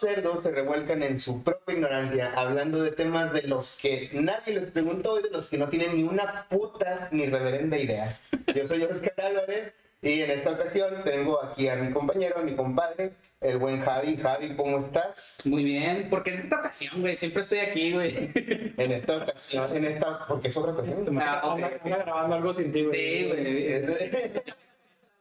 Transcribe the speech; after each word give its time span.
cerdos 0.00 0.42
se 0.42 0.50
revuelcan 0.50 1.02
en 1.02 1.18
su 1.20 1.42
propia 1.42 1.74
ignorancia, 1.74 2.32
hablando 2.36 2.82
de 2.82 2.92
temas 2.92 3.32
de 3.32 3.42
los 3.42 3.78
que 3.80 4.10
nadie 4.12 4.54
les 4.54 4.70
preguntó 4.70 5.18
y 5.20 5.22
de 5.24 5.30
los 5.30 5.46
que 5.46 5.58
no 5.58 5.68
tienen 5.68 5.96
ni 5.96 6.02
una 6.04 6.46
puta 6.48 7.08
ni 7.12 7.26
reverenda 7.26 7.78
idea. 7.78 8.18
Yo 8.54 8.66
soy 8.66 8.82
Oscar 8.82 9.14
Álvarez 9.18 9.72
y 10.02 10.20
en 10.20 10.30
esta 10.30 10.50
ocasión 10.52 10.94
tengo 11.04 11.42
aquí 11.42 11.68
a 11.68 11.76
mi 11.76 11.92
compañero, 11.92 12.38
a 12.38 12.42
mi 12.42 12.54
compadre, 12.54 13.12
el 13.40 13.58
buen 13.58 13.80
Javi. 13.82 14.16
Javi, 14.16 14.54
¿cómo 14.54 14.78
estás? 14.78 15.40
Muy 15.44 15.64
bien, 15.64 16.08
porque 16.10 16.30
en 16.30 16.38
esta 16.40 16.60
ocasión, 16.60 17.00
güey, 17.00 17.16
siempre 17.16 17.42
estoy 17.42 17.58
aquí, 17.60 17.92
güey. 17.92 18.30
En 18.76 18.92
esta 18.92 19.16
ocasión, 19.16 19.76
en 19.76 19.84
esta, 19.86 20.26
porque 20.28 20.48
es 20.48 20.56
otra 20.56 20.72
ocasión. 20.72 21.18
Ah, 21.20 21.40
ok, 21.44 21.54
Anda- 21.54 21.66
ok. 21.68 21.80
anda 21.84 21.96
grabando 21.98 22.36
algo 22.36 22.54
sin 22.54 22.70
ti, 22.70 22.84
güey. 22.84 22.94
Sí, 23.00 23.24
güey. 23.28 24.42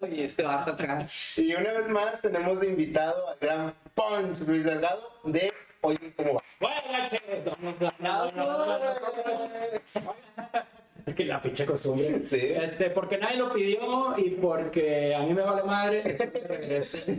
Oye, 0.01 0.25
este 0.25 0.43
va 0.43 0.61
a 0.61 0.65
tocar. 0.65 1.07
Y 1.37 1.53
una 1.55 1.71
vez 1.71 1.87
más 1.87 2.21
tenemos 2.21 2.59
de 2.59 2.67
invitado 2.67 3.29
al 3.29 3.37
gran 3.39 3.73
Punch 3.93 4.39
Luis 4.47 4.63
Delgado 4.63 5.01
de 5.23 5.51
Oye, 5.81 6.13
¿cómo 6.15 6.33
va? 6.35 6.41
Bueno, 6.59 7.07
che, 7.09 7.19
vamos 7.45 7.81
a- 7.81 7.93
no, 7.99 8.31
no, 8.31 8.65
no. 8.65 10.15
Es 11.05 11.13
que 11.13 11.25
la 11.25 11.39
pinche 11.39 11.65
costumbre. 11.65 12.23
Sí. 12.27 12.39
Este, 12.41 12.89
porque 12.89 13.17
nadie 13.19 13.37
lo 13.37 13.53
pidió 13.53 14.17
y 14.17 14.31
porque 14.31 15.13
a 15.13 15.19
mí 15.19 15.33
me 15.33 15.43
vale 15.43 15.63
madre, 15.63 16.01
regrese. 16.01 17.11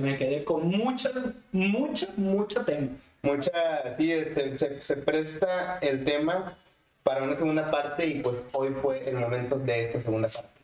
Me 0.00 0.16
quedé 0.16 0.42
con 0.44 0.66
mucho, 0.66 1.08
mucho, 1.52 2.08
mucho 2.16 2.64
tema. 2.64 2.88
Mucha, 3.22 3.96
sí, 3.96 4.12
este, 4.12 4.56
se, 4.56 4.82
se 4.82 4.96
presta 4.96 5.78
el 5.80 6.04
tema 6.04 6.56
para 7.04 7.22
una 7.22 7.36
segunda 7.36 7.70
parte 7.70 8.04
y 8.06 8.20
pues 8.20 8.40
hoy 8.52 8.70
fue 8.82 9.08
el 9.08 9.16
momento 9.16 9.56
de 9.56 9.84
esta 9.84 10.00
segunda 10.00 10.28
parte. 10.28 10.59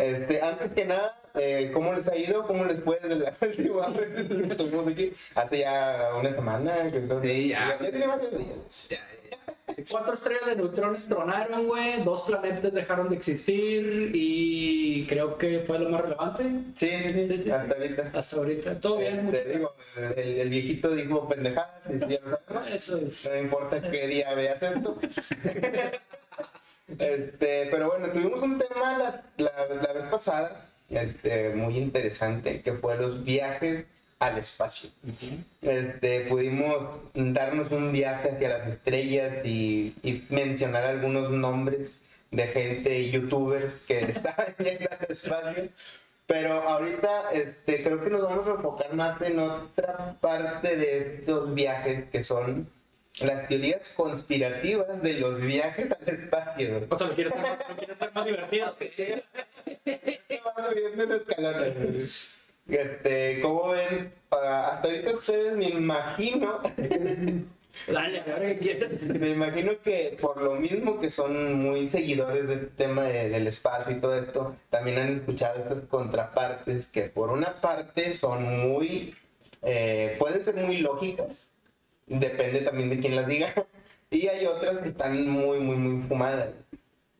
Este, 0.00 0.40
antes 0.42 0.72
que 0.72 0.84
nada, 0.84 1.20
eh, 1.34 1.70
¿cómo 1.72 1.92
les 1.92 2.08
ha 2.08 2.16
ido? 2.16 2.46
¿Cómo 2.46 2.64
les 2.64 2.80
fue 2.82 2.98
desde 3.02 3.16
la 3.16 3.34
última 3.40 3.88
vez 3.88 4.08
que 4.26 4.52
estuvimos 4.52 4.88
aquí? 4.88 5.12
Hace 5.34 5.58
ya 5.60 6.10
una 6.18 6.30
semana. 6.34 6.90
Que 6.90 6.96
entonces, 6.98 7.30
Sí, 7.32 7.48
ya. 7.48 7.78
Ya, 7.80 7.90
tiene 7.90 8.06
varios 8.06 8.30
días. 8.30 8.88
Ya, 8.90 8.98
Cuatro 9.88 10.14
estrellas 10.14 10.46
de 10.46 10.56
neutrones 10.56 11.06
tronaron, 11.06 11.66
güey. 11.68 12.02
Dos 12.02 12.22
planetas 12.22 12.72
dejaron 12.72 13.08
de 13.08 13.14
existir 13.16 14.10
y 14.12 15.06
creo 15.06 15.38
que 15.38 15.60
fue 15.60 15.78
lo 15.78 15.88
más 15.90 16.00
relevante 16.00 16.42
Sí, 16.76 16.90
sí, 16.90 17.12
sí, 17.12 17.26
Sí, 17.28 17.38
sí, 17.44 17.50
hasta 17.52 17.74
ahorita. 17.76 18.10
hasta 18.12 18.36
ahorita. 18.36 18.80
Todo 18.80 18.98
bien, 18.98 19.28
Este, 19.32 19.52
digo, 19.58 19.74
el, 20.16 20.28
el 20.40 20.48
viejito 20.50 20.90
dijo 20.94 21.28
pendejadas, 21.28 21.70
y 21.88 21.98
sí, 22.00 22.06
ya 22.08 22.18
lo 22.28 22.36
sabemos. 22.48 22.68
Eso 22.72 22.98
es. 22.98 23.30
No 23.30 23.38
importa 23.38 23.80
qué 23.90 24.06
día 24.08 24.34
veas 24.34 24.60
esto. 24.60 24.98
Este, 26.98 27.68
pero 27.70 27.88
bueno, 27.90 28.08
tuvimos 28.08 28.42
un 28.42 28.58
tema 28.58 28.98
las- 28.98 29.22
la, 29.36 29.52
la 29.82 29.92
vez 29.92 30.04
pasada, 30.10 30.68
este, 30.88 31.50
muy 31.50 31.76
interesante, 31.78 32.62
que 32.62 32.72
fue 32.74 32.96
los 32.96 33.24
viajes 33.24 33.86
al 34.18 34.38
espacio. 34.38 34.90
Este, 35.62 36.22
pudimos 36.22 37.00
darnos 37.14 37.70
un 37.70 37.92
viaje 37.92 38.30
hacia 38.32 38.48
las 38.58 38.68
estrellas 38.68 39.44
y, 39.44 39.94
y 40.02 40.26
mencionar 40.30 40.84
algunos 40.84 41.30
nombres 41.30 42.00
de 42.30 42.46
gente, 42.48 43.10
youtubers 43.10 43.80
que 43.82 44.00
estaban 44.10 44.54
en 44.58 44.66
el 44.82 44.88
espacio. 45.08 45.68
Pero 46.26 46.62
ahorita 46.62 47.32
este, 47.32 47.82
creo 47.82 48.02
que 48.04 48.10
nos 48.10 48.22
vamos 48.22 48.46
a 48.46 48.50
enfocar 48.52 48.94
más 48.94 49.20
en 49.22 49.38
otra 49.38 50.16
parte 50.20 50.76
de 50.76 51.16
estos 51.16 51.54
viajes 51.54 52.04
que 52.10 52.22
son 52.22 52.68
las 53.22 53.48
teorías 53.48 53.92
conspirativas 53.96 55.02
de 55.02 55.14
los 55.14 55.40
viajes 55.40 55.90
al 55.92 56.08
espacio. 56.14 56.86
O 56.88 56.98
sea, 56.98 57.06
lo 57.08 57.14
quieres 57.14 57.32
hacer, 57.34 57.58
lo 57.68 57.76
quieres 57.76 57.96
hacer 57.96 58.12
más 58.14 58.24
divertido. 58.24 58.76
Este, 62.68 63.40
¿cómo 63.42 63.68
ven? 63.70 64.12
Hasta 64.30 64.82
ahorita 64.88 65.14
ustedes 65.14 65.56
me 65.56 65.70
imagino, 65.70 66.60
Dale, 67.88 68.20
ahora 68.20 68.48
que 68.48 68.58
quieres. 68.58 69.02
me 69.06 69.30
imagino 69.30 69.72
que 69.82 70.16
por 70.20 70.40
lo 70.40 70.54
mismo 70.54 71.00
que 71.00 71.10
son 71.10 71.54
muy 71.54 71.88
seguidores 71.88 72.46
de 72.46 72.54
este 72.54 72.66
tema 72.68 73.04
de- 73.04 73.28
del 73.28 73.46
espacio 73.48 73.96
y 73.96 74.00
todo 74.00 74.16
esto, 74.16 74.54
también 74.70 74.98
han 74.98 75.16
escuchado 75.16 75.58
estas 75.60 75.80
contrapartes 75.88 76.86
que 76.86 77.02
por 77.02 77.30
una 77.30 77.60
parte 77.60 78.14
son 78.14 78.44
muy, 78.68 79.16
eh, 79.62 80.14
pueden 80.20 80.42
ser 80.44 80.54
muy 80.54 80.78
lógicas, 80.78 81.49
depende 82.18 82.60
también 82.62 82.90
de 82.90 83.00
quién 83.00 83.16
las 83.16 83.26
diga, 83.26 83.54
y 84.10 84.26
hay 84.28 84.44
otras 84.46 84.78
que 84.80 84.88
están 84.88 85.28
muy, 85.28 85.58
muy, 85.60 85.76
muy 85.76 86.02
fumadas. 86.06 86.50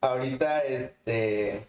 Ahorita, 0.00 0.60
este, 0.64 1.66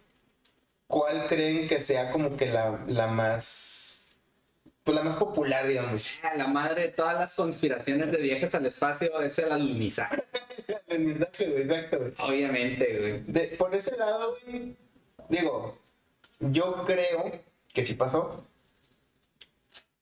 ¿cuál 0.87 1.27
creen 1.27 1.67
que 1.67 1.81
sea 1.81 2.11
como 2.11 2.35
que 2.37 2.47
la, 2.47 2.83
la 2.87 3.07
más, 3.07 4.07
pues 4.83 4.95
la 4.95 5.03
más 5.03 5.15
popular, 5.17 5.67
digamos? 5.67 6.19
Ah, 6.23 6.33
La 6.35 6.47
madre 6.47 6.83
de 6.83 6.87
todas 6.89 7.15
las 7.15 7.35
conspiraciones 7.35 8.11
de 8.11 8.17
viajes 8.21 8.55
al 8.55 8.65
espacio 8.65 9.21
es 9.21 9.37
el 9.39 9.51
alunizaje. 9.51 10.23
El 10.87 11.15
güey, 11.17 11.61
Exacto, 11.61 11.99
güey. 11.99 12.13
Obviamente, 12.19 12.97
güey. 12.99 13.21
De- 13.25 13.55
por 13.57 13.73
ese 13.75 13.95
lado, 13.97 14.35
güey, 14.45 14.75
digo, 15.29 15.77
yo 16.39 16.83
creo 16.85 17.31
que 17.73 17.83
sí 17.83 17.93
pasó. 17.93 18.45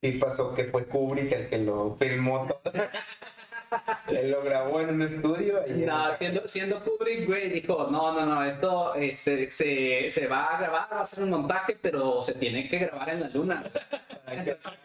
Sí 0.02 0.12
pasó 0.12 0.54
que 0.54 0.64
fue 0.64 0.86
Kubrick 0.86 1.30
el 1.32 1.48
que 1.48 1.58
lo 1.58 1.96
filmó 1.98 2.46
todo. 2.46 2.72
Él 4.08 4.30
lo 4.30 4.42
grabó 4.42 4.80
en 4.80 4.90
un 4.94 5.02
estudio. 5.02 5.64
en 5.64 5.86
No, 5.86 6.14
siendo, 6.16 6.48
siendo 6.48 6.82
Kubrick, 6.82 7.26
güey, 7.26 7.50
dijo, 7.50 7.88
no, 7.90 8.12
no, 8.12 8.26
no, 8.26 8.44
esto 8.44 8.94
este, 8.94 9.50
se, 9.50 10.10
se 10.10 10.26
va 10.26 10.56
a 10.56 10.60
grabar, 10.60 10.88
va 10.92 11.00
a 11.02 11.06
ser 11.06 11.24
un 11.24 11.30
montaje, 11.30 11.78
pero 11.80 12.22
se 12.22 12.32
tiene 12.34 12.68
que 12.68 12.78
grabar 12.78 13.10
en 13.10 13.20
la 13.20 13.28
luna. 13.28 13.62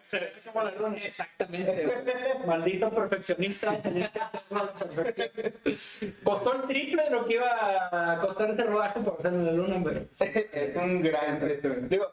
Se 0.03 0.19
ve 0.19 0.33
como 0.45 0.63
la 0.63 0.71
luna. 0.71 0.97
Exactamente, 0.97 1.85
güey. 1.85 1.97
Maldito 2.45 2.89
perfeccionista. 2.91 3.81
tenía 3.81 4.11
que 4.11 4.19
hacerlo 4.19 4.57
a 4.59 4.63
la 4.65 4.73
perfección. 4.73 6.13
Costó 6.23 6.55
el 6.55 6.61
triple 6.63 7.03
de 7.03 7.09
lo 7.09 7.25
que 7.25 7.35
iba 7.35 8.11
a 8.13 8.19
costar 8.19 8.49
ese 8.49 8.63
rodaje 8.63 8.99
por 8.99 9.15
hacerlo 9.17 9.39
en 9.39 9.45
la 9.45 9.51
luna, 9.53 9.81
pero. 9.83 10.05
es 10.51 10.75
un 10.75 11.01
gran. 11.01 11.87
Digo, 11.89 12.11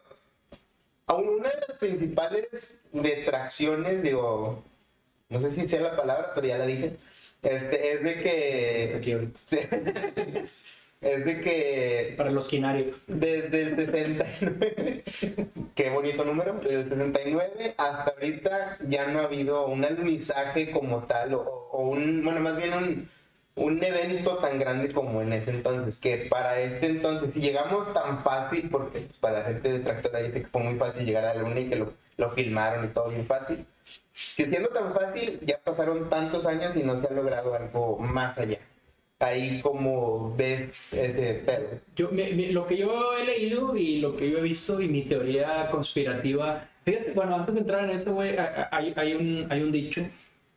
una 1.09 1.49
de 1.49 1.61
las 1.69 1.79
principales 1.79 2.79
detracciones, 2.93 4.03
digo, 4.03 4.65
no 5.29 5.41
sé 5.41 5.51
si 5.51 5.69
sea 5.69 5.81
la 5.81 5.97
palabra, 5.97 6.33
pero 6.35 6.47
ya 6.47 6.59
la 6.59 6.67
dije, 6.67 6.97
este, 7.43 7.93
es 7.93 8.03
de 8.03 8.15
que... 8.23 8.95
Aquí 8.97 9.13
ahorita. 9.13 9.41
Sí. 9.47 9.59
es 11.01 11.25
de 11.25 11.41
que 11.41 12.15
Para 12.17 12.31
los 12.31 12.49
quinarios. 12.49 12.97
desde 13.07 13.63
el 13.63 13.77
69, 13.77 15.05
qué 15.75 15.91
bonito 15.91 16.25
número, 16.25 16.55
desde 16.63 16.77
el 16.81 16.89
69 16.89 17.75
hasta 17.77 18.11
ahorita 18.13 18.79
ya 18.89 19.07
no 19.09 19.21
ha 19.21 19.25
habido 19.25 19.67
un 19.67 19.85
alunizaje 19.85 20.71
como 20.71 21.05
tal, 21.05 21.35
o, 21.35 21.43
o 21.43 21.89
un, 21.89 22.23
bueno, 22.23 22.41
más 22.41 22.57
bien 22.57 22.73
un, 22.75 23.11
un 23.55 23.83
evento 23.83 24.39
tan 24.39 24.59
grande 24.59 24.93
como 24.93 25.21
en 25.23 25.33
ese 25.33 25.51
entonces, 25.51 25.99
que 25.99 26.27
para 26.31 26.61
este 26.61 26.87
entonces, 26.87 27.35
si 27.35 27.41
llegamos 27.41 27.93
tan 27.93 28.23
fácil, 28.25 28.69
porque 28.71 29.01
pues, 29.01 29.19
para 29.19 29.41
la 29.41 29.45
gente 29.47 29.73
detractora 29.73 30.21
dice 30.21 30.41
que 30.43 30.49
fue 30.49 30.63
muy 30.63 30.75
fácil 30.77 31.05
llegar 31.05 31.25
a 31.27 31.35
la 31.35 31.43
luna 31.43 31.61
y 31.61 31.69
que 31.69 31.77
lo, 31.77 31.93
lo 32.17 32.31
filmaron 32.31 32.85
y 32.87 32.89
todo 32.89 33.09
bien 33.11 33.27
fácil, 33.27 33.67
que 34.37 34.47
siendo 34.47 34.69
tan 34.71 34.95
fácil, 34.95 35.39
ya 35.43 35.59
pasaron 35.59 36.09
tantos 36.09 36.47
años 36.47 36.75
y 36.77 36.83
no 36.83 36.97
se 36.97 37.07
ha 37.07 37.11
logrado 37.11 37.55
algo 37.55 37.99
más 37.99 38.39
allá. 38.39 38.59
Ahí 39.19 39.61
como 39.61 40.35
ves 40.37 40.93
ese 40.93 41.35
pedo. 41.47 41.69
Yo, 41.95 42.09
mi- 42.11 42.33
mi- 42.33 42.51
lo 42.51 42.67
que 42.67 42.77
yo 42.77 43.17
he 43.17 43.25
leído 43.25 43.77
y 43.77 43.99
lo 43.99 44.17
que 44.17 44.29
yo 44.29 44.39
he 44.39 44.43
visto 44.43 44.81
y 44.81 44.89
mi 44.89 45.03
teoría 45.03 45.69
conspirativa, 45.71 46.69
fíjate, 46.85 47.13
bueno, 47.13 47.37
antes 47.37 47.55
de 47.55 47.61
entrar 47.61 47.85
en 47.85 47.91
eso, 47.91 48.13
güey, 48.15 48.35
hay, 48.73 48.93
hay, 48.97 49.15
un, 49.15 49.47
hay 49.49 49.63
un 49.63 49.71
dicho 49.71 50.03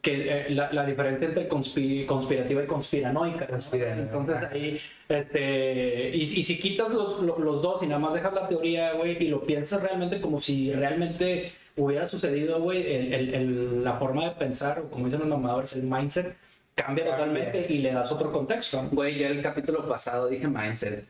que 0.05 0.13
eh, 0.29 0.49
la, 0.51 0.71
la 0.71 0.85
diferencia 0.85 1.27
entre 1.27 1.49
conspi- 1.49 2.05
conspirativa 2.05 2.63
y 2.63 2.67
conspiranoica. 2.67 3.45
¿no? 3.45 3.51
Conspiranoica. 3.53 4.01
Entonces 4.03 4.35
ahí, 4.51 4.79
este, 5.09 6.11
y, 6.13 6.21
y 6.21 6.43
si 6.43 6.59
quitas 6.59 6.89
los, 6.91 7.19
los, 7.21 7.39
los 7.39 7.61
dos 7.63 7.81
y 7.81 7.87
nada 7.87 7.99
más 7.99 8.13
dejas 8.13 8.31
la 8.33 8.47
teoría, 8.47 8.93
güey, 8.93 9.17
y 9.21 9.29
lo 9.29 9.41
piensas 9.45 9.81
realmente 9.81 10.21
como 10.21 10.39
si 10.39 10.71
realmente 10.71 11.51
hubiera 11.75 12.05
sucedido, 12.05 12.61
güey, 12.61 12.85
el, 12.95 13.13
el- 13.13 13.33
el- 13.33 13.83
la 13.83 13.93
forma 13.93 14.25
de 14.25 14.31
pensar, 14.31 14.79
o 14.79 14.89
como 14.91 15.05
dicen 15.05 15.21
los 15.21 15.29
mamadores, 15.29 15.75
el 15.75 15.83
mindset, 15.83 16.35
cambia 16.75 17.05
totalmente 17.05 17.65
y 17.67 17.79
le 17.79 17.91
das 17.91 18.11
otro 18.11 18.31
contexto. 18.31 18.87
Güey, 18.91 19.17
yo 19.17 19.27
el 19.27 19.41
capítulo 19.41 19.87
pasado 19.89 20.27
dije 20.27 20.47
mindset. 20.47 21.03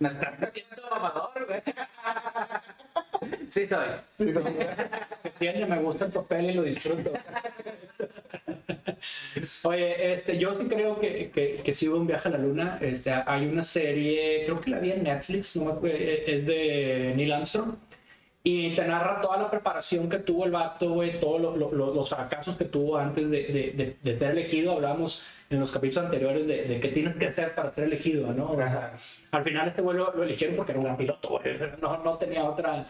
Me 0.00 0.08
estás 0.08 0.38
metiendo 0.38 0.82
mamador, 0.90 1.46
güey. 1.46 1.62
Sí 3.48 3.66
soy. 3.66 3.86
Tiene, 5.38 5.66
me 5.66 5.78
gusta 5.78 6.06
el 6.06 6.12
papel 6.12 6.50
y 6.50 6.52
lo 6.54 6.62
disfruto. 6.62 7.12
Oye, 9.64 10.14
este, 10.14 10.38
yo 10.38 10.54
sí 10.54 10.66
creo 10.66 10.98
que, 10.98 11.30
que, 11.30 11.56
que 11.64 11.74
sí 11.74 11.88
hubo 11.88 11.98
un 11.98 12.06
viaje 12.06 12.28
a 12.28 12.32
la 12.32 12.38
luna. 12.38 12.78
Este, 12.80 13.12
hay 13.12 13.46
una 13.46 13.62
serie, 13.62 14.42
creo 14.44 14.60
que 14.60 14.70
la 14.70 14.78
vi 14.78 14.92
en 14.92 15.02
Netflix, 15.04 15.56
no 15.56 15.66
me 15.66 15.72
acuerdo, 15.72 15.96
eh, 15.98 16.24
es 16.26 16.46
de 16.46 17.12
Neil 17.16 17.32
Armstrong. 17.32 17.74
Y 18.46 18.74
te 18.74 18.84
narra 18.84 19.22
toda 19.22 19.38
la 19.38 19.50
preparación 19.50 20.06
que 20.10 20.18
tuvo 20.18 20.44
el 20.44 20.50
vato, 20.50 20.90
güey, 20.90 21.18
todos 21.18 21.40
lo- 21.40 21.56
lo- 21.56 21.72
lo- 21.72 21.94
los 21.94 22.10
fracasos 22.10 22.56
que 22.56 22.66
tuvo 22.66 22.98
antes 22.98 23.30
de, 23.30 23.42
de, 23.44 23.72
de, 23.72 23.96
de 24.02 24.18
ser 24.18 24.32
elegido. 24.32 24.72
Hablamos 24.72 25.22
en 25.48 25.60
los 25.60 25.70
capítulos 25.72 26.04
anteriores 26.04 26.46
de, 26.46 26.64
de 26.64 26.78
qué 26.80 26.88
tienes 26.88 27.16
que 27.16 27.26
hacer 27.28 27.54
para 27.54 27.72
ser 27.72 27.84
elegido, 27.84 28.34
¿no? 28.34 28.50
O 28.50 28.56
sea, 28.56 28.92
al 29.30 29.44
final 29.44 29.66
este 29.68 29.80
güey 29.80 29.96
lo, 29.96 30.12
lo 30.14 30.24
eligieron 30.24 30.56
porque 30.56 30.72
era 30.72 30.78
un 30.78 30.84
gran 30.84 30.96
piloto, 30.98 31.28
güey. 31.30 31.54
No, 31.80 31.96
no 32.04 32.18
tenía 32.18 32.44
otra, 32.44 32.86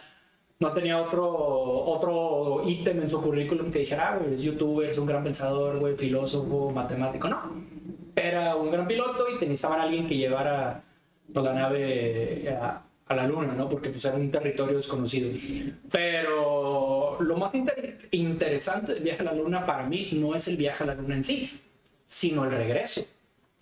No 0.59 0.71
tenía 0.71 1.01
otro, 1.01 1.27
otro 1.27 2.63
ítem 2.65 3.01
en 3.01 3.09
su 3.09 3.21
currículum 3.21 3.71
que 3.71 3.79
dijera, 3.79 4.13
ah, 4.13 4.17
güey, 4.17 4.35
es 4.35 4.41
youtuber, 4.41 4.89
es 4.89 4.97
un 4.97 5.05
gran 5.05 5.23
pensador, 5.23 5.79
güey, 5.79 5.95
filósofo, 5.95 6.71
matemático. 6.71 7.27
No. 7.27 7.51
Era 8.15 8.55
un 8.55 8.71
gran 8.71 8.87
piloto 8.87 9.25
y 9.29 9.33
necesitaban 9.33 9.81
a 9.81 9.83
alguien 9.83 10.07
que 10.07 10.15
llevara 10.15 10.81
pues, 11.33 11.43
la 11.45 11.53
nave 11.53 12.47
a, 12.49 12.81
a 13.05 13.15
la 13.15 13.27
luna, 13.27 13.53
¿no? 13.53 13.67
Porque 13.67 13.89
pues 13.89 14.05
era 14.05 14.15
un 14.15 14.31
territorio 14.31 14.77
desconocido. 14.77 15.29
Pero 15.91 17.17
lo 17.19 17.35
más 17.37 17.53
inter- 17.53 18.07
interesante 18.11 18.93
del 18.93 19.03
viaje 19.03 19.21
a 19.21 19.25
la 19.25 19.33
luna 19.33 19.65
para 19.65 19.83
mí 19.87 20.09
no 20.13 20.35
es 20.35 20.47
el 20.47 20.55
viaje 20.55 20.83
a 20.83 20.87
la 20.87 20.95
luna 20.95 21.15
en 21.15 21.23
sí, 21.25 21.59
sino 22.07 22.45
el 22.45 22.51
regreso. 22.51 23.01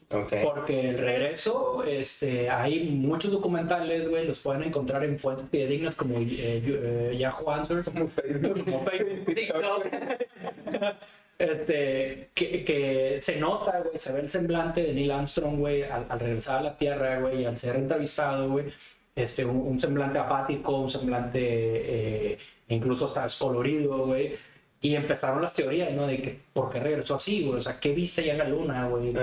Porque 0.09 0.89
el 0.89 0.97
regreso, 0.97 1.83
este, 1.83 2.49
hay 2.49 2.83
muchos 2.89 3.31
documentales, 3.31 4.09
güey, 4.09 4.25
los 4.27 4.39
pueden 4.39 4.63
encontrar 4.63 5.03
en 5.03 5.17
fuentes 5.17 5.47
fidedignas 5.49 5.95
como 5.95 6.19
eh, 6.19 6.27
eh, 6.29 7.15
Yahoo 7.17 7.49
Answers, 7.49 7.89
Como 7.89 8.07
Facebook. 8.07 8.63
como 8.63 8.85
Facebook, 8.85 9.35
TikTok. 9.35 9.85
Este, 11.39 12.29
que, 12.35 12.63
que 12.63 13.17
se 13.19 13.37
nota, 13.37 13.81
güey, 13.81 13.97
se 13.99 14.13
ve 14.13 14.21
el 14.21 14.29
semblante 14.29 14.83
de 14.83 14.93
Neil 14.93 15.11
Armstrong, 15.11 15.57
güey, 15.57 15.81
al, 15.81 16.05
al 16.07 16.19
regresar 16.19 16.59
a 16.59 16.61
la 16.61 16.77
Tierra, 16.77 17.19
güey, 17.19 17.43
al 17.43 17.57
ser 17.57 17.75
entrevistado, 17.75 18.49
güey, 18.51 18.67
este, 19.15 19.43
un, 19.43 19.57
un 19.57 19.79
semblante 19.81 20.19
apático, 20.19 20.77
un 20.77 20.89
semblante 20.89 21.39
eh, 21.41 22.37
incluso 22.69 23.05
hasta 23.05 23.23
descolorido, 23.23 24.05
güey. 24.05 24.35
Y 24.83 24.95
empezaron 24.95 25.41
las 25.41 25.53
teorías, 25.53 25.93
¿no? 25.93 26.05
De 26.05 26.21
que, 26.21 26.41
¿por 26.51 26.69
qué 26.69 26.81
regresó 26.81 27.15
así, 27.15 27.45
güey? 27.45 27.57
O 27.57 27.61
sea, 27.61 27.79
¿qué 27.79 27.93
viste 27.93 28.21
ya 28.21 28.33
en 28.33 28.39
la 28.39 28.49
luna, 28.49 28.85
güey? 28.89 29.13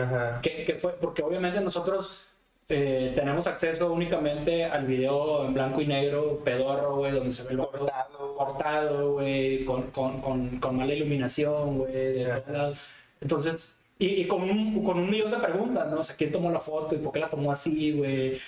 ¿Qué, 0.40 0.64
qué 0.64 0.74
fue? 0.80 0.94
Porque 0.94 1.22
obviamente 1.22 1.60
nosotros 1.60 2.28
eh, 2.70 3.12
tenemos 3.14 3.46
acceso 3.46 3.92
únicamente 3.92 4.64
al 4.64 4.86
video 4.86 5.44
en 5.44 5.52
blanco 5.52 5.82
y 5.82 5.86
negro, 5.86 6.40
pedorro, 6.42 6.96
güey, 6.96 7.12
donde 7.12 7.30
se 7.30 7.44
ve 7.44 7.50
el 7.50 7.58
Cortado. 7.58 8.34
cortado, 8.36 9.12
güey, 9.12 9.62
con, 9.66 9.90
con, 9.90 10.22
con, 10.22 10.58
con 10.60 10.76
mala 10.76 10.94
iluminación, 10.94 11.76
güey, 11.78 11.92
de 11.92 12.24
todos 12.24 12.48
lados. 12.48 12.92
Entonces, 13.20 13.76
y, 13.98 14.06
y 14.22 14.26
con, 14.26 14.42
un, 14.42 14.82
con 14.82 14.98
un 14.98 15.10
millón 15.10 15.30
de 15.30 15.36
preguntas, 15.36 15.90
¿no? 15.90 16.00
O 16.00 16.02
sea, 16.02 16.16
¿quién 16.16 16.32
tomó 16.32 16.50
la 16.50 16.60
foto 16.60 16.94
y 16.94 16.98
por 16.98 17.12
qué 17.12 17.18
la 17.20 17.28
tomó 17.28 17.52
así, 17.52 17.92
güey? 17.92 18.40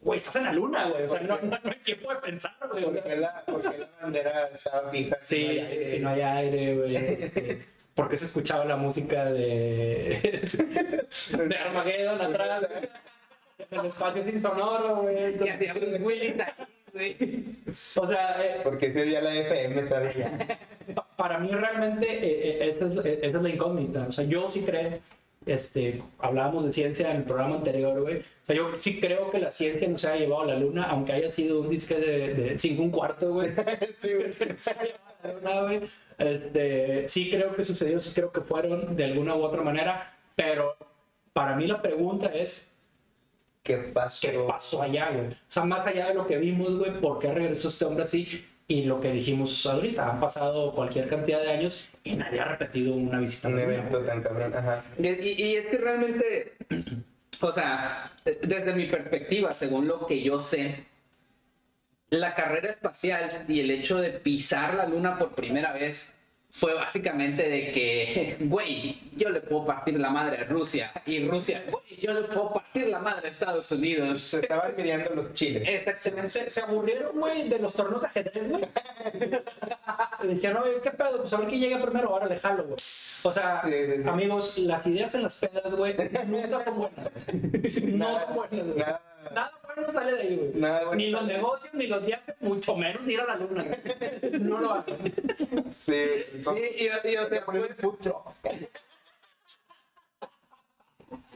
Güey, 0.00 0.18
estás 0.18 0.36
en 0.36 0.44
la 0.44 0.52
luna, 0.52 0.88
güey. 0.88 1.04
O 1.04 1.08
sea, 1.08 1.20
no, 1.20 1.36
no, 1.42 1.58
no 1.62 1.70
hay 1.70 1.78
tiempo 1.84 2.10
de 2.10 2.16
pensar, 2.20 2.54
güey. 2.70 2.84
O 2.84 2.92
¿Por 2.92 3.02
sea, 3.02 3.72
qué 3.72 3.78
la, 3.78 3.88
bandera 4.00 4.48
estaba 4.54 4.90
fija? 4.90 5.16
si 5.20 5.44
no 5.44 5.50
Sí, 5.50 5.58
hay 5.58 5.58
aire? 5.60 5.88
si 5.88 5.98
no 5.98 6.08
hay 6.10 6.20
aire, 6.22 6.76
güey. 6.76 6.96
este, 6.96 7.66
¿Por 7.94 8.08
qué 8.08 8.16
se 8.16 8.24
escuchaba 8.26 8.64
la 8.64 8.76
música 8.76 9.24
de, 9.24 10.48
de 11.48 11.56
Armageddon 11.56 12.20
atrás? 12.20 12.64
En 13.70 13.80
el 13.80 13.86
espacio 13.86 14.22
sin 14.22 14.40
sonoro, 14.40 15.02
güey. 15.02 15.16
¿Qué 15.16 15.26
Entonces, 15.26 15.54
hacía 15.56 15.74
Bruce 15.74 15.98
Willis 15.98 16.34
ahí, 16.40 16.66
güey? 16.92 17.56
O 18.00 18.06
sea, 18.06 18.44
eh, 18.44 18.60
Porque 18.62 18.86
ese 18.86 19.02
día 19.02 19.20
la 19.20 19.34
FM 19.34 19.82
pa- 20.94 21.06
para 21.16 21.38
mí 21.38 21.50
realmente 21.50 22.06
eh, 22.08 22.62
eh, 22.64 22.68
esa, 22.68 22.86
es, 22.86 22.92
esa 23.04 23.36
es 23.38 23.42
la 23.42 23.48
incógnita. 23.48 24.06
O 24.08 24.12
sea, 24.12 24.24
yo 24.24 24.48
sí 24.48 24.62
creo, 24.62 25.00
este, 25.48 26.02
hablábamos 26.18 26.64
de 26.64 26.72
ciencia 26.72 27.10
en 27.10 27.18
el 27.18 27.24
programa 27.24 27.56
anterior, 27.56 28.00
güey. 28.00 28.18
O 28.18 28.22
sea, 28.46 28.56
yo 28.56 28.70
sí 28.78 29.00
creo 29.00 29.30
que 29.30 29.38
la 29.38 29.50
ciencia 29.50 29.88
no 29.88 29.98
se 29.98 30.08
ha 30.08 30.16
llevado 30.16 30.42
a 30.42 30.46
la 30.46 30.58
luna, 30.58 30.84
aunque 30.84 31.12
haya 31.12 31.30
sido 31.30 31.60
un 31.60 31.70
disque 31.70 31.96
de, 31.96 32.34
de 32.34 32.58
cinco 32.58 32.82
un 32.82 32.90
cuarto, 32.90 33.32
güey. 33.34 33.50
Sí, 34.02 34.08
güey. 34.14 35.80
Este, 36.18 37.08
sí 37.08 37.30
creo 37.30 37.54
que 37.54 37.64
sucedió, 37.64 38.00
sí 38.00 38.12
creo 38.14 38.32
que 38.32 38.40
fueron 38.40 38.96
de 38.96 39.04
alguna 39.04 39.34
u 39.34 39.42
otra 39.42 39.62
manera, 39.62 40.16
pero 40.34 40.76
para 41.32 41.56
mí 41.56 41.66
la 41.66 41.80
pregunta 41.80 42.26
es, 42.26 42.66
¿Qué 43.62 43.76
pasó? 43.76 44.28
¿qué 44.28 44.38
pasó 44.46 44.82
allá, 44.82 45.10
güey? 45.10 45.28
O 45.28 45.34
sea, 45.46 45.64
más 45.64 45.86
allá 45.86 46.08
de 46.08 46.14
lo 46.14 46.26
que 46.26 46.38
vimos, 46.38 46.78
güey, 46.78 47.00
¿por 47.00 47.18
qué 47.18 47.32
regresó 47.32 47.68
este 47.68 47.84
hombre 47.84 48.04
así? 48.04 48.44
Y 48.66 48.84
lo 48.84 49.00
que 49.00 49.12
dijimos 49.12 49.66
ahorita, 49.66 50.10
han 50.10 50.20
pasado 50.20 50.72
cualquier 50.74 51.06
cantidad 51.06 51.40
de 51.40 51.50
años 51.50 51.88
y 52.08 52.16
nadie 52.16 52.40
ha 52.40 52.44
repetido 52.44 52.94
una 52.94 53.18
visita. 53.20 53.48
Un 53.48 53.58
evento 53.58 54.00
tan 54.00 54.22
cabrón. 54.22 54.54
Ajá. 54.54 54.84
Y- 54.98 55.42
y 55.42 55.54
es 55.56 55.66
que 55.66 55.78
realmente, 55.78 56.54
o 57.40 57.52
sea, 57.52 58.10
desde 58.24 58.72
mi 58.74 58.86
perspectiva, 58.86 59.54
según 59.54 59.86
lo 59.88 60.06
que 60.06 60.22
yo 60.22 60.38
sé, 60.40 60.84
la 62.10 62.34
carrera 62.34 62.70
espacial 62.70 63.44
y 63.48 63.60
el 63.60 63.70
hecho 63.70 63.98
de 63.98 64.10
pisar 64.10 64.74
la 64.74 64.86
luna 64.86 65.18
por 65.18 65.34
primera 65.34 65.72
vez 65.72 66.14
fue 66.50 66.74
básicamente 66.74 67.48
de 67.48 67.70
que, 67.72 68.36
güey, 68.40 69.00
yo 69.16 69.28
le 69.30 69.40
puedo 69.40 69.66
partir 69.66 69.98
la 70.00 70.10
madre 70.10 70.38
a 70.38 70.44
Rusia 70.44 70.90
y 71.06 71.26
Rusia, 71.26 71.62
güey, 71.70 72.00
yo 72.00 72.14
le 72.14 72.22
puedo 72.22 72.52
partir 72.54 72.88
la 72.88 72.98
madre 73.00 73.28
a 73.28 73.30
Estados 73.30 73.70
Unidos. 73.70 74.20
Se 74.20 74.40
estaban 74.40 74.74
midiendo 74.76 75.14
los 75.14 75.32
chiles. 75.34 75.68
Exactamente. 75.68 76.28
Se, 76.28 76.50
se 76.50 76.60
aburrieron, 76.60 77.18
güey, 77.18 77.48
de 77.48 77.58
los 77.58 77.72
torneos 77.74 78.02
de 78.02 78.06
ajedrez, 78.08 78.48
güey. 78.48 78.64
Y 80.22 80.26
dijeron, 80.26 80.64
oye, 80.64 80.80
¿qué 80.82 80.90
pedo? 80.90 81.18
Pues 81.18 81.32
a 81.32 81.38
ver 81.38 81.48
quién 81.48 81.60
llega 81.60 81.80
primero, 81.80 82.08
ahora 82.10 82.26
le 82.26 82.38
jalo, 82.38 82.64
güey. 82.64 82.76
O 83.22 83.32
sea, 83.32 83.62
Sí, 83.64 83.70
sí, 83.72 84.02
sí. 84.02 84.08
amigos, 84.08 84.58
las 84.58 84.86
ideas 84.86 85.14
en 85.14 85.22
las 85.22 85.36
pedas, 85.36 85.70
güey, 85.74 85.94
nunca 86.26 86.64
son 86.64 86.78
buenas. 86.78 87.06
No 87.84 88.20
son 88.20 88.34
buenas, 88.34 88.66
güey. 88.66 88.78
Nada, 88.78 89.00
Nada 89.32 89.52
bueno 89.74 89.92
sale 89.92 90.12
de 90.12 90.20
ahí, 90.20 90.36
güey. 90.36 90.50
Nada 90.54 90.78
bueno 90.84 90.96
Ni 90.96 91.10
los 91.10 91.24
negocios, 91.26 91.74
ni 91.74 91.86
los 91.86 92.04
viajes, 92.06 92.34
mucho 92.40 92.76
menos 92.76 93.06
ir 93.08 93.20
a 93.20 93.26
la 93.26 93.36
luna. 93.36 93.66
No 94.40 94.58
lo 94.58 94.72
hagan. 94.72 94.98
sí. 95.78 96.04
Sí, 96.42 96.90
y, 97.04 97.08
y, 97.08 97.16
o 97.16 97.26
sea, 97.26 97.44
Poner 97.44 97.74
food 97.74 97.96
truck. 97.98 98.32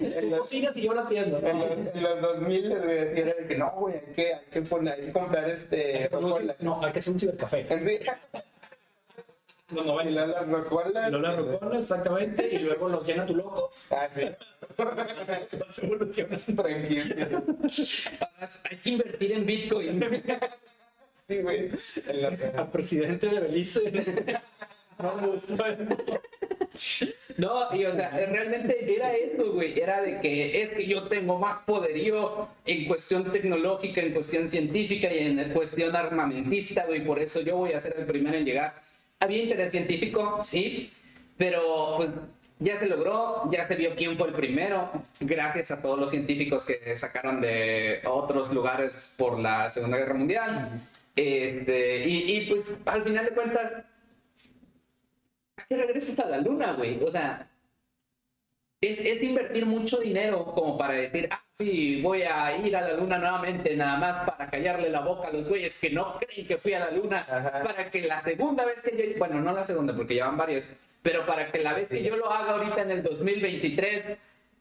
En 0.00 0.30
Tú 0.30 0.36
los, 0.36 0.48
sigas 0.48 0.76
y 0.76 0.82
yo 0.82 0.92
la 0.94 1.02
atiendo. 1.02 1.38
en 1.38 1.58
los, 1.58 1.70
en 1.94 2.02
los 2.02 2.20
2000 2.20 2.68
les 2.68 2.82
voy 2.84 2.90
a 2.90 3.04
decir 3.04 3.46
que 3.48 3.56
no, 3.56 3.70
güey, 3.72 3.94
hay 3.94 4.12
que, 4.14 4.34
hay 4.34 4.40
que, 4.50 4.62
poner, 4.62 4.94
hay 4.94 5.06
que 5.06 5.12
comprar 5.12 5.48
este 5.48 6.08
rocolas. 6.12 6.56
No, 6.60 6.84
hay 6.84 6.92
que 6.92 6.98
hacer 6.98 7.12
un 7.12 7.20
cibercafé. 7.20 7.66
En 7.72 7.88
sí, 7.88 7.98
Los 9.70 9.84
y 9.84 9.88
90. 9.88 10.10
las 10.10 10.28
las 10.28 10.48
rocolas. 10.48 11.10
Lo 11.12 11.18
la 11.20 11.36
rocola, 11.36 11.78
exactamente, 11.78 12.48
y 12.52 12.58
luego 12.58 12.88
los 12.88 13.06
llena 13.06 13.24
tu 13.24 13.36
loco. 13.36 13.70
Ah, 13.90 14.08
sí. 14.14 14.28
Vas 14.76 15.78
evolucionando. 15.82 16.64
Hay 18.70 18.76
que 18.82 18.90
invertir 18.90 19.32
en 19.32 19.46
Bitcoin. 19.46 20.00
Sí, 21.28 21.38
güey. 21.42 21.70
En 22.06 22.22
la- 22.22 22.52
Al 22.56 22.70
presidente 22.70 23.28
de 23.28 23.40
Belice. 23.40 23.80
No 24.98 25.16
me 25.16 25.26
gustó. 25.28 25.56
No, 27.38 27.74
y 27.74 27.84
o 27.86 27.92
sea, 27.92 28.10
realmente 28.10 28.94
era 28.94 29.14
eso, 29.14 29.52
güey. 29.52 29.78
Era 29.78 30.02
de 30.02 30.20
que 30.20 30.62
es 30.62 30.70
que 30.70 30.86
yo 30.86 31.04
tengo 31.08 31.38
más 31.38 31.60
poderío 31.60 32.48
en 32.66 32.86
cuestión 32.86 33.30
tecnológica, 33.30 34.00
en 34.00 34.12
cuestión 34.12 34.48
científica 34.48 35.12
y 35.12 35.18
en 35.18 35.50
cuestión 35.52 35.94
armamentista, 35.96 36.84
güey. 36.86 37.04
Por 37.04 37.18
eso 37.18 37.40
yo 37.40 37.56
voy 37.56 37.72
a 37.72 37.80
ser 37.80 37.94
el 37.98 38.06
primero 38.06 38.36
en 38.36 38.44
llegar. 38.44 38.74
Había 39.20 39.42
interés 39.42 39.72
científico, 39.72 40.40
sí, 40.42 40.90
pero 41.36 41.94
pues 41.96 42.10
ya 42.62 42.78
se 42.78 42.86
logró, 42.86 43.50
ya 43.50 43.64
se 43.64 43.74
vio 43.74 43.94
quién 43.96 44.16
fue 44.16 44.28
el 44.28 44.34
primero, 44.34 44.90
gracias 45.20 45.70
a 45.70 45.82
todos 45.82 45.98
los 45.98 46.10
científicos 46.10 46.64
que 46.64 46.96
sacaron 46.96 47.40
de 47.40 48.00
otros 48.04 48.52
lugares 48.52 49.14
por 49.16 49.38
la 49.38 49.70
Segunda 49.70 49.98
Guerra 49.98 50.14
Mundial. 50.14 50.80
Este, 51.16 52.08
y, 52.08 52.46
pues 52.48 52.74
al 52.86 53.02
final 53.04 53.24
de 53.26 53.30
cuentas, 53.32 53.74
¿a 55.56 55.66
qué 55.68 55.76
regresas 55.76 56.18
a 56.20 56.28
la 56.28 56.38
luna, 56.38 56.72
güey? 56.72 57.02
O 57.02 57.10
sea, 57.10 57.50
es, 58.80 58.98
es 58.98 59.22
invertir 59.22 59.66
mucho 59.66 59.98
dinero 59.98 60.44
como 60.54 60.78
para 60.78 60.94
decir, 60.94 61.28
ah, 61.30 61.41
sí, 61.54 62.00
voy 62.02 62.22
a 62.22 62.56
ir 62.56 62.76
a 62.76 62.80
la 62.80 62.94
luna 62.94 63.18
nuevamente, 63.18 63.76
nada 63.76 63.98
más 63.98 64.18
para 64.20 64.50
callarle 64.50 64.90
la 64.90 65.00
boca 65.00 65.28
a 65.28 65.32
los 65.32 65.48
güeyes 65.48 65.78
que 65.78 65.90
no 65.90 66.16
creen 66.18 66.46
que 66.46 66.58
fui 66.58 66.74
a 66.74 66.80
la 66.80 66.90
luna, 66.90 67.26
Ajá. 67.28 67.62
para 67.62 67.90
que 67.90 68.02
la 68.02 68.20
segunda 68.20 68.64
vez 68.64 68.82
que 68.82 68.96
yo, 68.96 69.18
bueno, 69.18 69.40
no 69.40 69.52
la 69.52 69.64
segunda 69.64 69.94
porque 69.94 70.16
ya 70.16 70.26
van 70.26 70.36
varios, 70.36 70.70
pero 71.02 71.26
para 71.26 71.50
que 71.50 71.58
la 71.58 71.74
vez 71.74 71.88
que 71.88 72.02
yo 72.02 72.16
lo 72.16 72.30
haga 72.30 72.52
ahorita 72.52 72.82
en 72.82 72.90
el 72.90 73.02
2023, 73.02 74.16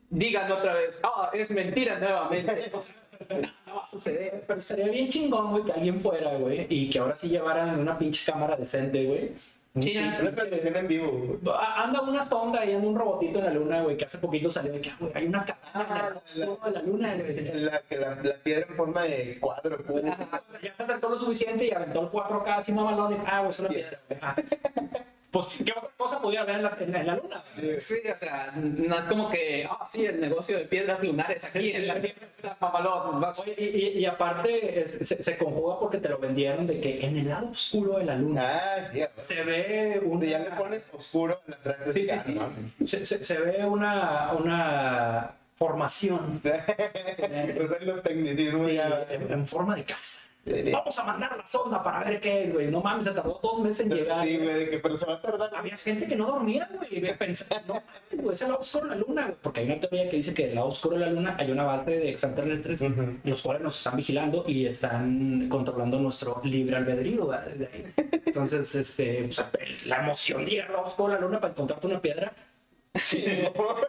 digan 0.10 0.52
otra 0.52 0.74
vez, 0.74 1.00
ah, 1.04 1.32
es 1.34 1.52
mentira 1.52 2.00
nuevamente. 2.00 2.72
O 2.74 2.82
sea, 2.82 2.96
no, 3.30 3.48
no 3.68 3.76
va 3.76 3.82
a 3.84 3.86
suceder. 3.86 4.44
Pero 4.48 4.58
estaría 4.58 4.88
bien 4.88 5.08
chingón, 5.08 5.52
güey, 5.52 5.64
que 5.64 5.74
alguien 5.74 6.00
fuera, 6.00 6.36
güey, 6.38 6.66
y 6.70 6.90
que 6.90 6.98
ahora 6.98 7.16
sí 7.16 7.30
llevaran 7.30 7.80
una 7.80 7.96
pinche 7.96 8.30
cámara 8.30 8.56
decente, 8.56 9.06
güey. 9.06 9.32
Sí, 9.80 9.98
Una 9.98 10.36
transmisión 10.36 10.76
en 10.76 10.88
vivo, 10.88 11.12
güey. 11.12 11.40
Anda 11.78 12.02
una 12.02 12.22
sonda 12.22 12.60
ahí, 12.60 12.74
anda 12.74 12.88
un 12.90 12.96
robotito 12.98 13.40
en 13.40 13.46
la 13.46 13.52
luna, 13.52 13.82
güey, 13.84 13.96
que 13.96 14.04
hace 14.04 14.18
poquito 14.18 14.52
salió 14.52 14.74
de 14.74 14.82
que, 14.82 14.90
ah, 14.90 14.98
güey, 15.00 15.12
hay 15.16 15.28
una 15.28 15.46
cámara 15.46 16.22
en 16.36 16.40
la- 16.42 16.46
de 16.66 16.72
la 16.72 16.82
luna, 16.82 17.16
güey. 17.16 17.36
La 17.64 17.82
que 17.84 17.98
la, 17.98 18.16
la 18.16 18.34
piedra 18.44 18.66
en 18.68 18.76
forma 18.76 19.04
de 19.04 19.38
cuadro, 19.40 19.82
cubo. 19.86 20.00
O 20.00 20.02
sea, 20.14 20.44
ya 20.62 20.74
se 20.74 20.84
acercó 20.84 21.08
lo 21.08 21.18
suficiente 21.18 21.66
y 21.68 21.72
aventó 21.72 22.02
el 22.02 22.08
4K 22.10 22.58
así 22.58 22.74
mamalón 22.74 23.14
y, 23.14 23.18
ah, 23.26 23.40
güey, 23.40 23.50
es 23.50 23.60
una 23.60 23.70
piedra, 23.70 24.00
güey. 24.10 24.20
Ah. 24.22 24.36
Pues, 25.32 25.48
¿qué 25.66 25.72
otra 25.72 25.90
cosa 25.98 26.22
pudiera 26.22 26.44
haber 26.44 26.58
en 26.58 26.64
la, 26.64 26.72
en 26.78 26.92
la- 26.92 27.00
en 27.00 27.08
la 27.08 27.16
luna? 27.16 27.44
Sí. 27.80 27.96
O 28.14 28.18
sea, 28.20 28.52
no 28.56 28.96
es 28.96 29.02
como 29.04 29.30
que, 29.30 29.66
ah, 29.70 29.86
sí, 29.90 30.06
el 30.06 30.20
negocio 30.20 30.58
de 30.58 30.66
piedras 30.66 31.02
lunares 31.02 31.46
aquí 31.46 31.72
en 31.72 31.88
la 31.88 32.02
Tierra 32.02 32.18
está 32.36 32.58
mamalón. 32.60 33.24
Oye, 33.38 33.56
y, 33.96 34.06
aparte 34.06 34.82
es- 34.82 35.08
se, 35.08 35.24
se 35.24 35.38
conjuga 35.38 35.80
porque 35.80 36.00
te 36.00 36.10
lo 36.10 36.18
vendieron 36.20 36.68
de 36.68 36.82
que 36.82 37.06
en 37.06 37.18
el 37.18 37.30
lado 37.30 37.50
oscuro 37.50 37.98
de 38.00 38.06
la 38.06 38.16
luna 38.16 38.42
Ah, 38.44 38.90
sí. 38.92 39.02
se 39.16 39.44
ve 39.44 40.02
una... 40.04 40.26
Ya 40.26 40.40
le 40.40 40.52
pones 40.52 40.84
oscuro 40.92 41.40
en 41.48 41.56
la. 41.64 41.94
Sí, 41.94 42.08
sí. 42.80 42.86
Se, 42.86 43.06
se- 43.06 43.24
se 43.24 43.38
ve 43.40 43.64
una, 43.66 44.34
una 44.34 45.32
formación 45.58 46.38
ya. 46.44 46.66
en, 47.18 47.58
en 49.32 49.48
forma 49.48 49.76
de 49.76 49.84
casa. 49.86 50.28
Vamos 50.44 50.98
a 50.98 51.04
mandar 51.04 51.38
la 51.38 51.46
sonda 51.46 51.84
para 51.84 52.04
ver 52.04 52.20
qué 52.20 52.46
es, 52.46 52.54
güey. 52.54 52.68
No 52.72 52.82
mames, 52.82 53.06
se 53.06 53.12
tardó 53.12 53.40
dos 53.44 53.60
meses 53.60 53.86
en 53.86 53.94
llegar. 53.94 54.26
Sí, 54.26 54.38
güey, 54.38 54.70
que, 54.72 54.80
pero 54.80 54.98
se 54.98 55.06
va 55.06 55.14
a 55.14 55.22
tardar. 55.22 55.56
Había 55.56 55.78
gente 55.78 56.08
que 56.08 56.16
no 56.16 56.26
dormía, 56.26 56.68
güey. 56.74 57.16
Pensaba, 57.16 57.62
no 57.68 57.74
mames, 57.76 58.24
güey, 58.24 58.34
es 58.34 58.42
el 58.42 58.48
lado 58.48 58.62
oscuro 58.62 58.86
de 58.86 58.90
la 58.90 58.96
luna, 58.96 59.22
güey. 59.28 59.38
Porque 59.42 59.60
hay 59.60 59.66
una 59.68 59.80
teoría 59.80 60.10
que 60.10 60.16
dice 60.16 60.34
que 60.34 60.46
el 60.46 60.56
lado 60.56 60.68
oscuro 60.68 60.98
de 60.98 61.06
la 61.06 61.12
luna 61.12 61.36
hay 61.38 61.52
una 61.52 61.64
base 61.64 61.92
de 61.92 62.10
extraterrestres, 62.10 62.84
los 63.24 63.42
cuales 63.42 63.62
nos 63.62 63.78
están 63.78 63.96
vigilando 63.96 64.44
y 64.48 64.66
están 64.66 65.48
controlando 65.48 66.00
nuestro 66.00 66.42
libre 66.44 66.76
albedrío, 66.76 67.32
ahí. 67.32 67.94
Entonces, 68.26 68.74
este, 68.74 69.24
pues, 69.26 69.86
la 69.86 69.98
emoción 70.04 70.44
de 70.44 70.52
ir 70.54 70.62
al 70.64 70.72
lado 70.72 70.86
oscuro 70.86 71.14
de 71.14 71.20
la 71.20 71.26
luna 71.26 71.40
para 71.40 71.52
encontrarte 71.52 71.88
una 71.88 72.02
piedra. 72.02 72.34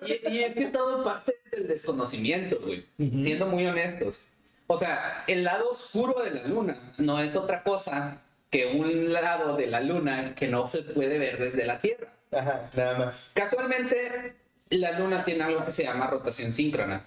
Y, 0.06 0.28
y 0.30 0.38
es 0.40 0.54
que 0.54 0.66
todo 0.66 1.02
parte 1.02 1.35
del 1.50 1.66
desconocimiento, 1.66 2.59
güey. 2.61 2.85
Siendo 3.21 3.47
muy 3.47 3.66
honestos. 3.66 4.26
O 4.73 4.79
sea, 4.79 5.25
el 5.26 5.45
lado 5.45 5.71
oscuro 5.71 6.23
de 6.23 6.31
la 6.31 6.45
luna 6.45 6.79
no 6.97 7.21
es 7.21 7.37
otra 7.37 7.62
cosa 7.62 8.23
que 8.49 8.69
un 8.69 9.12
lado 9.12 9.55
de 9.55 9.67
la 9.67 9.83
luna 9.83 10.35
que 10.35 10.49
no 10.49 10.67
se 10.67 10.83
puede 10.83 11.19
ver 11.19 11.38
desde 11.38 11.67
la 11.67 11.79
Tierra. 11.79 12.09
Ajá, 12.33 12.71
nada 12.75 12.99
más. 12.99 13.33
Casualmente, 13.35 14.35
la 14.71 14.99
luna 14.99 15.25
tiene 15.25 15.45
algo 15.45 15.62
que 15.67 15.73
se 15.73 15.85
llama 15.85 16.07
rotación 16.07 16.52
síncrona. 16.52 17.05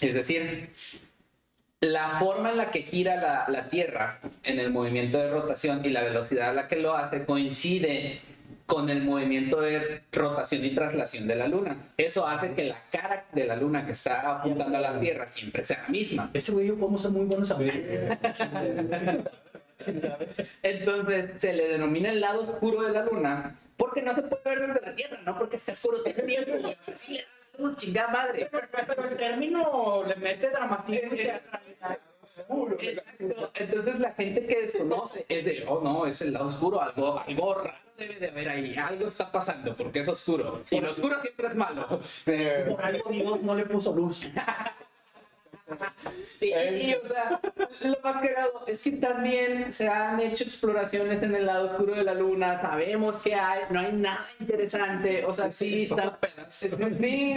Es 0.00 0.12
decir, 0.12 0.70
la 1.80 2.18
forma 2.18 2.50
en 2.50 2.56
la 2.56 2.72
que 2.72 2.82
gira 2.82 3.14
la, 3.14 3.44
la 3.48 3.68
Tierra 3.68 4.18
en 4.42 4.58
el 4.58 4.72
movimiento 4.72 5.18
de 5.18 5.30
rotación 5.30 5.84
y 5.84 5.90
la 5.90 6.02
velocidad 6.02 6.50
a 6.50 6.52
la 6.52 6.66
que 6.66 6.76
lo 6.76 6.96
hace 6.96 7.24
coincide 7.24 8.20
con 8.68 8.88
el 8.90 9.02
movimiento 9.02 9.62
de 9.62 10.02
rotación 10.12 10.62
y 10.62 10.74
traslación 10.74 11.26
de 11.26 11.34
la 11.36 11.48
Luna. 11.48 11.88
Eso 11.96 12.26
hace 12.26 12.52
que 12.52 12.64
la 12.64 12.82
cara 12.92 13.24
de 13.32 13.46
la 13.46 13.56
Luna 13.56 13.86
que 13.86 13.92
está 13.92 14.36
apuntando 14.36 14.76
a 14.76 14.80
la 14.82 15.00
Tierra 15.00 15.26
siempre 15.26 15.64
sea 15.64 15.84
la 15.84 15.88
misma. 15.88 16.30
Ese 16.34 16.52
güey 16.52 16.66
y 16.66 16.68
yo 16.68 16.76
podemos 16.76 17.00
ser 17.00 17.10
muy 17.12 17.24
buenos 17.24 17.50
amigos. 17.50 17.76
Entonces 20.62 21.32
se 21.40 21.54
le 21.54 21.68
denomina 21.68 22.10
el 22.10 22.20
lado 22.20 22.42
oscuro 22.42 22.82
de 22.82 22.92
la 22.92 23.06
Luna 23.06 23.56
porque 23.78 24.02
no 24.02 24.14
se 24.14 24.22
puede 24.22 24.42
ver 24.44 24.66
desde 24.66 24.86
la 24.86 24.94
Tierra, 24.94 25.18
no 25.24 25.38
porque 25.38 25.56
está 25.56 25.72
oscuro 25.72 25.98
todo 26.02 26.12
el 26.14 26.26
tiempo. 26.26 26.50
güey. 26.60 26.74
O 26.74 26.82
sea, 26.82 26.96
sí 26.98 27.14
le 27.14 27.20
da 27.20 27.26
una 27.58 27.76
chingada 27.76 28.08
madre. 28.08 28.50
Pero 28.86 29.08
el 29.08 29.16
término 29.16 30.04
le 30.06 30.14
mete 30.16 30.50
dramatismo 30.50 31.16
Exacto. 32.80 33.50
Entonces 33.54 33.98
la 33.98 34.12
gente 34.12 34.46
que 34.46 34.62
desconoce 34.62 35.26
es 35.28 35.44
de, 35.44 35.64
oh 35.66 35.80
no, 35.80 36.06
es 36.06 36.22
el 36.22 36.32
lado 36.32 36.46
oscuro, 36.46 36.80
algo, 36.80 37.18
algo 37.18 37.54
raro 37.54 37.88
debe 37.98 38.14
de 38.20 38.28
haber 38.28 38.48
ahí, 38.48 38.76
algo 38.76 39.06
está 39.06 39.30
pasando 39.30 39.76
porque 39.76 39.98
es 39.98 40.08
oscuro. 40.08 40.62
Y 40.70 40.80
lo 40.80 40.90
oscuro 40.90 41.20
siempre 41.20 41.48
es 41.48 41.54
malo. 41.54 41.88
Por 41.88 42.84
algo 42.84 43.10
Dios 43.10 43.42
no 43.42 43.54
le 43.54 43.66
puso 43.66 43.92
luz. 43.92 44.30
Y, 46.40 46.46
y- 46.46 46.90
y, 46.90 46.94
o 46.94 47.06
sea, 47.06 47.40
lo 47.84 47.98
más 48.02 48.16
cagado 48.22 48.64
es 48.66 48.82
que 48.82 48.92
también 48.92 49.72
se 49.72 49.88
han 49.88 50.20
hecho 50.20 50.44
exploraciones 50.44 51.22
en 51.22 51.34
el 51.34 51.46
lado 51.46 51.64
oscuro 51.64 51.94
de 51.94 52.04
la 52.04 52.14
luna, 52.14 52.58
sabemos 52.58 53.18
que 53.18 53.34
hay, 53.34 53.62
no 53.70 53.80
hay 53.80 53.92
nada 53.92 54.26
interesante, 54.40 55.24
o 55.24 55.32
sea, 55.32 55.50
sí, 55.52 55.82
está, 55.82 56.18
es, 56.48 56.56
sí, 56.56 57.36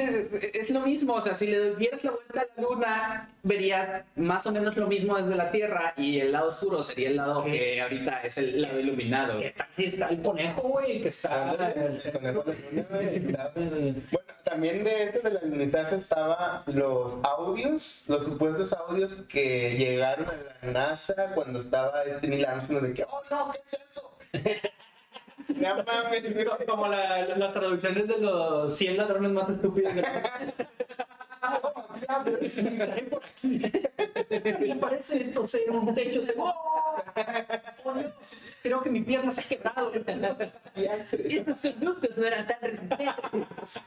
es 0.54 0.70
lo 0.70 0.82
mismo, 0.82 1.16
o 1.16 1.22
sea, 1.22 1.36
si 1.36 1.48
le 1.48 1.76
dieras 1.76 2.04
la 2.04 2.12
vuelta 2.12 2.42
a 2.42 2.46
la 2.62 2.64
luna, 2.70 3.30
verías 3.44 4.04
más 4.16 4.46
o 4.46 4.52
menos 4.52 4.78
lo 4.78 4.88
mismo 4.88 5.18
desde 5.18 5.36
la 5.36 5.52
Tierra 5.52 5.94
y 5.98 6.20
el 6.20 6.32
lado 6.32 6.48
oscuro 6.50 6.84
sería 6.84 7.10
el 7.10 7.18
lado 7.18 7.44
que 7.44 7.82
ahorita 7.82 8.22
es 8.24 8.38
el 8.38 8.62
lado 8.62 8.80
iluminado. 8.80 9.40
¿Qué 9.40 9.52
tal 9.52 9.68
si 9.72 9.86
está 9.86 10.08
el 10.10 10.22
conejo, 10.22 10.62
güey? 10.62 11.02
Que 11.02 11.10
está. 11.10 11.52
Ándale, 11.52 11.74
el 11.88 12.12
conejo 12.14 12.44
de 12.44 13.20
luna, 13.20 13.50
Bueno, 13.56 14.28
también 14.44 14.84
de 14.84 15.04
esto 15.06 15.20
del 15.22 15.38
alunizaje 15.38 15.96
estaba 15.96 16.64
los 16.68 17.14
audios, 17.24 18.04
los 18.08 18.21
supuestos 18.24 18.74
audios 18.74 19.16
que 19.30 19.76
llegaron 19.78 20.26
a 20.28 20.66
la 20.66 20.72
NASA 20.72 21.32
cuando 21.34 21.60
estaba 21.60 22.04
este 22.04 22.28
Neil 22.28 22.46
Armstrong 22.46 22.82
de 22.84 22.94
que, 22.94 23.04
oh 23.04 23.22
no, 23.32 23.52
¿qué 23.52 23.60
es 23.66 23.80
eso? 23.92 24.18
no 25.56 25.84
mames, 25.84 26.24
Como 26.68 26.88
la- 26.88 27.26
las 27.36 27.54
traducciones 27.54 28.08
de 28.08 28.18
los 28.20 28.76
100 28.76 28.98
ladrones 28.98 29.32
más 29.32 29.50
estúpidos 29.50 29.94
Caen 31.42 33.10
por 33.10 33.24
aquí. 33.24 33.62
Me 34.60 34.76
parece 34.76 35.22
esto 35.22 35.46
ser 35.46 35.70
un 35.72 35.94
techo. 35.94 36.24
Se... 36.24 36.34
¡Oh! 36.38 36.54
¡Oh, 37.84 37.94
Dios! 37.94 38.46
Creo 38.62 38.82
que 38.82 38.90
mi 38.90 39.02
pierna 39.02 39.32
se 39.32 39.42
ha 39.42 39.44
quebrado. 39.44 39.92
Estos 41.12 41.62
conductos 41.62 42.18
no 42.18 42.26
eran 42.28 42.48
tan 42.48 42.62
resistentes. 42.62 43.82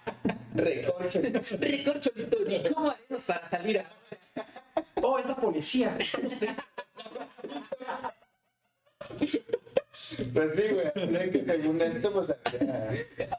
Recorcho. 0.55 1.21
Recorcho 1.61 2.11
Tony, 2.31 2.63
¿cómo 2.73 2.91
haremos 2.91 3.23
para 3.25 3.49
salir 3.49 3.79
a... 3.79 3.85
¡Oh, 5.03 5.19
es 5.19 5.27
la 5.27 5.37
policía! 5.37 5.97
Pues 10.33 10.51
sí, 10.57 10.63
güey, 10.73 10.87
así 10.89 11.31
que 11.31 11.45
según 11.47 11.81
esto, 11.81 12.13
pues 12.13 12.35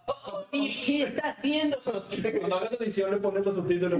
Oh, 0.07 0.45
¿Y 0.51 0.81
qué 0.81 1.03
está 1.03 1.29
haciendo? 1.31 1.77
Cuando 1.83 2.55
hagas 2.57 2.71
edición 2.79 3.11
le 3.11 3.17
pones 3.17 3.45
los 3.45 3.55
subtítulos. 3.55 3.99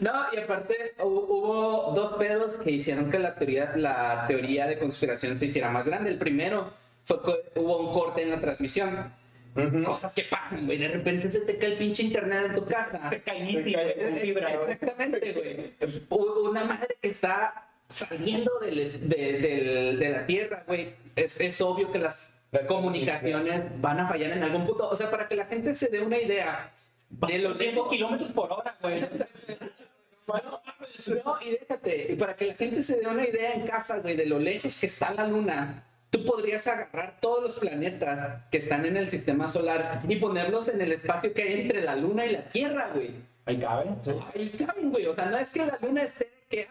No, 0.00 0.12
y 0.34 0.38
aparte 0.38 0.94
hu- 0.98 1.04
hubo 1.28 1.92
dos 1.94 2.14
pedos 2.14 2.56
que 2.56 2.72
hicieron 2.72 3.10
que 3.10 3.18
la 3.18 3.34
teoría, 3.36 3.72
la 3.76 4.24
teoría 4.26 4.66
de 4.66 4.78
conspiración 4.78 5.36
se 5.36 5.46
hiciera 5.46 5.70
más 5.70 5.86
grande. 5.86 6.10
El 6.10 6.18
primero 6.18 6.72
fue 7.04 7.22
que 7.22 7.60
hubo 7.60 7.78
un 7.88 7.92
corte 7.92 8.22
en 8.22 8.30
la 8.30 8.40
transmisión. 8.40 9.12
Cosas 9.84 10.14
que 10.14 10.24
pasan, 10.24 10.66
güey. 10.66 10.78
De 10.78 10.88
repente 10.88 11.30
se 11.30 11.40
te 11.40 11.58
cae 11.58 11.72
el 11.72 11.78
pinche 11.78 12.02
internet 12.02 12.46
en 12.46 12.54
tu 12.54 12.64
casa. 12.64 13.08
Te 13.10 13.22
caíste 13.22 14.18
fibra. 14.20 14.50
Exactamente, 14.68 15.32
güey. 15.32 15.74
Una 16.10 16.64
madre 16.64 16.96
que 17.00 17.08
está 17.08 17.68
saliendo 17.92 18.50
del 18.60 18.76
de, 19.08 19.18
del- 19.38 19.98
de 19.98 20.08
la 20.10 20.26
Tierra, 20.26 20.64
güey. 20.66 20.94
Es, 21.14 21.40
es 21.40 21.60
obvio 21.60 21.92
que 21.92 21.98
las 21.98 22.30
La 22.50 22.66
comunicaciones 22.66 23.62
van 23.80 24.00
a 24.00 24.08
fallar 24.08 24.32
en 24.32 24.42
algún 24.42 24.66
punto. 24.66 24.88
O 24.88 24.96
sea, 24.96 25.10
para 25.10 25.28
que 25.28 25.36
la 25.36 25.46
gente 25.46 25.74
se 25.74 25.88
dé 25.88 26.00
una 26.00 26.18
idea 26.18 26.72
de 27.10 27.38
los 27.38 27.58
200 27.58 27.88
kilómetros 27.88 28.30
por 28.32 28.50
hora, 28.52 28.76
güey. 28.82 29.00
No, 31.24 31.36
y 31.42 31.50
déjate, 31.50 32.16
para 32.18 32.36
que 32.36 32.46
la 32.46 32.54
gente 32.54 32.82
se 32.82 32.96
dé 33.00 33.06
una 33.06 33.26
idea 33.26 33.52
en 33.54 33.66
casa, 33.66 33.98
güey, 33.98 34.16
de 34.16 34.24
lo 34.26 34.38
lejos 34.38 34.78
que 34.78 34.86
está 34.86 35.12
la 35.12 35.26
luna, 35.26 35.84
tú 36.10 36.24
podrías 36.24 36.66
agarrar 36.68 37.14
todos 37.20 37.42
los 37.42 37.58
planetas 37.58 38.40
que 38.50 38.58
están 38.58 38.86
en 38.86 38.96
el 38.96 39.08
sistema 39.08 39.48
solar 39.48 40.02
y 40.08 40.16
ponerlos 40.16 40.68
en 40.68 40.80
el 40.80 40.92
espacio 40.92 41.34
que 41.34 41.42
hay 41.42 41.60
entre 41.62 41.82
la 41.82 41.96
luna 41.96 42.24
y 42.24 42.32
la 42.32 42.48
Tierra, 42.48 42.90
güey. 42.94 43.10
Ahí 43.44 43.58
cabe. 43.58 43.90
Ahí 44.34 44.48
caben, 44.50 44.90
güey. 44.90 45.06
O 45.06 45.14
sea, 45.14 45.26
no 45.26 45.36
es 45.38 45.50
que 45.52 45.66
la 45.66 45.78
luna 45.82 46.02
esté 46.04 46.30
que 46.48 46.68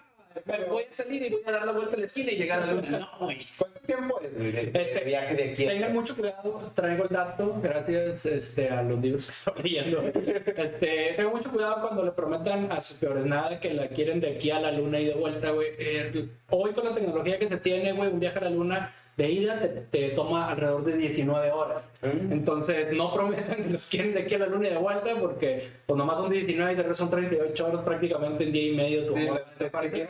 voy 0.70 0.84
a 0.84 0.94
salir 0.94 1.24
y 1.24 1.30
voy 1.30 1.42
a 1.46 1.52
dar 1.52 1.66
la 1.66 1.72
vuelta 1.72 1.96
a 1.96 2.00
la 2.00 2.06
esquina 2.06 2.32
y 2.32 2.36
llegar 2.38 2.64
a 2.64 2.66
la 2.68 2.74
luna. 2.74 3.00
No, 3.00 3.26
güey. 3.26 3.48
¿Cuánto 3.58 3.80
tiempo 3.82 4.20
es 4.22 4.34
güey, 4.34 4.52
de, 4.52 4.66
de 4.68 4.82
Este, 4.82 5.04
viaje 5.04 5.36
de 5.36 5.44
aquí? 5.52 5.66
Tengan 5.66 5.94
mucho 5.94 6.16
cuidado, 6.16 6.72
traigo 6.74 7.04
el 7.04 7.10
dato, 7.10 7.60
gracias 7.62 8.26
este, 8.26 8.70
a 8.70 8.84
los 8.84 9.00
libros 9.02 9.26
que 9.26 9.32
estoy 9.32 9.64
leyendo. 9.64 10.02
Este, 10.04 11.14
tengan 11.16 11.34
mucho 11.34 11.52
cuidado 11.52 11.82
cuando 11.82 12.04
le 12.04 12.12
prometan 12.12 12.72
a 12.72 12.82
sus 12.82 12.98
peores 12.98 13.26
nada 13.26 13.60
que 13.60 13.74
la 13.74 13.88
quieren 13.90 14.20
de 14.22 14.36
aquí 14.36 14.52
a 14.52 14.60
la 14.60 14.72
luna 14.72 15.00
y 15.00 15.06
de 15.06 15.14
vuelta, 15.14 15.52
güey. 15.52 15.70
Eh, 15.78 16.30
hoy 16.50 16.74
con 16.74 16.86
la 16.86 16.94
tecnología 16.94 17.40
que 17.40 17.48
se 17.48 17.58
tiene, 17.58 17.92
güey, 17.92 18.10
un 18.10 18.20
viaje 18.20 18.40
a 18.40 18.44
la 18.44 18.50
luna 18.50 18.94
de 19.22 19.32
ida 19.32 19.60
te, 19.60 19.68
te 19.68 20.10
toma 20.10 20.50
alrededor 20.50 20.84
de 20.84 20.98
19 20.98 21.52
horas. 21.52 21.88
Mm. 22.02 22.32
Entonces, 22.32 22.96
no 22.96 23.14
prometan 23.14 23.64
que 23.64 23.70
los 23.70 23.88
quieren 23.88 24.14
de 24.14 24.22
aquí 24.22 24.36
a 24.36 24.40
la 24.40 24.48
luna 24.48 24.68
y 24.68 24.72
de 24.72 24.78
vuelta 24.78 25.16
porque 25.20 25.70
pues 25.86 25.98
nomás 25.98 26.18
son 26.18 26.32
19 26.32 26.74
y 26.74 26.76
de 26.76 26.96
son 26.96 27.10
38 27.10 27.68
horas 27.68 27.82
prácticamente 27.82 28.44
en 28.46 28.52
día 28.52 28.72
y 28.72 28.76
medio. 28.76 29.06
tu 29.06 29.16
Sí, 29.16 29.28
te- 29.58 29.72
¿Qué, 29.92 30.08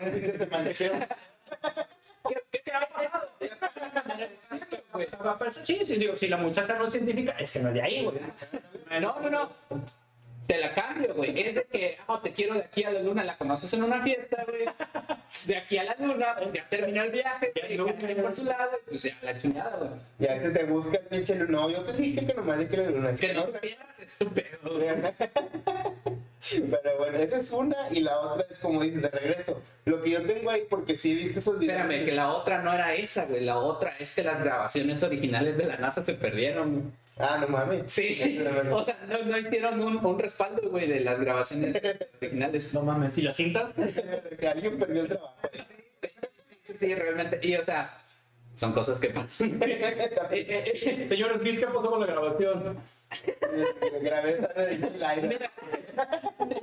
ha 5.24 5.38
pasado? 5.38 5.66
Sí, 5.66 5.80
sí, 5.86 5.96
digo, 5.98 6.16
si 6.16 6.28
la 6.28 6.38
muchacha 6.38 6.78
no 6.78 6.86
es 6.86 6.92
científica, 6.92 7.36
es 7.40 7.52
que 7.52 7.60
no 7.60 7.70
es 7.70 7.74
de 7.74 7.82
ahí, 7.82 8.04
güey. 8.04 8.18
No, 9.02 9.20
no, 9.20 9.30
no. 9.30 9.50
Te 10.52 10.58
la 10.58 10.74
cambio, 10.74 11.16
güey. 11.16 11.40
Es 11.40 11.56
de 11.56 11.64
que, 11.64 11.98
oh, 12.08 12.20
te 12.20 12.34
quiero 12.34 12.56
de 12.56 12.60
aquí 12.60 12.84
a 12.84 12.92
la 12.92 13.02
luna, 13.02 13.24
la 13.24 13.38
conoces 13.38 13.74
en 13.74 13.84
una 13.84 14.02
fiesta, 14.02 14.44
güey. 14.46 14.66
De 15.46 15.56
aquí 15.56 15.78
a 15.78 15.86
la 15.86 15.96
luna, 15.98 16.36
pues 16.38 16.52
ya 16.52 16.68
terminó 16.68 17.04
el 17.04 17.12
viaje, 17.12 17.54
Ya 17.56 17.78
no, 17.78 17.86
por 17.86 18.34
su 18.34 18.44
lado, 18.44 18.72
y 18.86 18.90
pues 18.90 19.04
ya 19.04 19.18
la 19.22 19.38
chingada, 19.38 19.78
güey. 19.78 19.92
Ya 20.20 20.42
que 20.42 20.50
te 20.50 20.66
busca 20.66 20.98
el 20.98 21.06
pinche 21.06 21.36
luna. 21.36 21.52
No, 21.52 21.70
yo 21.70 21.86
te 21.86 21.94
dije 21.94 22.28
que 22.28 22.34
nomás 22.34 22.58
le 22.58 22.68
quiero 22.68 22.84
la 22.84 22.92
luna. 22.92 23.12
Que 23.14 23.34
no 23.34 23.46
pierdas 23.46 24.00
es 24.02 24.18
tu 24.18 24.28
pedo, 24.28 24.78
güey. 24.78 24.90
Pero 26.50 26.98
bueno, 26.98 27.18
esa 27.20 27.40
es 27.40 27.52
una 27.52 27.76
y 27.92 28.02
la 28.02 28.20
otra 28.20 28.46
es 28.50 28.58
como 28.60 28.82
dices, 28.82 29.02
de 29.02 29.10
regreso. 29.10 29.62
Lo 29.86 30.02
que 30.02 30.10
yo 30.12 30.22
tengo 30.26 30.50
ahí, 30.50 30.64
porque 30.70 30.96
sí 30.98 31.12
he 31.12 31.16
visto 31.16 31.40
esos 31.40 31.60
videos. 31.60 31.80
Espérame, 31.82 32.06
que 32.06 32.12
la 32.12 32.30
otra 32.30 32.62
no 32.64 32.74
era 32.74 32.94
esa, 32.96 33.26
güey. 33.26 33.42
La 33.46 33.58
otra 33.60 33.96
es 34.00 34.14
que 34.16 34.24
las 34.24 34.44
grabaciones 34.44 35.04
originales 35.04 35.58
de 35.58 35.66
la 35.66 35.78
NASA 35.78 36.04
se 36.04 36.14
perdieron. 36.16 36.72
güey. 36.74 36.84
Ah, 37.20 37.38
no 37.40 37.48
mames. 37.48 37.92
Sí, 37.92 38.40
o 38.72 38.84
sea, 38.84 38.98
no, 39.08 39.24
no 39.24 39.38
hicieron 39.38 39.80
un, 39.82 40.04
un 40.04 40.20
respaldo, 40.20 40.70
güey, 40.70 40.88
de 40.88 41.02
las 41.02 41.20
grabaciones 41.20 41.80
originales. 42.22 42.74
No 42.74 42.82
mames, 42.82 43.14
si 43.14 43.22
las 43.22 43.36
cintas, 43.36 43.74
Que 44.40 44.48
alguien 44.48 44.80
perdió 44.80 45.02
el 45.04 45.08
trabajo. 45.10 45.36
Sí, 46.64 46.74
sí, 46.78 46.96
realmente. 46.96 47.40
Y, 47.44 47.56
o 47.56 47.64
sea, 47.64 47.98
son 48.56 48.74
cosas 48.74 49.00
que 49.00 49.10
pasan. 49.10 49.60
Señor 51.10 51.40
Smith, 51.40 51.60
¿qué 51.60 51.68
pasó 51.68 51.90
con 51.90 52.00
la 52.02 52.08
grabación? 52.08 52.78
Grabé 54.02 54.32
esa 54.38 54.48
de 54.48 54.74
el 54.74 55.04
aire. 55.04 55.28
Mira, 55.28 55.52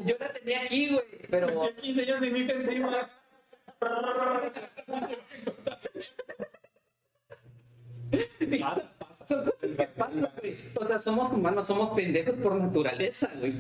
yo 0.05 0.17
la 0.19 0.33
tenía 0.33 0.63
aquí, 0.63 0.91
güey, 0.91 1.05
pero 1.31 1.65
Aquí, 1.65 1.95
señor 1.95 2.25
Smith, 2.25 2.51
encima. 2.51 3.11
Pasa, 8.61 8.93
pasa. 8.99 9.27
Son 9.27 9.45
cosas 9.45 9.77
que 9.77 9.87
pasan, 9.89 10.31
güey. 10.41 10.57
O 10.81 10.87
sea, 10.87 10.99
somos 10.99 11.31
humanos, 11.31 11.67
somos 11.67 11.91
pendejos 11.91 12.37
por 12.37 12.55
naturaleza, 12.55 13.31
güey. 13.39 13.53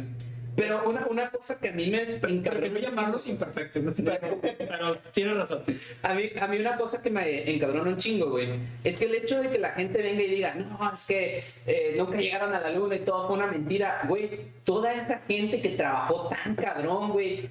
Pero 0.58 0.88
una, 0.88 1.06
una 1.06 1.30
cosa 1.30 1.60
que 1.60 1.68
a 1.68 1.72
mí 1.72 1.88
me 1.88 2.18
Prefiero 2.18 2.80
llamarlos 2.80 3.28
imperfectos, 3.28 3.80
¿no? 3.80 3.94
pero, 3.94 4.40
pero 4.58 4.96
tienes 5.12 5.36
razón. 5.36 5.62
A 6.02 6.14
mí, 6.14 6.30
a 6.38 6.48
mí 6.48 6.58
una 6.58 6.76
cosa 6.76 7.00
que 7.00 7.10
me 7.10 7.48
encabrona 7.48 7.90
un 7.90 7.96
chingo, 7.96 8.28
güey, 8.30 8.48
es 8.82 8.98
que 8.98 9.04
el 9.04 9.14
hecho 9.14 9.40
de 9.40 9.50
que 9.50 9.58
la 9.58 9.70
gente 9.70 10.02
venga 10.02 10.20
y 10.20 10.28
diga, 10.28 10.56
no, 10.56 10.92
es 10.92 11.06
que 11.06 11.44
eh, 11.64 11.94
nunca 11.96 12.16
llegaron 12.16 12.52
a 12.52 12.58
la 12.58 12.70
luna 12.70 12.96
y 12.96 13.00
todo 13.00 13.28
fue 13.28 13.36
una 13.36 13.46
mentira, 13.46 14.02
güey, 14.08 14.50
toda 14.64 14.92
esta 14.92 15.20
gente 15.28 15.62
que 15.62 15.70
trabajó 15.70 16.28
tan 16.28 16.56
cabrón, 16.56 17.12
güey, 17.12 17.48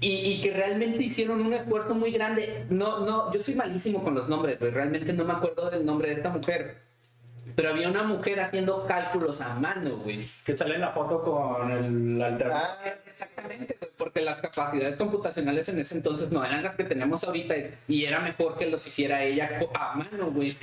y, 0.00 0.12
y 0.12 0.40
que 0.40 0.52
realmente 0.52 1.02
hicieron 1.02 1.40
un 1.40 1.54
esfuerzo 1.54 1.94
muy 1.96 2.12
grande, 2.12 2.66
no, 2.70 3.00
no, 3.04 3.32
yo 3.32 3.40
soy 3.42 3.56
malísimo 3.56 4.04
con 4.04 4.14
los 4.14 4.28
nombres, 4.28 4.60
güey, 4.60 4.70
realmente 4.70 5.12
no 5.12 5.24
me 5.24 5.32
acuerdo 5.32 5.70
del 5.70 5.84
nombre 5.84 6.08
de 6.08 6.14
esta 6.14 6.28
mujer, 6.30 6.76
pero 7.54 7.70
había 7.70 7.88
una 7.88 8.02
mujer 8.02 8.40
haciendo 8.40 8.86
cálculos 8.86 9.40
a 9.40 9.54
mano, 9.54 9.98
güey. 9.98 10.28
Que 10.44 10.56
sale 10.56 10.76
en 10.76 10.80
la 10.80 10.92
foto 10.92 11.22
con 11.22 11.70
el 11.70 12.22
alternador. 12.22 12.68
Ah, 12.84 12.94
Exactamente, 13.06 13.76
güey, 13.78 13.92
porque 13.96 14.20
las 14.20 14.40
capacidades 14.40 14.96
computacionales 14.96 15.68
en 15.68 15.78
ese 15.78 15.96
entonces 15.96 16.30
no 16.32 16.44
eran 16.44 16.62
las 16.62 16.74
que 16.74 16.84
tenemos 16.84 17.24
ahorita 17.24 17.54
y 17.86 18.04
era 18.04 18.20
mejor 18.20 18.58
que 18.58 18.66
los 18.66 18.86
hiciera 18.86 19.22
ella 19.22 19.60
a 19.74 19.94
mano, 19.94 20.30
güey. 20.30 20.56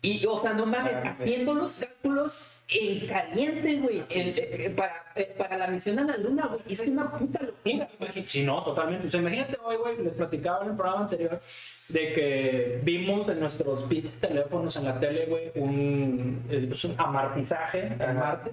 Y, 0.00 0.24
o 0.26 0.38
sea, 0.38 0.52
no 0.52 0.64
mames, 0.64 0.94
haciendo 1.04 1.54
los 1.54 1.76
cálculos 1.76 2.57
en 2.68 3.06
caliente, 3.06 3.76
güey, 3.76 4.04
en- 4.10 4.34
eh, 4.36 4.70
para, 4.76 5.04
eh, 5.14 5.34
para 5.38 5.56
la 5.56 5.66
misión 5.68 5.98
a 5.98 6.04
la 6.04 6.16
luna, 6.18 6.46
güey. 6.46 6.60
Es 6.68 6.80
una 6.80 7.10
puta 7.10 7.40
locura. 7.42 7.88
Sí, 8.26 8.42
no, 8.42 8.62
totalmente. 8.62 9.06
O 9.06 9.10
sea, 9.10 9.20
imagínate 9.20 9.56
hoy, 9.64 9.76
güey, 9.76 9.98
les 10.02 10.12
platicaba 10.12 10.64
en 10.64 10.70
el 10.70 10.76
programa 10.76 11.02
anterior 11.04 11.40
de 11.88 12.12
que 12.12 12.80
vimos 12.82 13.26
en 13.28 13.40
nuestros 13.40 13.84
pinches 13.84 14.16
teléfonos 14.20 14.76
en 14.76 14.84
la 14.84 15.00
tele, 15.00 15.26
güey, 15.26 15.50
un, 15.54 16.44
eh, 16.50 16.66
pues, 16.68 16.84
un 16.84 16.94
amartizaje 16.98 17.86
en. 17.98 18.16
Marte. 18.16 18.50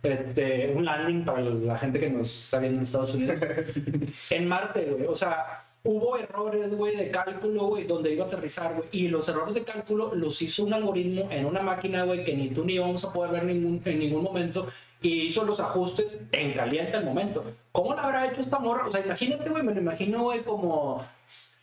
Este, 0.00 0.72
un 0.76 0.84
landing 0.84 1.24
para 1.24 1.40
la 1.40 1.76
gente 1.76 1.98
que 1.98 2.08
nos 2.08 2.44
está 2.44 2.60
viendo 2.60 2.76
en 2.78 2.82
Estados 2.84 3.14
Unidos. 3.14 3.40
en 4.30 4.46
Marte, 4.46 4.84
güey. 4.84 5.06
O 5.06 5.16
sea, 5.16 5.64
hubo 5.84 6.16
errores, 6.16 6.74
güey, 6.74 6.96
de 6.96 7.10
cálculo, 7.10 7.66
güey, 7.66 7.84
donde 7.84 8.12
iba 8.12 8.24
a 8.24 8.28
aterrizar, 8.28 8.74
güey. 8.74 8.88
Y 8.92 9.08
los 9.08 9.28
errores 9.28 9.54
de 9.54 9.64
cálculo 9.64 10.14
los 10.14 10.40
hizo 10.42 10.64
un 10.64 10.74
algoritmo 10.74 11.28
en 11.30 11.46
una 11.46 11.62
máquina, 11.62 12.04
güey, 12.04 12.24
que 12.24 12.34
ni 12.34 12.50
tú 12.50 12.64
ni 12.64 12.74
yo 12.74 12.82
vamos 12.82 13.04
a 13.04 13.12
poder 13.12 13.32
ver 13.32 13.44
ningún, 13.44 13.80
en 13.84 13.98
ningún 13.98 14.22
momento. 14.22 14.66
Y 15.00 15.22
hizo 15.22 15.44
los 15.44 15.60
ajustes 15.60 16.20
en 16.32 16.54
caliente 16.54 16.96
al 16.96 17.04
momento. 17.04 17.44
¿Cómo 17.70 17.94
lo 17.94 18.00
habrá 18.00 18.26
hecho 18.26 18.40
esta 18.40 18.58
morra? 18.58 18.86
O 18.86 18.90
sea, 18.90 19.04
imagínate, 19.04 19.48
güey, 19.48 19.62
me 19.62 19.72
lo 19.72 19.80
imagino, 19.80 20.24
güey, 20.24 20.42
como 20.42 21.06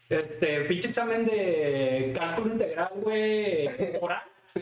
este 0.09 0.61
pinche 0.61 0.87
examen 0.87 1.25
de 1.25 2.13
cálculo 2.15 2.53
integral, 2.53 2.91
güey, 2.95 3.67
oral. 4.01 4.23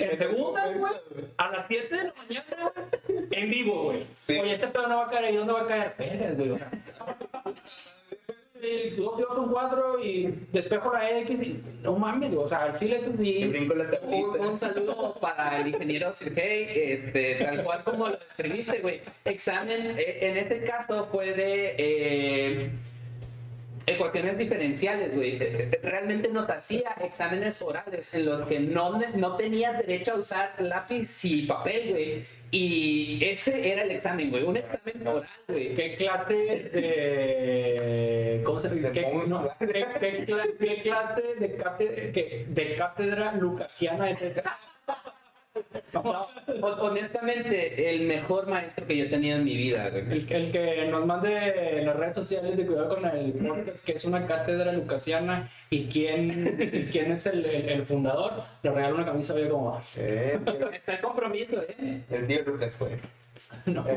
En 0.00 0.16
segunda, 0.16 0.66
güey, 0.72 0.92
a 1.36 1.50
las 1.50 1.66
7 1.68 1.96
de 1.96 2.04
la 2.04 2.14
mañana, 2.14 2.72
güey, 3.06 3.28
en 3.30 3.50
vivo, 3.50 3.84
güey. 3.84 4.06
Sí. 4.14 4.38
Oye, 4.40 4.54
este 4.54 4.66
pedo 4.66 4.88
no 4.88 4.96
va 4.96 5.06
a 5.06 5.10
caer, 5.10 5.34
¿y 5.34 5.36
dónde 5.36 5.52
va 5.52 5.62
a 5.62 5.66
caer? 5.66 5.94
Vergas, 5.96 6.36
güey, 6.36 6.50
o 6.50 6.58
sea. 6.58 6.70
Y 8.64 8.90
dos 8.90 9.18
yo 9.18 9.28
con 9.28 9.50
cuatro 9.50 10.02
y 10.02 10.34
despejo 10.52 10.92
la 10.92 11.18
X 11.20 11.40
y 11.42 11.62
no 11.82 11.96
mames, 11.96 12.34
o 12.34 12.48
sea, 12.48 12.66
el 12.66 12.78
chile 12.78 12.96
es 12.96 13.20
y 13.20 13.42
así. 13.44 13.68
Un, 14.02 14.40
un 14.40 14.58
saludo 14.58 15.14
para 15.20 15.60
el 15.60 15.68
ingeniero 15.68 16.12
Sergey, 16.12 16.92
este, 16.92 17.36
tal 17.36 17.62
cual 17.64 17.84
como 17.84 18.08
lo 18.08 18.18
escribiste, 18.18 18.78
güey. 18.80 19.00
Examen, 19.24 19.98
eh, 19.98 20.18
en 20.22 20.36
este 20.36 20.62
caso 20.62 21.08
fue 21.10 21.32
de 21.34 21.74
eh, 21.78 22.70
ecuaciones 23.86 24.38
diferenciales, 24.38 25.14
güey. 25.14 25.38
Eh, 25.40 25.80
Realmente 25.82 26.30
nos 26.30 26.48
hacía 26.48 26.94
exámenes 27.02 27.60
orales 27.62 28.14
en 28.14 28.24
los 28.26 28.40
que 28.42 28.60
no, 28.60 28.98
no 29.14 29.36
tenías 29.36 29.78
derecho 29.78 30.12
a 30.12 30.16
usar 30.16 30.52
lápiz 30.58 31.24
y 31.24 31.42
papel, 31.42 31.90
güey. 31.90 32.24
Y 32.56 33.18
ese 33.24 33.72
era 33.72 33.82
el 33.82 33.90
examen, 33.90 34.30
güey. 34.30 34.44
Un 34.44 34.56
examen 34.56 35.04
oral, 35.06 35.28
güey. 35.48 35.74
¿Qué 35.74 35.96
clase 35.96 36.34
de. 36.72 38.42
¿Cómo 38.44 38.60
se 38.60 38.68
De 38.68 38.92
¿Qué, 38.92 39.12
no, 39.26 39.48
¿qué, 39.58 39.86
qué 39.98 40.26
cla- 40.26 40.56
qué 40.58 40.80
clase 40.80 41.22
de, 41.40 41.56
cátedra, 41.56 42.12
qué- 42.12 42.46
de 42.48 42.74
cátedra 42.76 43.32
lucasiana 43.32 44.08
es 44.10 44.22
esa? 44.22 44.56
Honestamente, 46.80 47.90
el 47.94 48.02
mejor 48.02 48.46
maestro 48.48 48.86
que 48.86 48.96
yo 48.96 49.04
he 49.04 49.08
tenido 49.08 49.36
en 49.38 49.44
mi 49.44 49.56
vida, 49.56 49.88
güey. 49.90 50.02
El, 50.02 50.32
el 50.32 50.52
que 50.52 50.86
nos 50.90 51.06
mande 51.06 51.78
en 51.78 51.86
las 51.86 51.96
redes 51.96 52.14
sociales 52.14 52.56
de 52.56 52.66
cuidado 52.66 52.88
con 52.96 53.04
el 53.06 53.32
podcast, 53.32 53.84
que 53.84 53.92
es 53.92 54.04
una 54.04 54.26
cátedra 54.26 54.72
lucasiana 54.72 55.50
y 55.70 55.86
quién, 55.86 56.56
y 56.72 56.86
quién 56.90 57.12
es 57.12 57.26
el, 57.26 57.44
el- 57.44 57.68
el 57.68 57.86
fundador, 57.86 58.32
le 58.62 58.70
regala 58.70 58.94
una 58.94 59.04
camisa 59.06 59.34
oye 59.34 59.48
como. 59.48 59.80
Eh, 59.96 60.38
tío, 60.44 60.70
Está 60.70 60.94
el 60.94 61.00
compromiso, 61.00 61.62
¿eh? 61.62 62.00
el 62.10 62.26
tío 62.26 62.42
Lucas 62.46 62.72
fue. 62.76 62.98
No. 63.66 63.84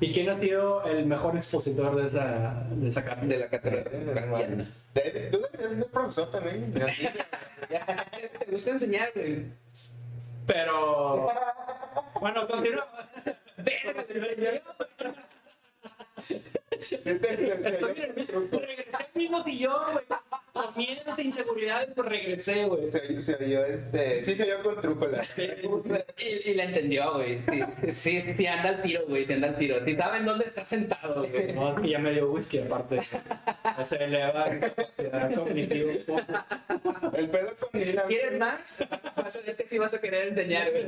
¿Y 0.00 0.12
quién 0.12 0.28
ha 0.28 0.38
sido 0.38 0.84
el 0.84 1.06
mejor 1.06 1.34
expositor 1.36 1.96
de 1.96 2.08
esa, 2.08 2.64
de 2.70 2.88
esa? 2.88 3.00
De 3.00 3.38
la 3.38 3.48
castellana. 3.48 4.66
De- 4.94 5.28
Tú 5.32 5.40
eres 5.54 5.78
de 5.78 5.84
profesor 5.86 6.30
también. 6.30 6.74
Te 7.70 8.50
gusta 8.50 8.70
enseñar, 8.70 9.10
güey. 9.14 9.46
Pero. 10.46 11.30
Bueno, 12.20 12.46
continúa. 12.46 12.86
El- 17.04 17.24
Estoy 17.24 18.00
el 18.02 18.50
regresé 18.50 18.96
al 18.96 19.06
mismo 19.14 19.42
sillón, 19.44 19.92
güey. 19.92 20.04
Con 20.52 20.66
miedos 20.76 21.18
e 21.18 21.22
inseguridades, 21.22 21.88
pues 21.96 22.08
regresé, 22.08 22.64
güey. 22.66 22.88
Se, 22.90 23.20
se 23.20 23.34
oyó 23.34 23.64
este. 23.66 24.24
Sí, 24.24 24.36
se 24.36 24.42
oyó 24.44 24.62
con 24.62 24.80
trúcula. 24.80 25.22
Y, 26.16 26.50
y 26.50 26.54
la 26.54 26.64
entendió, 26.64 27.14
güey. 27.14 27.40
Sí, 27.90 28.20
sí, 28.20 28.34
sí, 28.36 28.46
anda 28.46 28.68
al 28.68 28.82
tiro, 28.82 29.02
güey. 29.08 29.24
Sí, 29.24 29.32
anda 29.32 29.48
al 29.48 29.56
tiro. 29.56 29.84
Sí 29.84 29.94
saben 29.94 30.24
dónde 30.24 30.44
está 30.44 30.64
sentado, 30.64 31.26
güey. 31.28 31.52
No, 31.52 31.74
es 31.76 31.80
que 31.82 31.88
ya 31.88 31.98
me 31.98 32.12
dio 32.12 32.30
whisky 32.30 32.58
aparte. 32.58 33.00
Ya 33.64 33.84
se 33.84 33.96
eleva 33.96 34.46
mi 34.50 34.60
capacidad 34.60 35.34
cognitiva. 35.34 35.92
un 35.92 36.04
poco. 36.04 37.16
El 37.16 37.28
pedo 37.30 37.50
con 37.58 37.80
Nina. 37.80 38.02
¿Quieres 38.04 38.38
más? 38.38 38.78
Vas 39.16 39.34
a 39.36 39.40
ver 39.40 39.56
que 39.56 39.66
sí 39.66 39.78
vas 39.78 39.94
a 39.94 40.00
querer 40.00 40.28
enseñar, 40.28 40.70
güey. 40.70 40.84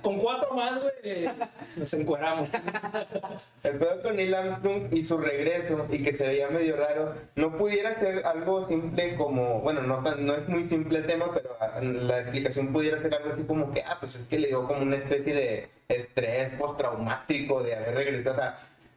Con 0.00 0.18
cuatro 0.18 0.54
más, 0.54 0.80
güey, 0.82 1.28
nos 1.76 1.92
encueramos. 1.94 2.48
El 3.62 3.78
pedo 3.78 4.02
con 4.02 4.16
Neil 4.16 4.34
Armstrong 4.34 4.83
y 4.90 5.04
su 5.04 5.18
regreso 5.18 5.86
y 5.90 6.02
que 6.02 6.12
se 6.12 6.26
veía 6.26 6.48
medio 6.48 6.76
raro, 6.76 7.14
no 7.36 7.56
pudiera 7.56 7.98
ser 7.98 8.24
algo 8.26 8.66
simple 8.66 9.16
como, 9.16 9.60
bueno, 9.60 9.82
no, 9.82 10.00
no 10.00 10.34
es 10.34 10.48
muy 10.48 10.64
simple 10.64 10.98
el 10.98 11.06
tema, 11.06 11.26
pero 11.32 11.50
ah, 11.60 11.80
la 11.80 12.20
explicación 12.20 12.72
pudiera 12.72 12.98
ser 12.98 13.14
algo 13.14 13.30
así 13.30 13.42
como 13.44 13.72
que, 13.72 13.82
ah, 13.82 13.96
pues 14.00 14.16
es 14.16 14.26
que 14.26 14.38
le 14.38 14.48
dio 14.48 14.66
como 14.66 14.82
una 14.82 14.96
especie 14.96 15.34
de 15.34 15.68
estrés 15.88 16.52
postraumático 16.54 17.62
de 17.62 17.74
haber 17.74 17.94
regresado, 17.94 18.36
o 18.36 18.40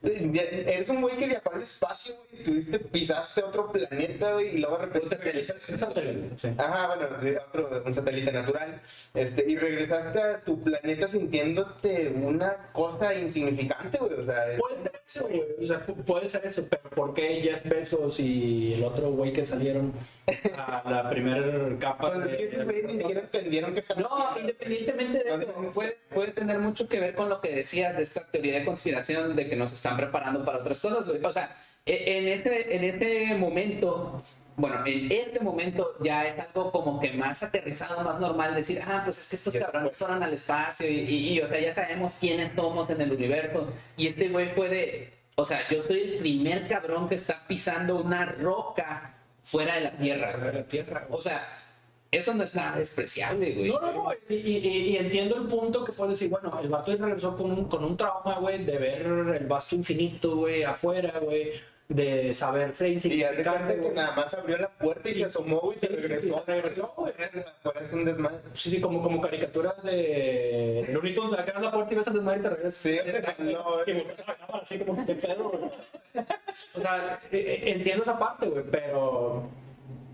eres 0.03 0.89
un 0.89 1.01
güey 1.01 1.17
que 1.17 1.27
viajó 1.27 1.51
al 1.53 1.61
espacio, 1.63 2.15
güey, 2.15 2.27
estuviste, 2.33 2.79
pisaste 2.79 3.41
otro 3.43 3.71
planeta, 3.71 4.33
güey, 4.33 4.55
y 4.55 4.59
luego 4.59 4.77
de 4.77 4.85
repente 4.85 5.15
Un 5.15 5.73
Un 5.73 5.79
satélite, 5.79 6.29
sí. 6.37 6.49
Ajá, 6.57 6.95
bueno, 6.95 7.17
de 7.21 7.37
otro, 7.37 7.83
un 7.85 7.93
satélite 7.93 8.31
natural. 8.31 8.81
Este, 9.13 9.45
y 9.49 9.57
regresaste 9.57 10.19
a 10.21 10.41
tu 10.43 10.61
planeta 10.63 11.07
sintiéndote 11.07 12.09
una 12.09 12.69
cosa 12.73 13.13
insignificante, 13.15 13.97
güey. 13.97 14.13
O 14.13 14.25
sea, 14.25 14.51
es- 14.51 14.59
Puede 14.59 14.79
ser 14.79 15.01
eso, 15.05 15.23
güey. 15.27 15.43
O 15.61 15.65
sea, 15.65 15.85
pu- 15.85 16.03
puede 16.03 16.27
ser 16.29 16.45
eso, 16.45 16.65
pero 16.69 16.89
¿por 16.91 17.13
qué 17.13 17.41
Jeff 17.41 17.65
Bezos 17.65 18.19
y 18.19 18.73
el 18.73 18.83
otro 18.83 19.11
güey 19.11 19.33
que 19.33 19.45
salieron 19.45 19.93
a 20.57 20.83
la 20.89 21.09
primera 21.09 21.41
capa 21.79 22.13
pues, 22.13 22.39
esos 22.41 22.65
güeyes 22.65 22.83
ni 22.85 22.97
siquiera 22.97 23.21
entendieron 23.21 23.73
que 23.73 23.79
estaban 23.79 24.03
No, 24.03 24.39
independientemente 24.39 25.23
de 25.23 25.29
eso, 25.29 25.53
puede, 25.73 25.97
puede 26.13 26.31
tener 26.33 26.59
mucho 26.59 26.87
que 26.89 26.99
ver 26.99 27.15
con 27.15 27.29
lo 27.29 27.39
que 27.39 27.55
decías 27.55 27.95
de 27.95 28.03
esta 28.03 28.29
teoría 28.29 28.59
de 28.59 28.65
conspiración 28.65 29.35
de 29.35 29.47
que 29.49 29.55
nos 29.55 29.71
están 29.73 29.96
preparando 29.97 30.45
para 30.45 30.59
otras 30.59 30.79
cosas. 30.79 31.07
O 31.09 31.31
sea, 31.31 31.55
e- 31.85 32.17
en 32.19 32.27
este, 32.27 32.75
en 32.75 32.83
este 32.83 33.35
momento, 33.35 34.17
bueno, 34.55 34.83
en 34.85 35.11
este 35.11 35.39
momento 35.39 35.93
ya 36.01 36.25
es 36.25 36.37
algo 36.39 36.71
como 36.71 36.99
que 36.99 37.13
más 37.13 37.43
aterrizado, 37.43 38.01
más 38.03 38.19
normal 38.19 38.55
decir, 38.55 38.81
ah, 38.85 39.01
pues 39.03 39.19
es 39.19 39.29
que 39.29 39.35
estos 39.35 39.55
cabrones 39.57 39.91
fue. 39.97 40.07
fueron 40.07 40.23
al 40.23 40.33
espacio 40.33 40.87
y, 40.89 40.99
y- 40.99 41.33
y, 41.33 41.41
o 41.41 41.47
sea, 41.47 41.59
ya 41.59 41.71
sabemos 41.73 42.15
quiénes 42.19 42.53
somos 42.53 42.89
en 42.89 43.01
el 43.01 43.11
universo. 43.11 43.71
Y 43.97 44.07
este 44.07 44.29
güey 44.29 44.49
fue 44.55 44.69
de, 44.69 45.13
o 45.35 45.45
sea, 45.45 45.67
yo 45.69 45.81
soy 45.81 45.99
el 45.99 46.17
primer 46.19 46.67
cabrón 46.67 47.07
que 47.09 47.15
está 47.15 47.43
pisando 47.47 47.97
una 47.97 48.25
roca 48.25 49.13
fuera 49.43 49.75
de 49.75 49.81
la 49.81 49.91
Tierra. 49.91 50.37
de 50.37 50.53
la 50.53 50.63
Tierra. 50.63 51.07
O 51.09 51.21
sea, 51.21 51.47
eso 52.11 52.33
no 52.33 52.43
es 52.43 52.55
nada 52.55 52.77
despreciable, 52.77 53.53
güey. 53.53 53.69
No, 53.69 53.79
no, 53.81 53.91
no, 53.91 54.09
y, 54.29 54.33
y- 54.35 54.57
y 54.93 54.97
entiendo 54.97 55.35
el 55.37 55.47
punto 55.47 55.83
que 55.83 55.91
puedes 55.91 56.11
decir, 56.19 56.29
bueno, 56.29 56.57
el 56.61 56.69
vato 56.69 56.95
regresó 56.95 57.35
con 57.35 57.51
un, 57.51 57.65
con 57.65 57.83
un 57.83 57.97
trauma, 57.97 58.39
güey, 58.39 58.63
de 58.63 58.77
ver 58.77 59.01
el 59.05 59.47
vasto 59.47 59.75
infinito, 59.75 60.35
güey, 60.37 60.63
afuera, 60.63 61.19
güey, 61.19 61.51
de 61.89 62.33
saberse 62.33 62.89
Y 62.89 62.95
haz 62.97 63.03
de 63.03 63.09
insignificante. 63.09 63.75
cuenta 63.77 63.89
que 63.89 63.95
nada 63.95 64.15
más 64.15 64.33
abrió 64.33 64.57
la 64.57 64.69
puerta 64.69 65.09
y 65.09 65.15
se 65.15 65.25
asomó 65.25 65.59
güey, 65.61 65.77
y 65.77 65.79
se 65.79 65.87
Sí, 65.87 65.95
regresó. 65.95 66.43
se 66.45 66.51
regresó, 66.53 66.93
güey. 66.97 67.13
Es 67.81 67.93
un 67.93 68.03
desmadre. 68.05 68.37
Sí, 68.53 68.69
sí, 68.69 68.81
como, 68.81 69.01
como 69.01 69.21
caricaturas 69.21 69.81
de 69.83 70.85
Looney 70.91 71.13
Tunes, 71.15 71.39
acá 71.39 71.53
en 71.55 71.63
la 71.63 71.71
puerta 71.71 71.93
y 71.93 71.97
ves 71.97 72.07
al 72.09 72.13
desmadre 72.15 72.39
y 72.39 72.43
te 72.43 72.49
regresas. 72.49 72.75
Sí, 72.75 72.97
no, 73.39 73.83
Que 73.85 74.05
así 74.61 74.79
como 74.79 74.97
que 75.05 75.13
te 75.13 75.27
pedo, 75.27 75.49
güey. 75.49 75.63
O 75.63 76.81
sea, 76.81 77.19
eh, 77.31 77.37
eh, 77.37 77.71
entiendo 77.71 78.03
esa 78.03 78.19
parte, 78.19 78.47
güey, 78.47 78.63
pero 78.69 79.47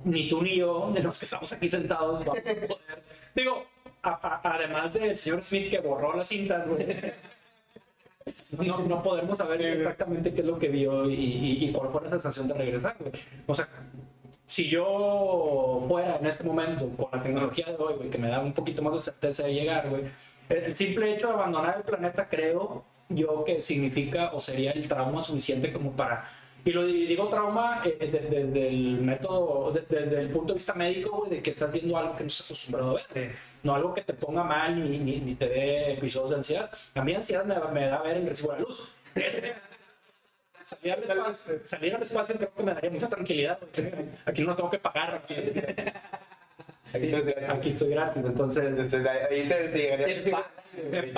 ni 0.06 0.28
tú 0.28 0.42
ni 0.42 0.56
yo, 0.58 0.92
de 0.94 1.02
los 1.04 1.18
que 1.20 1.26
estamos 1.26 1.52
aquí 1.54 1.70
sentados, 1.70 2.24
vamos 2.26 2.40
a 2.40 2.44
poder. 2.68 3.04
Digo, 3.36 3.66
a- 4.04 4.10
a- 4.44 4.56
además 4.56 4.94
del 4.94 5.18
señor 5.18 5.42
Smith 5.42 5.70
que 5.70 5.80
borró 5.80 6.16
las 6.16 6.28
cintas, 6.28 6.68
güey. 6.68 6.86
No, 8.52 8.80
no 8.80 9.04
podemos 9.04 9.38
saber 9.38 9.62
exactamente 9.62 10.34
qué 10.34 10.42
es 10.42 10.48
lo 10.48 10.58
que 10.58 10.70
vio 10.70 11.10
y, 11.10 11.14
y- 11.16 11.66
y 11.66 11.72
cuál 11.74 11.90
fue 11.92 12.02
la 12.04 12.10
sensación 12.10 12.48
de 12.48 12.54
regresar, 12.54 12.96
güey. 13.00 13.12
O 13.48 13.54
sea, 13.54 13.68
si 14.46 14.70
yo 14.70 15.84
fuera 15.88 16.18
en 16.18 16.26
este 16.28 16.44
momento 16.44 16.88
con 16.90 17.08
la 17.12 17.22
tecnología 17.22 17.66
de 17.66 17.76
hoy, 17.76 17.96
güey, 17.96 18.10
que 18.10 18.18
me 18.18 18.30
da 18.30 18.40
un 18.40 18.54
poquito 18.54 18.82
más 18.82 18.94
de 18.94 19.00
certeza 19.02 19.44
de 19.44 19.54
llegar, 19.54 19.90
güey, 19.90 20.04
el 20.50 20.74
simple 20.74 21.14
hecho 21.14 21.28
de 21.28 21.34
abandonar 21.34 21.78
el 21.78 21.84
planeta, 21.84 22.30
creo 22.30 22.86
yo 23.10 23.44
que 23.44 23.62
significa 23.62 24.32
o 24.34 24.40
sería 24.40 24.72
el 24.72 24.88
trauma 24.88 25.24
suficiente 25.24 25.74
como 25.74 25.92
para. 25.92 26.30
Y 26.66 26.72
lo 26.72 26.86
di- 26.86 27.06
digo 27.08 27.28
trauma 27.28 27.82
eh, 27.86 27.98
de- 28.00 28.20
desde 28.20 28.68
el 28.70 29.02
método, 29.02 29.72
de- 29.72 29.82
desde 29.82 30.20
el 30.22 30.30
punto 30.30 30.54
de 30.54 30.58
vista 30.60 30.74
médico, 30.74 31.18
güey, 31.18 31.32
de 31.32 31.42
que 31.44 31.50
estás 31.50 31.72
viendo 31.72 31.98
algo 31.98 32.16
que 32.16 32.24
no 32.24 32.28
estás 32.28 32.48
acostumbrado 32.48 32.92
a 32.92 32.94
ver. 33.14 33.32
No 33.64 33.76
algo 33.76 33.94
que 33.94 34.02
te 34.02 34.14
ponga 34.14 34.44
mal 34.44 34.78
ni 34.80 35.36
te 35.36 35.48
dé 35.50 35.94
episodios 35.94 36.30
de 36.32 36.36
ansiedad. 36.38 36.72
A 36.96 37.02
mí 37.04 37.14
ansiedad 37.14 37.44
me, 37.46 37.56
me 37.74 37.88
da 37.88 38.02
ver 38.02 38.18
el 38.18 38.28
recibo 38.28 38.52
de 38.54 38.60
la 38.60 38.64
luz. 38.66 38.84
Salir 40.66 40.94
al, 40.94 41.04
espacio, 41.04 41.60
salir 41.66 41.94
al 41.96 42.02
espacio 42.04 42.36
creo 42.36 42.54
que 42.56 42.64
me 42.64 42.74
daría 42.74 42.90
mucha 42.90 43.10
tranquilidad. 43.10 43.60
porque 43.60 44.06
Aquí 44.26 44.44
no 44.44 44.56
tengo 44.56 44.70
que 44.70 44.80
pagar. 44.80 45.22
Aquí, 46.90 47.08
gratis. 47.08 47.36
aquí 47.50 47.70
estoy 47.70 47.90
gratis. 47.90 48.24
Entonces, 48.26 48.64
Entonces 48.66 49.06
ahí 49.06 49.48
te, 49.48 49.68
te 49.70 49.78
llegaría. 49.78 50.44
Te 50.74 51.14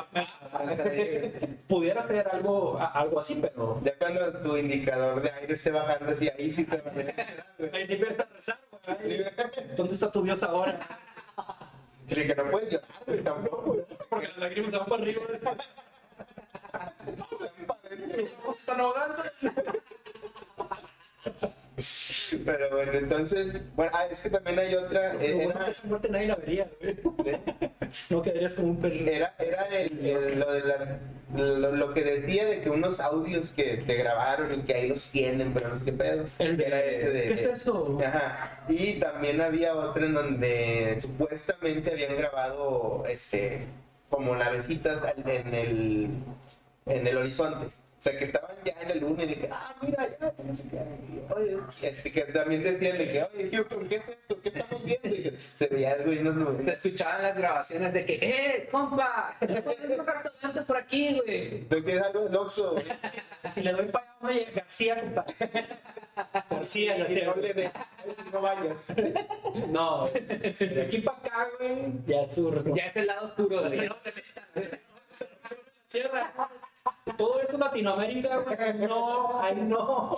pudiera 1.68 2.02
ser 2.02 2.28
algo, 2.28 2.78
algo 2.80 3.20
así, 3.20 3.40
pero 3.42 3.80
Ya 3.84 3.98
cuando 3.98 4.32
tu 4.42 4.58
indicador 4.58 5.22
de 5.22 5.32
aire 5.32 5.54
esté 5.54 5.72
bajando 5.72 6.12
así, 6.12 6.30
ahí 6.30 6.52
sí 6.52 6.66
te 6.66 6.78
va 6.78 6.92
a 6.92 6.94
ahí 7.76 7.86
sí 7.86 7.94
empiezas 7.94 8.20
a 8.20 8.26
rezar. 8.36 8.60
güey. 9.02 9.24
¿Dónde 9.76 9.94
está 9.94 10.12
tu 10.12 10.24
Dios 10.24 10.44
ahora? 10.44 10.78
Y 12.08 12.14
que 12.14 12.36
no 12.36 12.44
puedes 12.52 12.72
llorar, 12.74 12.90
güey, 13.08 13.24
tampoco. 13.24 13.78
Porque 14.10 14.28
las 14.28 14.38
lágrimas 14.38 14.72
se 14.72 14.78
van 14.78 14.88
para 14.88 15.02
arriba. 15.04 15.22
Mis 18.18 18.34
ojos 18.36 18.60
están 18.60 18.80
ahogando. 18.82 19.24
Pero 22.46 22.70
bueno, 22.72 22.94
entonces, 22.94 23.54
bueno, 23.76 23.92
ah, 23.94 24.06
es 24.10 24.22
que 24.22 24.30
también 24.30 24.60
hay 24.60 24.76
otra, 24.76 25.14
eh, 25.22 25.34
bueno 25.34 25.52
era, 25.52 25.66
que 25.66 25.72
esa 25.72 25.88
muerte 25.88 26.10
nadie 26.10 26.28
la 26.28 26.36
vería, 26.36 26.70
güey. 26.80 26.96
No 28.10 28.22
quedarías 28.22 28.54
como 28.56 28.70
un 28.70 28.78
perro. 28.82 28.96
era, 28.96 29.34
era 29.40 29.66
el, 29.68 30.06
el- 30.06 30.40
lo, 30.40 30.52
de 30.52 30.62
las, 30.64 30.90
lo, 31.36 31.72
lo 31.76 31.94
que 31.94 32.04
decía 32.04 32.46
de 32.46 32.62
que 32.62 32.70
unos 32.70 33.00
audios 33.02 33.52
que 33.52 33.82
se 33.86 33.96
grabaron 33.96 34.54
y 34.54 34.64
que 34.64 34.74
ahí 34.74 34.88
los 34.90 35.10
tienen, 35.12 35.54
pero 35.54 35.70
no 35.70 35.80
sé 35.80 35.86
qué 35.86 35.92
pedo. 35.94 36.26
El 36.40 36.62
era 36.62 36.80
ese 36.82 37.10
de... 37.12 37.22
¿Qué 37.28 37.34
es 37.34 37.42
eso? 37.62 38.00
Ajá. 38.06 38.64
Y 38.70 38.94
también 39.00 39.42
había 39.42 39.76
otro 39.76 40.06
en 40.06 40.14
donde 40.14 40.98
supuestamente 41.02 41.92
habían 41.92 42.16
grabado 42.18 43.04
este 43.08 43.66
como 44.10 44.36
navecitas 44.36 45.02
en 45.18 45.54
el 45.54 46.10
en 46.86 47.08
el 47.08 47.18
horizonte. 47.18 47.68
O 47.98 48.02
sea, 48.06 48.18
que 48.20 48.26
estaban 48.26 48.56
ya 48.64 48.74
en 48.82 48.92
el 48.92 49.00
lunes 49.00 49.26
y 49.26 49.30
de 49.30 49.36
que, 49.42 49.50
ah, 49.52 49.76
mira, 49.82 50.08
ya, 50.20 50.32
que 50.32 50.44
no 50.44 50.56
sé 50.56 50.64
qué. 50.70 51.34
Oye, 51.34 51.58
este, 51.82 52.12
que 52.12 52.22
también 52.26 52.62
decían 52.64 52.98
de 52.98 53.12
que, 53.12 53.24
oye, 53.24 53.50
Houston, 53.52 53.88
¿qué 53.90 53.96
es 53.96 54.08
esto? 54.10 54.42
¿Qué 54.42 54.50
estamos 54.50 54.84
viendo? 54.84 55.08
Y 55.10 55.24
que 55.24 55.38
se 55.56 55.68
veía 55.68 55.94
algo 55.94 56.12
y 56.12 56.18
Se 56.18 56.24
nubes. 56.24 56.68
escuchaban 56.68 57.24
las 57.24 57.36
grabaciones 57.38 57.94
de 57.94 58.06
que, 58.06 58.20
¡eh, 58.22 58.68
compa! 58.72 59.36
¿no 59.42 59.48
tienes 59.48 60.00
un 60.00 60.06
restaurante 60.06 60.62
por 60.64 60.78
aquí, 60.78 61.20
güey? 61.26 61.62
¿No 61.70 61.84
quieres 61.84 62.04
algo 62.04 62.26
del 62.26 62.36
Oxxo? 62.36 62.76
Si 63.54 63.62
le 63.62 63.72
doy 63.72 63.86
para 63.88 64.06
allá, 64.22 64.52
García, 64.56 65.00
compa. 65.02 65.26
García, 66.50 66.98
Y 66.98 67.22
no 67.26 67.36
le 67.36 67.54
de, 67.54 67.72
no 68.32 68.42
vayas. 68.42 68.78
No, 69.70 70.08
de 70.08 70.82
aquí 70.82 70.98
para 71.00 71.18
acá, 71.18 71.48
güey, 71.60 71.94
ya 72.08 72.22
es 72.24 72.36
su. 72.36 72.74
Ya 72.76 72.86
es 72.88 72.96
el 72.96 73.08
lado 73.08 73.28
oscuro, 73.28 73.64
güey. 73.64 73.90
Tierra. 75.92 76.34
Todo 77.14 77.40
esto 77.40 77.54
en 77.54 77.60
Latinoamérica, 77.60 78.38
güey, 78.38 78.74
no, 78.88 79.40
ay, 79.40 79.56
no. 79.58 80.18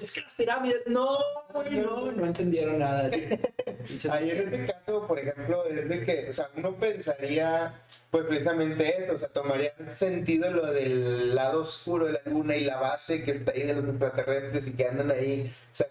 Es 0.00 0.12
que 0.12 0.20
las 0.22 0.34
pirámides, 0.34 0.82
no, 0.86 1.16
güey, 1.52 1.70
no, 1.70 2.10
no 2.10 2.26
entendieron 2.26 2.80
nada. 2.80 3.04
Ahí 4.10 4.30
en 4.30 4.52
este 4.52 4.66
caso, 4.66 5.06
por 5.06 5.20
ejemplo, 5.20 5.64
es 5.66 5.88
de 5.88 6.04
que, 6.04 6.30
o 6.30 6.32
sea, 6.32 6.50
uno 6.56 6.74
pensaría, 6.74 7.80
pues 8.10 8.24
precisamente 8.24 9.04
eso, 9.04 9.14
o 9.14 9.18
sea, 9.20 9.28
tomaría 9.28 9.72
sentido 9.94 10.50
lo 10.50 10.66
del 10.66 11.36
lado 11.36 11.60
oscuro 11.60 12.06
de 12.06 12.14
la 12.14 12.22
luna 12.24 12.56
y 12.56 12.64
la 12.64 12.78
base 12.78 13.22
que 13.22 13.30
está 13.30 13.52
ahí 13.52 13.62
de 13.62 13.74
los 13.74 13.88
extraterrestres 13.88 14.66
y 14.66 14.72
que 14.72 14.84
andan 14.84 15.12
ahí. 15.12 15.54
O 15.72 15.74
sea, 15.76 15.86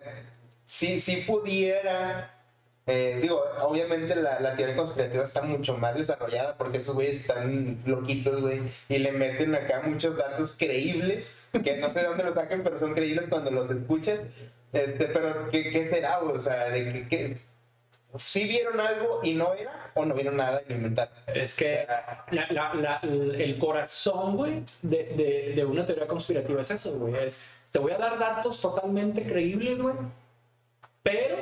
sí, 0.65 0.99
sí 0.99 1.23
pudiera, 1.25 2.36
eh, 2.87 3.19
digo, 3.21 3.43
obviamente 3.61 4.15
la, 4.15 4.39
la 4.39 4.55
teoría 4.55 4.75
conspirativa 4.75 5.23
está 5.23 5.41
mucho 5.41 5.77
más 5.77 5.95
desarrollada 5.95 6.55
porque 6.57 6.77
esos 6.77 6.95
güeyes 6.95 7.21
están 7.21 7.81
loquitos, 7.85 8.41
güey, 8.41 8.61
y 8.89 8.97
le 8.97 9.11
meten 9.11 9.53
acá 9.55 9.81
muchos 9.85 10.15
datos 10.17 10.55
creíbles, 10.57 11.41
que 11.63 11.77
no 11.77 11.89
sé 11.89 11.99
de 11.99 12.07
dónde 12.07 12.23
los 12.23 12.33
sacan, 12.33 12.63
pero 12.63 12.79
son 12.79 12.93
creíbles 12.93 13.27
cuando 13.27 13.51
los 13.51 13.69
escuchas. 13.69 14.19
Este, 14.73 15.05
pero 15.07 15.49
¿qué, 15.49 15.69
qué 15.71 15.85
será, 15.85 16.19
güey? 16.19 16.37
O 16.37 16.41
sea, 16.41 16.69
de 16.69 16.91
que, 16.91 17.07
que 17.07 17.35
si 18.17 18.45
vieron 18.47 18.79
algo 18.79 19.19
y 19.23 19.33
no 19.33 19.53
era, 19.53 19.91
o 19.93 20.05
no 20.05 20.15
vieron 20.15 20.37
nada 20.37 20.61
y 20.65 20.69
lo 20.69 20.75
inventaron. 20.77 21.13
Es 21.33 21.55
que 21.55 21.85
la- 22.31 22.47
la- 22.51 22.73
la- 22.73 22.99
el 23.03 23.57
corazón, 23.59 24.35
güey, 24.37 24.63
de, 24.81 25.03
de, 25.15 25.53
de 25.55 25.65
una 25.65 25.85
teoría 25.85 26.07
conspirativa 26.07 26.61
es 26.61 26.71
eso, 26.71 26.93
güey. 26.97 27.15
Es, 27.15 27.49
te 27.71 27.79
voy 27.79 27.91
a 27.91 27.97
dar 27.97 28.17
datos 28.17 28.61
totalmente 28.61 29.25
creíbles, 29.27 29.79
güey, 29.81 29.95
pero 31.03 31.35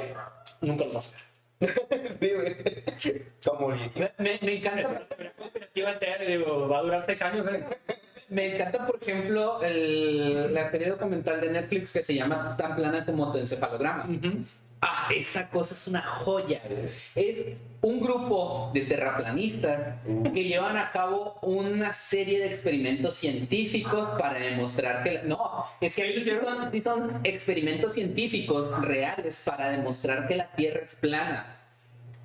nunca 0.61 0.85
los 0.85 0.93
vas 0.93 1.13
a 1.13 1.17
ver. 1.17 1.25
Güey. 2.19 2.55
Como 3.45 3.69
Me, 3.69 4.11
me, 4.17 4.39
me 4.41 4.57
encanta, 4.57 5.07
digo, 6.27 6.67
va 6.69 6.79
a 6.79 6.81
durar 6.81 7.05
seis 7.05 7.21
años, 7.21 7.45
¿eh? 7.47 7.63
me 8.29 8.55
encanta, 8.55 8.85
por 8.87 8.99
ejemplo, 9.01 9.61
el- 9.61 10.53
la 10.53 10.69
serie 10.69 10.89
documental 10.89 11.41
de 11.41 11.49
Netflix 11.51 11.93
que 11.93 12.01
se 12.03 12.15
llama 12.15 12.55
Tan 12.57 12.75
plana 12.75 13.05
como 13.05 13.31
tu 13.31 13.37
encefalograma. 13.37 14.05
Ujú. 14.05 14.43
Ah, 14.81 15.09
esa 15.15 15.49
cosa 15.49 15.73
es 15.73 15.87
una 15.87 16.01
joya, 16.01 16.61
güey. 16.69 16.85
Es 17.15 17.45
un 17.81 17.99
grupo 18.01 18.71
de 18.73 18.81
terraplanistas 18.81 19.95
que 20.33 20.43
llevan 20.43 20.77
a 20.77 20.91
cabo 20.91 21.39
una 21.41 21.91
serie 21.93 22.39
de 22.39 22.47
experimentos 22.47 23.15
científicos 23.15 24.07
para 24.19 24.37
demostrar 24.39 25.03
que... 25.03 25.11
la- 25.13 25.23
No, 25.23 25.65
es 25.81 25.95
que 25.95 26.01
¿Qué 26.03 26.07
aquí 26.09 26.13
sí 26.21 26.29
hicieron? 26.29 26.45
son, 26.63 26.71
sí 26.71 26.81
son 26.81 27.19
experimentos 27.23 27.93
científicos 27.93 28.71
reales 28.81 29.43
para 29.45 29.69
demostrar 29.71 30.27
que 30.27 30.35
la 30.35 30.47
Tierra 30.51 30.81
es 30.83 30.95
plana. 30.95 31.54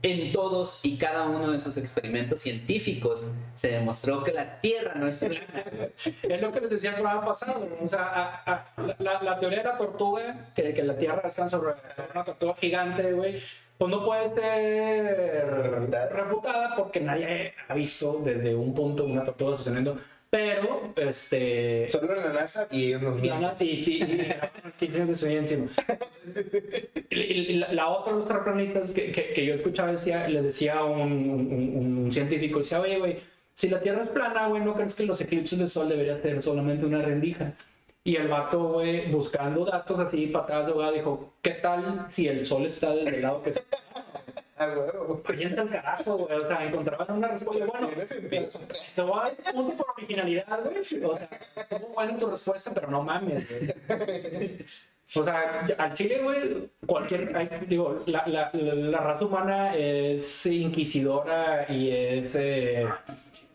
En 0.02 0.32
todos 0.32 0.80
y 0.82 0.96
cada 0.96 1.26
uno 1.28 1.50
de 1.50 1.58
esos 1.58 1.76
experimentos 1.76 2.40
científicos 2.40 3.30
se 3.54 3.68
demostró 3.72 4.24
que 4.24 4.32
la 4.32 4.58
Tierra 4.60 4.94
no 4.94 5.06
es 5.06 5.18
plana. 5.18 5.54
Es 6.22 6.40
lo 6.40 6.50
que 6.52 6.60
les 6.60 6.70
decía 6.70 6.90
el 6.90 6.96
programa 6.96 7.22
pasado, 7.24 7.68
o 7.82 7.88
sea, 7.88 8.02
a- 8.46 8.52
a- 8.54 8.64
la, 8.98 9.22
la 9.22 9.38
teoría 9.38 9.58
de 9.58 9.64
la 9.64 9.76
tortuga, 9.76 10.52
que, 10.54 10.72
que 10.72 10.82
la 10.82 10.96
Tierra 10.96 11.20
descansa 11.22 11.58
sobre, 11.58 11.74
sobre 11.94 12.10
una 12.14 12.24
tortuga 12.24 12.54
gigante, 12.54 13.12
güey, 13.12 13.38
pues 13.76 13.90
no 13.90 14.02
puede 14.04 14.28
ser 14.34 15.90
refutada 16.12 16.76
porque 16.76 17.00
nadie 17.00 17.52
ha 17.68 17.74
visto 17.74 18.20
desde 18.22 18.54
un 18.54 18.72
punto 18.74 19.04
una 19.04 19.24
tortuga 19.24 19.56
sosteniendo, 19.56 19.96
pero, 20.30 20.92
este... 20.96 21.88
Solo 21.88 22.16
en 22.16 22.22
la 22.22 22.32
NASA 22.32 22.68
y 22.70 22.86
ellos 22.86 23.02
nos. 23.02 23.22
Lana- 23.24 23.56
y, 23.58 23.64
y, 23.64 24.02
y 24.02 24.72
15 24.78 25.02
años 25.02 25.20
de 25.20 25.36
encima. 25.36 25.66
Y- 27.10 27.20
y 27.20 27.52
la, 27.54 27.72
la 27.72 27.88
otra 27.88 28.16
terraplanistas 28.24 28.92
que, 28.92 29.10
que, 29.10 29.32
que 29.32 29.44
yo 29.44 29.54
escuchaba 29.54 29.90
decía, 29.92 30.28
le 30.28 30.42
decía 30.42 30.74
a 30.78 30.84
un, 30.84 31.00
un, 31.10 31.98
un 32.04 32.12
científico, 32.12 32.58
decía, 32.58 32.80
oye, 32.80 32.98
güey, 32.98 33.16
si 33.54 33.68
la 33.68 33.80
Tierra 33.80 34.00
es 34.02 34.08
plana, 34.08 34.46
güey, 34.46 34.62
¿no 34.62 34.74
crees 34.74 34.94
que 34.94 35.04
los 35.04 35.20
eclipses 35.20 35.58
de 35.58 35.66
sol 35.66 35.88
debería 35.88 36.14
ser 36.22 36.40
solamente 36.40 36.86
una 36.86 37.02
rendija? 37.02 37.52
Y 38.04 38.14
el 38.16 38.28
vato, 38.28 38.68
güey, 38.74 39.10
buscando 39.10 39.64
datos 39.64 39.98
así, 39.98 40.28
patadas 40.28 40.66
de 40.66 40.72
ahogado, 40.72 40.92
dijo, 40.92 41.32
¿qué 41.42 41.50
tal 41.50 42.06
si 42.08 42.28
el 42.28 42.46
sol 42.46 42.64
está 42.64 42.94
desde 42.94 43.16
el 43.16 43.22
lado 43.22 43.42
que 43.42 43.52
se... 43.52 43.62
Ah, 44.60 44.68
huevo. 44.76 45.22
Piensa 45.22 45.62
el 45.62 45.70
carajo, 45.70 46.18
güey, 46.18 46.36
o 46.36 46.46
sea, 46.46 46.66
encontraban 46.66 47.16
una 47.16 47.28
respuesta, 47.28 47.64
bueno, 47.64 47.88
te 47.88 49.02
voy 49.02 49.18
a 49.18 49.22
dar 49.24 49.54
un 49.54 49.66
punto 49.66 49.76
por 49.78 49.94
originalidad, 49.96 50.60
güey. 50.62 50.78
O 51.04 51.16
sea, 51.16 51.28
estuvo 51.56 51.88
buena 51.94 52.18
tu 52.18 52.26
respuesta, 52.28 52.70
pero 52.74 52.90
no 52.90 53.02
mames, 53.02 53.48
güey. 53.48 54.58
O 55.16 55.24
sea, 55.24 55.66
al 55.78 55.92
chile, 55.94 56.22
güey, 56.22 56.70
cualquier. 56.86 57.66
digo, 57.66 58.02
la, 58.06 58.24
la, 58.26 58.50
la, 58.52 58.74
la 58.74 58.98
raza 58.98 59.24
humana 59.24 59.74
es 59.74 60.44
inquisidora 60.46 61.64
y 61.72 61.90
es 61.90 62.34
eh, 62.36 62.86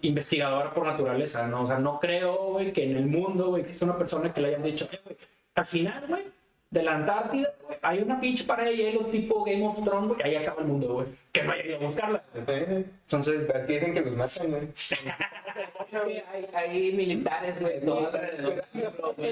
investigadora 0.02 0.74
por 0.74 0.86
naturaleza, 0.88 1.48
¿no? 1.48 1.62
O 1.62 1.66
sea, 1.68 1.78
no 1.78 2.00
creo, 2.00 2.48
güey, 2.54 2.74
que 2.74 2.84
en 2.84 2.98
el 2.98 3.06
mundo, 3.06 3.50
güey, 3.50 3.62
exista 3.62 3.86
una 3.86 3.98
persona 3.98 4.34
que 4.34 4.42
le 4.42 4.48
hayan 4.50 4.64
dicho, 4.64 4.90
"Eh, 4.92 5.00
güey, 5.06 5.18
al 5.56 5.66
final, 5.66 6.04
güey, 6.08 6.24
de 6.72 6.84
la 6.84 6.96
Antártida, 6.96 7.54
güey, 7.64 7.78
hay 7.82 8.00
una 8.00 8.20
pinche 8.20 8.44
pared 8.44 8.66
de 8.66 8.76
hielo 8.76 9.06
tipo 9.08 9.44
Game 9.44 9.66
of 9.66 9.82
Thrones, 9.84 10.10
güey, 10.10 10.22
ahí 10.24 10.36
acaba 10.36 10.62
el 10.62 10.68
mundo, 10.68 10.94
güey. 10.94 11.08
Que 11.32 11.44
no 11.44 11.52
haya 11.52 11.66
ido 11.66 11.78
a 11.78 11.80
buscarla. 11.80 12.24
Sí. 12.34 12.42
Entonces, 12.58 13.50
Aquí 13.56 13.74
dicen 13.74 13.94
que 13.94 14.02
los 14.02 14.16
matan, 14.16 14.52
güey. 14.52 14.68
Hay, 16.32 16.48
hay 16.54 16.92
militares, 16.94 17.60
güey, 17.62 17.80
todo 17.86 18.08
alrededor. 18.08 18.64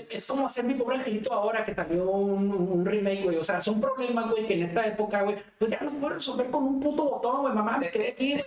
es, 0.09 0.25
como 0.25 0.45
hacer 0.45 0.63
mi 0.63 0.75
pobre 0.75 0.97
angelito 0.97 1.33
ahora 1.33 1.65
que 1.65 1.73
salió 1.73 2.09
un, 2.09 2.51
un 2.53 2.85
remake, 2.85 3.23
güey. 3.23 3.37
O 3.37 3.43
sea, 3.43 3.61
son 3.61 3.81
problemas, 3.81 4.29
güey, 4.29 4.47
que 4.47 4.53
en 4.53 4.63
esta 4.63 4.85
época, 4.85 5.23
güey, 5.23 5.35
pues 5.59 5.71
ya 5.71 5.79
los 5.81 5.93
puedes 5.93 6.17
resolver 6.17 6.49
con 6.49 6.63
un 6.63 6.79
puto 6.79 7.03
botón, 7.03 7.41
güey. 7.41 7.53
Mamá, 7.53 7.77
me 7.77 7.91
quedé 7.91 8.09
aquí, 8.09 8.37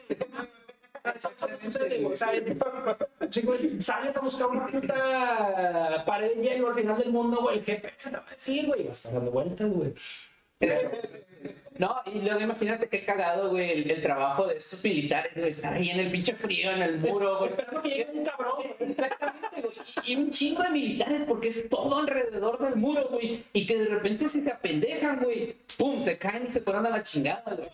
sales 3.80 4.16
a 4.16 4.20
buscar 4.20 4.48
una 4.48 4.66
puta 4.66 6.04
pared 6.06 6.36
de 6.36 6.42
hielo 6.42 6.68
al 6.68 6.74
final 6.74 6.98
del 6.98 7.10
mundo, 7.10 7.40
güey. 7.42 7.58
El 7.58 7.64
GPS 7.64 8.10
te 8.10 8.16
va 8.16 8.24
a 8.26 8.30
decir, 8.30 8.66
güey, 8.66 8.82
vas 8.82 8.88
a 8.88 8.92
estar 8.92 9.12
dando 9.14 9.30
vueltas, 9.30 9.70
güey. 9.70 9.94
No, 11.78 11.94
y 12.06 12.20
luego 12.20 12.40
imagínate 12.40 12.88
qué 12.88 13.04
cagado, 13.04 13.50
güey, 13.50 13.70
el, 13.70 13.90
el 13.90 14.02
trabajo 14.02 14.46
de 14.46 14.56
estos 14.56 14.82
militares, 14.82 15.32
güey, 15.36 15.50
estar 15.50 15.74
ahí 15.74 15.90
en 15.90 16.00
el 16.00 16.10
pinche 16.10 16.34
frío, 16.34 16.70
en 16.70 16.82
el 16.82 16.98
muro, 16.98 17.38
güey. 17.38 17.50
Esperando 17.50 17.82
que 17.82 17.88
llegue 17.88 18.10
un 18.14 18.24
cabrón, 18.24 18.52
güey. 18.56 18.90
Exactamente, 18.90 19.60
güey. 19.60 19.74
Y, 20.04 20.16
un 20.16 20.30
chingo 20.30 20.62
de 20.62 20.70
militares 20.70 21.24
porque 21.28 21.48
es 21.48 21.68
todo 21.68 21.98
alrededor 21.98 22.58
del 22.58 22.76
muro, 22.76 23.08
güey. 23.10 23.44
Y 23.52 23.66
que 23.66 23.78
de 23.78 23.86
repente 23.86 24.28
se 24.28 24.40
te 24.40 24.52
apendejan, 24.52 25.20
güey. 25.22 25.56
Pum, 25.76 26.00
se 26.00 26.16
caen 26.16 26.46
y 26.46 26.50
se 26.50 26.60
fueron 26.60 26.86
a 26.86 26.90
la 26.90 27.02
chingada, 27.02 27.54
güey. 27.54 27.68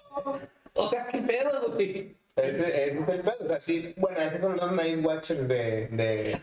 O 0.75 0.89
sea, 0.89 1.07
qué 1.07 1.19
pedo, 1.19 1.73
güey. 1.73 2.17
Ese, 2.37 2.59
ese 2.61 2.99
es 2.99 3.09
el 3.09 3.21
pedo. 3.21 3.37
O 3.41 3.47
sea, 3.47 3.61
sí, 3.61 3.95
bueno, 3.99 4.19
esos 4.19 4.41
son 4.41 4.57
los 4.57 4.73
Night 4.73 5.05
Watchers 5.05 5.49
de, 5.49 5.89
de 5.89 6.41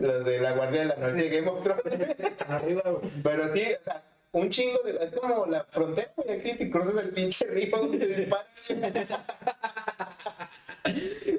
los 0.00 0.24
de 0.24 0.40
la 0.40 0.52
Guardia 0.52 0.80
de 0.80 0.86
la 0.86 0.96
Noche 0.96 1.14
de 1.14 1.28
Game 1.30 1.48
of 1.48 1.62
Thrones. 1.62 2.18
Están 2.18 2.52
arriba, 2.56 2.82
güey. 2.82 3.10
Pero 3.22 3.48
sí, 3.54 3.62
o 3.80 3.84
sea, 3.84 4.02
un 4.32 4.50
chingo 4.50 4.78
de. 4.84 5.02
Es 5.02 5.12
como 5.12 5.46
la 5.46 5.64
frontera, 5.64 6.12
güey, 6.16 6.38
aquí 6.38 6.54
si 6.56 6.70
cruzas 6.70 6.94
el 6.96 7.10
pinche 7.10 7.46
río, 7.46 7.90
te 7.90 8.06
disparan. 8.06 8.46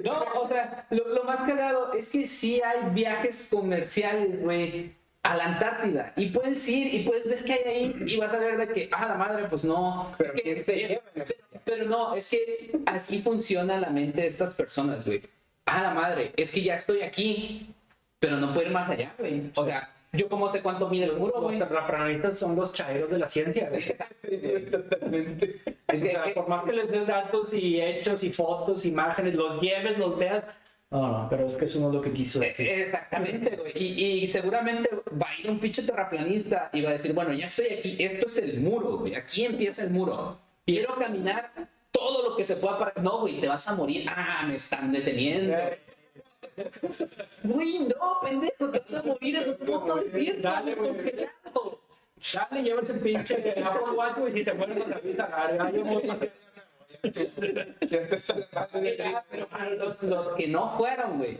No, 0.04 0.24
o 0.40 0.46
sea, 0.46 0.86
lo, 0.90 1.06
lo 1.08 1.24
más 1.24 1.40
cagado 1.42 1.92
es 1.92 2.10
que 2.10 2.26
sí 2.26 2.60
hay 2.62 2.90
viajes 2.90 3.48
comerciales, 3.50 4.40
güey, 4.40 4.94
a 5.26 5.36
la 5.36 5.44
Antártida. 5.46 6.12
Y 6.16 6.28
puedes 6.28 6.68
ir 6.68 6.94
y 6.94 7.04
puedes 7.04 7.28
ver 7.28 7.44
qué 7.44 7.54
hay 7.54 7.64
ahí 7.64 7.96
y 8.06 8.16
vas 8.16 8.32
a 8.32 8.38
ver 8.38 8.56
de 8.56 8.68
que, 8.68 8.88
ah, 8.92 9.08
la 9.08 9.14
madre, 9.16 9.46
pues 9.48 9.64
no. 9.64 10.12
Pero 10.16 10.30
es 10.30 10.36
que, 10.36 10.42
¿quién 10.42 10.64
te 10.64 10.74
eh, 10.74 10.88
lleva? 10.88 11.02
pero, 11.14 11.26
pero 11.64 11.84
no, 11.86 12.14
es 12.14 12.28
que 12.30 12.80
así 12.86 13.22
funciona 13.22 13.78
la 13.78 13.90
mente 13.90 14.20
de 14.22 14.28
estas 14.28 14.54
personas, 14.54 15.04
güey. 15.04 15.22
Ah, 15.66 15.82
la 15.82 15.94
madre, 15.94 16.32
es 16.36 16.52
que 16.52 16.62
ya 16.62 16.76
estoy 16.76 17.02
aquí, 17.02 17.74
pero 18.20 18.36
no 18.36 18.54
puedo 18.54 18.68
ir 18.68 18.72
más 18.72 18.88
allá, 18.88 19.12
güey. 19.18 19.50
O 19.56 19.64
sea, 19.64 19.90
yo 20.12 20.28
cómo 20.28 20.48
sé 20.48 20.62
cuánto 20.62 20.88
mide 20.88 21.06
el 21.06 21.16
muro, 21.16 21.40
güey. 21.40 21.58
Los 21.58 21.68
terraplanistas 21.68 22.38
son 22.38 22.54
los 22.54 22.72
chairos 22.72 23.10
de 23.10 23.18
la 23.18 23.28
ciencia, 23.28 23.68
güey. 23.68 24.70
Totalmente. 24.70 25.60
O 25.88 26.06
sea, 26.06 26.34
por 26.34 26.48
más 26.48 26.64
que 26.64 26.72
les 26.72 26.88
des 26.88 27.06
datos 27.06 27.52
y 27.52 27.80
hechos 27.80 28.22
y 28.22 28.32
fotos, 28.32 28.86
imágenes, 28.86 29.34
los 29.34 29.60
lleves, 29.60 29.98
los 29.98 30.16
veas. 30.16 30.44
No, 30.90 31.22
no, 31.22 31.28
pero 31.28 31.46
es 31.46 31.56
que 31.56 31.64
eso 31.64 31.80
no 31.80 31.88
es 31.88 31.94
lo 31.94 32.00
que 32.02 32.12
quiso 32.12 32.40
Eh, 32.42 32.46
decir. 32.48 32.68
Exactamente, 32.68 33.56
güey. 33.56 33.72
Y, 33.74 34.02
y 34.22 34.26
seguramente 34.28 34.88
va 35.20 35.28
a 35.28 35.40
ir 35.40 35.50
un 35.50 35.58
pinche 35.58 35.82
terraplanista 35.82 36.70
y 36.72 36.80
va 36.82 36.90
a 36.90 36.92
decir, 36.92 37.12
bueno, 37.12 37.32
ya 37.32 37.46
estoy 37.46 37.66
aquí, 37.66 37.96
esto 37.98 38.26
es 38.26 38.38
el 38.38 38.60
muro, 38.60 38.98
güey. 38.98 39.14
Aquí 39.16 39.44
empieza 39.44 39.82
el 39.82 39.90
muro. 39.90 40.38
Quiero 40.64 40.94
caminar 40.94 41.52
todo 41.90 42.30
lo 42.30 42.36
que 42.36 42.44
se 42.44 42.56
pueda 42.56 42.78
para... 42.78 42.92
No, 43.02 43.20
güey, 43.20 43.40
te 43.40 43.48
vas 43.48 43.66
a 43.68 43.74
morir. 43.74 44.06
Ah, 44.08 44.44
me 44.46 44.56
están 44.56 44.92
deteniendo. 44.92 45.56
Güey, 47.42 47.80
no, 47.80 48.20
pendejo, 48.22 48.70
te 48.70 48.78
vas 48.78 48.94
a 48.94 49.02
morir 49.02 49.36
en 49.36 49.50
un 49.50 49.56
puto 49.56 49.96
desierto, 49.96 50.42
Dale, 50.42 50.76
congelado. 50.76 51.80
Dale, 52.32 52.62
llévate 52.62 52.92
el 52.92 52.98
pinche 53.00 53.54
Apple 53.62 53.92
Watch, 53.94 54.18
güey, 54.18 54.32
si 54.32 54.44
te 54.44 54.50
empezó 54.52 54.84
la. 54.88 56.18
Pero 59.30 59.48
para 59.48 59.70
los, 59.70 60.02
los 60.02 60.28
que 60.28 60.48
no 60.48 60.76
fueron, 60.76 61.18
güey, 61.18 61.38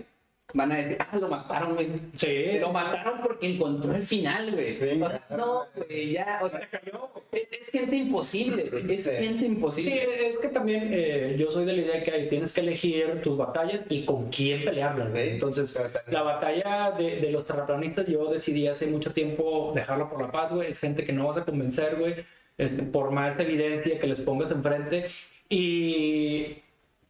van 0.54 0.72
a 0.72 0.76
decir, 0.76 0.96
ah, 1.00 1.16
lo 1.18 1.28
mataron, 1.28 1.74
güey. 1.74 1.88
Sí. 2.14 2.58
Lo 2.60 2.72
mataron 2.72 3.20
porque 3.22 3.54
encontró 3.54 3.94
el 3.94 4.04
final, 4.04 4.52
güey. 4.52 4.78
Sí, 4.78 5.02
O 5.02 5.08
sea, 5.10 5.26
no, 5.36 5.64
güey, 5.74 6.12
ya, 6.12 6.38
o 6.42 6.48
sea, 6.48 6.60
Se 6.60 6.68
cayó, 6.68 7.10
es, 7.32 7.48
es 7.60 7.70
gente 7.70 7.96
imposible, 7.96 8.64
güey. 8.70 8.94
Es 8.94 9.04
Sí. 9.04 9.10
gente 9.10 9.40
Sí, 9.40 9.46
imposible. 9.46 10.28
es 10.28 10.38
que 10.38 10.48
también 10.48 10.86
eh, 10.90 11.34
yo 11.38 11.50
soy 11.50 11.64
de 11.64 11.72
la 11.72 11.82
idea 11.82 12.02
que 12.02 12.10
ahí 12.12 12.28
tienes 12.28 12.52
que 12.54 12.60
elegir 12.60 13.20
tus 13.22 13.36
batallas 13.36 13.82
y 13.88 14.04
con 14.04 14.30
quién 14.30 14.64
pelearlas. 14.64 15.10
güey. 15.10 15.26
Sí, 15.26 15.34
Entonces, 15.34 15.78
la 16.06 16.22
batalla 16.22 16.92
de, 16.96 17.16
de 17.20 17.30
los 17.30 17.44
terraplanistas, 17.44 18.06
yo 18.06 18.30
decidí 18.30 18.66
hace 18.68 18.86
mucho 18.86 19.12
tiempo 19.12 19.72
dejarla 19.74 20.08
por 20.08 20.22
la 20.22 20.30
paz, 20.30 20.52
güey. 20.52 20.70
Es 20.70 20.80
gente 20.80 21.04
que 21.04 21.12
no 21.12 21.26
vas 21.26 21.36
a 21.38 21.44
convencer, 21.44 21.96
güey, 21.96 22.14
este, 22.56 22.82
por 22.84 23.10
más 23.10 23.38
evidencia 23.40 23.98
que 23.98 24.06
les 24.06 24.20
pongas 24.20 24.50
enfrente. 24.52 25.06
Y 25.48 26.62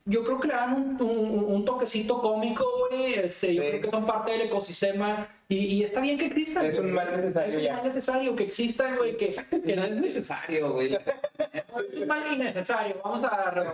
yo 0.04 0.24
creo 0.24 0.38
que 0.40 0.48
le 0.48 0.54
dan 0.54 0.72
un, 0.74 1.02
un- 1.02 1.44
un 1.54 1.64
toquecito 1.64 2.20
cómico, 2.20 2.64
güey. 2.90 3.14
Este, 3.14 3.54
Yo 3.54 3.62
creo 3.62 3.80
que 3.80 3.90
son 3.90 4.06
parte 4.06 4.32
del 4.32 4.42
ecosistema 4.42 5.28
y, 5.48 5.58
y 5.58 5.82
está 5.84 6.00
bien 6.00 6.18
que 6.18 6.26
existan. 6.26 6.66
Es 6.66 6.78
un 6.80 6.92
mal 6.92 7.08
necesario 7.16 7.58
Es 7.58 7.66
un 7.66 7.72
mal 7.76 7.84
necesario 7.84 8.36
que 8.36 8.44
existan, 8.44 8.96
güey, 8.96 9.16
que, 9.16 9.36
que 9.64 9.76
no 9.76 9.84
es 9.84 9.92
necesario, 9.92 10.72
güey. 10.72 10.94
es 11.92 12.00
un 12.02 12.08
mal 12.08 12.32
innecesario, 12.32 12.96
vamos 13.04 13.22
a 13.22 13.64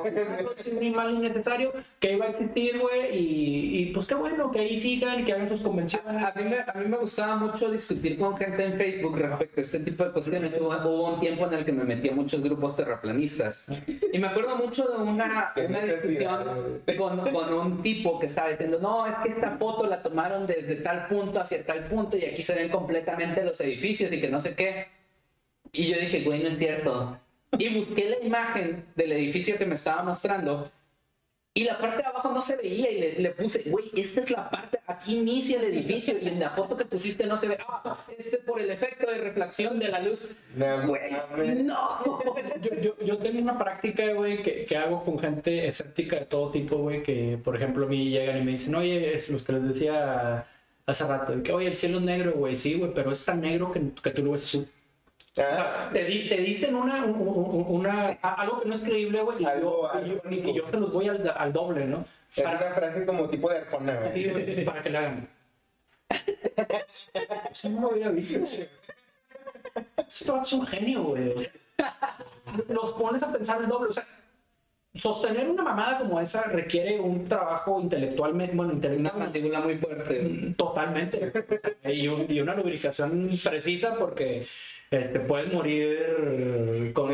es 0.56 0.66
un 0.66 0.92
mal 0.92 1.14
innecesario 1.14 1.72
que 1.98 2.12
iba 2.12 2.26
a 2.26 2.28
existir, 2.28 2.78
güey, 2.78 3.16
y, 3.16 3.78
y 3.78 3.86
pues 3.86 4.06
qué 4.06 4.14
bueno 4.14 4.50
que 4.50 4.60
ahí 4.60 4.78
sigan 4.78 5.20
y 5.20 5.24
que 5.24 5.32
hagan 5.32 5.48
sus 5.48 5.62
convenciones. 5.62 6.22
A 6.22 6.32
mí, 6.36 6.44
me, 6.44 6.60
a 6.60 6.74
mí 6.74 6.88
me 6.88 6.98
gustaba 6.98 7.36
mucho 7.36 7.70
discutir 7.70 8.18
con 8.18 8.36
gente 8.36 8.64
en 8.64 8.74
Facebook 8.74 9.16
respecto 9.16 9.60
a 9.60 9.62
este 9.62 9.80
tipo 9.80 10.04
de 10.04 10.12
cuestiones. 10.12 10.58
Hubo, 10.60 10.68
hubo 10.68 11.14
un 11.14 11.20
tiempo 11.20 11.46
en 11.46 11.54
el 11.54 11.64
que 11.64 11.72
me 11.72 11.84
metí 11.84 12.10
a 12.10 12.12
muchos 12.12 12.42
grupos 12.42 12.76
terraplanistas. 12.76 13.68
Y 14.12 14.18
me 14.18 14.26
acuerdo 14.26 14.56
mucho 14.56 14.86
de 14.88 14.98
una, 14.98 15.54
una 15.68 15.80
discusión 15.80 16.82
con, 16.98 17.18
con 17.32 17.54
un 17.54 17.82
tipo 17.82 18.18
que 18.18 18.26
estaba 18.26 18.50
diciendo, 18.50 18.78
no, 18.78 19.06
es 19.06 19.14
que 19.16 19.30
esta 19.30 19.56
foto 19.56 19.86
la 19.86 20.02
tomaron 20.02 20.46
desde 20.46 20.76
tal 20.76 21.06
punto 21.08 21.40
hacia 21.40 21.61
tal 21.62 21.88
punto 21.88 22.16
y 22.16 22.24
aquí 22.24 22.42
se 22.42 22.54
ven 22.54 22.68
completamente 22.70 23.44
los 23.44 23.60
edificios 23.60 24.12
y 24.12 24.20
que 24.20 24.28
no 24.28 24.40
sé 24.40 24.54
qué. 24.54 24.88
Y 25.72 25.88
yo 25.88 25.98
dije, 25.98 26.22
güey, 26.22 26.42
no 26.42 26.48
es 26.48 26.58
cierto. 26.58 27.18
Y 27.58 27.68
busqué 27.74 28.08
la 28.10 28.26
imagen 28.26 28.86
del 28.94 29.12
edificio 29.12 29.58
que 29.58 29.66
me 29.66 29.74
estaba 29.74 30.02
mostrando 30.02 30.70
y 31.54 31.64
la 31.64 31.76
parte 31.78 31.98
de 31.98 32.04
abajo 32.04 32.32
no 32.32 32.40
se 32.40 32.56
veía 32.56 32.90
y 32.90 32.98
le, 32.98 33.12
le 33.18 33.30
puse, 33.30 33.68
güey, 33.68 33.90
esta 33.94 34.20
es 34.20 34.30
la 34.30 34.48
parte, 34.48 34.80
aquí 34.86 35.18
inicia 35.18 35.58
el 35.58 35.66
edificio 35.66 36.14
y 36.18 36.28
en 36.28 36.40
la 36.40 36.48
foto 36.48 36.78
que 36.78 36.86
pusiste 36.86 37.26
no 37.26 37.36
se 37.36 37.48
ve, 37.48 37.58
ah, 37.68 38.06
este 38.16 38.36
es 38.36 38.42
por 38.42 38.58
el 38.58 38.70
efecto 38.70 39.10
de 39.10 39.18
reflexión 39.18 39.78
de 39.78 39.88
la 39.88 40.00
luz. 40.00 40.26
No, 40.56 40.86
Güey, 40.86 41.62
no. 41.62 42.00
Yo, 42.62 42.80
yo, 42.80 42.96
yo 43.04 43.18
tengo 43.18 43.42
una 43.42 43.58
práctica, 43.58 44.14
güey, 44.14 44.42
que, 44.42 44.64
que 44.64 44.76
hago 44.78 45.04
con 45.04 45.18
gente 45.18 45.68
escéptica 45.68 46.20
de 46.20 46.24
todo 46.24 46.50
tipo, 46.50 46.78
güey, 46.78 47.02
que 47.02 47.38
por 47.44 47.54
ejemplo 47.54 47.84
a 47.84 47.88
mí 47.88 48.08
llegan 48.08 48.38
y 48.38 48.44
me 48.46 48.52
dicen, 48.52 48.74
oye, 48.74 49.12
es 49.14 49.28
los 49.28 49.42
que 49.42 49.52
les 49.52 49.64
decía 49.64 50.46
hace 50.86 51.06
rato, 51.06 51.42
que 51.42 51.52
oye, 51.52 51.66
el 51.68 51.74
cielo 51.74 51.98
es 51.98 52.04
negro, 52.04 52.32
güey, 52.32 52.56
sí, 52.56 52.74
güey, 52.78 52.92
pero 52.94 53.10
es 53.12 53.24
tan 53.24 53.40
negro 53.40 53.70
que, 53.72 53.80
que 54.02 54.10
tú 54.10 54.22
lo 54.24 54.32
ves 54.32 54.44
azul. 54.44 54.68
O 55.34 55.40
Ah, 55.40 55.54
sea, 55.54 55.90
te, 55.92 56.04
di- 56.04 56.28
te 56.28 56.36
dicen 56.38 56.74
una, 56.74 57.04
un- 57.04 57.14
un- 57.26 57.64
una, 57.68 58.18
a- 58.20 58.34
algo 58.34 58.60
que 58.60 58.68
no 58.68 58.74
es 58.74 58.82
creíble, 58.82 59.22
güey, 59.22 59.42
y, 59.42 59.46
Algo- 59.46 59.90
yo, 59.94 60.00
y 60.00 60.08
yo- 60.08 60.12
algo 60.12 60.22
único. 60.26 60.48
y 60.48 60.54
yo 60.54 60.66
se 60.70 60.76
los 60.76 60.92
voy 60.92 61.08
al, 61.08 61.32
al 61.36 61.52
doble, 61.52 61.86
¿no? 61.86 62.04
Es 62.36 62.42
Para, 62.42 62.58
una 62.66 62.74
frase 62.74 63.06
como 63.06 63.28
tipo 63.30 63.48
de 63.50 63.58
Arjona, 63.58 64.00
güey. 64.10 64.64
para 64.64 64.82
que 64.82 64.90
le 64.90 64.98
hagan. 64.98 65.28
Eso 67.50 67.68
no 67.70 67.80
lo 67.82 67.90
había 67.92 68.10
visto. 68.10 68.40
Esto 70.08 70.42
es 70.42 70.52
un 70.52 70.66
genio, 70.66 71.02
güey. 71.04 71.34
Los 72.68 72.92
pones 72.92 73.22
a 73.22 73.32
pensar 73.32 73.60
el 73.62 73.68
doble. 73.68 73.88
O 73.90 73.92
sea, 73.92 74.04
sostener 74.94 75.48
una 75.48 75.62
mamada 75.62 75.98
como 75.98 76.20
esa 76.20 76.42
requiere 76.44 77.00
un 77.00 77.24
trabajo 77.24 77.80
intelectualmente, 77.80 78.54
bueno, 78.54 78.70
Una 78.72 78.76
intelectual 78.76 79.18
mandíbula 79.18 79.60
muy 79.60 79.76
fuerte. 79.76 80.52
totalmente. 80.56 81.32
Y, 81.84 82.08
un- 82.08 82.26
y 82.30 82.40
una 82.40 82.54
lubricación 82.54 83.30
precisa 83.42 83.96
porque 83.98 84.44
este, 84.90 85.20
puedes 85.20 85.50
morir 85.52 86.92
con, 86.92 87.08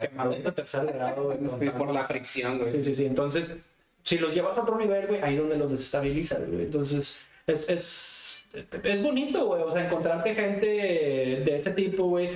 quemadura 0.00 0.38
de 0.38 0.52
tercer 0.52 0.86
grado. 0.86 1.36
Sí, 1.58 1.70
por 1.70 1.92
la 1.92 2.06
fricción, 2.06 2.58
güey. 2.58 2.70
Sí, 2.72 2.84
sí, 2.84 2.94
sí. 2.94 3.04
Entonces, 3.06 3.54
si 4.02 4.18
los 4.18 4.32
llevas 4.34 4.56
a 4.58 4.62
otro 4.62 4.78
nivel, 4.78 5.06
güey, 5.08 5.20
ahí 5.22 5.36
donde 5.36 5.56
los 5.56 5.70
desestabilizas, 5.72 6.46
güey. 6.48 6.62
Entonces, 6.66 7.24
es, 7.48 7.68
es, 7.68 8.46
es 8.84 9.02
bonito, 9.02 9.46
güey. 9.46 9.62
O 9.62 9.70
sea, 9.72 9.86
encontrarte 9.86 10.34
gente 10.36 10.66
de 10.66 11.56
ese 11.56 11.72
tipo, 11.72 12.04
güey. 12.04 12.30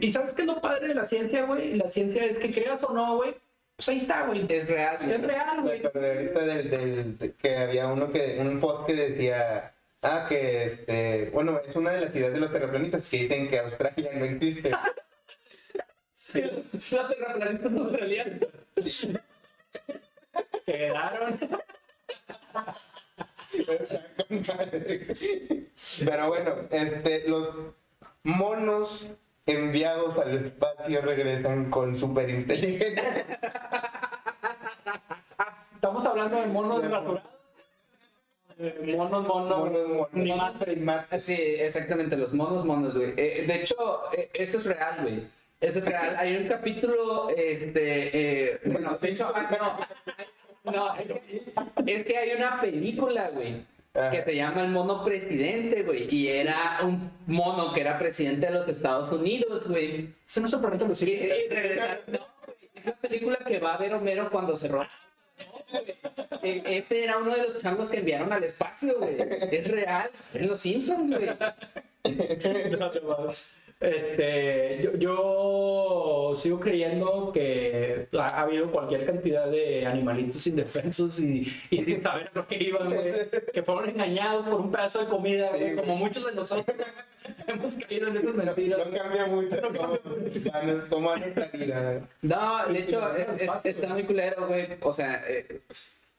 ¿Y 0.00 0.10
sabes 0.10 0.32
qué 0.32 0.42
es 0.42 0.48
lo 0.48 0.60
padre 0.62 0.88
de 0.88 0.94
la 0.94 1.04
ciencia, 1.04 1.44
güey? 1.44 1.74
La 1.74 1.88
ciencia 1.88 2.24
es 2.24 2.38
que 2.38 2.50
creas 2.50 2.82
o 2.84 2.92
no, 2.94 3.16
güey. 3.16 3.34
Pues 3.78 3.88
ahí 3.90 3.96
está, 3.98 4.26
güey. 4.26 4.44
Es 4.48 4.66
real, 4.66 4.98
güey. 4.98 5.12
Es 5.12 5.22
real, 5.22 5.60
güey. 5.62 5.82
Pero 5.82 6.00
de 6.00 6.12
ahorita 6.12 6.40
del, 6.40 6.68
del- 6.70 7.18
de- 7.18 7.32
que 7.34 7.56
había 7.56 7.86
uno 7.86 8.10
que, 8.10 8.36
un 8.40 8.58
post 8.58 8.86
que 8.88 8.94
decía, 8.94 9.72
ah, 10.02 10.26
que 10.28 10.64
este, 10.64 11.30
bueno, 11.32 11.60
es 11.64 11.76
una 11.76 11.92
de 11.92 12.00
las 12.00 12.14
ideas 12.16 12.32
de 12.32 12.40
los 12.40 12.50
terraplanistas 12.52 13.08
que 13.08 13.18
dicen 13.18 13.48
que 13.48 13.60
Australia 13.60 14.10
no 14.14 14.24
existe. 14.24 14.72
Los 16.34 17.08
terraplanistas 17.08 17.72
australianos. 17.72 18.48
Quedaron. 20.66 21.38
Pero 26.04 26.28
bueno, 26.28 26.54
este, 26.70 27.28
los, 27.28 27.60
monos 28.24 29.08
enviados 29.48 30.16
al 30.18 30.36
espacio 30.36 31.00
regresan 31.00 31.70
con 31.70 31.96
superinteligencia. 31.96 33.24
Estamos 35.74 36.04
hablando 36.06 36.36
de 36.40 36.46
monos 36.46 36.88
rasurados. 36.88 37.38
Eh, 38.60 38.94
Monos, 38.96 39.24
monos, 39.24 39.58
Monos, 39.58 39.88
monos. 39.88 40.52
Primates. 40.58 41.22
Sí, 41.22 41.36
exactamente, 41.36 42.16
los 42.16 42.32
monos, 42.32 42.64
monos, 42.64 42.96
güey. 42.96 43.14
Eh, 43.16 43.44
de 43.46 43.54
hecho, 43.54 43.76
eh, 44.12 44.30
eso 44.34 44.58
es 44.58 44.66
real, 44.66 44.98
güey. 45.02 45.28
Eso 45.60 45.78
es 45.78 45.84
real. 45.84 46.16
Hay 46.16 46.36
un 46.36 46.48
capítulo, 46.48 47.28
este, 47.30 48.54
eh, 48.54 48.60
bueno, 48.64 48.96
de 48.96 49.10
hecho, 49.10 49.30
ah, 49.32 49.86
no, 50.64 50.72
no, 50.72 50.94
es 50.96 51.06
que, 51.22 51.52
es 51.86 52.04
que 52.04 52.18
hay 52.18 52.32
una 52.36 52.60
película, 52.60 53.30
güey, 53.30 53.64
que 54.10 54.22
se 54.22 54.34
llama 54.36 54.62
El 54.62 54.68
Mono 54.70 55.04
Presidente, 55.04 55.82
güey, 55.82 56.08
y 56.14 56.28
era 56.28 56.80
un 56.82 57.10
mono 57.26 57.72
que 57.72 57.80
era 57.80 57.98
presidente 57.98 58.46
de 58.46 58.52
los 58.52 58.68
Estados 58.68 59.10
Unidos, 59.12 59.66
güey. 59.68 60.14
No 60.40 60.48
se 60.48 60.56
Y, 60.56 60.88
Lucía. 60.88 61.36
y 61.36 61.48
regresar, 61.48 62.02
no, 62.06 62.18
güey, 62.44 62.58
es 62.74 62.84
la 62.86 62.92
película 62.92 63.36
que 63.46 63.58
va 63.58 63.74
a 63.74 63.78
ver 63.78 63.94
Homero 63.94 64.30
cuando 64.30 64.56
se 64.56 64.68
roba. 64.68 64.88
No, 65.38 65.78
güey. 65.80 65.94
E- 66.42 66.78
Ese 66.78 67.04
era 67.04 67.18
uno 67.18 67.34
de 67.34 67.42
los 67.42 67.58
changos 67.58 67.90
que 67.90 67.98
enviaron 67.98 68.32
al 68.32 68.44
espacio, 68.44 68.98
güey. 68.98 69.16
Es 69.52 69.68
real, 69.70 70.10
en 70.34 70.48
los 70.48 70.60
Simpsons, 70.60 71.10
güey. 71.10 71.30
Este, 73.80 74.80
yo, 74.82 74.96
yo 74.96 76.32
sigo 76.34 76.58
creyendo 76.58 77.30
que 77.32 78.08
ha, 78.18 78.26
ha 78.26 78.40
habido 78.42 78.70
cualquier 78.72 79.06
cantidad 79.06 79.48
de 79.48 79.86
animalitos 79.86 80.44
indefensos 80.48 81.20
y, 81.20 81.46
y 81.70 81.78
sin 81.84 82.02
saber 82.02 82.28
a 82.34 82.38
lo 82.38 82.46
que 82.48 82.56
iban, 82.62 82.92
güey, 82.92 83.12
que 83.52 83.62
fueron 83.62 83.90
engañados 83.90 84.48
por 84.48 84.60
un 84.60 84.72
pedazo 84.72 85.00
de 85.00 85.06
comida, 85.06 85.50
güey, 85.50 85.76
como 85.76 85.94
muchos 85.96 86.26
de 86.26 86.32
nosotros 86.34 86.76
hemos 87.46 87.74
caído 87.76 88.08
en 88.08 88.16
esas 88.16 88.34
mentiras. 88.34 88.80
No 88.84 88.98
cambia 88.98 89.26
mucho. 89.26 89.56
No, 89.70 90.82
toman 90.90 91.20
nuestra 91.20 91.46
vida. 91.52 92.08
No, 92.22 92.66
de 92.66 92.78
hecho, 92.80 93.16
es- 93.16 93.42
es- 93.42 93.66
está 93.66 93.88
muy 93.88 94.02
culero, 94.04 94.46
güey. 94.48 94.66
O 94.80 94.92
sea, 94.92 95.22
eh, 95.28 95.60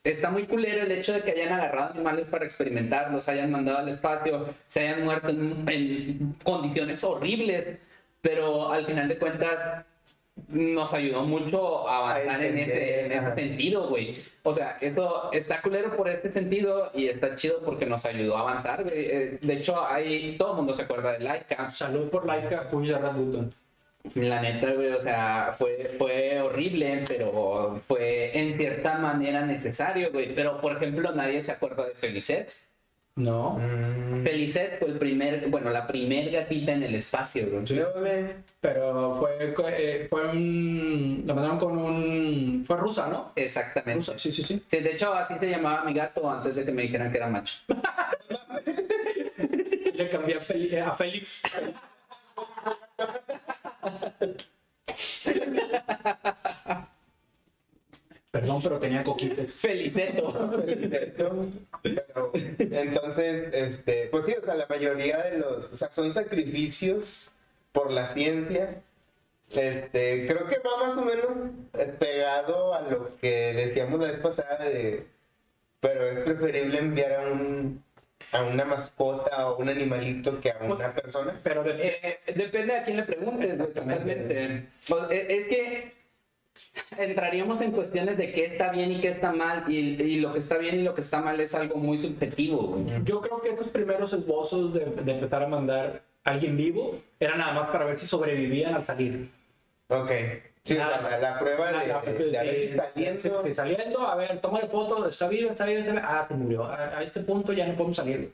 está 0.04 0.30
muy 0.30 0.46
culero 0.48 0.84
el 0.84 0.92
hecho 0.92 1.14
de 1.14 1.22
que 1.22 1.32
hayan 1.32 1.54
agarrado 1.54 1.94
animales 1.94 2.28
para 2.28 2.46
experimentarlos, 2.46 3.28
hayan 3.30 3.52
mandado 3.52 3.80
al 3.80 3.90
espacio, 3.90 4.54
se 4.68 4.82
hayan 4.88 5.04
muerto 5.04 5.30
en, 5.30 5.66
en 5.68 6.36
condiciones 6.44 7.04
horribles, 7.04 7.78
pero 8.22 8.72
al 8.72 8.86
final 8.86 9.08
de 9.08 9.18
cuentas 9.18 9.86
nos 10.48 10.94
ayudó 10.94 11.24
mucho 11.24 11.88
a 11.90 11.98
avanzar 11.98 12.42
A 12.42 12.46
en 12.46 12.58
ese, 12.58 13.06
en 13.06 13.12
ese 13.12 13.18
entender, 13.18 13.18
ajá. 13.20 13.36
sentido, 13.36 13.84
güey. 13.84 14.18
O 14.44 14.54
sea, 14.54 14.78
eso 14.82 15.32
está 15.34 15.62
culero 15.62 15.96
por 15.96 16.08
este 16.10 16.32
sentido 16.32 16.92
y 16.94 17.08
está 17.08 17.36
chido 17.36 17.62
porque 17.64 17.86
nos 17.86 18.06
ayudó 18.06 18.38
a 18.38 18.42
avanzar, 18.42 18.84
güey. 18.84 19.06
Eh, 19.06 19.40
De 19.42 19.54
hecho, 19.54 19.86
ahí 19.86 20.38
todo 20.38 20.52
el 20.52 20.58
mundo 20.58 20.74
se 20.74 20.84
acuerda 20.84 21.12
de 21.14 21.20
Laika. 21.20 21.70
Salud 21.72 22.10
por 22.10 22.26
Laika, 22.26 22.70
push 22.70 22.92
Button. 22.92 23.54
La 24.16 24.42
neta, 24.42 24.72
güey, 24.72 24.94
o 24.94 25.00
sea, 25.00 25.54
fue, 25.58 25.96
fue 25.98 26.40
horrible, 26.40 27.04
pero 27.08 27.80
fue 27.86 28.38
en 28.38 28.54
cierta 28.54 28.98
manera 28.98 29.46
necesario, 29.46 30.12
güey. 30.12 30.34
Pero, 30.34 30.62
por 30.62 30.78
ejemplo, 30.78 31.12
nadie 31.12 31.42
se 31.42 31.52
acuerda 31.52 31.86
de 31.86 31.94
Felicet. 31.94 32.50
No. 33.16 33.60
Mm. 33.60 34.20
Felicet 34.20 34.80
fue 34.80 34.88
el 34.88 34.98
primer, 34.98 35.50
bueno, 35.50 35.70
la 35.70 35.86
primer 35.86 36.32
gatita 36.32 36.72
en 36.72 36.84
el 36.84 36.96
espacio, 36.96 37.48
güey. 37.52 37.66
Pero 38.62 39.18
fue, 39.20 39.54
eh, 39.78 40.08
fue 40.10 40.30
un. 40.30 41.24
La 41.26 41.34
mandaron 41.34 41.60
con 41.60 41.78
un. 41.78 42.64
Fue 42.66 42.78
rusa, 42.78 43.08
¿no? 43.08 43.34
Exactamente. 43.36 43.96
Rusa, 43.96 44.18
sí, 44.18 44.32
sí, 44.32 44.44
sí. 44.44 44.64
Sí, 44.66 44.80
de 44.80 44.94
hecho, 44.94 45.14
así 45.14 45.34
se 45.38 45.50
llamaba 45.50 45.84
mi 45.84 45.94
gato 45.94 46.32
antes 46.32 46.56
de 46.56 46.64
que 46.64 46.72
me 46.72 46.84
dijeran 46.84 47.12
que 47.12 47.18
era 47.18 47.28
macho. 47.28 47.58
Le 49.94 50.10
cambié 50.10 50.38
a, 50.38 50.40
eh, 50.54 50.82
a 50.82 50.94
Félix. 50.94 51.42
Perdón, 58.32 58.60
pero 58.62 58.80
tenía 58.80 59.04
coquites. 59.04 59.56
Feliceto. 59.56 60.62
Pero, 61.18 62.32
entonces, 62.60 63.54
este, 63.54 64.08
pues 64.12 64.26
sí, 64.26 64.36
o 64.40 64.46
sea, 64.46 64.56
la 64.56 64.68
mayoría 64.68 65.18
de 65.24 65.40
los, 65.40 65.72
o 65.72 65.76
sea, 65.76 65.92
son 65.92 66.14
sacrificios 66.14 67.32
por 67.72 67.92
la 67.92 68.06
ciencia. 68.08 68.82
Este, 69.50 70.28
creo 70.28 70.48
que 70.48 70.60
va 70.60 70.88
más 70.88 70.96
o 70.98 71.02
menos 71.02 71.28
eh, 71.74 71.96
pegado 72.00 72.76
a 72.76 72.82
lo 72.82 73.18
que 73.18 73.54
decíamos 73.54 74.00
la 74.00 74.12
vez 74.12 74.20
pasada 74.20 74.64
de, 74.64 75.08
pero 75.80 76.04
es 76.06 76.20
preferible 76.20 76.78
enviar 76.78 77.14
a 77.14 77.32
un, 77.32 77.84
a 78.32 78.44
una 78.44 78.66
mascota 78.66 79.50
o 79.50 79.58
un 79.58 79.70
animalito 79.70 80.40
que 80.40 80.52
a 80.52 80.58
una 80.64 80.94
persona. 80.94 81.40
Pero 81.44 81.64
de, 81.64 81.88
Eh, 81.88 82.20
depende 82.36 82.76
a 82.78 82.84
quién 82.84 82.98
le 82.98 83.04
preguntes, 83.04 83.58
güey, 83.58 83.74
totalmente. 83.74 84.46
Eh, 84.46 84.68
Es 85.30 85.48
que 85.48 85.94
entraríamos 86.98 87.62
en 87.62 87.72
cuestiones 87.72 88.18
de 88.18 88.32
qué 88.34 88.46
está 88.46 88.72
bien 88.72 88.92
y 88.92 89.00
qué 89.00 89.08
está 89.10 89.32
mal, 89.32 89.64
y, 89.72 90.02
y 90.02 90.20
lo 90.20 90.34
que 90.34 90.40
está 90.40 90.58
bien 90.58 90.76
y 90.76 90.84
lo 90.84 90.94
que 90.94 91.02
está 91.02 91.22
mal 91.22 91.40
es 91.40 91.56
algo 91.56 91.78
muy 91.78 91.98
subjetivo, 91.98 92.58
güey. 92.68 92.86
yo 93.04 93.22
creo 93.22 93.42
que 93.42 93.50
esos 93.50 93.70
primeros 93.70 94.12
esbozos 94.14 94.74
de, 94.74 94.86
de 94.86 95.12
empezar 95.14 95.42
a 95.44 95.48
mandar 95.48 96.02
a 96.26 96.32
alguien 96.32 96.58
vivo 96.58 97.00
era 97.20 97.36
nada 97.38 97.54
más 97.54 97.70
para 97.70 97.86
ver 97.86 97.98
si 97.98 98.06
sobrevivían 98.08 98.74
al 98.74 98.84
salir. 98.84 99.30
Ok. 99.88 100.12
Sí, 100.70 100.76
o 100.76 100.78
sea, 100.78 100.88
Nada 101.02 101.10
la, 101.10 101.18
la 101.32 101.40
prueba 101.40 101.72
de, 101.72 101.92
Ah, 101.92 102.02
de- 102.06 102.14
de 102.14 102.38
a 102.38 102.44
ver 102.44 102.56
si 102.56 102.70
sí, 102.70 102.76
saliendo. 102.76 103.20
sí, 103.20 103.32
sí, 103.44 103.54
saliendo, 103.56 104.02
a 104.08 104.16
ver, 104.16 104.40
toma 104.40 104.60
foto, 104.70 105.08
está 105.08 105.28
vivo, 105.28 105.50
está 105.50 105.66
vivo, 105.66 105.80
está 105.80 105.94
vivo. 105.94 106.06
ah, 106.08 106.22
se 106.22 106.34
murió. 106.36 106.64
A, 106.66 107.00
a 107.00 107.04
este 107.04 107.22
punto 107.22 107.54
ya 107.54 107.66
no 107.66 107.74
podemos 107.76 107.98
salir. 107.98 108.32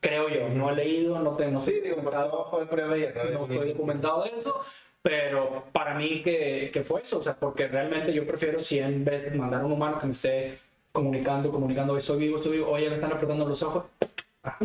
Creo 0.00 0.28
yo, 0.30 0.48
no 0.48 0.70
he 0.70 0.76
leído, 0.76 1.18
no 1.18 1.36
tengo. 1.36 1.64
Sí, 1.64 1.80
digo, 1.82 1.96
de 1.96 2.66
prueba 2.66 2.96
y 2.98 3.02
error. 3.04 3.30
no 3.32 3.44
estoy 3.44 3.68
documentado 3.72 4.24
de 4.24 4.30
eso, 4.38 4.60
pero 5.02 5.64
para 5.72 5.94
mí 5.94 6.22
que, 6.22 6.70
que 6.72 6.82
fue 6.84 7.02
eso, 7.02 7.18
o 7.18 7.22
sea, 7.22 7.34
porque 7.34 7.68
realmente 7.68 8.12
yo 8.14 8.26
prefiero 8.26 8.60
100 8.62 9.04
veces 9.04 9.34
mandar 9.34 9.60
a 9.60 9.64
un 9.66 9.72
humano 9.72 9.98
que 9.98 10.06
me 10.06 10.12
esté 10.12 10.58
comunicando, 10.92 11.50
comunicando, 11.50 11.96
estoy 11.98 12.18
vivo, 12.18 12.36
estoy 12.36 12.52
vivo, 12.52 12.70
oye, 12.70 12.88
me 12.88 12.94
están 12.94 13.12
apretando 13.12 13.46
los 13.46 13.62
ojos, 13.62 13.84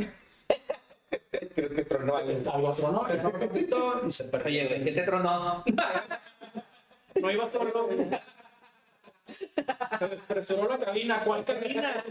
Creo 1.56 1.70
que 1.70 1.84
tronó 1.84 2.16
algo. 2.18 2.52
algo 2.52 2.68
otro, 2.70 2.92
¿no? 2.92 3.08
Ya 3.08 3.22
no 3.24 3.32
me 3.32 3.40
contestó 3.40 4.02
y 4.08 4.12
se 4.12 4.24
perdió. 4.26 4.48
Oye, 4.50 4.68
güey, 4.68 4.84
¿qué 4.84 4.92
te 4.92 5.02
tronó? 5.04 5.64
No 7.22 7.32
iba 7.32 7.48
solo. 7.48 7.90
Se 9.28 10.08
despresuró 10.08 10.68
la 10.68 10.80
cabina, 10.80 11.24
¿cuál 11.24 11.46
cabina? 11.46 12.04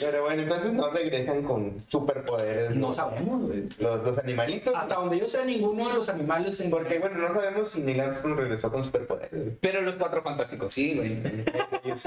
Pero 0.00 0.22
bueno, 0.22 0.42
entonces 0.42 0.72
no 0.72 0.90
regresan 0.90 1.42
con 1.42 1.84
superpoderes. 1.88 2.76
No 2.76 2.92
sabemos, 2.92 3.42
güey. 3.42 3.68
Los, 3.78 4.02
los 4.02 4.18
animalitos. 4.18 4.74
Hasta 4.74 4.94
donde 4.94 5.18
yo 5.18 5.28
sé, 5.28 5.44
ninguno 5.44 5.88
de 5.88 5.94
los 5.94 6.08
animales 6.08 6.60
en... 6.60 6.70
Porque 6.70 6.98
bueno, 6.98 7.18
no 7.18 7.34
sabemos 7.34 7.70
si 7.70 7.80
Neil 7.80 8.00
Armstrong 8.00 8.36
regresó 8.38 8.70
con 8.70 8.84
superpoderes. 8.84 9.54
Pero 9.60 9.82
los 9.82 9.96
cuatro 9.96 10.22
fantásticos, 10.22 10.72
sí, 10.72 10.94
güey. 10.96 11.18
Ellos. 11.84 12.04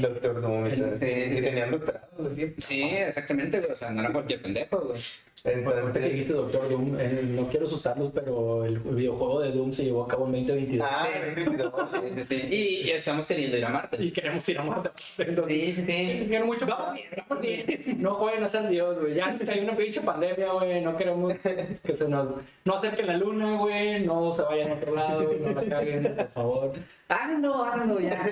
Doctor 0.00 0.40
Doom. 0.40 0.66
y 0.66 0.76
todo. 0.78 0.94
Sí. 0.94 1.06
Y 1.06 1.40
tenían 1.40 1.70
doctorado. 1.72 2.06
¿sí? 2.36 2.54
Sí, 2.58 2.82
exactamente, 2.82 3.58
güey. 3.58 3.72
O 3.72 3.76
sea, 3.76 3.90
no 3.90 4.00
era 4.02 4.12
cualquier 4.12 4.42
pendejo, 4.42 4.80
güey. 4.80 5.00
Ahorita 5.44 5.98
que 5.98 6.08
dijiste 6.08 6.32
Doctor 6.34 6.68
Doom, 6.68 7.00
eh, 7.00 7.20
no 7.24 7.48
quiero 7.48 7.66
asustarlos, 7.66 8.12
pero 8.14 8.64
el 8.64 8.78
videojuego 8.78 9.40
de 9.40 9.50
Doom 9.50 9.72
se 9.72 9.84
llevó 9.84 10.04
a 10.04 10.08
cabo 10.08 10.26
en 10.26 10.32
2022. 10.46 10.88
ah, 10.88 11.08
22. 11.34 11.90
Sí, 11.90 11.96
sí, 12.14 12.24
sí. 12.28 12.56
Y, 12.56 12.86
y 12.86 12.90
estamos 12.90 13.26
queriendo 13.26 13.56
ir 13.56 13.64
a 13.64 13.68
Marte. 13.70 13.96
Y 14.00 14.12
queremos 14.12 14.48
ir 14.48 14.58
a 14.58 14.62
Marte. 14.62 14.90
Entonces, 15.18 15.52
Sí, 15.56 15.72
sí, 15.74 15.84
sí. 15.84 16.26
Quiero 16.28 16.46
mucho 16.46 16.64
Vamos 16.66 16.94
bien, 16.94 17.08
vamos 17.28 17.42
bien. 17.42 18.00
No 18.00 18.14
jueguen 18.14 18.44
a 18.44 18.48
ser 18.48 18.68
Dios, 18.68 18.98
güey. 19.00 19.14
Ya 19.14 19.26
antes 19.26 19.42
que 19.42 19.50
hay 19.50 19.60
una 19.64 19.74
pinche 19.76 20.00
pandemia, 20.00 20.52
güey. 20.52 20.80
No 20.80 20.96
queremos 20.96 21.34
que 21.34 21.96
se 21.96 22.08
nos. 22.08 22.28
No 22.64 22.74
acerquen 22.74 23.08
la 23.08 23.16
luna, 23.16 23.56
güey. 23.58 24.04
No 24.04 24.30
se 24.30 24.42
vayan 24.42 24.70
a 24.70 24.74
otro 24.74 24.94
lado, 24.94 25.26
güey. 25.26 25.40
No 25.40 25.50
la 25.50 25.64
caguen, 25.64 26.14
por 26.14 26.28
favor. 26.28 26.72
Háganlo, 27.08 27.64
háganlo 27.64 27.98
ya. 28.00 28.28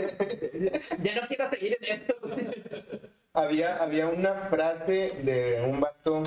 Ya 1.03 1.21
no 1.21 1.27
quiero 1.27 1.51
seguir 1.51 1.77
en 1.81 2.01
esto, 2.01 2.15
güey. 2.23 2.47
Había, 3.33 3.83
había 3.83 4.09
una 4.09 4.33
frase 4.49 5.13
de 5.23 5.63
un 5.69 5.81
vato, 5.81 6.23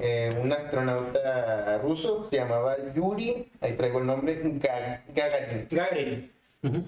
eh, 0.00 0.30
un 0.42 0.52
astronauta 0.52 1.78
ruso, 1.78 2.26
se 2.30 2.36
llamaba 2.36 2.76
Yuri, 2.94 3.48
ahí 3.60 3.74
traigo 3.74 4.00
el 4.00 4.06
nombre, 4.06 4.42
Ga- 4.42 5.02
Gagarin, 5.14 5.66
Gagarin, 5.70 6.32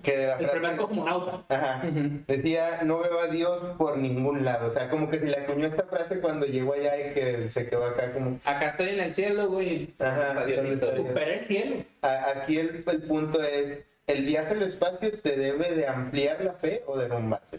que 0.02 0.16
de 0.16 0.26
la 0.26 0.32
el 0.38 0.50
primer 0.50 0.60
frase... 0.60 0.76
cosmonauta. 0.76 1.44
Ajá. 1.48 1.82
Decía, 2.26 2.80
no 2.84 2.98
veo 2.98 3.20
a 3.20 3.26
Dios 3.28 3.60
por 3.78 3.96
ningún 3.96 4.44
lado. 4.44 4.68
O 4.70 4.72
sea, 4.72 4.88
como 4.90 5.08
que 5.10 5.18
se 5.18 5.26
le 5.26 5.36
acuñó 5.38 5.66
esta 5.66 5.84
frase 5.84 6.20
cuando 6.20 6.46
llegó 6.46 6.74
allá 6.74 6.96
y 6.98 7.14
que 7.14 7.48
se 7.48 7.68
quedó 7.68 7.84
acá 7.86 8.12
como... 8.12 8.38
Acá 8.44 8.68
estoy 8.70 8.90
en 8.90 9.00
el 9.00 9.14
cielo, 9.14 9.48
güey. 9.48 9.94
Ajá, 9.98 10.28
Está 10.28 10.46
Diosito. 10.46 10.86
¿dónde 10.86 11.08
Supera 11.08 11.34
el 11.34 11.44
cielo. 11.44 11.76
A- 12.02 12.30
aquí 12.36 12.58
el, 12.58 12.84
el 12.86 13.02
punto 13.04 13.42
es, 13.42 13.78
¿el 14.06 14.24
viaje 14.26 14.52
al 14.52 14.62
espacio 14.62 15.18
te 15.20 15.36
debe 15.36 15.74
de 15.74 15.86
ampliar 15.86 16.42
la 16.44 16.52
fe 16.54 16.82
o 16.86 16.98
derrumbarte? 16.98 17.58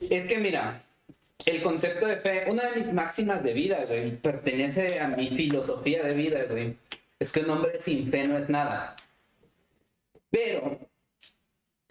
Es 0.00 0.24
que 0.24 0.36
mira, 0.38 0.82
el 1.46 1.62
concepto 1.62 2.06
de 2.06 2.16
fe, 2.16 2.44
una 2.50 2.70
de 2.70 2.76
mis 2.76 2.92
máximas 2.92 3.42
de 3.42 3.52
vida, 3.52 3.84
güey, 3.86 4.16
pertenece 4.16 5.00
a 5.00 5.08
mi 5.08 5.28
filosofía 5.28 6.02
de 6.02 6.14
vida, 6.14 6.44
güey. 6.48 6.76
Es 7.18 7.32
que 7.32 7.40
un 7.40 7.50
hombre 7.50 7.80
sin 7.80 8.10
fe 8.10 8.26
no 8.26 8.36
es 8.38 8.48
nada. 8.48 8.96
Pero 10.30 10.78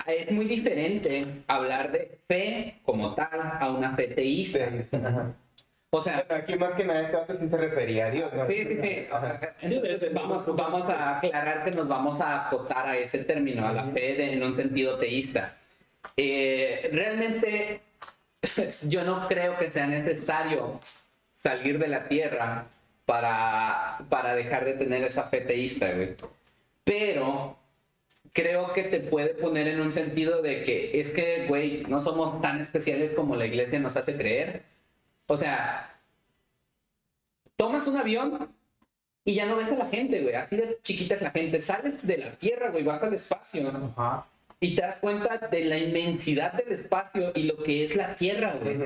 es 0.06 0.32
muy 0.32 0.46
diferente 0.46 1.26
hablar 1.48 1.92
de 1.92 2.20
fe 2.28 2.76
como 2.84 3.16
tal 3.16 3.40
a 3.60 3.72
una 3.72 3.96
fe 3.96 4.08
teísta. 4.08 4.70
Ajá. 4.92 5.34
O 5.96 6.02
sea, 6.02 6.26
Aquí 6.30 6.56
más 6.56 6.74
que 6.74 6.84
nada 6.86 7.04
este 7.04 7.16
vato 7.16 7.34
sí 7.36 7.48
se 7.48 7.56
refería 7.58 8.08
a 8.08 8.10
Dios, 8.10 8.34
¿no? 8.34 8.48
Sí, 8.48 8.66
sí, 8.66 8.78
sí. 8.82 9.06
Entonces 9.62 10.12
vamos, 10.14 10.44
vamos 10.56 10.84
a 10.90 11.20
aclarar 11.20 11.64
que 11.64 11.72
nos 11.72 11.88
vamos 11.88 12.20
a 12.20 12.48
acotar 12.48 12.88
a 12.88 12.98
ese 12.98 13.20
término, 13.20 13.68
a 13.68 13.72
la 13.72 13.86
fe 13.92 14.16
de- 14.16 14.34
en 14.34 14.42
un 14.44 14.54
sentido 14.56 14.98
teísta. 14.98 15.56
Eh, 16.18 16.90
realmente 16.92 17.82
yo 18.88 19.04
no 19.04 19.28
creo 19.28 19.58
que 19.58 19.72
sea 19.72 19.88
necesario 19.88 20.80
salir 21.36 21.80
de 21.80 21.88
la 21.88 22.08
tierra 22.08 22.68
para, 23.06 24.00
para 24.10 24.36
dejar 24.36 24.66
de 24.66 24.74
tener 24.74 25.04
esa 25.04 25.30
fe 25.30 25.42
teísta, 25.42 25.92
güey. 25.92 26.16
Pero 26.84 27.58
creo 28.34 28.74
que 28.74 28.84
te 28.84 29.00
puede 29.00 29.36
poner 29.36 29.68
en 29.68 29.82
un 29.82 29.92
sentido 29.92 30.42
de 30.42 30.64
que 30.64 31.00
es 31.00 31.12
que, 31.12 31.48
güey, 31.48 31.84
no 31.88 32.00
somos 32.00 32.42
tan 32.42 32.60
especiales 32.60 33.14
como 33.14 33.36
la 33.36 33.46
iglesia 33.46 33.80
nos 33.80 33.96
hace 33.98 34.16
creer. 34.16 34.64
O 35.28 35.38
sea, 35.38 35.98
tomas 37.56 37.88
un 37.88 37.98
avión 37.98 38.54
y 39.26 39.36
ya 39.36 39.46
no 39.46 39.56
ves 39.56 39.72
a 39.72 39.76
la 39.76 39.86
gente, 39.88 40.22
güey. 40.22 40.36
Así 40.36 40.58
de 40.58 40.78
chiquita 40.82 41.16
es 41.16 41.22
la 41.22 41.32
gente. 41.32 41.60
Sales 41.60 42.06
de 42.06 42.18
la 42.18 42.32
tierra, 42.38 42.70
güey, 42.70 42.84
vas 42.84 43.04
al 43.04 43.14
espacio 43.14 43.70
Ajá. 43.70 44.28
Y 44.64 44.76
te 44.76 44.82
das 44.82 45.00
cuenta 45.00 45.38
de 45.52 45.66
la 45.66 45.78
inmensidad 45.78 46.54
del 46.54 46.72
espacio 46.72 47.32
y 47.36 47.44
lo 47.44 47.62
que 47.64 47.84
es 47.84 47.96
la 47.96 48.16
tierra, 48.16 48.56
güey. 48.62 48.78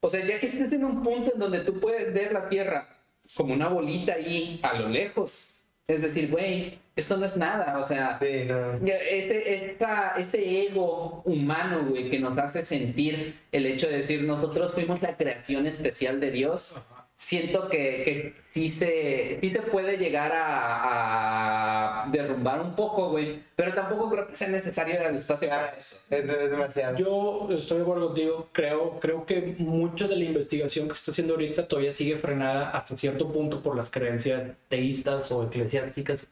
O 0.00 0.08
sea, 0.08 0.24
ya 0.24 0.38
que 0.38 0.46
estés 0.46 0.72
en 0.72 0.84
un 0.84 1.02
punto 1.02 1.32
en 1.34 1.40
donde 1.40 1.60
tú 1.60 1.78
puedes 1.78 2.14
ver 2.14 2.32
la 2.32 2.48
tierra 2.48 2.88
como 3.36 3.52
una 3.52 3.68
bolita 3.68 4.14
ahí 4.14 4.60
a 4.62 4.78
lo 4.78 4.88
lejos, 4.88 5.56
es 5.86 6.02
decir, 6.02 6.30
güey, 6.30 6.78
esto 6.96 7.16
no 7.18 7.26
es 7.26 7.36
nada, 7.36 7.78
o 7.78 7.84
sea, 7.84 8.18
Sí, 8.18 8.44
no. 8.46 8.82
ya, 8.84 8.96
este, 8.96 9.54
esta, 9.54 10.14
ese 10.16 10.66
ego 10.66 11.22
humano, 11.24 11.86
güey, 11.90 12.10
que 12.10 12.18
nos 12.18 12.38
hace 12.38 12.64
sentir 12.64 13.38
el 13.52 13.66
hecho 13.66 13.88
de 13.88 13.96
decir 13.96 14.22
nosotros 14.22 14.72
fuimos 14.72 15.02
la 15.02 15.16
creación 15.16 15.66
especial 15.66 16.20
de 16.20 16.30
Dios, 16.30 16.80
siento 17.18 17.68
que, 17.68 18.04
que 18.04 18.34
sí, 18.50 18.70
se, 18.70 19.38
sí 19.40 19.50
se 19.50 19.62
puede 19.62 19.96
llegar 19.98 20.30
a, 20.32 22.04
a 22.04 22.10
derrumbar 22.10 22.60
un 22.60 22.76
poco, 22.76 23.10
güey, 23.10 23.42
pero 23.56 23.74
tampoco 23.74 24.08
creo 24.08 24.28
que 24.28 24.34
sea 24.34 24.48
necesario 24.48 25.00
al 25.04 25.16
espacio 25.16 25.48
para 25.48 25.70
eso. 25.70 25.98
Es, 26.10 26.24
es 26.24 26.50
demasiado. 26.50 26.96
Yo 26.96 27.48
estoy 27.50 27.78
de 27.78 27.82
acuerdo 27.82 28.06
contigo. 28.06 28.48
Creo, 28.52 29.00
creo 29.00 29.26
que 29.26 29.56
mucha 29.58 30.06
de 30.06 30.16
la 30.16 30.24
investigación 30.24 30.88
que 30.88 30.94
se 30.94 31.00
está 31.00 31.10
haciendo 31.10 31.34
ahorita 31.34 31.66
todavía 31.66 31.92
sigue 31.92 32.16
frenada 32.18 32.70
hasta 32.70 32.96
cierto 32.96 33.32
punto 33.32 33.62
por 33.62 33.76
las 33.76 33.90
creencias 33.90 34.52
teístas 34.68 35.30
o 35.32 35.42
eclesiásticas. 35.44 36.28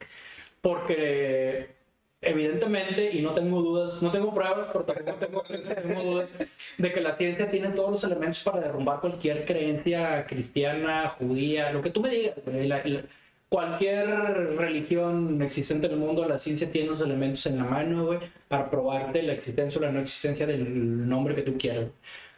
Porque 0.61 1.76
evidentemente, 2.20 3.12
y 3.12 3.22
no 3.22 3.34
tengo 3.34 3.60
dudas, 3.62 4.02
no 4.02 4.10
tengo 4.10 4.34
pruebas, 4.34 4.68
pero 4.72 4.84
tampoco 4.84 5.16
tengo, 5.48 5.74
tengo 5.74 6.02
dudas 6.02 6.34
de 6.78 6.92
que 6.92 7.00
la 7.00 7.12
ciencia 7.14 7.48
tiene 7.50 7.68
todos 7.70 7.90
los 7.90 8.04
elementos 8.04 8.40
para 8.42 8.60
derrumbar 8.60 9.00
cualquier 9.00 9.44
creencia 9.44 10.26
cristiana, 10.26 11.08
judía, 11.08 11.70
lo 11.72 11.82
que 11.82 11.90
tú 11.90 12.00
me 12.00 12.10
digas. 12.10 12.34
La- 12.46 12.84
la- 12.84 13.04
cualquier 13.48 14.08
religión 14.56 15.40
existente 15.40 15.86
en 15.86 15.92
el 15.92 15.98
mundo, 16.00 16.26
la 16.28 16.36
ciencia 16.38 16.70
tiene 16.70 16.88
los 16.88 17.00
elementos 17.00 17.46
en 17.46 17.58
la 17.58 17.64
mano, 17.64 18.06
güey, 18.06 18.18
para 18.48 18.68
probarte 18.70 19.22
la 19.22 19.32
existencia 19.34 19.78
o 19.78 19.82
la 19.84 19.92
no 19.92 20.00
existencia 20.00 20.46
del 20.46 21.08
nombre 21.08 21.34
que 21.34 21.42
tú 21.42 21.56
quieras. 21.56 21.86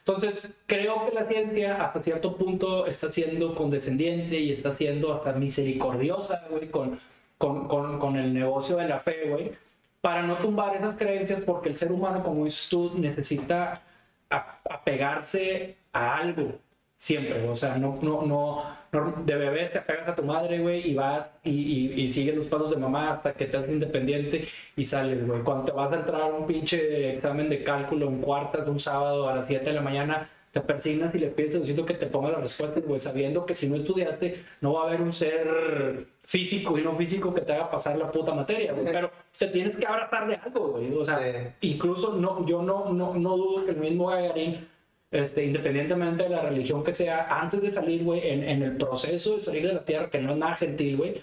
Entonces, 0.01 0.51
creo 0.67 1.07
que 1.07 1.15
la 1.15 1.25
ciencia 1.25 1.83
hasta 1.83 2.03
cierto 2.03 2.37
punto 2.37 2.87
está 2.87 3.11
siendo 3.11 3.55
condescendiente 3.55 4.39
y 4.39 4.53
está 4.53 4.75
siendo 4.75 5.13
hasta 5.13 5.33
misericordiosa, 5.33 6.47
güey, 6.51 6.69
con, 6.71 6.99
con, 7.39 7.69
con, 7.69 7.99
con 7.99 8.17
el 8.17 8.33
negocio 8.35 8.77
de 8.77 8.89
la 8.89 8.99
fe, 9.01 9.29
güey, 9.31 9.53
para 10.01 10.23
no 10.23 10.39
tumbar 10.39 10.77
esas 10.77 10.97
creencias 10.97 11.41
porque 11.43 11.69
el 11.69 11.77
ser 11.77 11.93
humano, 11.93 12.23
como 12.23 12.45
dices 12.45 12.69
tú, 12.69 12.93
necesita 12.99 13.83
apegarse 14.31 15.77
a 15.93 16.17
algo 16.17 16.59
siempre, 16.97 17.49
o 17.49 17.55
sea, 17.55 17.77
no, 17.79 17.99
no, 18.03 18.23
no, 18.23 18.65
no- 18.93 19.23
de 19.25 19.37
bebés 19.37 19.71
te 19.73 19.79
apegas 19.79 20.09
a 20.09 20.17
tu 20.17 20.23
madre, 20.25 20.59
güey, 20.59 20.91
y 20.91 20.95
vas 20.95 21.33
y, 21.45 21.51
y, 21.51 22.01
y 22.03 22.11
sigues 22.11 22.37
los 22.37 22.47
pasos 22.47 22.71
de 22.71 22.77
mamá 22.77 23.11
hasta 23.13 23.33
que 23.35 23.47
te 23.47 23.57
haces 23.57 23.71
independiente 23.71 24.49
y 24.77 24.85
sales, 24.85 25.25
güey. 25.27 25.43
Cuando 25.43 25.67
te 25.67 25.73
vas 25.73 25.93
a 25.93 25.97
entrar 25.97 26.23
a 26.23 26.27
un 26.27 26.47
pinche 26.47 27.13
examen 27.15 27.49
de 27.49 27.63
cálculo 27.63 28.09
en 28.09 28.21
cuartas 28.21 28.67
un 28.67 28.81
sábado 28.81 29.29
a 29.29 29.35
las 29.37 29.47
7 29.47 29.67
de 29.67 29.75
la 29.77 29.81
mañana, 29.83 30.29
te 30.53 30.61
persignas 30.61 31.15
y 31.15 31.19
le 31.19 31.29
pides 31.29 31.55
a 31.55 31.59
Diosito 31.59 31.85
que 31.85 31.95
te 31.95 32.07
ponga 32.07 32.31
las 32.31 32.41
respuestas, 32.41 32.85
güey, 32.85 32.99
sabiendo 32.99 33.45
que 33.47 33.55
si 33.55 33.69
no 33.69 33.77
estudiaste, 33.77 34.43
no 34.61 34.73
va 34.75 34.83
a 34.83 34.87
haber 34.89 35.01
un 35.03 35.13
ser 35.13 36.07
físico 36.25 36.79
y 36.79 36.83
no 36.83 36.97
físico 36.97 37.33
que 37.35 37.43
te 37.43 37.53
haga 37.53 37.71
pasar 37.71 37.97
la 37.99 38.11
puta 38.11 38.35
materia, 38.35 38.73
güey. 38.73 38.85
Pero 38.87 39.11
te 39.39 39.49
tienes 39.49 39.77
que 39.77 39.87
abrazar 39.87 40.27
de 40.29 40.37
algo, 40.37 40.69
güey. 40.73 40.93
O 40.95 41.05
sea, 41.05 41.19
Sí. 41.61 41.73
incluso 41.73 42.15
no, 42.15 42.45
yo 42.47 42.63
no, 42.63 42.93
no, 42.93 43.15
no 43.15 43.37
dudo 43.37 43.65
que 43.65 43.73
el 43.73 43.77
mismo 43.79 44.07
Gagarín, 44.09 44.67
este, 45.11 45.45
independientemente 45.45 46.25
de 46.25 46.29
la 46.31 46.43
religión 46.43 46.83
que 46.85 46.93
sea, 46.95 47.41
antes 47.41 47.61
de 47.63 47.71
salir, 47.71 48.05
güey, 48.05 48.29
en, 48.29 48.45
en 48.45 48.63
el 48.63 48.77
proceso 48.77 49.35
de 49.35 49.41
salir 49.41 49.67
de 49.67 49.75
la 49.75 49.85
tierra, 49.85 50.11
que 50.11 50.19
no 50.21 50.33
es 50.33 50.39
nada 50.39 50.55
gentil, 50.55 50.97
güey, 50.99 51.23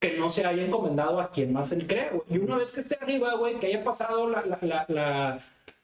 que 0.00 0.16
no 0.16 0.28
se 0.30 0.46
haya 0.46 0.64
encomendado 0.64 1.20
a 1.20 1.30
quien 1.30 1.52
más 1.52 1.72
él 1.72 1.86
cree, 1.86 2.10
güey. 2.10 2.22
Y 2.30 2.38
una 2.38 2.56
vez 2.56 2.72
que 2.72 2.80
esté 2.80 2.96
arriba, 3.00 3.34
güey, 3.34 3.58
que 3.60 3.66
haya 3.66 3.84
pasado 3.84 4.28
la, 4.28 4.42
la, 4.46 4.58
la, 4.62 4.84
la, 4.88 5.40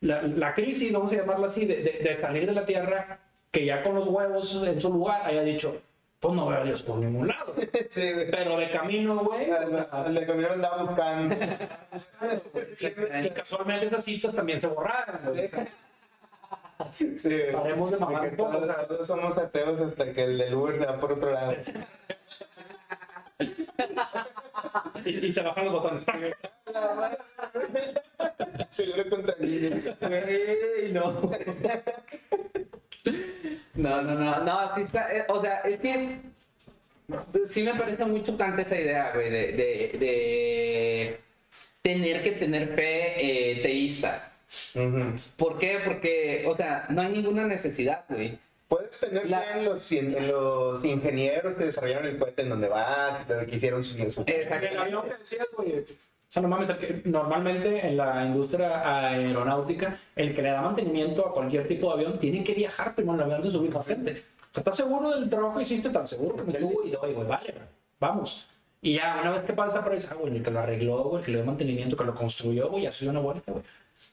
la- 0.06 0.22
la 0.22 0.54
crisis, 0.54 0.92
vamos 0.92 1.12
a 1.12 1.16
llamarla 1.16 1.46
así, 1.46 1.64
de, 1.66 1.76
de- 1.76 2.00
de 2.02 2.16
salir 2.16 2.46
de 2.46 2.52
la 2.52 2.64
tierra, 2.64 3.18
que 3.50 3.64
ya 3.64 3.82
con 3.82 3.94
los 3.94 4.06
huevos 4.08 4.62
en 4.64 4.80
su 4.80 4.90
lugar 4.92 5.22
haya 5.24 5.42
dicho, 5.42 5.80
pues 6.20 6.34
no 6.34 6.46
veo 6.46 6.60
a 6.60 6.64
Dios 6.64 6.82
por 6.82 6.96
ningún 6.98 7.28
lado. 7.28 7.54
Sí, 7.90 8.12
güey. 8.12 8.30
Pero 8.30 8.56
de 8.58 8.70
camino, 8.70 9.16
güey, 9.24 9.46
de 9.46 10.26
camino 10.26 10.48
andaba 10.52 10.82
buscando. 10.84 11.34
y 13.24 13.30
casualmente 13.30 13.86
esas 13.86 14.04
citas 14.04 14.34
también 14.34 14.60
se 14.60 14.66
borraron, 14.68 15.20
güey. 15.26 15.50
Sí. 16.92 17.38
Paremos 17.52 17.90
de 17.90 17.98
mamar 17.98 18.28
un 18.28 18.36
poco, 18.36 18.50
todos, 18.52 18.62
o 18.62 18.66
sea. 18.66 18.86
todos 18.86 19.08
somos 19.08 19.38
ateos 19.38 19.80
hasta 19.80 20.12
que 20.12 20.24
el 20.24 20.36
del 20.38 20.54
Uber 20.54 20.78
se 20.78 20.86
va 20.86 21.00
por 21.00 21.12
otro 21.12 21.30
lado. 21.32 21.54
Y, 25.04 25.26
y 25.26 25.32
se 25.32 25.42
bajan 25.42 25.66
los 25.66 25.74
botones. 25.74 26.04
Se 28.70 28.86
lo 28.86 29.10
contra 29.10 29.34
mí. 29.38 29.60
Ey, 30.00 30.92
no. 30.92 31.30
No, 33.74 34.02
no, 34.02 34.14
no, 34.14 34.44
no, 34.44 34.74
sí 34.74 34.80
está, 34.82 35.14
eh, 35.14 35.24
o 35.28 35.40
sea, 35.40 35.60
es 35.60 35.78
que 35.80 36.18
sí 37.44 37.62
me 37.62 37.74
parece 37.74 38.04
muy 38.06 38.22
chocante 38.22 38.62
esa 38.62 38.80
idea, 38.80 39.12
güey, 39.12 39.30
de, 39.30 39.52
de, 39.52 39.98
de 39.98 41.20
tener 41.82 42.22
que 42.22 42.32
tener 42.32 42.68
fe 42.68 43.52
eh, 43.52 43.62
teísta. 43.62 44.32
¿Por 45.36 45.58
qué? 45.58 45.80
Porque, 45.84 46.44
o 46.46 46.54
sea, 46.54 46.86
no 46.88 47.02
hay 47.02 47.10
ninguna 47.12 47.46
necesidad, 47.46 48.04
güey. 48.08 48.38
Puedes 48.68 48.98
tener 49.00 49.28
La- 49.30 49.40
fe 49.42 49.58
en 49.58 49.64
los, 49.64 49.80
cien- 49.92 50.16
en 50.16 50.28
los 50.28 50.84
ingenieros 50.84 51.54
que 51.56 51.64
desarrollaron 51.66 52.06
el 52.06 52.18
cohete 52.18 52.42
en 52.42 52.48
donde 52.48 52.68
vas, 52.68 53.24
que 53.48 53.56
hicieron 53.56 53.84
su. 53.84 53.96
El 54.26 54.78
avión 54.78 55.04
que 55.04 55.14
decías, 55.16 55.46
güey. 55.56 55.80
O 55.80 55.84
sea, 56.28 56.42
no 56.42 56.48
mames, 56.48 56.68
el 56.70 56.78
que- 56.78 57.02
normalmente 57.04 57.86
en 57.86 57.96
la 57.96 58.24
industria 58.24 59.08
aeronáutica, 59.10 59.96
el 60.16 60.34
que 60.34 60.42
le 60.42 60.50
da 60.50 60.60
mantenimiento 60.62 61.26
a 61.26 61.32
cualquier 61.32 61.66
tipo 61.68 61.86
de 61.88 61.92
avión 61.94 62.18
tiene 62.18 62.42
que 62.42 62.54
viajar 62.54 62.94
primero 62.94 63.14
en 63.14 63.18
el 63.20 63.22
avión 63.24 63.36
antes 63.36 63.52
de 63.52 63.58
subir 63.58 63.70
paciente. 63.72 64.12
O 64.12 64.14
sea, 64.56 64.60
¿estás 64.62 64.76
seguro 64.76 65.10
del 65.10 65.30
trabajo 65.30 65.56
que 65.58 65.62
hiciste? 65.62 65.90
¿Tan 65.90 66.08
seguro 66.08 66.36
como 66.36 66.52
tú? 66.52 66.82
Y 66.84 66.90
doy, 66.90 67.12
güey, 67.12 67.26
vale, 67.28 67.54
vamos. 68.00 68.46
Y 68.82 68.94
ya, 68.94 69.18
una 69.20 69.30
vez 69.30 69.42
que 69.42 69.52
pasa 69.52 69.82
por 69.84 69.94
esa, 69.94 70.14
güey, 70.14 70.36
el 70.36 70.42
que 70.42 70.50
lo 70.50 70.58
arregló, 70.60 71.04
güey, 71.04 71.20
el 71.20 71.24
que 71.24 71.30
le 71.32 71.38
dio 71.38 71.46
mantenimiento, 71.46 71.96
que 71.96 72.04
lo 72.04 72.14
construyó, 72.14 72.68
güey, 72.68 72.82
ya 72.84 72.92
se 72.92 73.04
dio 73.04 73.10
una 73.12 73.20
vuelta, 73.20 73.52
güey. 73.52 73.64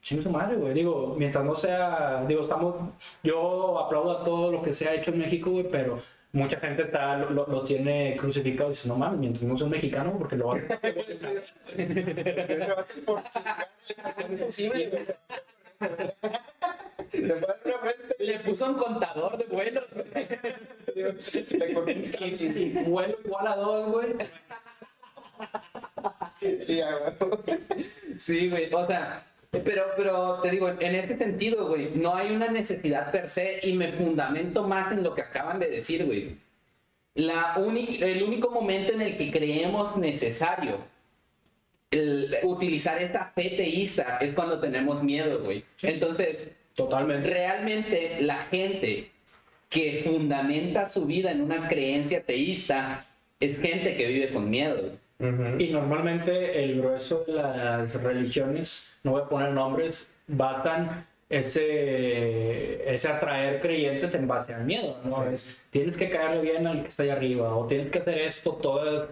Chingue 0.01 0.23
su 0.23 0.29
madre, 0.29 0.55
güey. 0.57 0.73
Digo, 0.73 1.15
mientras 1.17 1.43
no 1.45 1.55
sea, 1.55 2.23
digo, 2.27 2.41
estamos, 2.41 2.75
yo 3.23 3.79
aplaudo 3.79 4.19
a 4.19 4.23
todo 4.23 4.51
lo 4.51 4.61
que 4.61 4.73
se 4.73 4.87
ha 4.87 4.93
hecho 4.95 5.11
en 5.11 5.19
México, 5.19 5.51
güey, 5.51 5.69
pero 5.69 5.99
mucha 6.33 6.59
gente 6.59 6.81
está, 6.83 7.17
lo, 7.17 7.29
lo- 7.29 7.47
los 7.47 7.63
tiene 7.65 8.15
crucificados 8.17 8.73
y 8.73 8.75
dice, 8.77 8.87
no 8.89 8.95
mames, 8.97 9.19
mientras 9.19 9.43
no 9.43 9.57
sea 9.57 9.65
un 9.65 9.71
mexicano, 9.71 10.15
porque 10.17 10.35
lo 10.35 10.47
va 10.47 10.57
a... 10.57 10.59
Le 18.19 18.39
puso 18.39 18.67
un 18.69 18.75
contador 18.75 19.37
de 19.37 19.45
vuelos. 19.45 19.85
vuelo 22.85 23.17
igual 23.25 23.47
a 23.47 23.55
dos, 23.55 23.89
güey. 23.91 24.07
Sí, 26.39 26.59
ya, 26.67 26.95
güey. 27.19 27.59
Sí, 28.19 28.49
güey, 28.49 28.73
o 28.73 28.85
sea, 28.85 29.25
pero, 29.61 29.83
pero 29.95 30.39
te 30.41 30.49
digo, 30.49 30.69
en 30.69 30.95
ese 30.95 31.17
sentido, 31.17 31.67
güey, 31.67 31.91
no 31.95 32.15
hay 32.15 32.35
una 32.35 32.47
necesidad 32.47 33.11
per 33.11 33.27
se 33.27 33.59
y 33.63 33.73
me 33.73 33.93
fundamento 33.93 34.67
más 34.67 34.91
en 34.91 35.03
lo 35.03 35.13
que 35.13 35.21
acaban 35.21 35.59
de 35.59 35.69
decir, 35.69 36.05
güey. 36.05 36.37
La 37.15 37.55
el 37.57 38.23
único 38.23 38.49
momento 38.49 38.93
en 38.93 39.01
el 39.01 39.17
que 39.17 39.31
creemos 39.31 39.95
necesario 39.95 40.79
el 41.93 42.37
utilizar 42.43 43.01
esta 43.01 43.31
fe 43.35 43.51
teísta 43.51 44.17
es 44.19 44.33
cuando 44.33 44.59
tenemos 44.59 45.03
miedo, 45.03 45.43
güey. 45.43 45.63
Entonces, 45.83 46.49
Totalmente. 46.75 47.29
realmente 47.29 48.21
la 48.21 48.41
gente 48.43 49.11
que 49.69 50.01
fundamenta 50.03 50.85
su 50.85 51.05
vida 51.05 51.31
en 51.31 51.41
una 51.41 51.67
creencia 51.67 52.23
teísta 52.23 53.05
es 53.39 53.59
gente 53.59 53.95
que 53.95 54.07
vive 54.07 54.31
con 54.31 54.49
miedo. 54.49 54.97
Y 55.59 55.71
normalmente 55.71 56.63
el 56.63 56.81
grueso 56.81 57.23
de 57.25 57.33
las 57.33 58.01
religiones, 58.01 58.99
no 59.03 59.11
voy 59.11 59.21
a 59.21 59.29
poner 59.29 59.51
nombres, 59.51 60.11
basan 60.27 61.05
ese, 61.29 62.93
ese 62.93 63.07
atraer 63.07 63.59
creyentes 63.59 64.13
en 64.15 64.27
base 64.27 64.53
al 64.53 64.65
miedo, 64.65 64.99
¿no? 65.03 65.23
Es, 65.25 65.61
tienes 65.69 65.97
que 65.97 66.09
caerle 66.09 66.41
bien 66.41 66.67
al 66.67 66.83
que 66.83 66.89
está 66.89 67.03
ahí 67.03 67.09
arriba, 67.09 67.55
o 67.55 67.65
tienes 67.65 67.89
que 67.91 67.99
hacer 67.99 68.19
esto 68.19 68.53
todas 68.53 69.09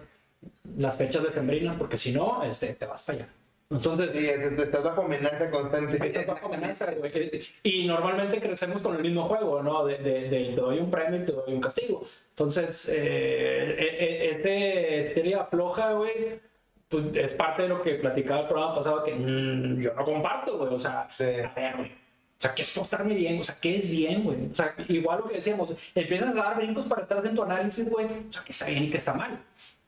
las 0.76 0.98
fechas 0.98 1.22
decembrinas, 1.22 1.76
porque 1.76 1.96
si 1.96 2.12
no, 2.12 2.42
este, 2.44 2.74
te 2.74 2.86
vas 2.86 3.08
a 3.08 3.12
fallar. 3.12 3.41
Entonces, 3.72 4.12
Sí, 4.12 4.28
es- 4.28 4.58
estás 4.60 4.82
bajo 4.84 5.02
amenaza 5.02 5.50
constante. 5.50 6.06
Estás 6.06 6.26
bajo 6.26 6.46
amenaza, 6.46 6.92
güey. 6.92 7.40
Y 7.62 7.86
normalmente 7.86 8.40
crecemos 8.40 8.82
con 8.82 8.96
el 8.96 9.02
mismo 9.02 9.24
juego, 9.28 9.62
¿no? 9.62 9.84
De, 9.86 9.98
de- 9.98 10.28
de 10.28 10.44
te 10.46 10.52
doy 10.52 10.78
un 10.78 10.90
premio 10.90 11.22
y 11.22 11.24
te 11.24 11.32
doy 11.32 11.54
un 11.54 11.60
castigo. 11.60 12.04
Entonces, 12.30 12.88
eh, 12.88 12.94
eh, 12.96 13.96
eh, 14.00 14.30
este 14.32 15.00
esteria 15.08 15.44
floja, 15.46 15.92
güey, 15.92 16.40
pues 16.88 17.04
es 17.14 17.32
parte 17.32 17.62
de 17.62 17.68
lo 17.68 17.80
que 17.82 17.94
platicaba 17.94 18.42
el 18.42 18.46
programa 18.48 18.74
pasado 18.74 19.02
que 19.04 19.14
mm, 19.14 19.80
yo 19.80 19.94
no 19.94 20.04
comparto, 20.04 20.58
güey. 20.58 20.74
O 20.74 20.78
sea, 20.78 21.06
Sí. 21.10 21.24
a 21.24 21.52
ver, 21.54 21.76
güey. 21.76 21.88
O 21.90 22.42
sea, 22.42 22.54
¿qué 22.54 22.62
es 22.62 22.70
portarme 22.72 23.14
bien? 23.14 23.38
O 23.38 23.44
sea, 23.44 23.56
¿qué 23.60 23.76
es 23.76 23.88
bien, 23.88 24.24
güey? 24.24 24.50
O 24.50 24.54
sea, 24.54 24.74
igual 24.88 25.20
lo 25.20 25.28
que 25.28 25.36
decíamos, 25.36 25.72
empiezas 25.94 26.30
a 26.30 26.34
dar 26.34 26.56
brincos 26.56 26.84
para 26.86 27.04
atrás 27.04 27.24
en 27.24 27.36
tu 27.36 27.42
análisis, 27.44 27.88
güey. 27.88 28.06
O 28.06 28.32
sea, 28.32 28.42
¿qué 28.44 28.50
está 28.50 28.66
bien 28.66 28.82
y 28.84 28.90
qué 28.90 28.98
está 28.98 29.14
mal? 29.14 29.38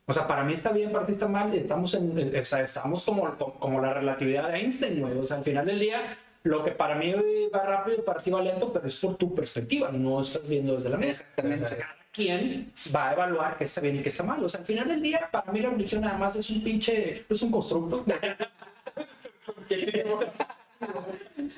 O 0.07 0.13
sea, 0.13 0.27
para 0.27 0.43
mí 0.43 0.53
está 0.53 0.71
bien, 0.71 0.91
para 0.91 1.05
ti 1.05 1.13
está 1.13 1.27
mal. 1.27 1.53
Estamos, 1.53 1.93
en, 1.95 2.35
o 2.35 2.43
sea, 2.43 2.61
estamos 2.61 3.03
como, 3.03 3.35
como 3.59 3.81
la 3.81 3.93
relatividad 3.93 4.49
de 4.49 4.59
Einstein, 4.59 5.01
güey. 5.01 5.17
O 5.17 5.25
sea, 5.25 5.37
al 5.37 5.43
final 5.43 5.65
del 5.65 5.79
día, 5.79 6.17
lo 6.43 6.63
que 6.63 6.71
para 6.71 6.95
mí 6.95 7.13
va 7.53 7.63
rápido, 7.63 8.05
para 8.05 8.21
ti 8.21 8.29
va 8.29 8.41
lento, 8.41 8.71
pero 8.71 8.85
es 8.85 8.95
por 8.97 9.15
tu 9.15 9.33
perspectiva. 9.33 9.91
No 9.91 10.21
estás 10.21 10.47
viendo 10.47 10.75
desde 10.75 10.89
la 10.89 10.97
mía. 10.97 11.09
Exactamente. 11.09 11.65
O 11.65 11.67
sea, 11.67 11.77
cada 11.77 11.95
quien 12.11 12.71
va 12.95 13.09
a 13.09 13.13
evaluar 13.13 13.57
qué 13.57 13.63
está 13.63 13.81
bien 13.81 13.95
y 13.97 14.01
qué 14.03 14.09
está 14.09 14.23
mal. 14.23 14.43
O 14.43 14.49
sea, 14.49 14.59
al 14.59 14.65
final 14.65 14.87
del 14.87 15.01
día, 15.01 15.27
para 15.31 15.51
mí 15.51 15.59
la 15.59 15.71
religión 15.71 16.01
nada 16.01 16.17
más 16.17 16.35
es 16.35 16.49
un 16.51 16.63
pinche, 16.63 17.25
es 17.27 17.41
un 17.41 17.51
constructo. 17.51 18.05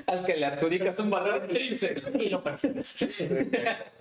Al 0.06 0.26
que 0.26 0.38
le 0.38 0.46
adjudicas 0.46 1.00
un 1.00 1.10
valor 1.10 1.44
intrínseco. 1.44 2.18
y 2.18 2.30
lo 2.30 2.42
percibes. 2.44 3.02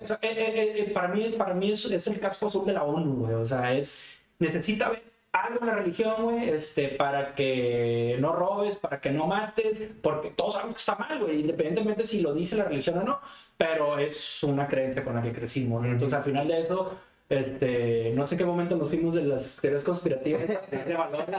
o 0.01 0.07
sea, 0.07 0.19
eh, 0.21 0.31
eh, 0.31 0.73
eh, 0.77 0.91
para 0.93 1.09
mí, 1.09 1.33
para 1.37 1.53
mí 1.53 1.71
es, 1.71 1.85
es 1.85 2.07
el 2.07 2.19
casco 2.19 2.47
azul 2.47 2.65
de 2.65 2.73
la 2.73 2.83
ONU, 2.83 3.25
güey. 3.25 3.33
O 3.33 3.45
sea, 3.45 3.73
es, 3.73 4.16
necesita 4.39 4.89
ver 4.89 5.03
algo 5.33 5.59
en 5.61 5.67
la 5.67 5.75
religión, 5.75 6.23
güey, 6.23 6.49
este, 6.49 6.87
para 6.89 7.35
que 7.35 8.17
no 8.19 8.33
robes, 8.33 8.77
para 8.77 8.99
que 8.99 9.11
no 9.11 9.27
mates, 9.27 9.81
porque 10.01 10.31
todos 10.31 10.53
sabemos 10.53 10.75
que 10.75 10.79
está 10.79 10.95
mal, 10.95 11.19
güey, 11.19 11.41
independientemente 11.41 12.03
si 12.05 12.21
lo 12.21 12.33
dice 12.33 12.55
la 12.55 12.63
religión 12.65 12.97
o 12.99 13.03
no, 13.03 13.19
pero 13.55 13.99
es 13.99 14.41
una 14.43 14.67
creencia 14.67 15.03
con 15.03 15.15
la 15.15 15.21
que 15.21 15.31
crecimos. 15.33 15.81
¿no? 15.83 15.87
Entonces, 15.91 16.17
al 16.17 16.23
final 16.23 16.47
de 16.47 16.59
eso, 16.61 16.97
este, 17.29 18.13
no 18.15 18.25
sé 18.25 18.35
en 18.35 18.39
qué 18.39 18.45
momento 18.45 18.75
nos 18.77 18.89
fuimos 18.89 19.13
de 19.13 19.23
las 19.23 19.57
teorías 19.57 19.83
conspirativas 19.83 20.41
de 20.47 20.93
valor. 20.95 21.25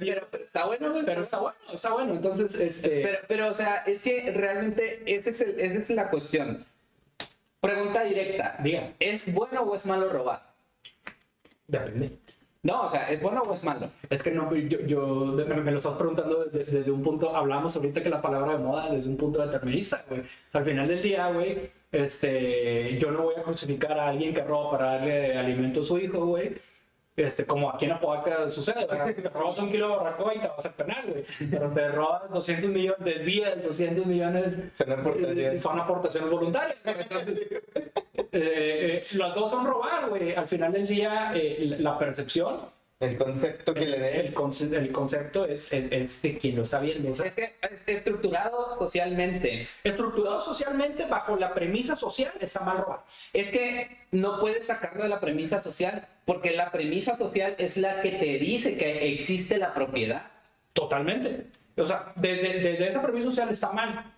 Pero, 0.00 0.26
pero 0.30 0.44
está 0.44 0.64
bueno, 0.66 0.90
güey. 0.92 1.04
pero 1.04 1.22
está 1.22 1.38
bueno, 1.38 1.56
está 1.72 1.92
bueno. 1.92 2.14
Entonces, 2.14 2.54
este, 2.54 3.02
Pero, 3.02 3.18
pero, 3.28 3.48
o 3.48 3.54
sea, 3.54 3.76
es 3.86 4.02
que 4.02 4.32
realmente 4.34 5.02
ese 5.06 5.30
es 5.30 5.40
el- 5.42 5.60
esa 5.60 5.78
es 5.78 5.90
la 5.90 6.08
cuestión. 6.08 6.64
Pregunta 7.60 8.02
directa. 8.04 8.56
diga, 8.62 8.92
¿Es 8.98 9.32
bueno 9.32 9.62
o 9.62 9.74
es 9.74 9.84
malo 9.86 10.10
robar? 10.10 10.42
Depende. 11.66 12.18
No, 12.62 12.82
o 12.84 12.88
sea, 12.88 13.10
¿es 13.10 13.20
bueno 13.20 13.42
o 13.42 13.52
es 13.52 13.62
malo? 13.62 13.90
Es 14.08 14.22
que 14.22 14.30
no, 14.30 14.54
yo, 14.56 14.80
yo 14.86 15.06
me, 15.36 15.44
me 15.44 15.70
lo 15.70 15.76
estás 15.76 15.94
preguntando 15.94 16.46
desde, 16.46 16.64
desde 16.64 16.90
un 16.90 17.02
punto, 17.02 17.36
hablamos 17.36 17.76
ahorita 17.76 18.02
que 18.02 18.08
la 18.08 18.22
palabra 18.22 18.52
de 18.52 18.58
moda 18.58 18.90
desde 18.90 19.10
un 19.10 19.18
punto 19.18 19.44
determinista, 19.44 20.02
güey. 20.08 20.20
O 20.22 20.24
sea, 20.48 20.60
al 20.60 20.64
final 20.64 20.88
del 20.88 21.02
día, 21.02 21.30
güey, 21.30 21.70
este, 21.92 22.98
yo 22.98 23.10
no 23.10 23.24
voy 23.24 23.34
a 23.36 23.42
crucificar 23.42 23.98
a 23.98 24.08
alguien 24.08 24.32
que 24.32 24.42
roba 24.42 24.70
para 24.70 24.92
darle 24.92 25.36
alimento 25.36 25.80
a 25.80 25.84
su 25.84 25.98
hijo, 25.98 26.24
güey. 26.24 26.54
Este, 27.16 27.46
como 27.46 27.70
aquí 27.70 27.84
en 27.84 27.92
Apodaca 27.92 28.48
sucede, 28.50 28.86
¿verdad? 28.86 29.14
Te 29.14 29.28
robas 29.28 29.58
un 29.58 29.70
kilo 29.70 29.88
de 29.88 29.96
barbacoa 29.96 30.34
y 30.34 30.40
te 30.40 30.48
vas 30.48 30.66
a 30.66 30.72
penal, 30.72 31.04
güey. 31.06 31.24
Pero 31.48 31.70
te 31.70 31.88
robas 31.88 32.30
200 32.30 32.70
millones, 32.70 33.04
desvías 33.04 33.62
200 33.62 34.06
millones 34.06 34.58
Son 34.74 34.92
aportaciones. 34.92 35.62
son 35.62 35.80
aportaciones 35.80 36.30
voluntarias. 36.30 36.76
Entonces, 36.84 37.40
eh, 37.52 38.30
eh, 38.32 39.04
las 39.16 39.34
dos 39.34 39.50
son 39.50 39.64
robar, 39.64 40.08
güey. 40.08 40.34
Al 40.34 40.48
final 40.48 40.72
del 40.72 40.88
día, 40.88 41.30
eh, 41.34 41.76
la 41.78 41.96
percepción 41.98 42.60
El 43.04 43.16
concepto 43.18 43.74
que 43.74 43.86
le 43.86 43.98
dé. 43.98 44.20
el, 44.20 44.34
conce- 44.34 44.74
el 44.76 44.90
concepto 44.92 45.44
es, 45.44 45.72
es, 45.72 45.86
es 45.90 46.22
de 46.22 46.36
quien 46.38 46.56
lo 46.56 46.62
está 46.62 46.80
viendo. 46.80 47.10
O 47.10 47.14
sea, 47.14 47.26
Es 47.26 47.34
que 47.34 47.54
es 47.70 47.84
estructurado 47.86 48.74
socialmente. 48.76 49.66
estructurado 49.84 50.40
socialmente 50.40 51.04
bajo 51.06 51.36
la 51.36 51.52
premisa 51.54 51.96
social 51.96 52.32
está 52.40 52.60
mal 52.60 52.78
robar. 52.78 53.04
Es 53.32 53.50
que 53.50 53.98
no 54.12 54.40
puedes 54.40 54.66
sacarlo 54.66 55.02
de 55.02 55.08
la 55.08 55.20
premisa 55.20 55.60
social 55.60 56.06
porque 56.24 56.52
la 56.52 56.70
premisa 56.70 57.14
social 57.16 57.54
es 57.58 57.76
la 57.76 58.00
que 58.02 58.12
te 58.12 58.38
dice 58.38 58.76
que 58.76 59.12
existe 59.12 59.58
la 59.58 59.74
propiedad. 59.74 60.22
Totalmente. 60.72 61.46
O 61.76 61.86
sea, 61.86 62.12
desde, 62.16 62.60
desde 62.60 62.88
esa 62.88 63.02
premisa 63.02 63.26
social 63.26 63.48
está 63.48 63.72
mal. 63.72 64.10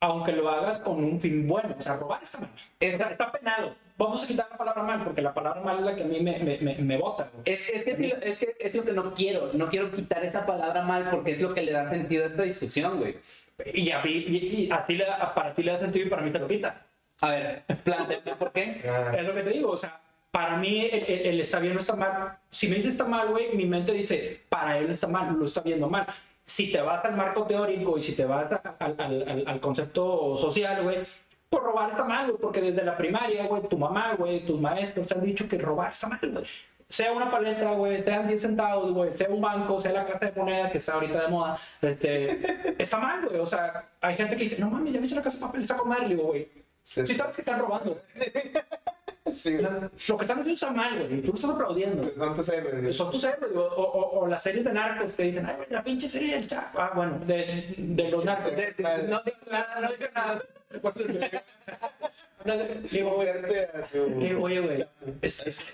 Aunque 0.00 0.32
lo 0.32 0.48
hagas 0.48 0.78
con 0.78 1.02
un 1.04 1.20
fin 1.20 1.46
bueno. 1.46 1.76
O 1.78 1.82
sea, 1.82 1.94
robar 1.96 2.22
está 2.22 2.40
mal. 2.40 2.50
Está, 2.80 3.10
está 3.10 3.30
penado. 3.30 3.74
Vamos 4.02 4.24
a 4.24 4.26
quitar 4.26 4.48
la 4.50 4.56
palabra 4.56 4.82
mal, 4.82 5.04
porque 5.04 5.22
la 5.22 5.32
palabra 5.32 5.60
mal 5.62 5.78
es 5.78 5.84
la 5.84 5.94
que 5.96 6.02
a 6.02 6.06
mí 6.06 6.20
me, 6.20 6.38
me, 6.40 6.58
me, 6.58 6.74
me 6.76 6.96
bota. 6.96 7.30
Es, 7.44 7.68
es, 7.68 7.84
que 7.84 7.94
sí, 7.94 8.12
es 8.22 8.38
que 8.40 8.56
es 8.58 8.74
lo 8.74 8.84
que 8.84 8.92
no 8.92 9.14
quiero. 9.14 9.50
No 9.52 9.68
quiero 9.68 9.90
quitar 9.92 10.24
esa 10.24 10.44
palabra 10.44 10.82
mal 10.82 11.08
porque 11.10 11.32
es 11.32 11.40
lo 11.40 11.54
que 11.54 11.62
le 11.62 11.72
da 11.72 11.86
sentido 11.86 12.24
a 12.24 12.26
esta 12.26 12.42
discusión, 12.42 12.98
güey. 12.98 13.16
Y 13.72 13.90
a, 13.92 14.02
mí- 14.02 14.10
y, 14.10 14.68
a 14.72 14.84
ti 14.84 14.98
para 15.34 15.54
ti 15.54 15.62
le 15.62 15.72
da 15.72 15.78
sentido 15.78 16.06
y 16.06 16.10
para 16.10 16.22
mí 16.22 16.30
se 16.30 16.38
lo 16.40 16.48
quita. 16.48 16.84
A 17.20 17.30
ver, 17.30 17.62
planteame 17.84 18.34
por 18.36 18.50
qué. 18.52 18.82
Ah, 18.88 19.12
Es 19.16 19.24
lo 19.24 19.34
que 19.34 19.42
te 19.42 19.50
digo, 19.50 19.70
o 19.70 19.76
sea, 19.76 20.00
para 20.32 20.56
mí 20.56 20.84
el, 20.90 21.04
el- 21.06 21.26
el 21.26 21.40
está 21.40 21.60
bien 21.60 21.76
o 21.76 21.78
está 21.78 21.94
mal. 21.94 22.38
Si 22.48 22.66
me 22.68 22.74
dice 22.76 22.88
está 22.88 23.04
mal, 23.04 23.28
güey, 23.28 23.54
mi 23.54 23.66
mente 23.66 23.92
dice, 23.92 24.40
para 24.48 24.78
él 24.78 24.90
está 24.90 25.06
mal, 25.06 25.36
lo 25.38 25.44
está 25.44 25.60
viendo 25.60 25.88
mal. 25.88 26.06
Si 26.42 26.72
te 26.72 26.80
vas 26.80 27.04
al 27.04 27.14
marco 27.14 27.46
teórico 27.46 27.96
y 27.96 28.00
si 28.00 28.16
te 28.16 28.24
vas 28.24 28.50
a- 28.50 28.76
al- 28.80 28.96
al- 28.98 29.44
al 29.46 29.60
concepto 29.60 30.36
social, 30.36 30.82
güey, 30.82 30.98
pues 31.52 31.64
robar 31.64 31.88
está 31.90 32.04
mal, 32.04 32.26
güey, 32.28 32.38
porque 32.40 32.60
desde 32.62 32.82
la 32.82 32.96
primaria, 32.96 33.46
güey, 33.46 33.62
tu 33.64 33.76
mamá, 33.78 34.14
güey, 34.14 34.44
tus 34.44 34.58
maestros 34.60 35.06
te 35.06 35.14
han 35.14 35.22
dicho 35.22 35.46
que 35.46 35.58
robar 35.58 35.90
está 35.90 36.08
mal, 36.08 36.18
güey. 36.22 36.44
Sea 36.88 37.12
una 37.12 37.30
paleta, 37.30 37.72
güey, 37.72 38.02
sean 38.02 38.26
10 38.26 38.40
centavos, 38.40 38.92
güey, 38.92 39.12
sea 39.12 39.28
un 39.28 39.40
banco, 39.40 39.78
sea 39.80 39.92
la 39.92 40.04
casa 40.04 40.26
de 40.26 40.32
moneda 40.32 40.70
que 40.70 40.78
está 40.78 40.94
ahorita 40.94 41.22
de 41.22 41.28
moda, 41.28 41.58
este, 41.80 42.82
está 42.82 42.98
mal, 42.98 43.26
güey. 43.26 43.38
O 43.40 43.46
sea, 43.46 43.88
hay 44.00 44.14
gente 44.14 44.34
que 44.36 44.42
dice, 44.42 44.60
no 44.60 44.70
mames, 44.70 44.94
ya 44.94 45.00
viste 45.00 45.14
la 45.14 45.22
casa 45.22 45.38
de 45.38 45.42
papel, 45.46 45.60
está 45.60 45.76
con 45.76 45.88
madre. 45.88 46.14
Güey, 46.16 46.48
Sí. 46.84 47.06
sí 47.06 47.14
sabes 47.14 47.36
que 47.36 47.42
están 47.42 47.60
robando. 47.60 47.96
Sí, 49.32 49.58
Lo 49.58 50.16
que 50.16 50.24
están 50.24 50.38
haciendo 50.38 50.52
está 50.52 50.70
mal, 50.70 50.98
güey. 50.98 51.18
Y 51.18 51.22
tú 51.22 51.28
lo 51.28 51.34
estás 51.34 51.50
aplaudiendo. 51.50 52.10
son 52.14 52.34
tus 52.36 52.48
héroes. 52.48 52.96
Son 52.96 53.10
tus 53.10 53.24
héroes. 53.24 53.52
O, 53.54 53.60
o- 53.60 54.20
o 54.20 54.26
las 54.26 54.42
series 54.42 54.64
de 54.64 54.72
narcos 54.72 55.14
que 55.14 55.22
dicen, 55.24 55.46
ay, 55.46 55.56
la 55.70 55.82
pinche 55.82 56.08
serie 56.08 56.34
del 56.34 56.46
Chapo. 56.48 56.80
Ah, 56.80 56.92
bueno, 56.94 57.18
de, 57.26 57.74
de 57.76 58.08
los 58.10 58.24
narcos. 58.24 58.54
De- 58.56 58.72
de- 58.72 59.02
no 59.08 59.20
digo 59.24 59.36
nada, 59.50 59.80
no 59.80 59.88
digo 59.92 60.06
nada. 60.14 60.42
Le 62.44 62.80
digo, 62.90 63.10
güey, 63.16 63.28
oye, 64.34 64.60
güey. 64.60 64.86
Es, 65.22 65.46
es- 65.46 65.72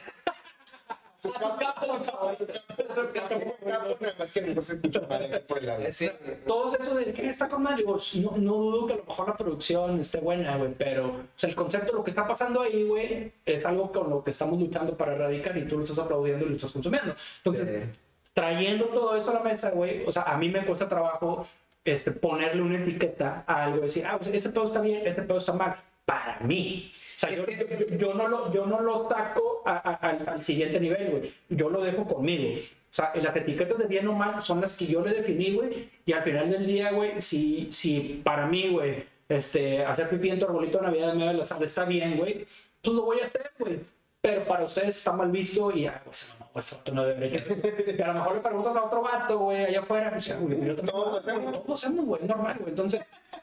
su 1.20 1.32
capo, 1.32 1.54
su 1.58 2.04
capo, 2.04 2.36
su 2.94 3.12
capo, 3.12 3.56
nada 3.66 3.96
más 4.18 4.30
que 4.30 4.38
a 4.38 4.42
lo 4.42 4.48
mejor 4.48 4.64
se 4.64 4.74
escucha 4.74 5.00
mal 5.08 5.24
aquí 5.24 5.44
por 5.46 5.58
el 5.58 5.70
audio. 5.70 5.92
Sí. 5.92 6.10
todo 6.46 6.76
eso 6.76 6.94
de 6.94 7.12
que 7.12 7.28
está 7.28 7.48
con 7.48 7.64
no, 7.64 8.36
no 8.36 8.52
dudo 8.54 8.86
que 8.86 8.94
a 8.94 8.96
lo 8.96 9.04
mejor 9.04 9.28
la 9.28 9.36
producción 9.36 9.98
esté 10.00 10.20
buena, 10.20 10.56
güey, 10.56 10.74
pero 10.78 11.06
o 11.08 11.20
sea, 11.34 11.50
el 11.50 11.56
concepto, 11.56 11.92
lo 11.92 12.04
que 12.04 12.10
está 12.10 12.26
pasando 12.26 12.62
ahí, 12.62 12.84
güey, 12.84 13.32
es 13.44 13.66
algo 13.66 13.90
con 13.90 14.10
lo 14.10 14.22
que 14.22 14.30
estamos 14.30 14.58
luchando 14.60 14.96
para 14.96 15.14
erradicar 15.14 15.56
y 15.56 15.66
tú 15.66 15.76
lo 15.76 15.82
estás 15.84 15.98
aplaudiendo 15.98 16.44
y 16.46 16.50
lo 16.50 16.54
estás 16.56 16.72
consumiendo. 16.72 17.14
Entonces, 17.38 17.68
Sí. 17.68 17.98
trayendo 18.32 18.86
todo 18.86 19.16
eso 19.16 19.30
a 19.30 19.34
la 19.34 19.40
mesa, 19.40 19.70
güey, 19.70 20.04
o 20.06 20.12
sea, 20.12 20.22
a 20.22 20.36
mí 20.36 20.48
me 20.48 20.64
cuesta 20.64 20.88
trabajo 20.88 21.46
este, 21.84 22.12
ponerle 22.12 22.62
una 22.62 22.78
etiqueta 22.78 23.44
a 23.46 23.64
algo, 23.64 23.80
decir, 23.80 24.04
ah, 24.06 24.16
pues, 24.18 24.30
ese 24.32 24.50
pedo 24.50 24.64
está 24.66 24.80
bien, 24.80 25.06
ese 25.06 25.22
pedo 25.22 25.38
está 25.38 25.52
mal, 25.52 25.74
para 26.08 26.40
mí. 26.40 26.90
O 26.94 27.20
sea, 27.20 27.30
yo, 27.30 27.44
yo- 27.46 27.96
yo 28.02 28.14
no 28.14 28.26
lo, 28.28 28.50
yo 28.50 28.64
no 28.66 28.80
lo 28.80 29.08
saco 29.10 29.62
a- 29.66 29.76
a- 29.90 29.94
al, 30.08 30.28
al 30.28 30.42
siguiente 30.42 30.80
nivel, 30.80 31.10
güey. 31.10 31.30
Yo 31.50 31.68
lo 31.68 31.82
dejo 31.82 32.06
conmigo. 32.06 32.54
O 32.58 32.94
sea, 32.98 33.12
las 33.16 33.36
etiquetas 33.36 33.76
de 33.78 33.86
bien 33.86 34.08
o 34.08 34.14
mal 34.14 34.40
son 34.40 34.62
las 34.62 34.76
que 34.78 34.86
yo 34.86 35.04
le 35.04 35.12
definí, 35.12 35.52
güey. 35.52 35.90
Y 36.06 36.12
al 36.12 36.22
final 36.22 36.50
del 36.50 36.66
día, 36.66 36.92
güey, 36.92 37.20
si, 37.20 37.68
si 37.70 38.22
para 38.24 38.46
mí, 38.46 38.68
güey, 38.70 39.04
este, 39.28 39.84
hacer 39.84 40.08
pipí 40.08 40.30
en 40.30 40.38
tu 40.38 40.46
arbolito 40.46 40.78
de 40.78 40.84
Navidad 40.86 41.10
en 41.10 41.18
medio 41.18 41.32
de 41.32 41.38
la 41.38 41.44
sala 41.44 41.64
está 41.66 41.84
bien, 41.84 42.16
güey, 42.16 42.46
pues 42.82 42.96
lo 42.96 43.02
voy 43.02 43.20
a 43.20 43.24
hacer, 43.24 43.50
güey. 43.58 43.80
Pero 44.20 44.44
para 44.46 44.64
ustedes 44.64 44.96
está 44.96 45.12
mal 45.12 45.30
visto 45.30 45.70
y, 45.70 45.86
ah, 45.86 46.02
pues, 46.04 46.36
no, 46.40 46.48
pues, 46.52 46.72
otro 46.72 46.92
no 46.94 47.04
debería. 47.04 47.40
Y 47.96 48.02
a 48.02 48.08
lo 48.08 48.14
mejor 48.14 48.34
le 48.34 48.40
preguntas 48.40 48.74
a 48.76 48.82
otro 48.84 49.00
vato, 49.02 49.38
güey, 49.38 49.64
allá 49.66 49.80
afuera, 49.80 50.10
pues, 50.10 50.40
güey, 50.40 50.58
yo 50.66 50.74
también 50.74 50.86
Todos 50.86 51.24
lo 51.24 51.74
hacemos. 51.74 52.04
güey, 52.04 52.22
normal, 52.24 52.56
güey. 52.58 52.70
Entonces, 52.70 53.00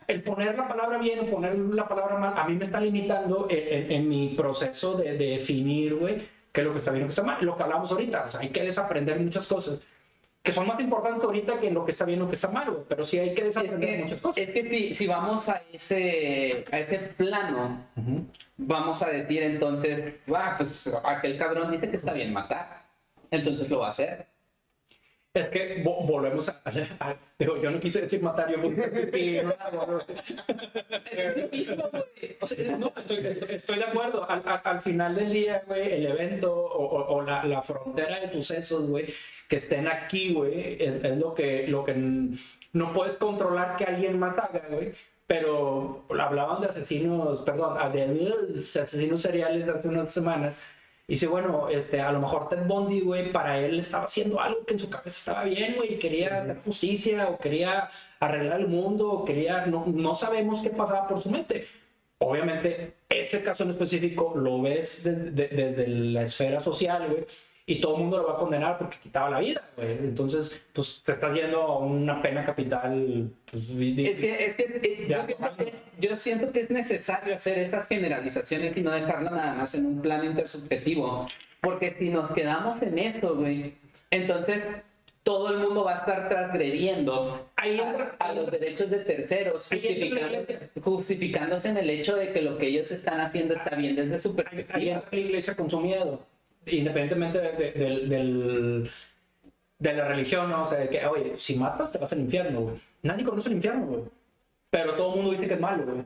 el 0.07 0.21
poner 0.23 0.57
la 0.57 0.67
palabra 0.67 0.97
bien 0.97 1.19
o 1.21 1.31
poner 1.31 1.57
la 1.57 1.87
palabra 1.87 2.17
mal, 2.17 2.33
a 2.37 2.45
mí 2.45 2.55
me 2.55 2.63
está 2.65 2.81
limitando 2.81 3.47
en, 3.49 3.57
en- 3.85 3.91
en 3.91 4.09
mi 4.09 4.29
proceso 4.35 4.95
de, 4.95 5.13
de 5.17 5.25
definir, 5.31 5.95
güey, 5.95 6.17
qué 6.51 6.61
es 6.61 6.67
lo 6.67 6.73
que 6.73 6.77
está 6.79 6.91
bien 6.91 7.05
o 7.05 7.07
qué 7.07 7.11
está 7.11 7.23
mal. 7.23 7.37
Lo 7.43 7.55
que 7.55 7.63
hablamos 7.63 7.91
ahorita, 7.91 8.25
o 8.27 8.31
sea, 8.31 8.41
hay 8.41 8.49
que 8.49 8.63
desaprender 8.63 9.17
muchas 9.19 9.47
cosas 9.47 9.81
que 10.45 10.51
son 10.51 10.67
más 10.67 10.79
importantes 10.79 11.23
ahorita 11.23 11.59
que 11.59 11.71
lo 11.71 11.83
que 11.83 11.91
está 11.91 12.05
bien 12.05 12.21
o 12.21 12.29
que 12.29 12.35
está 12.35 12.47
mal. 12.49 12.85
Pero 12.87 13.03
sí 13.03 13.17
hay 13.17 13.33
que 13.33 13.47
Es 13.47 13.55
desaprender 13.55 13.89
que, 13.97 14.03
muchas 14.03 14.19
cosas. 14.21 14.37
es 14.47 14.53
que 14.53 14.63
si, 14.63 14.93
si 14.93 15.07
vamos 15.07 15.49
a 15.49 15.61
ese, 15.73 16.65
a 16.71 16.79
ese 16.79 16.99
plano, 16.99 17.83
vamos 18.55 19.01
a 19.01 19.09
decir 19.09 19.41
entonces, 19.41 20.01
"Ah, 20.33 20.53
pues 20.55 20.89
aquel 21.03 21.37
cabrón 21.37 21.71
dice 21.71 21.89
que 21.89 21.97
está 21.97 22.13
bien 22.13 22.31
matar, 22.31 22.85
entonces 23.31 23.69
lo 23.69 23.79
va 23.79 23.87
a 23.87 23.89
hacer. 23.89 24.27
Es 25.35 25.49
que 25.49 25.83
vo- 25.83 26.05
volvemos 26.07 26.49
a, 26.49 26.61
a- 26.99 27.15
Digo, 27.37 27.61
yo 27.61 27.69
no 27.69 27.79
quise 27.79 28.01
decir 28.01 28.21
matar, 28.23 28.49
yo 28.49 28.61
pipí 28.61 29.39
un 29.39 29.53
árbol. 29.59 30.01
Es 31.11 31.37
lo 31.37 31.47
mismo, 31.49 31.89
güey. 31.91 32.79
No, 32.79 32.91
estoy, 32.97 33.17
estoy- 33.27 33.77
de 33.77 33.83
acuerdo. 33.83 34.29
Al, 34.29 34.41
al- 34.45 34.61
al 34.63 34.81
final 34.81 35.13
del 35.15 35.31
día, 35.33 35.61
güey, 35.67 35.91
el 35.93 36.05
evento 36.07 36.53
o, 36.53 36.83
o- 36.85 37.15
o 37.17 37.21
la, 37.21 37.43
la 37.43 37.61
frontera 37.61 38.19
de 38.21 38.31
sucesos, 38.31 38.87
güey, 38.87 39.05
que 39.49 39.57
estén 39.57 39.87
aquí, 39.87 40.33
güey, 40.33 40.81
es, 40.81 41.03
es 41.03 41.17
lo, 41.17 41.33
que, 41.33 41.67
lo 41.67 41.83
que 41.83 41.93
no 42.73 42.93
puedes 42.93 43.15
controlar 43.17 43.75
que 43.75 43.83
alguien 43.83 44.17
más 44.17 44.37
haga, 44.37 44.63
güey. 44.69 44.91
Pero 45.27 46.05
hablaban 46.19 46.61
de 46.61 46.67
asesinos, 46.67 47.41
perdón, 47.41 47.77
de 47.91 48.33
asesinos 48.81 49.21
seriales 49.21 49.67
hace 49.67 49.87
unas 49.87 50.11
semanas. 50.11 50.61
Y 51.07 51.13
dice, 51.13 51.27
bueno, 51.27 51.69
este, 51.69 52.01
a 52.01 52.11
lo 52.11 52.19
mejor 52.19 52.49
Ted 52.49 52.65
Bundy, 52.65 53.01
güey, 53.01 53.31
para 53.31 53.59
él 53.59 53.77
estaba 53.77 54.05
haciendo 54.05 54.39
algo 54.39 54.65
que 54.65 54.73
en 54.73 54.79
su 54.79 54.89
cabeza 54.89 55.09
estaba 55.31 55.43
bien, 55.43 55.75
güey, 55.75 55.99
quería 55.99 56.37
hacer 56.37 56.61
justicia 56.65 57.27
o 57.29 57.37
quería 57.37 57.89
arreglar 58.19 58.61
el 58.61 58.67
mundo 58.67 59.11
o 59.11 59.23
quería, 59.25 59.67
no, 59.67 59.85
no 59.85 60.15
sabemos 60.15 60.61
qué 60.61 60.71
pasaba 60.71 61.07
por 61.07 61.21
su 61.21 61.29
mente. 61.29 61.65
Obviamente, 62.17 62.95
ese 63.09 63.43
caso 63.43 63.63
en 63.63 63.69
específico 63.71 64.33
lo 64.35 64.61
ves 64.61 65.03
de- 65.03 65.31
de- 65.31 65.47
desde 65.49 65.87
la 65.87 66.23
esfera 66.23 66.59
social, 66.59 67.07
güey, 67.09 67.25
y 67.67 67.81
todo 67.81 67.95
el 67.95 68.01
mundo 68.03 68.17
lo 68.19 68.27
va 68.27 68.33
a 68.33 68.37
condenar 68.37 68.77
porque 68.77 68.97
quitaba 69.01 69.29
la 69.31 69.39
vida, 69.39 69.63
güey. 69.75 69.91
Entonces, 69.93 70.63
pues 70.73 71.01
te 71.03 71.13
estás 71.13 71.33
yendo 71.35 71.61
a 71.61 71.79
una 71.79 72.21
pena 72.21 72.43
capital. 72.45 73.29
pues, 73.49 73.67
di- 73.67 74.05
Es 74.05 74.21
que, 74.21 74.45
es 74.45 74.55
que 74.55 74.63
eh, 74.63 75.07
yo, 75.09 75.17
siento 75.25 75.55
que 75.57 75.63
es, 75.63 75.83
yo 75.99 76.17
siento 76.17 76.51
que 76.51 76.59
es 76.59 76.69
necesario 76.69 77.33
hacer 77.35 77.57
esas 77.57 77.87
generalizaciones 77.87 78.77
y 78.77 78.81
no 78.81 78.91
dejarlo 78.91 79.31
nada 79.31 79.53
más 79.55 79.73
en 79.73 79.85
un 79.87 80.01
plano 80.01 80.25
intersubjetivo. 80.25 81.27
Porque 81.61 81.89
si 81.89 82.09
nos 82.09 82.31
quedamos 82.31 82.81
en 82.83 82.99
esto, 82.99 83.35
güey, 83.35 83.73
entonces 84.11 84.63
todo 85.23 85.49
el 85.49 85.57
mundo 85.57 85.83
va 85.83 85.93
a 85.93 85.97
estar 85.97 86.29
transgrediendo 86.29 87.49
Ahí 87.55 87.79
a, 87.79 87.89
entra- 87.89 88.15
a 88.19 88.31
los 88.33 88.51
derechos 88.51 88.91
de 88.91 88.99
terceros, 88.99 89.71
Ahí 89.71 89.79
justificándose, 89.79 90.69
justificándose 90.83 91.69
en 91.69 91.77
el 91.77 91.89
hecho 91.89 92.15
de 92.15 92.31
que 92.31 92.43
lo 92.43 92.59
que 92.59 92.67
ellos 92.67 92.91
están 92.91 93.19
haciendo 93.19 93.55
está 93.55 93.75
bien 93.75 93.95
desde 93.95 94.19
su 94.19 94.29
Ahí 94.29 94.35
perspectiva. 94.35 94.93
entra 94.97 95.09
la 95.11 95.17
iglesia 95.17 95.55
con 95.55 95.67
su 95.67 95.79
miedo, 95.79 96.19
independientemente 96.67 97.39
de, 97.39 97.51
de- 97.53 97.71
del- 97.71 98.09
del- 98.09 98.91
de 99.79 99.93
la 99.93 100.07
religión, 100.07 100.49
¿no? 100.49 100.63
O 100.63 100.67
sea, 100.67 100.79
de 100.79 100.89
que, 100.89 101.05
oye, 101.05 101.37
si 101.37 101.55
matas 101.55 101.91
te 101.91 101.97
vas 101.97 102.11
al 102.13 102.19
infierno, 102.21 102.61
güey. 102.61 102.75
Nadie 103.03 103.23
conoce 103.25 103.49
el 103.49 103.55
infierno, 103.55 103.85
güey. 103.85 104.03
Pero 104.69 104.95
todo 104.95 105.09
el 105.11 105.15
mundo 105.17 105.31
dice 105.31 105.47
que 105.47 105.53
es 105.55 105.59
malo, 105.59 105.83
güey. 105.85 106.05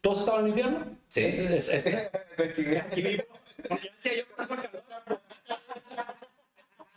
¿Tú 0.00 0.12
has 0.12 0.18
estado 0.18 0.38
en 0.40 0.44
el 0.44 0.50
infierno? 0.50 0.84
Sí. 1.08 1.24
Es, 1.24 1.68
es- 1.70 1.86
aquí 2.86 3.02
vivo. 3.02 3.24
Porque 3.68 3.88
ya 3.88 3.92
decía 3.96 4.24
yo 5.08 5.18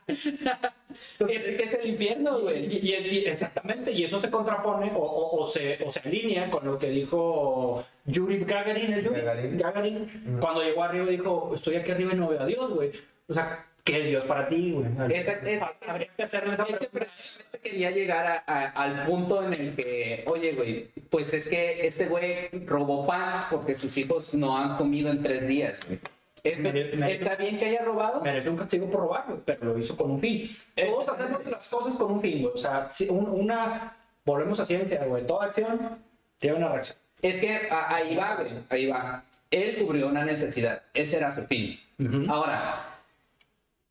que 1.28 1.36
Es 1.36 1.44
que 1.44 1.64
es 1.64 1.74
el 1.74 1.90
infierno, 1.90 2.40
güey. 2.42 2.66
y, 2.66 2.90
y- 2.90 2.96
y- 2.96 3.26
exactamente, 3.26 3.92
y 3.92 4.04
eso 4.04 4.20
se 4.20 4.30
contrapone 4.30 4.92
o, 4.96 5.00
o- 5.00 5.42
o 5.42 5.48
se, 5.50 5.78
o 5.86 5.90
se 5.90 6.00
alinea 6.08 6.50
con 6.50 6.66
lo 6.66 6.78
que 6.80 6.90
dijo 6.90 7.84
Yuri 8.06 8.40
Gagarin, 8.46 8.94
¿es 8.94 9.04
Yuri? 9.04 9.22
Gagarin. 9.22 9.58
Gagarin, 9.58 10.38
cuando 10.40 10.62
llegó 10.64 10.84
arriba 10.84 11.06
y 11.08 11.18
dijo, 11.18 11.52
estoy 11.56 11.76
aquí 11.76 11.92
arriba 11.92 12.12
y 12.14 12.18
no 12.18 12.28
veo 12.30 12.42
a 12.42 12.46
Dios, 12.46 12.70
güey. 12.74 12.92
O 13.28 13.34
sea, 13.34 13.66
¿qué 13.84 14.02
es 14.02 14.08
Dios 14.10 14.24
para 14.26 14.48
ti, 14.48 14.72
güey? 14.72 14.88
Exacto, 15.16 15.48
es- 15.48 15.62
Habría 15.88 16.08
que 16.16 16.24
hacerle 16.24 16.54
esa 16.54 16.64
Es 16.64 16.70
que 16.70 16.78
pregunta. 16.78 17.00
precisamente 17.00 17.60
quería 17.60 17.92
llegar 17.92 18.26
a- 18.26 18.44
a- 18.46 18.70
al 18.84 19.06
punto 19.06 19.44
en 19.44 19.54
el 19.54 19.76
que, 19.76 20.24
oye, 20.28 20.54
güey, 20.54 20.90
pues 21.10 21.34
es 21.34 21.48
que 21.50 21.86
este 21.86 22.08
güey 22.08 22.50
robó 22.66 23.06
pan 23.08 23.46
porque 23.50 23.76
sus 23.76 23.98
hijos 23.98 24.34
no 24.34 24.58
han 24.58 24.78
comido 24.78 25.10
en 25.12 25.22
tres 25.24 25.48
días, 25.48 25.80
güey. 25.88 26.00
Es- 26.44 26.60
Me- 26.60 26.72
me- 26.72 27.12
¿Está 27.14 27.36
bien 27.36 27.58
que 27.60 27.66
haya 27.66 27.84
robado? 27.84 28.22
merece 28.22 28.50
un 28.50 28.58
castigo 28.58 28.90
por 28.90 29.02
robar, 29.02 29.26
pero 29.46 29.66
lo 29.66 29.78
hizo 29.78 29.96
con 29.96 30.12
un 30.12 30.20
fin. 30.20 30.50
Todos 30.76 31.10
hacemos 31.10 31.46
las 31.46 31.68
cosas 31.70 31.96
con 31.96 32.12
un 32.14 32.22
fin. 32.22 32.50
O 32.54 32.58
sea, 32.58 32.90
una, 33.10 33.96
volvemos 34.26 34.60
a 34.60 34.66
ciencia, 34.66 35.04
güey. 35.06 35.26
Toda 35.26 35.46
acción 35.46 36.00
tiene 36.40 36.58
una 36.58 36.70
reacción. 36.70 36.98
Es 37.22 37.38
que 37.40 37.68
a- 37.70 37.94
ahí 37.96 38.16
va, 38.16 38.36
güey, 38.38 38.52
ahí 38.70 38.88
va. 38.88 39.24
Él 39.52 39.84
cubrió 39.86 40.08
una 40.08 40.24
necesidad, 40.26 40.82
ese 40.94 41.18
era 41.18 41.32
su 41.32 41.44
fin. 41.46 41.80
Ujú. 42.00 42.26
Ahora, 42.32 42.74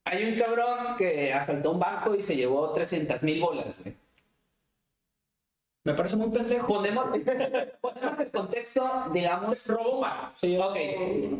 hay 0.05 0.25
un 0.33 0.39
cabrón 0.39 0.97
que 0.99 1.33
asaltó 1.33 1.71
un 1.73 1.79
banco 1.79 2.15
y 2.15 2.23
se 2.23 2.35
llevó 2.35 2.73
300 2.73 3.23
mil 3.23 3.41
bolas, 3.41 3.79
güey. 3.83 3.95
Me 5.85 5.95
parece 5.95 6.17
muy 6.17 6.29
pendejo. 6.31 6.67
Ponemos, 6.67 7.07
ponemos 7.81 8.21
el 8.21 8.31
contexto, 8.31 9.05
digamos, 9.13 9.67
Robó 9.67 9.95
un 9.97 10.01
banco. 10.03 10.33
Sí, 10.37 10.59
Ok, 10.59 10.77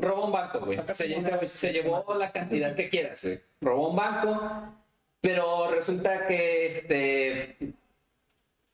robó 0.03 0.27
un 0.27 0.33
banco, 0.33 0.61
güey. 0.61 0.81
Se, 0.93 1.73
llevó 1.73 2.15
la 2.15 2.33
cantidad 2.33 2.75
que 2.75 2.89
quieras, 2.89 3.23
güey. 3.23 3.41
Robó 3.61 3.91
un 3.91 3.97
banco, 3.97 4.41
pero 5.21 5.71
resulta 5.71 6.27
que 6.27 6.67
este 6.67 7.57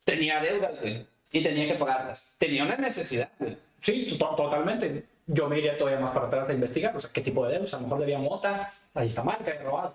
tenía 0.05 0.39
deudas, 0.39 0.79
güey. 0.79 1.05
Y 1.31 1.43
tenía 1.43 1.67
que 1.67 1.75
pagarlas. 1.75 2.35
Tenía 2.37 2.63
una 2.63 2.77
necesidad, 2.77 3.29
güey. 3.37 3.57
Sí, 3.81 4.07
to- 4.17 4.35
totalmente. 4.35 5.05
Yo 5.29 5.49
me 5.49 5.57
iría 5.57 5.77
todavía 5.77 5.99
más 5.99 6.11
para 6.11 6.27
atrás 6.27 6.47
a 6.47 6.53
investigar, 6.53 6.95
o 6.95 6.99
sea, 7.01 7.11
qué 7.11 7.19
tipo 7.19 7.45
de 7.45 7.51
deudas. 7.55 7.73
A 7.73 7.77
lo 7.77 7.83
mejor 7.83 7.99
debía 7.99 8.17
mota, 8.17 8.71
ahí 8.93 9.07
está 9.07 9.23
mal, 9.23 9.37
que 9.43 9.51
robado. 9.55 9.93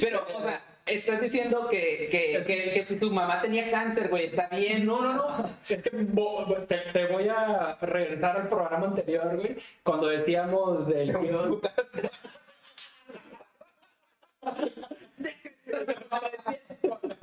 Pero, 0.00 0.24
o 0.34 0.40
sea, 0.40 0.62
estás 0.86 1.20
diciendo 1.20 1.68
que, 1.68 2.08
que, 2.10 2.42
que, 2.46 2.72
que 2.72 2.84
si 2.84 2.98
tu 2.98 3.10
mamá 3.10 3.40
tenía 3.40 3.70
cáncer, 3.70 4.08
güey, 4.08 4.24
está 4.26 4.48
bien. 4.48 4.84
No, 4.86 5.00
no, 5.02 5.12
no. 5.14 5.44
Es 5.68 5.82
que 5.82 5.90
te, 5.90 6.76
te 6.92 7.06
voy 7.06 7.28
a 7.28 7.76
regresar 7.80 8.36
al 8.36 8.48
programa 8.48 8.86
anterior, 8.86 9.36
güey, 9.36 9.56
cuando 9.82 10.08
decíamos 10.08 10.86
del 10.86 11.08
tío. 11.18 11.60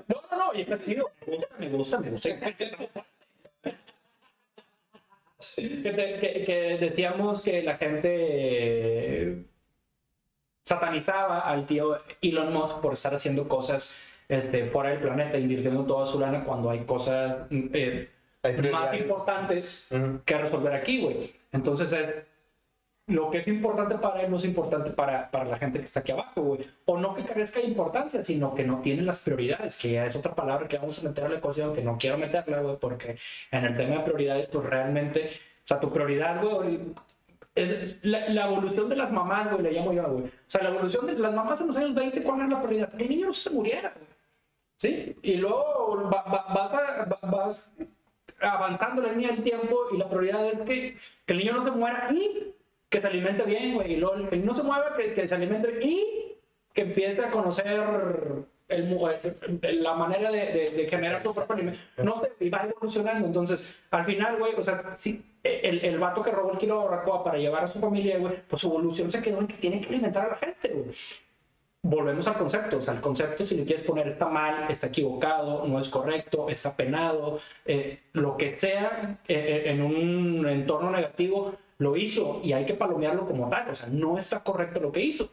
No, 0.07 0.21
no, 0.31 0.37
no, 0.37 0.53
y 0.57 0.61
está 0.61 0.79
chido. 0.79 1.09
Me 1.59 1.69
gusta, 1.69 1.99
me 1.99 2.09
gusta, 2.09 2.33
me 2.33 2.39
gusta. 2.39 3.05
Que, 5.55 5.91
te- 5.93 6.19
que- 6.19 6.43
que 6.45 6.77
decíamos 6.79 7.41
que 7.41 7.61
la 7.63 7.77
gente 7.77 9.45
satanizaba 10.67 11.39
al 11.39 11.65
tío 11.65 11.97
Elon 12.21 12.51
Musk 12.51 12.81
por 12.81 12.91
estar 12.91 13.15
haciendo 13.15 13.47
cosas 13.47 14.05
este, 14.27 14.65
fuera 14.65 14.89
del 14.89 14.99
planeta, 14.99 15.37
invirtiendo 15.37 15.85
toda 15.85 16.05
su 16.05 16.19
lana 16.19 16.43
cuando 16.43 16.69
hay 16.69 16.83
cosas 16.83 17.43
eh, 17.49 18.09
Hay 18.43 18.57
más 18.69 18.93
importantes 18.93 19.89
Ujú. 19.93 20.19
que 20.25 20.37
resolver 20.37 20.73
aquí, 20.73 21.01
güey. 21.01 21.33
Entonces, 21.53 21.93
es, 21.93 22.13
lo 23.07 23.31
que 23.31 23.37
es 23.37 23.47
importante 23.47 23.95
para 23.95 24.23
él 24.23 24.29
no 24.29 24.35
es 24.35 24.43
importante 24.43 24.89
para, 24.89 25.31
para 25.31 25.45
la 25.45 25.55
gente 25.55 25.79
que 25.79 25.85
está 25.85 26.01
aquí 26.01 26.11
abajo, 26.11 26.41
güey. 26.41 26.59
O 26.83 26.97
no 26.97 27.15
que 27.15 27.23
carezca 27.23 27.61
de 27.61 27.67
importancia, 27.67 28.21
sino 28.21 28.53
que 28.53 28.65
no 28.65 28.81
tiene 28.81 29.03
las 29.03 29.19
prioridades, 29.19 29.77
que 29.77 29.93
ya 29.93 30.05
es 30.05 30.17
otra 30.17 30.35
palabra 30.35 30.67
que 30.67 30.77
vamos 30.77 30.99
a 30.99 31.07
meter 31.07 31.23
a 31.23 31.29
la 31.29 31.37
ecuación, 31.37 31.73
que 31.73 31.81
no 31.81 31.97
quiero 31.97 32.17
meterla, 32.17 32.59
güey, 32.59 32.75
porque 32.75 33.17
en 33.51 33.63
el 33.63 33.77
tema 33.77 33.99
de 33.99 34.03
prioridades, 34.03 34.49
pues 34.51 34.65
realmente, 34.65 35.29
o 35.29 35.67
sea, 35.67 35.79
tu 35.79 35.93
prioridad, 35.93 36.43
güey, 36.43 36.81
la, 38.03 38.45
evolución 38.47 38.89
de 38.89 38.95
las 38.95 39.11
mamás, 39.11 39.49
güey, 39.51 39.63
le 39.63 39.71
llamo 39.71 39.93
yo, 39.93 40.03
güey. 40.03 40.25
O 40.25 40.29
sea, 40.47 40.63
la 40.63 40.69
evolución 40.69 41.05
de 41.07 41.13
las 41.13 41.33
mamás 41.33 41.61
en 41.61 41.67
los 41.67 41.77
años 41.77 41.95
20, 41.95 42.23
¿cuál 42.23 42.39
era 42.39 42.49
la 42.49 42.61
prioridad? 42.61 42.93
Que 42.93 43.03
el 43.05 43.09
niño 43.09 43.25
no 43.27 43.33
se 43.33 43.49
muriera, 43.49 43.93
güey. 43.95 44.07
¿Sí? 44.79 45.15
Y 45.23 45.35
luego 45.37 46.09
va- 46.13 46.23
va- 46.23 46.53
vas, 46.53 46.73
a- 46.73 47.07
avanzando 48.41 49.01
la 49.01 49.11
línea 49.11 49.29
del 49.31 49.43
tiempo 49.43 49.75
y 49.91 49.97
la 49.97 50.07
prioridad 50.07 50.45
es 50.45 50.61
que, 50.61 50.97
el 51.27 51.37
niño 51.37 51.53
no 51.53 51.63
se 51.63 51.71
muera 51.71 52.09
y 52.11 52.53
que 52.89 53.01
se 53.01 53.07
alimente 53.07 53.43
bien, 53.43 53.73
güey. 53.75 53.93
Y 53.93 53.95
luego 53.97 54.15
que 54.29 54.35
el 54.35 54.41
niño 54.41 54.45
no 54.45 54.53
se 54.53 54.63
mueva, 54.63 54.93
que, 54.95 55.13
que 55.13 55.27
se 55.27 55.35
alimente 55.35 55.79
y 55.83 56.35
que 56.73 56.81
empiece 56.83 57.23
a 57.25 57.31
conocer 57.31 57.81
el, 58.69 58.97
el- 59.61 59.83
la 59.83 59.93
manera 59.93 60.31
de, 60.31 60.45
de- 60.47 60.69
de 60.71 60.87
generar 60.89 61.23
tu 61.23 61.33
propio 61.33 61.53
alimento. 61.55 61.79
No 62.03 62.21
sé, 62.21 62.33
y 62.39 62.49
va 62.49 62.63
evolucionando. 62.69 63.27
Entonces, 63.27 63.75
al 63.91 64.05
final, 64.05 64.37
güey, 64.37 64.53
o 64.55 64.63
sea, 64.63 64.75
si 64.95 65.23
el, 65.43 65.83
el 65.85 65.97
vato 65.99 66.21
que 66.21 66.31
robó 66.31 66.51
el 66.51 66.57
kilo 66.57 66.79
de 66.81 66.87
barbacoa 66.87 67.23
para 67.23 67.37
llevar 67.37 67.63
a 67.63 67.67
su 67.67 67.79
familia, 67.79 68.17
güey, 68.19 68.33
pues 68.47 68.61
su 68.61 68.67
evolución 68.67 69.11
se 69.11 69.21
quedó 69.21 69.39
en 69.39 69.47
que 69.47 69.55
tiene 69.55 69.79
que 69.81 69.87
alimentar 69.87 70.25
a 70.25 70.29
la 70.29 70.35
gente, 70.35 70.69
güey 70.69 70.89
volvemos 71.83 72.27
al 72.27 72.37
concepto. 72.37 72.77
O 72.77 72.81
sea, 72.81 72.93
el 72.95 73.01
concepto, 73.01 73.45
si 73.47 73.55
le 73.55 73.63
quieres 73.63 73.85
poner, 73.85 74.07
está 74.07 74.25
mal, 74.27 74.65
está 74.69 74.87
equivocado, 74.87 75.65
no 75.67 75.79
es 75.79 75.87
correcto, 75.89 76.49
está 76.49 76.75
penado, 76.75 77.39
eh, 77.65 77.99
lo 78.13 78.35
que 78.35 78.57
sea 78.57 79.19
eh, 79.27 79.63
eh, 79.65 79.71
en 79.71 79.81
un 79.81 80.47
entorno 80.47 80.91
negativo, 80.91 81.53
lo 81.77 81.95
hizo 81.95 82.41
y 82.43 82.53
hay 82.53 82.65
que 82.65 82.73
palomearlo 82.73 83.25
como 83.25 83.47
tal. 83.49 83.69
O 83.69 83.75
sea, 83.75 83.87
no 83.89 84.17
está 84.17 84.43
correcto 84.43 84.79
lo 84.81 84.91
que 84.91 85.01
hizo. 85.01 85.29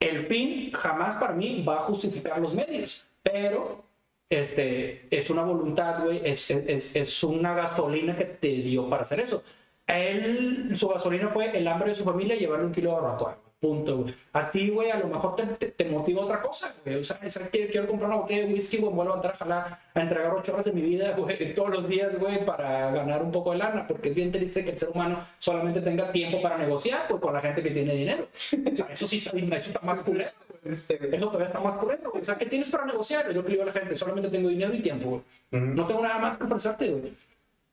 El 0.00 0.22
fin 0.22 0.72
jamás 0.72 1.16
para 1.16 1.34
mí 1.34 1.62
va 1.66 1.76
a 1.76 1.80
justificar 1.80 2.40
los 2.40 2.54
medios, 2.54 3.06
pero 3.22 3.84
este, 4.30 5.06
es 5.14 5.28
una 5.28 5.42
voluntad, 5.42 6.02
güey, 6.04 6.22
es, 6.24 6.50
es, 6.50 6.96
es 6.96 7.22
una 7.22 7.52
gasolina 7.52 8.16
que 8.16 8.24
te 8.24 8.48
dio 8.48 8.88
para 8.88 9.02
hacer 9.02 9.20
eso. 9.20 9.42
Él, 9.86 10.70
su 10.74 10.88
gasolina 10.88 11.28
fue 11.28 11.56
el 11.56 11.68
hambre 11.68 11.90
de 11.90 11.94
su 11.94 12.04
familia 12.04 12.34
y 12.34 12.40
llevarle 12.40 12.66
un 12.66 12.72
kilo 12.72 12.90
de 12.90 13.00
barbacoa. 13.00 13.38
Punto, 13.60 13.98
güey. 13.98 14.14
A 14.32 14.48
ti, 14.48 14.70
güey, 14.70 14.90
a 14.90 14.98
lo 14.98 15.08
mejor 15.08 15.36
te, 15.36 15.44
te, 15.44 15.66
te 15.66 15.84
motiva 15.84 16.22
otra 16.22 16.40
cosa, 16.40 16.74
güey. 16.82 16.96
O 16.96 17.04
sea, 17.04 17.18
¿sabes 17.30 17.50
qué? 17.50 17.68
Quiero 17.68 17.86
comprar 17.86 18.08
una 18.08 18.20
botella 18.20 18.46
de 18.46 18.54
whisky, 18.54 18.78
güey. 18.78 18.90
Me 18.90 18.96
voy 18.96 19.02
a 19.02 19.08
levantar 19.10 19.32
a 19.32 19.36
jalar, 19.36 19.78
a 19.92 20.00
entregar 20.00 20.32
ocho 20.34 20.54
horas 20.54 20.64
de 20.64 20.72
mi 20.72 20.80
vida, 20.80 21.12
güey, 21.16 21.54
todos 21.54 21.68
los 21.68 21.86
días, 21.86 22.18
güey, 22.18 22.42
para 22.46 22.90
ganar 22.90 23.22
un 23.22 23.30
poco 23.30 23.52
de 23.52 23.58
lana. 23.58 23.86
Porque 23.86 24.08
es 24.08 24.14
bien 24.14 24.32
triste 24.32 24.64
que 24.64 24.70
el 24.70 24.78
ser 24.78 24.88
humano 24.88 25.18
solamente 25.38 25.82
tenga 25.82 26.10
tiempo 26.10 26.40
para 26.40 26.56
negociar, 26.56 27.04
güey, 27.10 27.20
con 27.20 27.34
la 27.34 27.40
gente 27.42 27.62
que 27.62 27.70
tiene 27.70 27.94
dinero. 27.94 28.28
O 28.32 28.76
sea, 28.76 28.86
eso 28.86 29.06
sí 29.06 29.16
está, 29.16 29.36
eso 29.36 29.70
está 29.70 29.80
más 29.82 29.98
culero, 29.98 30.30
güey. 30.62 30.72
este. 30.74 31.14
Eso 31.14 31.26
todavía 31.26 31.46
está 31.48 31.60
más 31.60 31.76
güey. 31.76 31.98
O 32.14 32.24
sea, 32.24 32.36
¿qué 32.38 32.46
tienes 32.46 32.70
para 32.70 32.86
negociar? 32.86 33.26
Que 33.28 33.34
le 33.34 33.42
digo 33.42 33.62
a 33.62 33.66
la 33.66 33.72
gente. 33.72 33.94
Solamente 33.94 34.30
tengo 34.30 34.48
dinero 34.48 34.72
y 34.72 34.80
tiempo, 34.80 35.22
güey. 35.50 35.62
No 35.62 35.86
tengo 35.86 36.00
nada 36.00 36.18
más 36.18 36.38
que 36.38 36.44
ofrecerte, 36.44 36.88
güey. 36.88 37.12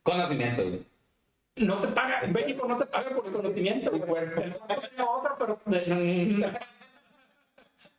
Conocimiento, 0.03 0.63
güey. 0.63 0.96
No 1.59 1.79
te 1.79 1.87
paga, 1.87 2.19
en 2.21 2.33
México 2.33 2.67
no 2.67 2.77
te 2.77 2.85
paga 2.85 3.09
por 3.15 3.25
el 3.25 3.31
conocimiento. 3.31 3.91
Bueno. 3.91 4.41
El 4.41 4.51
banco 4.51 4.79
sería 4.81 5.05
otra, 5.05 5.35
pero 5.37 5.59
de- 5.65 6.51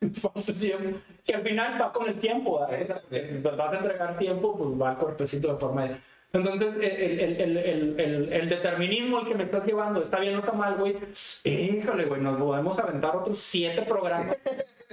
falta 0.13 0.53
tiempo. 0.53 0.99
Que 1.25 1.35
al 1.35 1.43
final 1.43 1.81
va 1.81 1.91
con 1.91 2.07
el 2.07 2.17
tiempo, 2.17 2.65
si 2.69 3.37
vas 3.41 3.73
a 3.73 3.77
entregar 3.77 4.17
tiempo, 4.17 4.57
pues 4.57 4.69
va 4.81 4.91
el 4.91 4.97
cuerpecito 4.97 5.49
de 5.49 5.53
por 5.55 5.73
medio. 5.73 5.97
Entonces, 6.31 6.75
el, 6.75 6.81
el, 7.19 7.57
el, 7.57 8.31
el, 8.31 8.49
determinismo 8.49 9.17
al 9.17 9.27
que 9.27 9.33
me 9.33 9.45
estás 9.45 9.65
llevando, 9.65 10.03
está 10.03 10.19
bien 10.19 10.35
o 10.35 10.39
está 10.39 10.51
mal, 10.51 10.75
güey. 10.75 10.95
Híjole, 11.43 12.05
güey, 12.05 12.21
nos 12.21 12.37
podemos 12.39 12.77
aventar 12.77 13.15
otros 13.15 13.39
siete 13.39 13.81
programas 13.81 14.37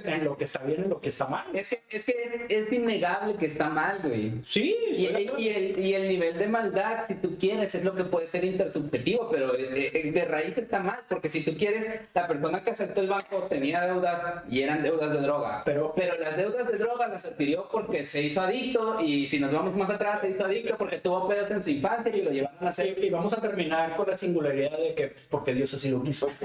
en 0.03 0.23
lo 0.23 0.35
que 0.37 0.43
está 0.45 0.63
bien 0.63 0.79
y 0.79 0.83
en 0.85 0.89
lo 0.89 0.99
que 1.01 1.09
está 1.09 1.27
mal. 1.27 1.45
Es 1.53 1.69
que, 1.69 1.81
es, 1.89 2.05
que 2.05 2.11
es, 2.49 2.65
es 2.67 2.73
innegable 2.73 3.35
que 3.35 3.45
está 3.47 3.69
mal, 3.69 3.99
güey. 4.03 4.31
Sí, 4.45 4.75
Y, 4.91 5.07
de 5.07 5.31
y 5.37 5.49
el, 5.49 5.79
y 5.79 5.93
el 5.93 6.07
nivel 6.07 6.37
de 6.37 6.47
maldad, 6.47 7.03
si 7.05 7.15
tú 7.15 7.37
quieres, 7.39 7.73
es 7.75 7.83
lo 7.83 7.93
que 7.93 8.03
puede 8.03 8.25
ser 8.27 8.43
intersubjetivo, 8.43 9.27
pero 9.29 9.53
eh, 9.55 9.91
eh, 9.93 10.11
de 10.11 10.25
raíz 10.25 10.57
está 10.57 10.79
mal, 10.79 10.99
porque 11.07 11.29
si 11.29 11.43
tú 11.43 11.55
quieres, 11.57 11.85
la 12.15 12.27
persona 12.27 12.63
que 12.63 12.71
aceptó 12.71 13.01
el 13.01 13.09
banco 13.09 13.43
tenía 13.49 13.81
deudas 13.85 14.23
y 14.49 14.61
eran 14.61 14.81
deudas 14.81 15.11
de 15.13 15.19
droga, 15.19 15.61
Pero- 15.65 15.93
pero 15.95 16.17
las 16.17 16.35
deudas 16.37 16.67
de 16.67 16.77
droga 16.77 17.07
las 17.07 17.25
adquirió 17.25 17.67
porque 17.71 18.05
se 18.05 18.21
hizo 18.23 18.41
adicto 18.41 19.01
y 19.01 19.27
si 19.27 19.39
nos 19.39 19.51
vamos 19.51 19.75
más 19.75 19.89
atrás, 19.91 20.21
se 20.21 20.29
hizo 20.29 20.45
adicto 20.45 20.77
porque 20.77 20.97
tuvo 20.97 21.26
pedos 21.27 21.51
en 21.51 21.61
su 21.63 21.69
infancia 21.71 22.15
y 22.15 22.21
lo 22.21 22.31
llevaron 22.31 22.65
a 22.65 22.69
hacer. 22.69 22.97
Y, 22.99 23.05
y 23.05 23.09
vamos 23.09 23.33
a 23.33 23.41
terminar 23.41 23.95
con 23.95 24.07
la 24.07 24.15
singularidad 24.15 24.77
de 24.77 24.93
que 24.95 25.15
porque 25.29 25.53
Dios 25.53 25.73
así 25.73 25.89
lo 25.89 26.03
quiso. 26.03 26.27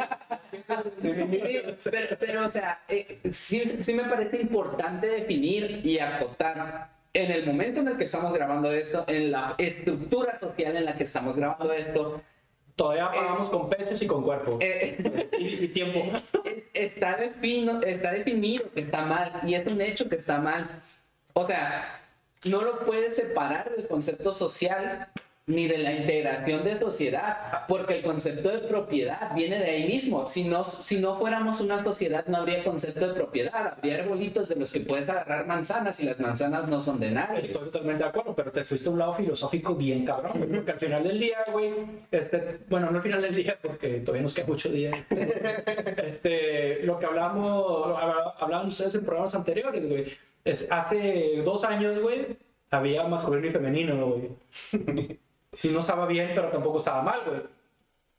Sí, 1.03 1.61
pero, 1.91 2.17
pero, 2.19 2.47
o 2.47 2.49
sea, 2.49 2.81
eh, 2.89 3.19
sí, 3.31 3.63
sí 3.81 3.95
me 3.95 4.05
parece 4.05 4.41
importante 4.41 5.09
definir 5.09 5.81
y 5.85 5.99
acotar 5.99 6.91
en 7.15 7.31
el 7.31 7.47
momento 7.47 7.81
en 7.81 7.89
el 7.89 7.97
que 7.97 8.05
estamos 8.05 8.33
grabando 8.33 8.71
esto, 8.73 9.05
en 9.07 9.33
la 9.33 9.55
estructura 9.59 10.37
social 10.37 10.77
en 10.77 10.85
la 10.85 10.95
que 10.95 11.05
estamos 11.05 11.37
grabando 11.37 11.73
esto, 11.73 12.21
Todavía 12.75 13.11
pagamos 13.13 13.51
con 13.51 13.69
pesos 13.69 14.01
y 14.01 14.07
con 14.07 14.23
cuerpo. 14.23 14.59
eh, 14.63 15.29
y, 15.39 15.65
y 15.65 15.69
tiempo. 15.69 16.01
es- 16.45 16.63
está, 16.95 17.19
defino- 17.19 17.83
está 17.83 18.13
definido 18.13 18.71
que 18.73 18.81
está 18.81 19.03
mal 19.05 19.43
y 19.47 19.55
es 19.55 19.67
un 19.67 19.79
hecho 19.83 20.09
que 20.09 20.17
está 20.17 20.39
mal. 20.39 20.83
O 21.35 21.47
sea, 21.47 22.02
no 22.45 22.63
lo 22.63 22.85
puedes 22.85 23.15
separar 23.17 23.75
del 23.75 23.87
concepto 23.87 24.33
social 24.33 25.09
ni 25.47 25.67
de 25.67 25.79
la 25.79 25.93
integración 25.93 26.63
de 26.63 26.77
sociedad, 26.77 27.65
porque 27.67 27.97
el 27.97 28.03
concepto 28.05 28.49
de 28.51 28.59
propiedad 28.59 29.35
viene 29.35 29.59
de 29.59 29.71
ahí 29.71 29.87
mismo. 29.89 30.27
Si 30.29 30.45
no, 30.45 30.63
si 30.63 31.01
no 31.01 31.19
fuéramos 31.19 31.61
una 31.61 31.83
sociedad, 31.83 32.25
no 32.29 32.37
habría 32.39 32.63
concepto 32.63 33.09
de 33.09 33.15
propiedad. 33.15 33.75
Habría 33.77 33.97
arbolitos 34.05 34.49
de 34.49 34.55
los 34.57 34.71
que 34.73 34.81
puedes 34.81 35.09
agarrar 35.09 35.47
manzanas 35.47 35.99
y 36.01 36.07
las 36.07 36.21
manzanas 36.21 36.69
no 36.69 36.81
son 36.81 37.01
de 37.01 37.11
nadie. 37.11 37.41
Estoy 37.41 37.65
totalmente 37.71 38.05
de 38.05 38.09
acuerdo, 38.11 38.35
pero 38.37 38.53
te 38.53 38.65
fuiste 38.65 38.89
a 38.89 38.93
un 38.93 39.01
lado 39.01 39.15
filosófico 39.15 39.75
bien 39.75 40.05
cabrón, 40.05 40.49
porque 40.55 40.71
al 40.73 40.79
final 40.79 41.03
del 41.03 41.19
día, 41.19 41.39
güey, 41.51 41.73
este, 42.13 42.61
bueno, 42.69 42.91
no 42.91 42.99
al 42.99 43.03
final 43.03 43.21
del 43.21 43.35
día, 43.35 43.59
porque 43.61 43.95
todavía 44.01 44.23
nos 44.23 44.35
queda 44.35 44.47
mucho 44.47 44.69
día. 44.69 44.93
Este, 46.07 46.83
lo 46.85 46.99
que 46.99 47.07
hablamos, 47.07 47.87
habla- 47.99 48.35
hablaban 48.39 48.69
ustedes 48.69 48.95
en 48.95 49.05
programas 49.05 49.35
anteriores, 49.35 49.89
güey, 49.89 50.05
es, 50.45 50.67
hace 50.71 51.43
dos 51.45 51.65
años, 51.65 51.99
güey, 52.01 52.37
había 52.71 53.05
masculino 53.05 53.47
y 53.47 53.51
femenino, 53.51 54.07
güey. 54.07 55.19
Y 55.63 55.69
no 55.69 55.81
estaba 55.81 56.07
bien, 56.07 56.31
pero 56.35 56.49
tampoco 56.51 56.79
estaba 56.79 57.03
mal, 57.03 57.21
güey. 57.27 57.41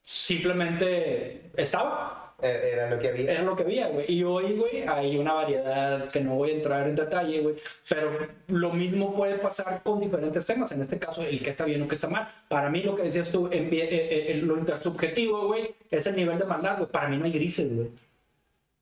Simplemente 0.03 1.51
estaba. 1.55 2.36
Eh, 2.41 2.71
Era 2.73 2.89
lo 2.89 2.99
que 2.99 3.07
había. 3.09 3.31
Era 3.31 3.41
lo 3.43 3.55
que 3.55 3.63
había, 3.63 3.88
güey. 3.88 4.05
Y 4.11 4.23
hoy, 4.23 4.53
güey, 4.57 4.84
hay 4.88 5.17
una 5.17 5.34
variedad 5.34 6.07
que 6.11 6.19
no 6.19 6.36
voy 6.36 6.51
a 6.51 6.53
entrar 6.55 6.88
en 6.88 6.95
detalle, 6.95 7.39
güey. 7.41 7.55
Pero 7.89 8.11
lo 8.47 8.69
mismo 8.71 9.15
puede 9.15 9.36
pasar 9.36 9.81
con 9.84 10.01
diferentes 10.01 10.45
temas. 10.45 10.71
En 10.73 10.81
este 10.81 10.99
caso, 10.99 11.21
el 11.23 11.41
que 11.41 11.49
está 11.49 11.63
bien 11.65 11.81
o 11.81 11.88
que 11.88 11.95
está 11.95 12.09
mal. 12.09 12.27
Para 12.49 12.69
mí, 12.69 12.84
lo 12.84 12.95
que 12.95 13.03
decías 13.03 13.31
tú, 13.31 13.47
en 13.51 13.69
pie- 13.69 13.88
eh, 13.89 14.31
eh, 14.31 14.36
lo 14.43 14.57
intersubjetivo, 14.57 15.47
güey, 15.47 15.73
es 15.89 16.05
el 16.07 16.15
nivel 16.15 16.38
de 16.38 16.45
maldad, 16.45 16.77
güey. 16.77 16.89
Para 16.91 17.07
mí 17.07 17.17
no 17.17 17.25
hay 17.25 17.31
grises, 17.31 17.73
güey. 17.73 17.89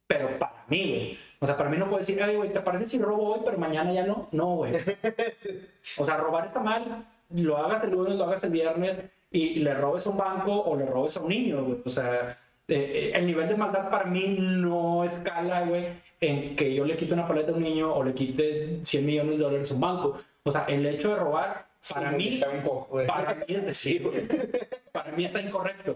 Pero 0.07 0.39
para 0.39 0.65
mí, 0.67 0.89
güey. 0.89 1.19
O 1.39 1.45
sea, 1.45 1.55
para 1.57 1.69
mí 1.69 1.77
no 1.77 1.85
puedo 1.85 1.99
decir, 1.99 2.21
ay, 2.21 2.35
güey, 2.35 2.51
¿te 2.51 2.59
parece 2.61 2.85
si 2.85 2.99
robo 2.99 3.33
hoy, 3.35 3.41
pero 3.45 3.57
mañana 3.57 3.93
ya 3.93 4.05
no? 4.05 4.27
No, 4.31 4.55
güey. 4.57 4.73
O 5.97 6.03
sea, 6.05 6.17
robar 6.17 6.45
está 6.45 6.59
mal. 6.59 7.05
Lo 7.35 7.57
hagas 7.57 7.83
el 7.83 7.91
lunes, 7.91 8.15
lo 8.15 8.25
hagas 8.25 8.43
el 8.43 8.51
viernes 8.51 8.99
y, 9.31 9.39
y 9.39 9.59
le 9.59 9.73
robes 9.73 10.05
a 10.07 10.09
un 10.09 10.17
banco 10.17 10.53
o 10.61 10.75
le 10.75 10.85
robes 10.85 11.17
a 11.17 11.21
un 11.21 11.29
niño, 11.29 11.63
güey. 11.63 11.79
O 11.85 11.89
sea, 11.89 12.37
eh, 12.67 12.91
eh, 12.93 13.11
el 13.15 13.25
nivel 13.25 13.47
de 13.47 13.55
maldad 13.55 13.89
para 13.89 14.05
mí 14.05 14.35
no 14.39 15.03
escala, 15.03 15.65
güey, 15.65 15.87
en 16.19 16.55
que 16.55 16.73
yo 16.73 16.85
le 16.85 16.95
quite 16.95 17.13
una 17.13 17.27
paleta 17.27 17.51
a 17.51 17.55
un 17.55 17.61
niño 17.61 17.93
o 17.93 18.03
le 18.03 18.13
quite 18.13 18.79
100 18.83 19.05
millones 19.05 19.37
de 19.37 19.43
dólares 19.43 19.71
a 19.71 19.73
un 19.75 19.81
banco. 19.81 20.17
O 20.43 20.51
sea, 20.51 20.65
el 20.67 20.85
hecho 20.85 21.09
de 21.09 21.15
robar, 21.15 21.67
para 21.93 22.11
Sí, 22.11 22.17
mí, 22.17 22.41
para 23.07 23.35
mí 23.35 23.45
es 23.47 23.65
decir, 23.65 24.03
güey, 24.03 24.27
para 24.91 25.11
mí 25.11 25.25
está 25.25 25.41
incorrecto. 25.41 25.95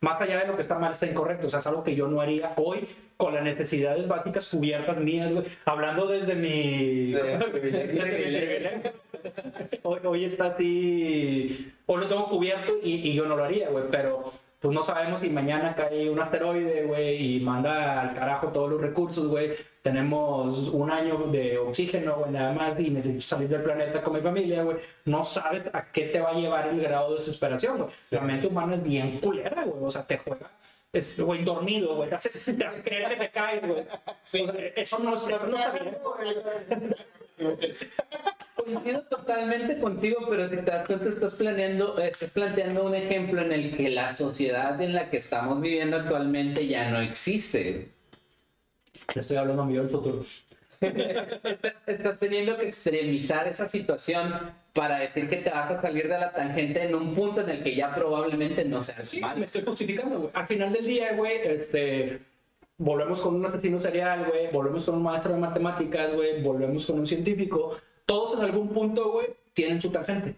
Más 0.00 0.20
allá 0.20 0.40
de 0.40 0.48
lo 0.48 0.56
que 0.56 0.62
está 0.62 0.78
mal, 0.78 0.92
está 0.92 1.06
incorrecto. 1.06 1.46
O 1.46 1.50
sea, 1.50 1.60
es 1.60 1.66
algo 1.66 1.84
que 1.84 1.94
yo 1.94 2.08
no 2.08 2.20
haría 2.20 2.54
hoy 2.56 2.88
con 3.16 3.34
las 3.34 3.44
necesidades 3.44 4.08
básicas 4.08 4.48
cubiertas 4.48 4.98
mías, 4.98 5.32
güey. 5.32 5.44
Hablando 5.64 6.06
desde 6.06 6.34
mi... 6.34 7.12
De. 7.12 8.92
Hoy, 9.82 10.00
hoy 10.04 10.24
está 10.24 10.46
así... 10.46 11.72
Hoy 11.86 12.00
lo 12.00 12.08
tengo 12.08 12.28
cubierto 12.28 12.72
y, 12.82 13.08
y 13.08 13.14
yo 13.14 13.26
no 13.26 13.36
lo 13.36 13.44
haría, 13.44 13.68
güey. 13.70 13.84
Pero 13.90 14.24
pues 14.60 14.74
no 14.74 14.82
sabemos 14.82 15.20
si 15.20 15.28
mañana 15.28 15.74
cae 15.74 16.08
un 16.08 16.18
asteroide, 16.18 16.84
güey, 16.84 17.36
y 17.36 17.40
manda 17.40 18.00
al 18.00 18.14
carajo 18.14 18.48
todos 18.48 18.70
los 18.70 18.80
recursos, 18.80 19.26
güey. 19.28 19.52
Tenemos 19.82 20.58
un 20.70 20.90
año 20.90 21.18
de 21.30 21.58
oxígeno, 21.58 22.16
güey, 22.16 22.30
nada 22.30 22.52
más, 22.54 22.80
y 22.80 22.88
necesito 22.88 23.20
salir 23.20 23.48
del 23.48 23.62
planeta 23.62 24.00
con 24.02 24.14
mi 24.14 24.20
familia, 24.22 24.62
güey. 24.62 24.78
No 25.04 25.22
sabes 25.22 25.68
a 25.74 25.92
qué 25.92 26.06
te 26.06 26.20
va 26.20 26.30
a 26.30 26.34
llevar 26.34 26.68
el 26.68 26.80
grado 26.80 27.10
de 27.10 27.16
desesperación, 27.16 27.76
güey. 27.76 27.90
La 28.10 28.22
mente 28.22 28.46
humana 28.46 28.74
es 28.76 28.82
bien 28.82 29.20
culera, 29.20 29.64
güey. 29.64 29.84
O 29.84 29.90
sea, 29.90 30.06
te 30.06 30.16
juega, 30.16 30.50
es, 30.94 31.20
güey, 31.20 31.44
dormido, 31.44 31.96
güey. 31.96 32.08
Te 32.08 32.14
hace, 32.14 32.30
creer 32.82 33.08
que 33.10 33.16
te 33.16 33.30
caes, 33.30 33.60
güey. 33.66 33.82
O 34.24 34.26
sea, 34.26 34.54
eso 34.76 34.98
no, 34.98 35.12
es- 35.12 35.28
eso 35.28 35.46
no 35.46 35.56
está 35.58 35.70
bien. 35.72 36.94
Coincido 38.56 39.02
totalmente 39.02 39.78
contigo, 39.78 40.26
pero 40.30 40.48
si 40.48 40.56
te 40.56 40.70
das 40.70 40.86
cuenta, 40.86 41.08
estás 41.08 41.34
planeando, 41.34 41.98
estás 41.98 42.30
planteando 42.30 42.84
un 42.84 42.94
ejemplo 42.94 43.42
en 43.42 43.52
el 43.52 43.76
que 43.76 43.90
la 43.90 44.10
sociedad 44.12 44.80
en 44.80 44.94
la 44.94 45.10
que 45.10 45.18
estamos 45.18 45.60
viviendo 45.60 45.96
actualmente 45.96 46.66
ya 46.66 46.88
no 46.90 47.00
existe. 47.00 47.90
Le 49.14 49.20
estoy 49.20 49.36
hablando 49.36 49.64
a 49.64 49.70
yo 49.70 49.80
del 49.82 49.90
futuro. 49.90 50.22
Estás, 50.80 51.74
estás 51.86 52.18
teniendo 52.18 52.56
que 52.56 52.66
extremizar 52.66 53.46
esa 53.48 53.68
situación 53.68 54.52
para 54.72 54.98
decir 55.00 55.28
que 55.28 55.36
te 55.36 55.50
vas 55.50 55.70
a 55.70 55.80
salir 55.82 56.08
de 56.08 56.18
la 56.18 56.32
tangente 56.32 56.82
en 56.82 56.94
un 56.94 57.14
punto 57.14 57.42
en 57.42 57.50
el 57.50 57.62
que 57.62 57.74
ya 57.76 57.94
probablemente 57.94 58.64
no 58.64 58.82
sea 58.82 59.04
Sí, 59.04 59.20
mal. 59.20 59.38
me 59.38 59.46
estoy 59.46 59.62
justificando, 59.62 60.18
güey. 60.18 60.30
Al 60.34 60.46
final 60.46 60.72
del 60.72 60.86
día, 60.86 61.12
güey, 61.14 61.38
este, 61.44 62.20
volvemos 62.84 63.22
con 63.22 63.34
un 63.34 63.46
asesino 63.46 63.80
serial, 63.80 64.26
güey, 64.26 64.52
volvemos 64.52 64.84
con 64.84 64.96
un 64.96 65.02
maestro 65.02 65.32
de 65.32 65.40
matemáticas, 65.40 66.12
güey, 66.12 66.42
volvemos 66.42 66.84
con 66.84 66.98
un 66.98 67.06
científico. 67.06 67.76
Todos 68.04 68.38
en 68.38 68.44
algún 68.44 68.68
punto, 68.68 69.10
güey, 69.10 69.28
tienen 69.54 69.80
su 69.80 69.90
tangente. 69.90 70.36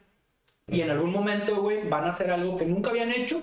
Y 0.69 0.81
en 0.81 0.91
algún 0.91 1.11
momento, 1.11 1.61
güey, 1.61 1.89
van 1.89 2.05
a 2.05 2.11
hacer 2.11 2.31
algo 2.31 2.57
que 2.57 2.65
nunca 2.65 2.91
habían 2.91 3.11
hecho 3.11 3.43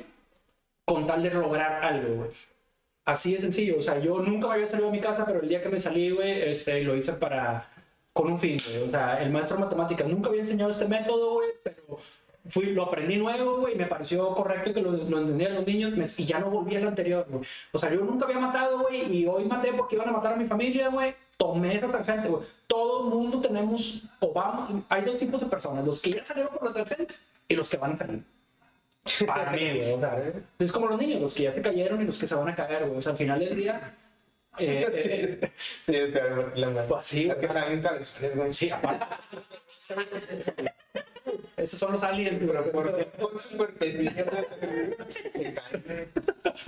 con 0.86 1.06
tal 1.06 1.22
de 1.22 1.34
lograr 1.34 1.84
algo, 1.84 2.16
güey. 2.16 2.30
Así 3.04 3.34
de 3.34 3.42
sencillo. 3.42 3.78
O 3.78 3.82
sea, 3.82 4.00
yo 4.00 4.20
nunca 4.20 4.48
me 4.48 4.54
había 4.54 4.68
salido 4.68 4.90
de 4.90 4.96
mi 4.96 5.02
casa, 5.02 5.26
pero 5.26 5.42
el 5.42 5.50
día 5.50 5.62
que 5.62 5.70
me 5.70 5.80
salí, 5.80 6.12
güey, 6.12 6.42
este, 6.42 6.82
lo 6.82 6.96
hice 6.96 7.14
para... 7.14 7.70
con 8.14 8.32
un 8.32 8.40
fin, 8.40 8.58
güey. 8.66 8.88
O 8.88 8.90
sea, 8.90 9.22
el 9.22 9.32
maestro 9.32 9.58
de 9.58 9.64
matemáticas 9.64 10.08
nunca 10.08 10.30
había 10.30 10.42
enseñado 10.42 10.72
este 10.72 10.88
método, 10.88 11.34
güey, 11.34 11.50
pero 11.62 11.98
fui, 12.48 12.68
lo 12.68 12.84
aprendí 12.84 13.18
nuevo, 13.18 13.58
güey, 13.60 13.76
y 13.76 13.78
me 13.78 13.86
pareció 13.86 14.34
correcto 14.36 14.74
que 14.74 14.82
lo, 14.82 14.92
lo 14.92 15.20
entendieran 15.20 15.56
los 15.58 15.66
niños 15.68 15.94
me- 15.94 16.06
y 16.18 16.26
ya 16.26 16.40
no 16.40 16.50
volví 16.50 16.76
al 16.76 16.88
anterior, 16.88 17.26
güey. 17.30 17.44
O 17.72 17.80
sea, 17.80 17.92
yo 17.94 18.02
nunca 18.02 18.26
había 18.26 18.40
matado, 18.40 18.80
güey, 18.80 19.16
y 19.18 19.26
hoy 19.28 19.46
maté 19.46 19.74
porque 19.74 19.96
iban 19.96 20.10
a 20.10 20.12
matar 20.12 20.34
a 20.34 20.36
mi 20.36 20.46
familia, 20.46 20.90
güey. 20.90 21.16
Tomé 21.38 21.76
esa 21.76 21.92
tangente, 21.92 22.28
güey. 22.30 22.44
Todo 22.68 23.08
el 23.08 23.14
mundo 23.16 23.42
tenemos, 23.42 24.04
o 24.20 24.32
vamos, 24.34 24.84
hay 24.90 25.02
dos 25.04 25.18
tipos 25.18 25.42
de 25.42 25.48
personas, 25.48 25.86
los 25.86 26.02
que 26.02 26.12
ya 26.12 26.24
salieron 26.24 26.54
por 26.54 26.64
la 26.66 26.74
tangente 26.84 27.16
y 27.48 27.56
los 27.56 27.70
que 27.70 27.78
van 27.78 27.92
a 27.94 27.98
salir. 27.98 28.24
Para 29.28 29.52
mí, 29.52 29.60
güey, 29.60 29.92
o 29.94 30.00
sea, 30.00 30.22
es 30.60 30.72
como 30.72 30.88
los 30.88 31.00
niños, 31.00 31.22
los 31.22 31.34
que 31.34 31.44
ya 31.44 31.52
se 31.52 31.62
cayeron 31.62 32.02
y 32.02 32.06
los 32.06 32.18
que 32.20 32.28
se 32.28 32.36
van 32.36 32.48
a 32.50 32.56
caer, 32.56 32.86
güey. 32.86 32.98
O 32.98 33.02
sea, 33.02 33.12
al 33.14 33.18
final 33.18 33.40
del 33.40 33.56
día, 33.56 33.96
eh, 34.60 34.88
eh, 34.92 35.40
eh, 35.42 35.52
Sí, 35.58 35.92
te 35.92 36.22
va 36.22 36.52
a 36.54 36.58
la 36.60 36.70
mano. 36.70 36.88
Pues 36.88 37.06
sí, 37.06 37.28
Es 37.30 37.36
que 37.36 37.46
en 37.48 37.82
cabezones, 37.82 38.36
güey. 38.36 38.54
sí, 38.54 38.70
aparte. 38.70 39.06
Esos 41.58 41.80
son 41.80 41.94
los 41.94 42.04
aliens, 42.04 42.40
Pero 42.40 42.60
güey. 42.62 42.72
por 42.72 42.98
qué 42.98 43.06
por 43.06 43.40
súper 43.40 43.74
pequeños, 43.76 44.14
se 45.10 45.54
caen. 45.54 46.12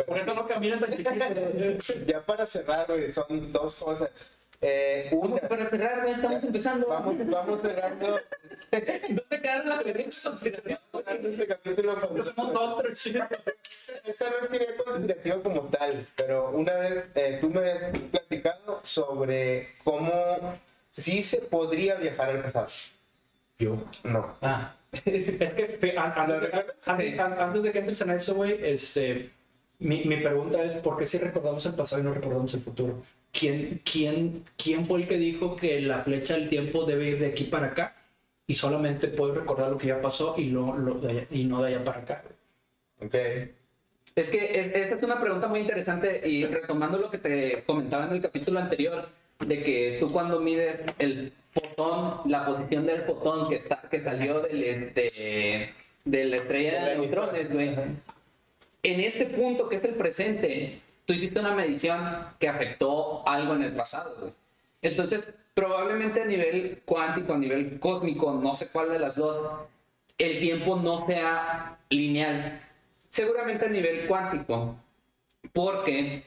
Por 0.07 0.19
eso 0.19 0.33
no 0.33 0.47
caminan 0.47 0.79
tan 0.79 0.91
chiquitos. 0.91 2.05
Ya 2.07 2.21
para 2.21 2.45
cerrar, 2.45 2.87
güey, 2.87 3.11
son 3.11 3.51
dos 3.51 3.75
cosas. 3.75 4.09
Eh, 4.61 5.09
una, 5.11 5.41
para 5.41 5.67
cerrar, 5.69 6.01
güey, 6.01 6.13
estamos 6.13 6.43
empezando. 6.43 6.87
vamos, 6.87 7.15
vamos 7.27 7.61
cerrando 7.61 8.19
¿Dónde 8.71 9.41
quedaron 9.41 9.69
las 9.69 9.83
preguntas 9.83 10.19
consideración? 10.21 10.79
Este 11.23 11.47
capítulo 11.47 11.95
chicos. 12.95 13.27
Esa 14.05 14.29
no 14.29 14.37
es 14.37 14.49
teoría 14.49 14.77
conspirativa 14.77 15.43
como 15.43 15.61
tal, 15.63 16.07
pero 16.15 16.49
una 16.51 16.73
vez 16.75 17.07
eh, 17.15 17.37
tú 17.41 17.49
me 17.49 17.59
habías 17.59 17.85
platicado 18.11 18.81
sobre 18.83 19.75
cómo 19.83 20.57
sí 20.91 21.21
se 21.23 21.37
podría 21.41 21.95
viajar 21.95 22.29
al 22.29 22.41
pasado. 22.43 22.67
Yo. 23.59 23.77
No. 24.03 24.35
Ah. 24.41 24.75
Es 25.05 25.53
que 25.53 25.93
antes, 25.97 26.41
de, 26.41 26.65
Sí. 26.81 27.17
antes 27.19 27.71
que 27.71 27.79
entres 27.79 28.01
en 28.01 28.09
eso, 28.11 28.35
güey, 28.35 28.57
este, 28.61 29.29
mi, 29.79 30.05
mi 30.05 30.17
pregunta 30.17 30.63
es, 30.63 30.73
¿por 30.75 30.97
qué 30.97 31.05
si 31.05 31.17
recordamos 31.17 31.65
el 31.65 31.73
pasado 31.73 32.01
y 32.01 32.05
no 32.05 32.13
recordamos 32.13 32.53
el 32.53 32.61
futuro? 32.61 33.01
¿Quién, 33.33 33.81
quién, 33.83 34.43
¿Quién 34.57 34.85
fue 34.85 35.01
el 35.01 35.07
que 35.07 35.17
dijo 35.17 35.55
que 35.57 35.81
la 35.81 36.01
flecha 36.01 36.35
del 36.35 36.47
tiempo 36.47 36.85
debe 36.85 37.09
ir 37.09 37.19
de 37.19 37.27
aquí 37.27 37.43
para 37.45 37.67
acá 37.67 37.93
y 38.47 38.55
solamente 38.55 39.07
puedes 39.09 39.35
recordar 39.35 39.71
lo 39.71 39.77
que 39.77 39.87
ya 39.87 39.99
pasó 40.01 40.33
y, 40.37 40.45
lo, 40.45 40.77
lo 40.77 40.93
de 40.95 41.09
allá- 41.09 41.27
y 41.31 41.43
no 41.43 41.61
de 41.61 41.75
allá 41.75 41.83
para 41.83 41.99
acá? 42.01 42.23
Ok. 43.01 43.15
Es 44.15 44.31
que 44.31 44.59
es- 44.59 44.69
esta 44.73 44.95
es 44.95 45.03
una 45.03 45.19
pregunta 45.19 45.47
muy 45.49 45.59
interesante 45.59 46.21
y 46.27 46.45
retomando 46.45 46.97
lo 46.97 47.09
que 47.11 47.17
te 47.17 47.63
comentaba 47.65 48.05
en 48.05 48.13
el 48.13 48.21
capítulo 48.21 48.59
anterior, 48.59 49.09
de 49.39 49.63
que 49.63 49.97
tú 49.99 50.11
cuando 50.11 50.39
mides 50.39 50.83
el 50.99 51.33
fotón, 51.53 52.21
la 52.25 52.45
posición 52.45 52.85
del 52.85 53.03
fotón 53.03 53.49
que, 53.49 53.55
está, 53.55 53.81
que 53.89 53.99
salió 53.99 54.41
del, 54.41 54.63
este, 54.63 55.73
de 56.03 56.25
la 56.25 56.37
estrella 56.37 56.85
de 56.85 56.97
neutrones, 56.97 57.51
güey, 57.51 57.75
en 58.83 58.99
este 58.99 59.25
punto 59.25 59.67
que 59.67 59.77
es 59.77 59.83
el 59.83 59.95
presente, 59.95 60.81
tú 61.05 61.13
hiciste 61.13 61.39
una 61.39 61.55
medición 61.55 62.27
que 62.39 62.47
afectó 62.47 63.27
algo 63.27 63.55
en 63.55 63.63
el 63.63 63.73
pasado, 63.73 64.15
güey. 64.19 64.33
Entonces, 64.81 65.33
probablemente 65.55 66.21
a 66.21 66.25
nivel 66.25 66.81
cuántico, 66.85 67.33
a 67.33 67.37
nivel 67.37 67.79
cósmico, 67.79 68.33
no 68.33 68.53
sé 68.53 68.69
cuál 68.69 68.89
de 68.89 68.99
las 68.99 69.15
dos, 69.15 69.41
el 70.17 70.39
tiempo 70.39 70.75
no 70.75 71.05
sea 71.07 71.79
lineal. 71.89 72.61
Seguramente 73.09 73.65
a 73.65 73.69
nivel 73.69 74.07
cuántico, 74.07 74.75
porque 75.53 76.23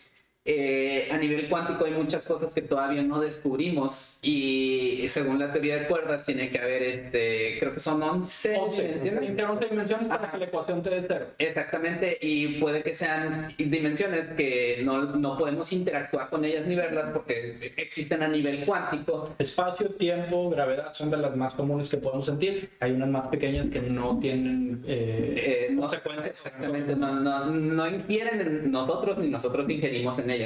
eh, 0.51 1.09
a 1.11 1.19
nivel 1.19 1.47
cuántico 1.51 1.85
hay 1.85 1.93
muchas 1.93 2.27
cosas 2.27 2.55
que 2.55 2.63
todavía 2.63 3.03
no 3.03 3.21
descubrimos 3.21 4.19
y 4.23 5.05
según 5.09 5.39
la 5.39 5.53
teoría 5.53 5.77
de 5.81 5.87
cuerdas 5.89 6.25
tiene 6.25 6.49
que 6.49 6.59
haber, 6.59 6.83
este, 6.85 7.59
creo 7.61 7.75
que 7.75 7.81
son 7.81 8.03
11, 8.03 8.57
11, 8.57 8.83
dimensiones. 8.83 9.29
entre 9.31 9.45
11 9.45 9.67
dimensiones 9.67 10.09
para 10.09 10.23
Ajá. 10.23 10.33
que 10.33 10.39
la 10.39 10.45
ecuación 10.47 10.83
te 10.83 10.89
dé 10.89 11.03
cero. 11.03 11.27
Exactamente, 11.37 12.17
y 12.23 12.59
puede 12.61 12.83
que 12.83 12.95
sean 12.95 13.53
dimensiones 13.59 14.31
que 14.31 14.81
no, 14.85 15.03
no 15.17 15.37
podemos 15.37 15.71
interactuar 15.75 16.31
con 16.31 16.43
ellas 16.47 16.65
ni 16.67 16.77
verlas 16.77 17.11
porque 17.11 17.75
existen 17.77 18.23
a 18.23 18.29
nivel 18.29 18.65
cuántico. 18.65 19.25
Espacio, 19.39 19.91
tiempo, 19.91 20.49
gravedad 20.49 20.95
son 20.95 21.11
de 21.11 21.19
las 21.19 21.37
más 21.37 21.53
comunes 21.55 21.91
que 21.91 21.99
podemos 21.99 22.25
sentir. 22.25 22.71
Hay 22.81 22.93
unas 22.93 23.11
más 23.11 23.27
pequeñas 23.27 23.69
que 23.69 23.83
no 23.83 24.19
tienen 24.19 24.83
eh, 24.87 25.69
Eh, 25.71 25.77
consecuencias. 25.79 26.47
Exactamente, 26.47 26.97
no, 26.97 27.13
no, 27.21 27.45
no 27.47 27.87
infieren 27.87 28.41
en 28.41 28.71
nosotros 28.71 29.19
ni 29.19 29.29
nosotros 29.29 29.69
ingerimos 29.69 30.19
en 30.19 30.31
ellas. 30.31 30.38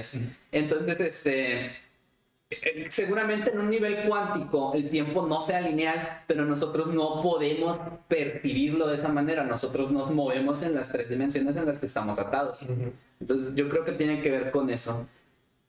Entonces, 0.50 1.00
este, 1.00 1.66
eh, 2.50 2.86
seguramente 2.88 3.50
en 3.50 3.60
un 3.60 3.70
nivel 3.70 4.08
cuántico 4.08 4.72
el 4.74 4.90
tiempo 4.90 5.26
no 5.26 5.40
sea 5.40 5.60
lineal, 5.60 6.22
pero 6.26 6.44
nosotros 6.44 6.88
no 6.88 7.22
podemos 7.22 7.80
percibirlo 8.08 8.88
de 8.88 8.96
esa 8.96 9.08
manera. 9.08 9.44
Nosotros 9.44 9.90
nos 9.90 10.10
movemos 10.10 10.62
en 10.62 10.74
las 10.74 10.92
tres 10.92 11.08
dimensiones 11.08 11.56
en 11.56 11.66
las 11.66 11.80
que 11.80 11.86
estamos 11.86 12.18
atados. 12.18 12.66
Entonces, 13.20 13.54
yo 13.54 13.68
creo 13.68 13.84
que 13.84 13.92
tiene 13.92 14.20
que 14.20 14.30
ver 14.30 14.50
con 14.50 14.68
eso. 14.70 15.06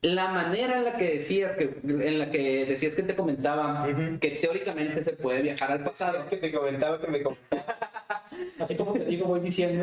La 0.04 0.28
manera 0.28 0.76
en 0.76 0.84
la 0.84 0.98
que 0.98 1.12
decías 1.12 1.52
que, 1.52 1.76
en 1.82 2.18
la 2.18 2.30
que 2.30 2.66
decías 2.66 2.94
que 2.94 3.02
te 3.02 3.16
comentaba 3.16 3.88
Ujú. 3.88 4.18
que 4.20 4.32
teóricamente 4.32 5.02
se 5.02 5.14
puede 5.14 5.40
viajar 5.40 5.72
al 5.72 5.82
pasado. 5.82 6.28
Que 6.28 6.36
te 6.36 6.52
comentaba 6.52 7.00
que 7.00 7.06
me 7.06 7.22
comentaba. 7.22 7.64
Así 8.58 8.74
como 8.76 8.92
te 8.92 9.06
digo, 9.06 9.26
voy 9.26 9.40
diciendo. 9.40 9.82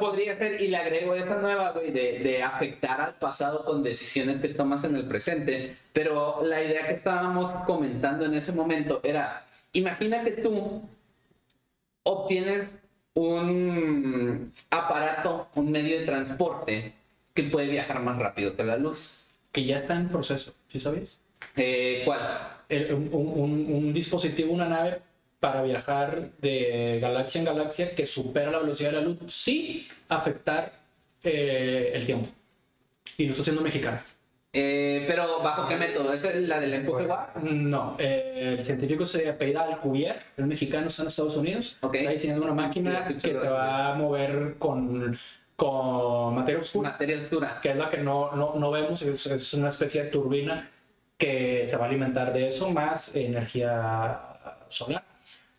Podría 0.00 0.36
ser, 0.36 0.58
y 0.58 0.68
le 0.68 0.78
agrego 0.78 1.14
esta 1.14 1.36
nueva, 1.36 1.72
güey, 1.72 1.90
de, 1.90 2.20
de 2.20 2.42
afectar 2.42 2.98
al 2.98 3.14
pasado 3.16 3.62
con 3.62 3.82
decisiones 3.82 4.40
que 4.40 4.48
tomas 4.48 4.84
en 4.84 4.96
el 4.96 5.06
presente. 5.06 5.76
Pero 5.92 6.42
la 6.42 6.62
idea 6.62 6.86
que 6.86 6.94
estábamos 6.94 7.50
comentando 7.66 8.24
en 8.24 8.32
ese 8.32 8.54
momento 8.54 9.00
era, 9.04 9.44
imagina 9.74 10.24
que 10.24 10.30
tú 10.30 10.80
obtienes 12.04 12.78
un 13.12 14.50
aparato, 14.70 15.46
un 15.56 15.70
medio 15.70 16.00
de 16.00 16.06
transporte 16.06 16.94
que 17.36 17.44
puede 17.44 17.68
viajar 17.68 18.00
más 18.02 18.18
rápido 18.18 18.56
que 18.56 18.64
la 18.64 18.76
luz. 18.76 19.22
que 19.52 19.64
ya 19.64 19.76
está 19.78 19.94
en 19.94 20.08
proceso, 20.08 20.52
¿sí 20.70 20.78
sabes? 20.78 21.20
Eh, 21.56 22.02
¿Cuál? 22.04 22.20
El- 22.68 22.92
un, 22.92 23.08
un- 23.12 23.66
un 23.72 23.92
dispositivo, 23.94 24.52
una 24.52 24.68
nave 24.68 25.00
para 25.40 25.62
viajar 25.62 26.30
de 26.42 26.98
galaxia 27.00 27.38
en 27.38 27.44
galaxia 27.46 27.94
que 27.94 28.04
supera 28.04 28.50
la 28.50 28.58
velocidad 28.58 28.90
de 28.90 28.96
la 28.96 29.02
luz 29.02 29.18
sin 29.28 29.86
afectar 30.08 30.72
eh, 31.22 31.92
el 31.94 32.04
tiempo. 32.04 32.28
Y 33.16 33.24
lo 33.24 33.30
está 33.30 33.42
haciendo 33.42 33.62
mexicano. 33.62 33.98
Eh, 34.52 35.04
pero 35.06 35.40
¿bajo 35.42 35.68
qué 35.68 35.76
método? 35.76 36.12
¿Es 36.12 36.24
la 36.48 36.60
del 36.60 36.74
empuje 36.74 37.06
Watt? 37.06 37.36
No, 37.36 37.96
eh, 37.98 38.54
el 38.58 38.60
científico 38.62 39.04
se 39.06 39.28
apellida 39.28 39.62
Alcubierre, 39.62 40.20
es 40.36 40.44
mexicano, 40.46 40.88
está 40.88 41.02
en 41.02 41.08
Estados 41.08 41.36
Unidos. 41.36 41.76
Ok. 41.80 41.94
Está 41.94 42.10
diseñando 42.10 42.44
una 42.44 42.54
máquina 42.54 43.06
Sí, 43.08 43.14
que 43.14 43.20
se 43.32 43.38
va 43.38 43.92
a 43.92 43.94
mover 43.94 44.56
con, 44.58 45.16
con 45.56 46.34
materia 46.34 46.60
oscura. 46.60 46.90
Materia 46.90 47.18
oscura. 47.18 47.58
que 47.62 47.70
es 47.70 47.76
la 47.76 47.88
que 47.90 47.98
no, 47.98 48.32
no, 48.36 48.54
no 48.56 48.70
vemos, 48.70 49.02
es, 49.02 49.26
es 49.26 49.54
una 49.54 49.68
especie 49.68 50.04
de 50.04 50.10
turbina 50.10 50.68
que 51.16 51.64
se 51.66 51.76
va 51.76 51.86
a 51.86 51.88
alimentar 51.88 52.32
de 52.32 52.48
eso, 52.48 52.68
más 52.70 53.14
energía 53.16 54.20
solar. 54.68 55.02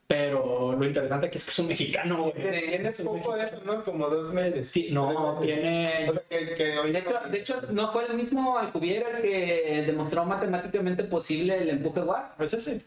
Pero 0.05 0.73
lo 0.73 0.85
interesante 0.85 1.27
aquí 1.27 1.37
es 1.37 1.43
que 1.43 1.49
es 1.51 1.59
un 1.59 1.67
mexicano, 1.67 2.21
güey. 2.21 2.33
Tienes 2.33 3.01
poco 3.01 3.35
de 3.35 3.47
eso, 3.47 3.59
¿no? 3.65 3.83
Como 3.83 4.07
dos 4.07 4.33
meses. 4.33 4.69
Sí, 4.69 4.87
no, 4.91 5.37
tiene... 5.41 6.07
O 6.09 6.13
sea, 6.13 6.21
que, 6.29 6.55
que 6.55 6.79
hoy 6.79 6.91
De 6.93 6.99
hecho, 6.99 7.19
de 7.29 7.37
hecho, 7.39 7.61
¿no 7.71 7.91
fue 7.91 8.05
el 8.05 8.13
mismo 8.13 8.57
Alcubierre 8.57 9.17
el 9.17 9.21
que 9.21 9.83
demostró 9.85 10.23
matemáticamente 10.23 11.03
posible 11.03 11.57
el 11.61 11.69
empuje 11.71 12.01
Watt? 12.01 12.37
Pues 12.37 12.53
ese. 12.53 12.79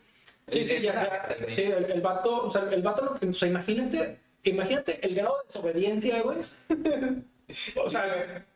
Sí, 0.48 0.66
sí, 0.66 0.76
Es 0.76 0.82
ya- 0.84 0.94
ya- 1.38 1.54
sí, 1.54 1.62
el, 1.62 1.84
el 1.90 2.00
vato, 2.00 2.46
o 2.46 2.50
sea, 2.50 2.62
el 2.70 2.80
vato, 2.82 3.04
lo 3.04 3.14
que- 3.16 3.26
o 3.28 3.32
sea, 3.34 3.48
imagínate, 3.48 4.18
imagínate 4.44 5.04
el 5.06 5.14
grado 5.14 5.36
de 5.38 5.46
desobediencia, 5.46 6.22
güey. 6.22 6.38
O 7.84 7.90
sea, 7.90 8.46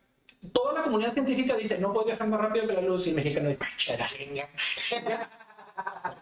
toda 0.52 0.72
la 0.72 0.82
comunidad 0.84 1.10
científica 1.10 1.56
dice, 1.56 1.78
no 1.78 1.92
puedes 1.92 2.06
viajar 2.06 2.28
más 2.28 2.40
rápido 2.40 2.68
que 2.68 2.74
la 2.74 2.80
luz, 2.80 3.06
y 3.06 3.10
el 3.10 3.16
mexicano 3.16 3.48
dice, 3.48 3.64
"Che, 3.76 3.98
la 3.98 4.08
línea". 4.18 4.48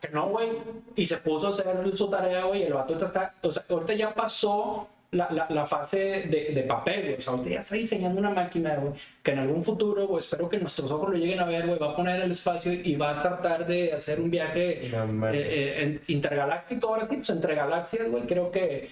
que 0.00 0.08
no, 0.08 0.28
güey. 0.28 0.48
Y 0.96 1.06
se 1.06 1.18
puso 1.18 1.48
a 1.48 1.50
hacer 1.50 1.96
su 1.96 2.08
tarea, 2.08 2.44
güey, 2.44 2.62
y 2.62 2.64
el 2.64 2.72
vato 2.72 2.94
está, 2.96 3.34
o 3.42 3.50
sea, 3.50 3.64
ahorita 3.68 3.92
ya 3.94 4.14
pasó 4.14 4.88
la, 5.10 5.30
la, 5.30 5.46
la 5.50 5.66
fase 5.66 6.24
de, 6.30 6.52
de 6.54 6.62
papel, 6.62 7.02
güey. 7.02 7.14
O 7.16 7.20
sea, 7.20 7.32
ahorita 7.34 7.50
ya 7.50 7.60
está 7.60 7.74
diseñando 7.76 8.18
una 8.18 8.30
máquina, 8.30 8.76
güey, 8.76 8.94
que 9.22 9.32
en 9.32 9.40
algún 9.40 9.62
futuro, 9.62 10.06
güey, 10.06 10.20
espero 10.20 10.48
que 10.48 10.58
nuestros 10.58 10.90
ojos 10.90 11.10
lo 11.10 11.16
lleguen 11.16 11.40
a 11.40 11.44
ver, 11.44 11.66
güey, 11.66 11.78
va 11.78 11.90
a 11.90 11.96
poner 11.96 12.20
el 12.22 12.30
espacio 12.30 12.72
y 12.72 12.96
va 12.96 13.18
a 13.18 13.22
tratar 13.22 13.66
de 13.66 13.92
hacer 13.92 14.20
un 14.20 14.30
viaje 14.30 14.88
No, 14.90 15.28
eh, 15.28 15.34
eh, 15.34 16.00
intergaláctico, 16.08 16.88
ahora 16.88 17.04
sí, 17.04 17.16
pues 17.16 17.28
entre 17.30 17.54
galaxias, 17.54 18.10
güey, 18.10 18.22
creo 18.22 18.50
que 18.50 18.88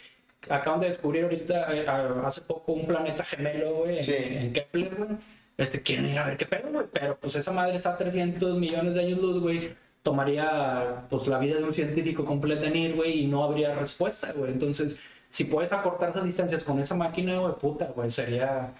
acaban 0.49 0.81
de 0.81 0.87
descubrir 0.87 1.25
ahorita, 1.25 1.75
eh, 1.77 1.87
hace 2.25 2.41
poco, 2.43 2.73
un 2.73 2.87
planeta 2.87 3.23
gemelo, 3.25 3.75
güey, 3.75 3.99
en, 3.99 4.05
Sí. 4.05 4.15
en 4.17 4.53
Kepler, 4.53 4.95
güey. 4.95 5.11
Este, 5.57 5.83
quieren 5.83 6.07
ir 6.09 6.19
a 6.19 6.27
ver 6.27 6.37
qué 6.39 6.47
pedo, 6.47 6.71
güey, 6.73 6.87
pero 6.93 7.19
pues 7.19 7.37
esa 7.37 7.53
madre 7.53 7.77
está 7.77 7.91
a 7.93 7.97
300 7.97 8.57
millones 8.59 8.95
de 8.95 9.01
años 9.01 9.19
luz, 9.19 9.41
güey. 9.43 9.75
Tomaría, 10.03 11.05
pues, 11.11 11.27
la 11.29 11.39
vida 11.39 11.57
de 11.57 11.65
un 11.65 11.73
científico 11.75 12.25
completa 12.25 12.67
en 12.67 12.77
ir, 12.77 12.95
güey, 12.95 13.21
y 13.21 13.27
no 13.27 13.45
habría 13.45 13.75
respuesta, 13.75 14.33
güey. 14.33 14.51
Entonces, 14.53 14.99
si 15.29 15.45
puedes 15.45 15.73
acortar 15.75 16.11
esas 16.11 16.25
distancias 16.25 16.65
con 16.65 16.81
esa 16.81 16.95
máquina, 16.95 17.39
güey, 17.39 17.53
puta, 17.61 17.87
güey, 17.95 18.11
sería 18.11 18.73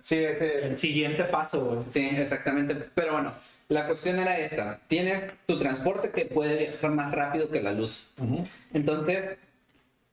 Sí, 0.00 0.16
ese. 0.16 0.66
el 0.66 0.78
siguiente 0.78 1.24
paso, 1.24 1.64
güey. 1.66 1.78
Sí, 1.90 2.08
exactamente. 2.16 2.74
Pero 2.94 3.12
bueno, 3.12 3.32
la 3.68 3.86
cuestión 3.86 4.18
era 4.18 4.38
esta. 4.38 4.80
Tienes 4.88 5.28
tu 5.46 5.58
transporte 5.58 6.10
que 6.10 6.24
puede 6.24 6.56
viajar 6.56 6.90
más 6.92 7.12
rápido 7.14 7.50
que 7.50 7.60
la 7.62 7.72
luz. 7.72 8.10
Ujú. 8.18 8.44
Entonces, 8.72 9.36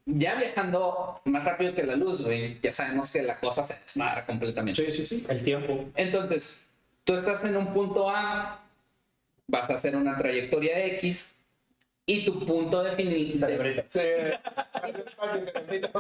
ya 0.05 0.35
viajando 0.35 1.21
más 1.25 1.43
rápido 1.43 1.73
que 1.75 1.83
la 1.83 1.95
luz, 1.95 2.23
güey, 2.25 2.59
ya 2.61 2.71
sabemos 2.71 3.11
que 3.13 3.21
la 3.21 3.39
cosa 3.39 3.63
se 3.63 3.75
desmadra 3.75 4.25
completamente. 4.25 4.83
Sí, 4.85 4.91
sí, 4.91 5.05
sí, 5.05 5.25
el 5.29 5.43
tiempo. 5.43 5.85
Entonces, 5.95 6.65
tú 7.03 7.15
estás 7.15 7.43
en 7.43 7.55
un 7.57 7.73
punto 7.73 8.09
A, 8.09 8.61
vas 9.47 9.69
a 9.69 9.75
hacer 9.75 9.95
una 9.95 10.17
trayectoria 10.17 10.85
X 10.95 11.35
y 12.05 12.25
tu 12.25 12.45
punto 12.45 12.81
de, 12.83 13.33
Cerebrito. 13.37 13.83
Sí. 13.89 13.99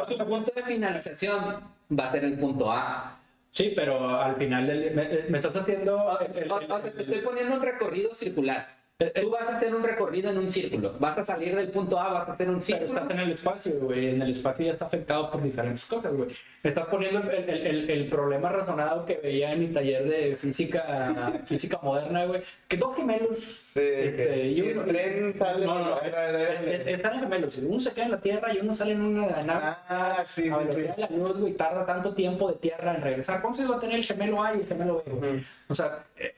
Tu 0.07 0.17
punto 0.25 0.51
de 0.55 0.63
finalización 0.63 1.61
va 1.97 2.05
a 2.05 2.11
ser 2.11 2.23
el 2.25 2.37
punto 2.39 2.71
A. 2.71 3.19
Sí, 3.51 3.73
pero 3.75 4.19
al 4.19 4.35
final 4.35 4.65
me, 4.93 5.23
me 5.29 5.37
estás 5.37 5.55
haciendo... 5.55 6.17
El- 6.19 6.43
el- 6.43 6.51
o- 6.51 6.55
o 6.55 6.59
sea, 6.61 6.81
te 6.83 7.01
estoy 7.01 7.19
poniendo 7.21 7.55
un 7.55 7.61
recorrido 7.61 8.13
circular. 8.13 8.78
Tú 8.99 9.29
vas 9.29 9.47
a 9.47 9.51
hacer 9.51 9.73
un 9.73 9.81
recorrido 9.81 10.29
en 10.29 10.39
un 10.39 10.49
círculo. 10.49 10.93
Vas 10.99 11.17
a 11.17 11.23
salir 11.23 11.55
del 11.55 11.69
punto 11.71 11.97
A, 11.97 12.11
vas 12.11 12.27
a 12.27 12.33
hacer 12.33 12.49
un 12.49 12.55
Pero 12.55 12.61
círculo. 12.61 12.85
estás 12.99 13.09
en 13.11 13.19
el 13.19 13.31
espacio, 13.31 13.73
güey. 13.79 14.09
En 14.09 14.21
el 14.21 14.31
espacio 14.31 14.65
ya 14.65 14.73
está 14.73 14.87
afectado 14.87 15.31
por 15.31 15.41
diferentes 15.41 15.85
cosas, 15.85 16.11
güey. 16.13 16.27
Estás 16.63 16.87
poniendo 16.87 17.19
el, 17.21 17.49
el- 17.49 17.67
el- 17.67 17.89
el 17.89 18.09
problema 18.09 18.49
razonado 18.49 19.05
que 19.05 19.15
veía 19.23 19.53
en 19.53 19.59
mi 19.61 19.67
taller 19.67 20.03
de 20.03 20.35
física, 20.35 21.31
física 21.45 21.79
moderna, 21.81 22.25
güey. 22.25 22.41
Que 22.67 22.75
dos 22.75 22.93
gemelos. 22.97 23.37
Sí, 23.37 23.79
este, 23.79 24.47
y 24.47 24.61
uno- 24.69 24.81
el 24.81 24.87
tren 24.89 25.33
sale 25.33 25.65
No, 25.65 25.79
no, 25.79 25.89
la- 26.01 26.09
la- 26.09 26.53
eh, 26.65 26.83
Están 26.95 27.21
gemelos. 27.21 27.55
Uno 27.57 27.79
se 27.79 27.93
queda 27.93 28.03
en 28.03 28.11
la 28.11 28.19
Tierra 28.19 28.53
y 28.53 28.57
uno 28.57 28.75
sale 28.75 28.91
en 28.91 29.01
una 29.01 29.27
nave. 29.43 29.61
Ah, 29.87 30.25
sí, 30.27 30.49
a 30.49 30.57
velocidad 30.57 30.95
sí. 30.97 31.01
de 31.03 31.07
la 31.07 31.15
luz, 31.17 31.37
güey, 31.37 31.53
tarda 31.53 31.85
tanto 31.85 32.13
tiempo 32.13 32.51
de 32.51 32.57
tierra 32.57 32.95
en 32.95 33.01
regresar. 33.01 33.41
¿Cuánto 33.41 33.59
se 33.61 33.65
va 33.65 33.77
a 33.77 33.79
tener 33.79 33.95
el 33.95 34.03
gemelo 34.05 34.43
A 34.43 34.53
y 34.55 34.59
el 34.59 34.67
gemelo 34.67 35.01
B? 35.05 35.11
güey? 35.13 35.45
O 35.69 35.73
sea, 35.73 36.03
eh, 36.17 36.33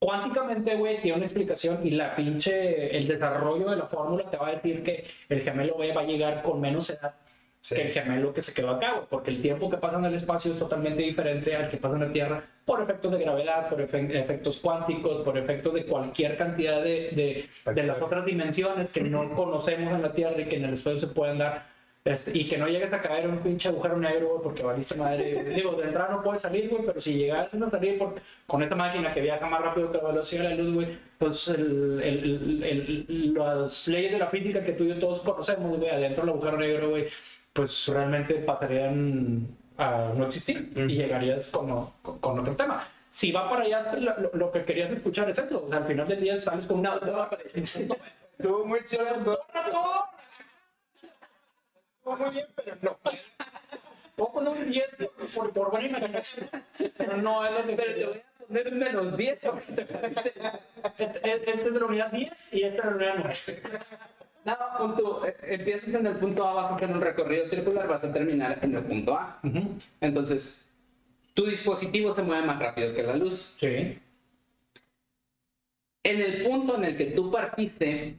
cuánticamente, 0.00 0.74
güey, 0.76 1.00
tiene 1.02 1.18
una 1.18 1.26
explicación 1.26 1.86
y 1.86 1.90
la 1.92 2.16
pinche, 2.16 2.96
el 2.96 3.06
desarrollo 3.06 3.70
de 3.70 3.76
la 3.76 3.86
fórmula 3.86 4.24
te 4.30 4.36
va 4.38 4.48
a 4.48 4.52
decir 4.52 4.82
que 4.82 5.04
el 5.28 5.42
gemelo 5.42 5.76
B 5.78 5.92
va 5.92 6.00
a 6.00 6.04
llegar 6.04 6.42
con 6.42 6.60
menos 6.60 6.90
edad 6.90 7.14
Sí. 7.62 7.74
que 7.74 7.82
el 7.82 7.92
gemelo 7.92 8.32
que 8.32 8.40
se 8.40 8.54
quedó 8.54 8.70
acá, 8.70 8.92
güey, 8.94 9.04
porque 9.10 9.30
el 9.30 9.42
tiempo 9.42 9.68
que 9.68 9.76
pasa 9.76 9.98
en 9.98 10.06
el 10.06 10.14
espacio 10.14 10.50
es 10.50 10.58
totalmente 10.58 11.02
diferente 11.02 11.54
al 11.54 11.68
que 11.68 11.76
pasa 11.76 11.96
en 11.96 12.00
la 12.00 12.10
Tierra 12.10 12.42
por 12.64 12.80
efectos 12.80 13.12
de 13.12 13.18
gravedad, 13.18 13.68
por 13.68 13.78
efe- 13.82 14.14
efectos 14.18 14.60
cuánticos, 14.60 15.22
por 15.22 15.36
efectos 15.36 15.74
de 15.74 15.84
cualquier 15.84 16.38
cantidad 16.38 16.82
de, 16.82 17.44
de, 17.66 17.72
de 17.74 17.82
las 17.82 18.00
otras 18.00 18.24
dimensiones 18.24 18.94
que 18.94 19.02
no 19.02 19.34
conocemos 19.34 19.92
en 19.92 20.00
la 20.00 20.14
Tierra 20.14 20.40
y 20.40 20.46
que 20.46 20.56
en 20.56 20.64
el 20.64 20.72
espacio 20.72 21.00
se 21.00 21.08
pueden 21.08 21.36
dar. 21.36 21.66
Este, 22.02 22.32
y 22.36 22.48
que 22.48 22.56
no 22.56 22.66
llegues 22.66 22.94
a 22.94 23.02
caer 23.02 23.26
en 23.26 23.32
un 23.32 23.38
pinche 23.40 23.68
agujero 23.68 23.98
negro, 23.98 24.28
güey, 24.30 24.42
porque 24.42 24.62
valiste 24.62 24.94
madre. 24.94 25.44
Digo, 25.54 25.72
de 25.72 25.84
entrada 25.84 26.14
no 26.14 26.22
puedes 26.22 26.40
salir, 26.40 26.70
güey, 26.70 26.82
pero 26.86 26.98
si 26.98 27.12
llegas 27.14 27.52
a 27.52 27.70
salir 27.70 27.98
por- 27.98 28.14
con 28.46 28.62
esta 28.62 28.74
máquina 28.74 29.12
que 29.12 29.20
viaja 29.20 29.46
más 29.46 29.60
rápido 29.60 29.90
que 29.90 29.98
la 29.98 30.08
velocidad 30.08 30.44
de 30.44 30.48
la 30.50 30.54
luz, 30.56 30.74
güey, 30.74 30.86
pues 31.18 31.48
el, 31.48 32.00
el- 32.02 32.62
el- 32.64 33.06
el- 33.08 33.34
las 33.34 33.86
leyes 33.88 34.12
de 34.12 34.18
la 34.18 34.28
física 34.28 34.64
que 34.64 34.72
tú 34.72 34.84
y 34.84 34.88
yo 34.88 34.98
todos 34.98 35.20
conocemos, 35.20 35.76
güey, 35.76 35.90
adentro 35.90 36.22
del 36.24 36.30
agujero 36.34 36.56
negro, 36.56 36.88
güey, 36.90 37.06
pues 37.52 37.86
realmente 37.88 38.34
pasarían 38.36 39.46
a 39.76 40.12
no 40.16 40.24
existir 40.24 40.72
y 40.76 40.86
llegarías 40.94 41.50
con, 41.50 41.90
con, 42.00 42.18
con 42.18 42.38
otro 42.38 42.56
tema. 42.56 42.82
Si 43.10 43.30
va 43.32 43.50
para 43.50 43.64
allá, 43.64 43.92
lo, 44.32 44.50
que 44.52 44.64
querías 44.64 44.90
escuchar 44.90 45.28
es 45.28 45.38
eso. 45.38 45.64
O 45.64 45.68
sea, 45.68 45.78
al 45.78 45.84
final 45.84 46.06
del 46.08 46.20
día 46.20 46.38
sales 46.38 46.66
con 46.66 46.80
No, 46.80 46.98
no 46.98 47.12
va 47.12 47.28
para 47.28 47.42
allá. 47.42 47.50
Estuvo 48.38 48.64
muy 48.64 48.80
chido 48.86 49.04
muy 52.16 52.30
bien, 52.30 52.46
pero 52.56 52.76
no. 52.82 52.98
Voy 54.16 54.26
a 54.28 54.32
poner 54.32 54.52
un 54.52 54.70
10 54.70 54.84
por, 54.96 55.28
por, 55.28 55.52
por 55.52 55.70
buena 55.70 55.86
imaginación, 55.86 56.48
pero 56.96 57.16
no 57.16 57.44
es 57.44 57.52
lo 57.52 57.66
que 57.66 57.72
Pero 57.76 57.94
te 57.94 58.04
voy 58.06 58.16
a 58.18 58.46
poner 58.46 58.72
menos 58.72 59.16
10 59.16 59.40
porque 59.46 59.72
te 59.72 59.86
fuiste. 59.86 60.32
Este, 60.98 61.32
este 61.32 61.50
es 61.52 61.72
de 61.74 61.80
la 61.80 61.86
unidad 61.86 62.10
10 62.12 62.54
y 62.54 62.62
este 62.64 62.76
es 62.78 62.84
de 62.84 62.90
la 62.90 62.96
unidad 62.96 63.14
9. 63.18 63.34
No, 64.44 64.56
punto. 64.78 65.26
eh, 65.26 65.36
Empiezas 65.42 65.92
en 65.94 66.06
el 66.06 66.16
punto 66.16 66.46
A, 66.46 66.54
vas 66.54 66.70
a 66.70 66.74
hacer 66.76 66.90
un 66.90 67.00
recorrido 67.00 67.44
circular, 67.44 67.86
vas 67.88 68.04
a 68.04 68.12
terminar 68.12 68.58
en 68.62 68.74
el 68.74 68.82
punto 68.84 69.14
A. 69.14 69.40
Entonces, 70.00 70.68
tu 71.34 71.46
dispositivo 71.46 72.14
se 72.14 72.22
mueve 72.22 72.46
más 72.46 72.58
rápido 72.58 72.94
que 72.94 73.02
la 73.02 73.16
luz. 73.16 73.56
Sí. 73.60 73.98
En 76.02 76.20
el 76.20 76.42
punto 76.42 76.76
en 76.76 76.84
el 76.84 76.96
que 76.96 77.06
tú 77.06 77.30
partiste, 77.30 78.18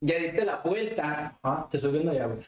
ya 0.00 0.16
diste 0.16 0.44
la 0.44 0.56
vuelta, 0.58 1.38
Ajá, 1.42 1.68
te 1.70 1.76
estoy 1.76 1.92
viendo 1.92 2.12
ya, 2.12 2.26
güey. 2.26 2.40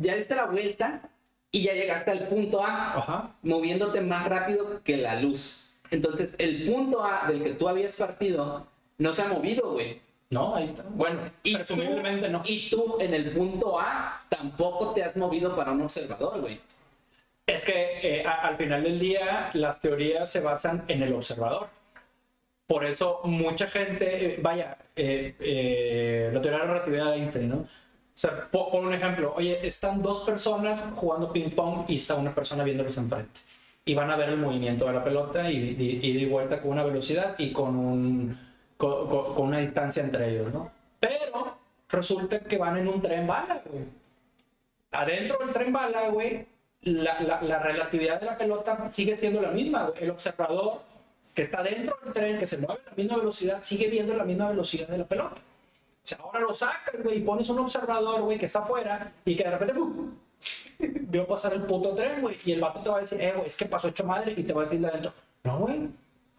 Ya 0.00 0.14
diste 0.14 0.34
la 0.34 0.46
vuelta 0.46 1.08
y 1.50 1.62
ya 1.62 1.74
llegaste 1.74 2.10
al 2.10 2.28
punto 2.28 2.64
A, 2.64 2.96
Ajá. 2.98 3.36
moviéndote 3.42 4.00
más 4.00 4.26
rápido 4.28 4.82
que 4.82 4.96
la 4.96 5.20
luz. 5.20 5.74
Entonces, 5.90 6.34
el 6.38 6.64
punto 6.70 7.04
A 7.04 7.26
del 7.28 7.42
que 7.44 7.50
tú 7.50 7.68
habías 7.68 7.94
partido 7.96 8.66
no 8.98 9.12
se 9.12 9.22
ha 9.22 9.28
movido, 9.28 9.72
güey. 9.72 10.00
No, 10.30 10.54
ahí 10.54 10.64
está. 10.64 10.82
Bueno, 10.88 11.20
Y 11.42 11.54
presumiblemente 11.54 12.26
tú, 12.26 12.32
no. 12.32 12.42
Y 12.46 12.70
tú 12.70 12.96
en 13.00 13.12
el 13.12 13.32
punto 13.32 13.78
A 13.78 14.22
tampoco 14.30 14.94
te 14.94 15.04
has 15.04 15.16
movido 15.18 15.54
para 15.54 15.72
un 15.72 15.82
observador, 15.82 16.40
güey. 16.40 16.58
Es 17.46 17.64
que 17.66 17.98
eh, 18.20 18.24
a- 18.26 18.46
al 18.48 18.56
final 18.56 18.82
del 18.84 18.98
día 18.98 19.50
las 19.52 19.78
teorías 19.80 20.30
se 20.32 20.40
basan 20.40 20.84
en 20.88 21.02
el 21.02 21.12
observador. 21.12 21.68
Por 22.66 22.84
eso 22.86 23.20
mucha 23.24 23.66
gente, 23.66 24.34
eh, 24.36 24.38
vaya, 24.40 24.78
eh, 24.96 26.30
la 26.32 26.40
teoría 26.40 26.60
de 26.60 26.66
la 26.66 26.72
relatividad 26.72 27.10
de 27.10 27.16
Einstein, 27.18 27.48
¿no? 27.50 27.66
O 28.14 28.18
sea, 28.18 28.48
po- 28.50 28.70
por 28.70 28.84
un 28.84 28.92
ejemplo, 28.92 29.32
oye, 29.36 29.66
están 29.66 30.02
dos 30.02 30.24
personas 30.24 30.84
jugando 30.96 31.32
ping 31.32 31.50
pong 31.50 31.84
y 31.88 31.96
está 31.96 32.14
una 32.14 32.34
persona 32.34 32.62
viéndolos 32.64 32.96
enfrente. 32.98 33.40
Y 33.84 33.94
van 33.94 34.10
a 34.10 34.16
ver 34.16 34.28
el 34.28 34.36
movimiento 34.36 34.86
de 34.86 34.92
la 34.92 35.02
pelota 35.02 35.50
y, 35.50 35.56
y, 35.78 36.00
y 36.06 36.12
de 36.24 36.26
vuelta 36.30 36.60
con 36.60 36.72
una 36.72 36.84
velocidad 36.84 37.34
y 37.38 37.52
con, 37.52 37.74
un, 37.76 38.38
co- 38.76 39.08
co- 39.08 39.34
con, 39.34 39.48
una 39.48 39.58
distancia 39.58 40.02
entre 40.02 40.30
ellos, 40.30 40.52
¿no? 40.52 40.70
Pero 41.00 41.56
resulta 41.88 42.38
que 42.40 42.58
van 42.58 42.76
en 42.78 42.88
un 42.88 43.00
tren 43.02 43.26
bala, 43.26 43.62
güey 43.64 43.84
adentro 44.92 45.38
del 45.38 45.52
tren 45.52 45.72
bala, 45.72 46.08
güey, 46.10 46.46
la, 46.82 47.20
la, 47.20 47.40
la 47.42 47.58
relatividad 47.60 48.20
de 48.20 48.26
la 48.26 48.36
pelota 48.36 48.86
sigue 48.88 49.16
siendo 49.16 49.40
la 49.40 49.50
misma, 49.50 49.86
güey. 49.88 50.04
El 50.04 50.10
observador 50.10 50.82
que 51.34 51.42
está 51.42 51.62
dentro 51.62 51.96
del 52.04 52.12
tren, 52.12 52.38
que 52.38 52.46
se 52.46 52.58
mueve 52.58 52.82
a 52.86 52.90
la 52.90 52.96
misma 52.96 53.16
velocidad, 53.16 53.58
sigue 53.62 53.88
viendo 53.88 54.14
la 54.14 54.24
misma 54.24 54.48
velocidad 54.50 54.88
de 54.88 54.98
la 54.98 55.04
pelota. 55.06 55.40
O 56.04 56.06
sea, 56.06 56.18
ahora 56.18 56.40
lo 56.40 56.52
sacas, 56.54 57.02
güey, 57.02 57.18
y 57.18 57.20
pones 57.20 57.48
un 57.48 57.60
observador, 57.60 58.22
güey, 58.22 58.38
que 58.38 58.46
está 58.46 58.60
afuera 58.60 59.12
y 59.24 59.36
que 59.36 59.44
de 59.44 59.50
repente 59.50 59.74
¡fum! 59.74 60.14
vio 60.78 61.26
pasar 61.26 61.52
el 61.54 61.62
puto 61.62 61.94
tren, 61.94 62.20
güey, 62.20 62.36
y 62.44 62.52
el 62.52 62.60
vato 62.60 62.80
te 62.80 62.90
va 62.90 62.96
a 62.98 63.00
decir, 63.00 63.20
eh, 63.20 63.32
güey, 63.34 63.46
es 63.46 63.56
que 63.56 63.66
pasó 63.66 63.88
hecho 63.88 64.04
madre, 64.04 64.34
y 64.36 64.42
te 64.42 64.52
va 64.52 64.62
a 64.62 64.64
decir 64.64 64.80
de 64.80 64.88
adentro, 64.88 65.12
no, 65.44 65.58
güey, 65.58 65.88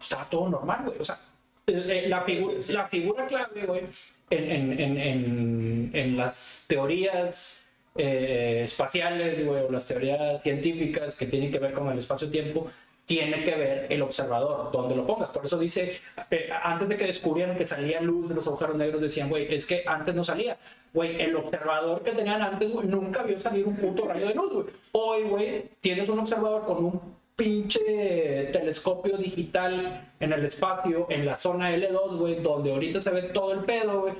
estaba 0.00 0.28
todo 0.28 0.48
normal, 0.50 0.82
güey. 0.84 0.98
O 0.98 1.04
sea, 1.04 1.18
el- 1.66 1.90
el- 1.90 2.10
la, 2.10 2.20
figura, 2.22 2.54
la 2.68 2.88
figura 2.88 3.26
clave, 3.26 3.64
güey, 3.66 3.82
en, 4.30 4.50
en, 4.52 4.80
en, 4.80 4.98
en, 5.00 5.90
en 5.94 6.16
las 6.18 6.66
teorías 6.68 7.64
eh, 7.96 8.60
espaciales, 8.64 9.46
güey, 9.46 9.62
o 9.62 9.70
las 9.70 9.86
teorías 9.86 10.42
científicas 10.42 11.16
que 11.16 11.26
tienen 11.26 11.50
que 11.50 11.58
ver 11.58 11.72
con 11.72 11.88
el 11.90 11.96
espacio-tiempo, 11.98 12.66
tiene 13.06 13.44
que 13.44 13.54
ver 13.54 13.86
el 13.90 14.02
observador, 14.02 14.72
donde 14.72 14.96
lo 14.96 15.06
pongas. 15.06 15.30
Por 15.30 15.44
eso 15.44 15.58
dice, 15.58 16.00
eh, 16.30 16.48
antes 16.62 16.88
de 16.88 16.96
que 16.96 17.06
descubrieran 17.06 17.56
que 17.56 17.66
salía 17.66 18.00
luz 18.00 18.28
de 18.28 18.34
los 18.34 18.46
agujeros 18.46 18.76
negros, 18.76 19.00
decían, 19.00 19.28
güey, 19.28 19.54
es 19.54 19.66
que 19.66 19.84
antes 19.86 20.14
no 20.14 20.24
salía. 20.24 20.56
Güey, 20.92 21.20
el 21.20 21.36
observador 21.36 22.02
que 22.02 22.12
tenían 22.12 22.40
antes, 22.40 22.70
güey, 22.70 22.86
nunca 22.86 23.22
vio 23.22 23.38
salir 23.38 23.66
un 23.66 23.76
puto 23.76 24.06
rayo 24.06 24.28
de 24.28 24.34
luz, 24.34 24.52
güey. 24.52 24.66
Hoy, 24.92 25.22
güey, 25.24 25.64
tienes 25.80 26.08
un 26.08 26.20
observador 26.20 26.64
con 26.64 26.84
un 26.84 27.14
pinche 27.36 28.48
telescopio 28.52 29.18
digital 29.18 30.12
en 30.20 30.32
el 30.32 30.44
espacio, 30.44 31.06
en 31.10 31.26
la 31.26 31.34
zona 31.34 31.74
L2, 31.76 32.16
güey, 32.16 32.42
donde 32.42 32.72
ahorita 32.72 33.00
se 33.00 33.10
ve 33.10 33.22
todo 33.22 33.52
el 33.52 33.60
pedo, 33.64 34.02
güey. 34.02 34.14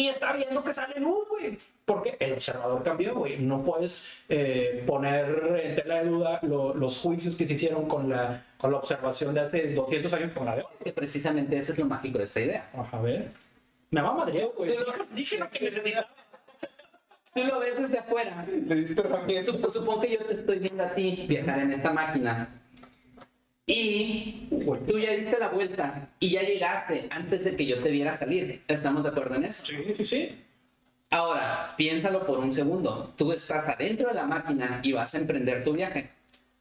Y 0.00 0.08
está 0.08 0.32
viendo 0.32 0.64
que 0.64 0.72
sale 0.72 0.98
luz, 0.98 1.28
güey. 1.28 1.58
Porque 1.84 2.16
el 2.20 2.32
observador 2.32 2.82
cambió, 2.82 3.14
güey. 3.16 3.36
No 3.38 3.62
puedes 3.62 4.24
eh, 4.30 4.82
poner 4.86 5.60
en 5.62 5.74
tela 5.74 5.96
de 6.02 6.08
duda 6.08 6.38
lo- 6.42 6.72
los 6.74 6.98
juicios 6.98 7.36
que 7.36 7.46
se 7.46 7.52
hicieron 7.52 7.86
con 7.86 8.08
la, 8.08 8.42
con 8.56 8.70
la 8.72 8.78
observación 8.78 9.34
de 9.34 9.40
hace 9.40 9.74
200 9.74 10.10
años 10.14 10.32
con 10.32 10.46
la 10.46 10.56
de 10.56 10.62
hoy. 10.62 10.68
Es 10.78 10.84
que 10.84 10.92
precisamente 10.94 11.58
eso 11.58 11.72
es 11.72 11.78
lo 11.78 11.84
mágico 11.84 12.16
de 12.18 12.24
esta 12.24 12.40
idea. 12.40 12.70
A 12.92 12.98
ver. 13.00 13.30
Me 13.90 14.00
va 14.00 14.08
a 14.10 14.14
madrear, 14.14 14.48
güey. 14.56 14.74
Dije 15.12 15.36
lo 15.36 15.50
que 15.50 15.60
necesitaba. 15.66 16.06
Tú 17.34 17.44
lo 17.44 17.58
ves 17.60 17.76
desde 17.76 17.98
afuera. 17.98 18.46
Le 18.48 18.74
diste. 18.74 19.02
Sup- 19.42 19.70
Supongo 19.70 20.00
que 20.00 20.12
yo 20.14 20.24
te 20.24 20.32
estoy 20.34 20.60
viendo 20.60 20.82
a 20.82 20.90
ti 20.94 21.26
viajar 21.28 21.58
en 21.58 21.72
esta 21.72 21.92
máquina. 21.92 22.59
Y 23.72 24.48
tú 24.50 24.98
ya 24.98 25.12
diste 25.12 25.38
la 25.38 25.48
vuelta 25.48 26.08
y 26.18 26.30
ya 26.30 26.42
llegaste 26.42 27.06
antes 27.10 27.44
de 27.44 27.54
que 27.54 27.66
yo 27.66 27.80
te 27.80 27.90
viera 27.90 28.12
salir. 28.14 28.62
¿Estamos 28.66 29.04
de 29.04 29.10
acuerdo 29.10 29.36
en 29.36 29.44
eso? 29.44 29.64
Sí, 29.64 29.76
sí, 29.96 30.04
sí. 30.04 30.44
Ahora, 31.10 31.74
piénsalo 31.76 32.26
por 32.26 32.40
un 32.40 32.50
segundo. 32.50 33.12
Tú 33.16 33.32
estás 33.32 33.68
adentro 33.68 34.08
de 34.08 34.14
la 34.14 34.26
máquina 34.26 34.80
y 34.82 34.90
vas 34.90 35.14
a 35.14 35.18
emprender 35.18 35.62
tu 35.62 35.72
viaje. 35.72 36.10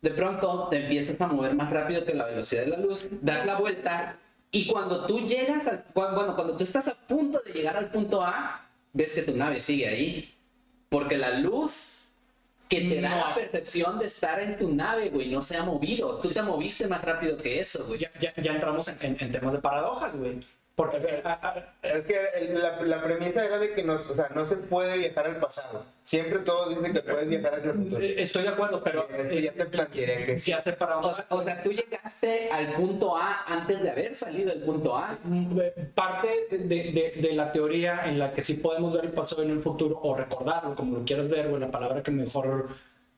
De 0.01 0.12
pronto 0.12 0.68
te 0.70 0.84
empiezas 0.84 1.20
a 1.20 1.28
mover 1.28 1.55
más 1.55 1.72
rápido 1.72 2.05
que 2.05 2.14
la 2.14 2.28
velocidad 2.28 2.62
de 2.66 2.70
la 2.70 2.78
luz, 2.78 3.10
das 3.22 3.43
la 3.43 3.60
vuelta 3.60 4.18
y 4.51 4.68
cuando 4.68 5.05
tú 5.07 5.28
llegas 5.28 5.68
al, 5.68 5.84
bueno, 5.93 6.36
cuando 6.36 6.57
tú 6.57 6.64
estás 6.64 6.88
a 6.88 6.95
punto 6.95 7.41
de 7.43 7.53
llegar 7.53 7.76
al 7.76 7.89
punto 7.89 8.24
A, 8.24 8.68
ves 8.93 9.14
que 9.16 9.24
tu 9.24 9.36
nave 9.36 9.62
sigue 9.62 9.88
ahí. 9.88 10.34
Porque 10.89 11.18
la 11.18 11.39
luz 11.39 11.99
que 12.70 12.82
te 12.82 13.01
da 13.01 13.09
No. 13.09 13.28
la 13.28 13.34
percepción 13.34 13.97
de 13.99 14.05
estar 14.05 14.39
en 14.39 14.57
tu 14.57 14.72
nave, 14.74 15.09
güey, 15.09 15.30
no 15.30 15.41
se 15.41 15.57
ha 15.57 15.63
movido. 15.63 16.20
Tú 16.22 16.30
te 16.30 16.41
moviste 16.43 16.88
más 16.88 17.01
rápido 17.03 17.36
que 17.38 17.59
eso, 17.59 17.86
güey. 17.88 17.99
Ya, 17.99 18.11
ya, 18.20 18.32
ya 18.41 18.51
entramos 18.53 18.88
en, 18.88 18.97
en- 19.01 19.17
en 19.20 19.32
temas 19.32 19.51
de 19.53 19.59
paradojas, 19.59 20.15
güey. 20.15 20.39
Porque 20.80 21.21
Es 21.84 22.07
que 22.07 22.15
la, 22.53 22.82
la 22.84 23.03
premisa 23.03 23.43
era 23.43 23.59
de 23.59 23.73
que 23.73 23.84
no, 23.84 23.95
o 23.95 23.97
sea, 23.97 24.30
no 24.34 24.45
se 24.45 24.55
puede 24.55 24.97
viajar 24.97 25.25
al 25.27 25.36
pasado. 25.36 25.84
Siempre 26.05 26.39
todos 26.39 26.69
dicen 26.69 26.93
que 26.93 27.01
puedes 27.01 27.27
viajar 27.27 27.55
hacia 27.55 27.71
el 27.71 27.77
futuro. 27.77 28.01
eh, 28.01 28.21
estoy 28.21 28.43
de 28.43 28.49
acuerdo, 28.49 28.82
pero 28.82 29.05
Este 29.09 29.41
ya 29.41 29.51
te 29.51 29.65
plantearía 29.65 30.25
que 30.25 30.34
sí. 30.39 30.45
si 30.45 30.51
hace 30.53 30.69
O 30.71 30.77
paradojas. 30.77 31.17
sea, 31.17 31.25
o 31.32 31.41
sea, 31.41 31.61
tú 31.63 31.71
llegaste 31.73 32.49
al 32.49 32.75
punto 32.75 33.17
A 33.17 33.43
antes 33.47 33.84
de 33.84 33.89
haber 33.91 34.15
salido 34.15 34.51
del 34.51 34.63
punto 34.63 34.95
A. 34.95 35.17
Mm, 35.25 35.59
eh, 35.59 35.73
parte 35.93 36.30
de, 36.49 36.57
de- 36.57 37.13
de 37.21 37.34
la 37.34 37.51
teoría 37.51 38.05
en 38.05 38.17
la 38.17 38.32
que 38.34 38.41
sí 38.41 38.53
podemos 38.53 38.93
ver 38.93 39.03
el 39.03 39.11
pasado 39.11 39.43
en 39.43 39.49
el 39.49 39.59
futuro 39.59 39.99
o 40.01 40.15
recordarlo, 40.15 40.75
como 40.75 40.99
lo 40.99 41.03
quieras 41.03 41.27
ver, 41.27 41.49
güey, 41.49 41.59
la 41.59 41.71
palabra 41.71 42.01
que 42.01 42.11
mejor 42.11 42.69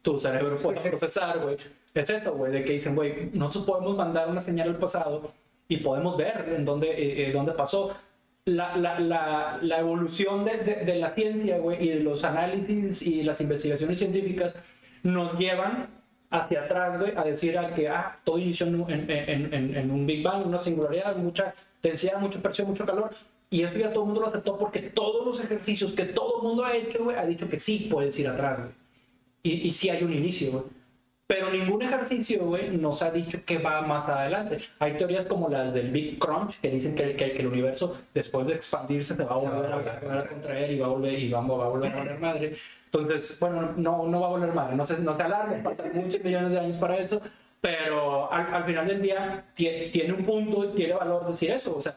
tu 0.01 0.17
cerebro 0.17 0.57
pueda 0.57 0.81
procesar, 0.83 1.37
güey, 1.37 1.57
es 1.93 2.09
eso, 2.09 2.33
güey, 2.33 2.51
de 2.51 2.63
que 2.65 2.71
dicen, 2.73 2.95
güey, 2.95 3.29
nosotros 3.33 3.65
podemos 3.65 3.95
mandar 3.95 4.27
una 4.29 4.39
señal 4.39 4.69
al 4.69 4.77
pasado 4.79 5.31
y 5.71 5.77
podemos 5.77 6.17
ver 6.17 6.53
en 6.53 6.65
dónde, 6.65 6.89
eh, 6.89 7.29
eh, 7.29 7.31
dónde 7.31 7.53
pasó. 7.53 7.95
La, 8.43 8.75
la, 8.75 8.99
la, 8.99 9.59
la 9.61 9.79
evolución 9.79 10.43
de, 10.43 10.57
de, 10.57 10.75
de 10.83 10.95
la 10.95 11.09
ciencia, 11.09 11.59
güey, 11.59 11.81
y 11.81 11.89
de 11.89 11.99
los 12.01 12.25
análisis 12.25 13.01
y 13.03 13.23
las 13.23 13.39
investigaciones 13.39 13.99
científicas 13.99 14.57
nos 15.03 15.37
llevan 15.39 15.87
hacia 16.29 16.63
atrás, 16.63 16.99
güey, 16.99 17.13
a 17.15 17.23
decir 17.23 17.57
a 17.57 17.73
que 17.73 17.87
ah, 17.87 18.19
todo 18.25 18.37
inició 18.37 18.67
en, 18.67 19.09
en, 19.09 19.53
en, 19.53 19.77
en, 19.77 19.91
un 19.91 20.05
Big 20.05 20.23
Bang, 20.23 20.45
una 20.45 20.57
singularidad, 20.57 21.15
mucha 21.15 21.53
densidad, 21.81 22.19
mucha 22.19 22.41
presión, 22.41 22.67
mucho 22.67 22.85
calor. 22.85 23.11
Y 23.49 23.63
eso 23.63 23.77
ya 23.77 23.93
todo 23.93 24.03
el 24.03 24.07
mundo 24.07 24.21
lo 24.21 24.27
aceptó 24.27 24.57
porque 24.57 24.81
todos 24.81 25.25
los 25.25 25.41
ejercicios 25.41 25.93
que 25.93 26.03
todo 26.03 26.41
el 26.41 26.47
mundo 26.47 26.65
ha 26.65 26.75
hecho, 26.75 27.01
güey, 27.05 27.15
ha 27.15 27.25
dicho 27.25 27.47
que 27.47 27.57
sí 27.57 27.87
puedes 27.89 28.19
ir 28.19 28.27
atrás. 28.27 28.59
Y, 29.41 29.67
y 29.67 29.71
sí 29.71 29.89
hay 29.89 30.03
un 30.03 30.11
inicio. 30.11 30.65
Pero 31.31 31.49
ningún 31.49 31.81
ejercicio, 31.81 32.43
güey, 32.43 32.75
nos 32.75 33.01
ha 33.01 33.09
dicho 33.09 33.39
que 33.45 33.57
va 33.57 33.81
más 33.83 34.09
adelante. 34.09 34.57
Hay 34.79 34.97
teorías 34.97 35.23
como 35.23 35.47
las 35.47 35.73
del 35.73 35.89
Big 35.89 36.19
Crunch 36.19 36.59
que 36.59 36.69
dicen 36.69 36.93
que, 36.93 37.15
que, 37.15 37.31
que 37.31 37.41
el 37.41 37.47
universo, 37.47 37.97
después 38.13 38.47
de 38.47 38.55
expandirse, 38.55 39.15
se 39.15 39.23
va 39.23 39.35
a 39.35 39.37
volver 39.37 39.71
a, 39.71 40.27
contraer 40.27 40.71
y 40.71 40.79
va 40.79 40.87
a 40.87 40.89
volver, 40.89 41.17
y 41.17 41.31
va, 41.31 41.39
va 41.39 41.67
a 41.67 41.69
volver 41.69 41.93
a 41.93 41.99
volver 41.99 42.19
madre. 42.19 42.51
Entonces, 42.83 43.37
bueno, 43.39 43.71
no, 43.77 44.07
no 44.07 44.19
va 44.19 44.27
a 44.27 44.29
volver 44.31 44.51
madre, 44.51 44.75
no 44.75 44.83
se, 44.83 44.97
no 44.97 45.13
se 45.13 45.23
alarme, 45.23 45.61
faltan 45.61 45.93
muchos 45.93 46.21
millones 46.21 46.51
de 46.51 46.59
años 46.59 46.75
para 46.75 46.97
eso, 46.97 47.21
pero 47.61 48.29
al, 48.29 48.53
al 48.53 48.65
final 48.65 48.87
del 48.87 49.01
día 49.01 49.45
tiene, 49.53 49.87
tiene 49.87 50.11
un 50.11 50.25
punto 50.25 50.65
y 50.65 50.75
tiene 50.75 50.95
valor 50.95 51.25
decir 51.27 51.51
eso. 51.51 51.77
O 51.77 51.81
sea, 51.81 51.95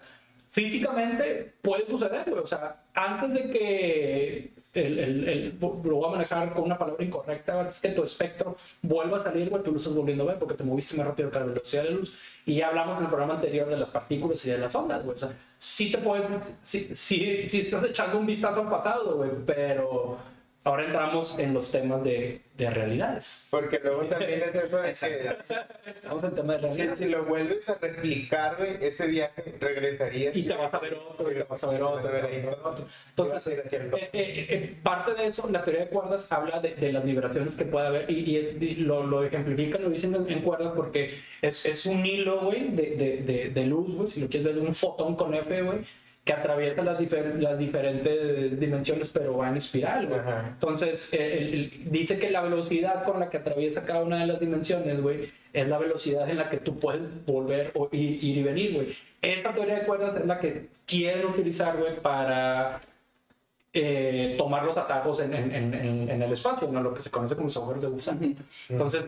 físicamente 0.49 1.55
puede 1.61 1.87
suceder, 1.89 2.31
güey. 2.31 2.41
O 2.41 2.47
sea, 2.47 2.85
antes 2.95 3.35
de 3.35 3.51
que 3.51 4.54
el, 4.75 4.99
el, 4.99 5.29
el, 5.29 5.59
lo 5.61 5.97
voy 5.97 6.09
a 6.09 6.13
manejar 6.13 6.53
con 6.53 6.65
una 6.65 6.77
palabra 6.77 7.05
incorrecta, 7.05 7.61
antes 7.61 7.81
que 7.81 7.91
tu 7.91 8.03
espectro 8.03 8.57
vuelva 8.83 9.17
a 9.17 9.21
salir, 9.21 9.49
güey, 9.49 9.63
tú 9.63 9.71
lo 9.71 9.77
estás 9.77 9.95
volviendo 9.95 10.25
a 10.25 10.29
ver 10.29 10.39
porque 10.39 10.55
te 10.55 10.65
moviste 10.65 10.97
más 10.97 11.07
rápido 11.07 11.31
que 11.31 11.39
la 11.39 11.47
velocidad 11.47 11.85
de 11.85 11.91
luz. 11.91 12.15
Y 12.47 12.57
ya 12.57 12.69
hablamos 12.69 12.99
en 12.99 13.05
el 13.05 13.09
programa 13.09 13.35
anterior 13.35 13.69
de 13.69 13.77
las 13.77 13.91
partículas 13.91 14.45
y 14.47 14.51
de 14.51 14.59
las 14.59 14.75
ondas, 14.75 15.05
güey. 15.05 15.17
O 15.17 15.19
sea, 15.19 15.33
sí 15.59 15.91
te 15.91 15.99
puedes, 15.99 16.27
sí, 16.61 16.91
sí, 16.93 17.49
sí 17.49 17.61
estás 17.61 17.85
echando 17.85 18.19
un 18.19 18.27
vistazo 18.27 18.61
al 18.61 18.69
pasado, 18.69 19.17
güey, 19.17 19.31
pero 19.47 20.19
ahora 20.65 20.85
entramos 20.85 21.39
en 21.39 21.55
los 21.55 21.71
temas 21.71 22.03
de, 22.05 22.44
de 22.57 22.71
realidades. 22.71 23.49
Porque 23.51 23.81
luego 23.83 24.05
también 24.05 24.43
es 24.43 24.55
eso 24.55 24.77
de 24.79 24.93
que 24.93 25.91
Estamos 25.97 26.23
en 26.25 26.35
temas 26.37 26.63
de 26.63 26.69
si, 26.73 26.77
realidades. 26.79 26.99
si 26.99 27.05
lo 27.07 27.25
vuelves 27.25 27.69
a 27.69 27.75
replicar, 27.75 28.57
ese 28.81 29.07
viaje 29.09 29.55
regresarías. 29.59 30.37
Y 30.37 30.45
te 30.45 30.55
vas 30.55 30.73
a 30.73 30.79
ver 30.79 30.95
otro, 30.95 31.33
y 31.33 31.35
te 31.35 31.43
vas 31.43 31.65
a 31.65 31.67
ver 31.67 31.83
otro, 31.83 31.99
y 32.01 32.13
te 32.13 32.21
vas 32.21 32.25
a 32.25 32.27
ver 32.29 32.59
otro. 32.63 32.87
Entonces, 33.11 33.47
eh, 33.49 33.65
eh, 33.93 34.11
eh, 34.13 34.77
parte 34.85 35.15
de 35.15 35.27
eso, 35.27 35.49
la 35.51 35.65
teoría 35.65 35.87
de 35.87 35.91
cuerdas 35.91 36.31
habla 36.31 36.61
de, 36.61 36.77
de 36.77 36.93
las 36.93 37.05
vibraciones 37.05 37.57
que 37.57 37.65
puede 37.65 37.87
haber 37.89 38.11
y, 38.11 38.21
y 38.21 38.37
es- 38.37 38.61
y 38.63 38.77
lo, 38.77 39.03
lo 39.05 39.25
ejemplifican, 39.25 39.83
lo 39.83 39.91
dicen 39.91 40.15
en, 40.15 40.31
en 40.31 40.43
cuerdas 40.43 40.71
porque 40.73 41.15
es, 41.43 41.67
es 41.67 41.87
un 41.87 42.07
hilo, 42.07 42.41
güey, 42.43 42.69
de, 42.69 42.91
de, 42.97 43.17
de, 43.23 43.49
de 43.51 43.67
luz, 43.67 43.95
güey, 43.95 44.07
si 44.07 44.21
lo 44.21 44.29
quieres 44.29 44.55
ver, 44.55 44.59
un 44.65 44.75
fotón 44.75 45.17
con 45.17 45.35
F, 45.35 45.63
güey, 45.63 45.79
que 46.25 46.33
atraviesa 46.33 46.83
las, 46.83 46.99
difer- 46.99 47.39
las 47.39 47.59
diferentes 47.59 48.59
dimensiones, 48.59 49.09
pero 49.11 49.37
va 49.37 49.51
en 49.51 49.57
espiral, 49.59 50.07
güey. 50.07 50.21
Entonces, 50.49 51.11
eh, 51.13 51.71
dice 51.87 52.19
que 52.19 52.31
la 52.31 52.41
velocidad 52.41 53.05
con 53.05 53.21
la 53.21 53.29
que 53.29 53.37
atraviesa 53.37 53.85
cada 53.85 54.03
una 54.03 54.19
de 54.21 54.27
las 54.29 54.41
dimensiones, 54.41 55.03
güey, 55.03 55.31
es 55.53 55.69
la 55.69 55.77
velocidad 55.79 56.29
en 56.31 56.39
la 56.39 56.49
que 56.49 56.57
tú 56.57 56.79
puedes 56.79 57.03
volver 57.27 57.73
o 57.75 57.89
ir, 57.93 58.25
ir 58.25 58.39
y 58.39 58.43
venir, 58.43 58.73
güey. 58.75 58.89
Esta 59.21 59.53
teoría 59.53 59.81
de 59.81 59.85
cuerdas 59.85 60.17
es 60.17 60.25
la 60.27 60.41
que 60.41 60.69
quieren 60.87 61.27
utilizar, 61.27 61.77
güey, 61.77 62.01
para 62.01 62.81
eh, 63.75 64.35
tomar 64.39 64.65
los 64.65 64.77
atajos 64.77 65.21
en, 65.21 65.35
en- 65.35 65.53
en- 65.53 65.75
en- 65.75 66.09
en 66.11 66.23
el 66.23 66.33
espacio, 66.33 66.69
¿no? 66.69 66.81
lo 66.83 66.95
que 66.95 67.03
se 67.03 67.11
conoce 67.11 67.35
como 67.35 67.49
los 67.49 67.57
agujeros 67.57 67.83
de 67.83 67.89
gusano. 67.91 68.21
Entonces, 68.69 69.05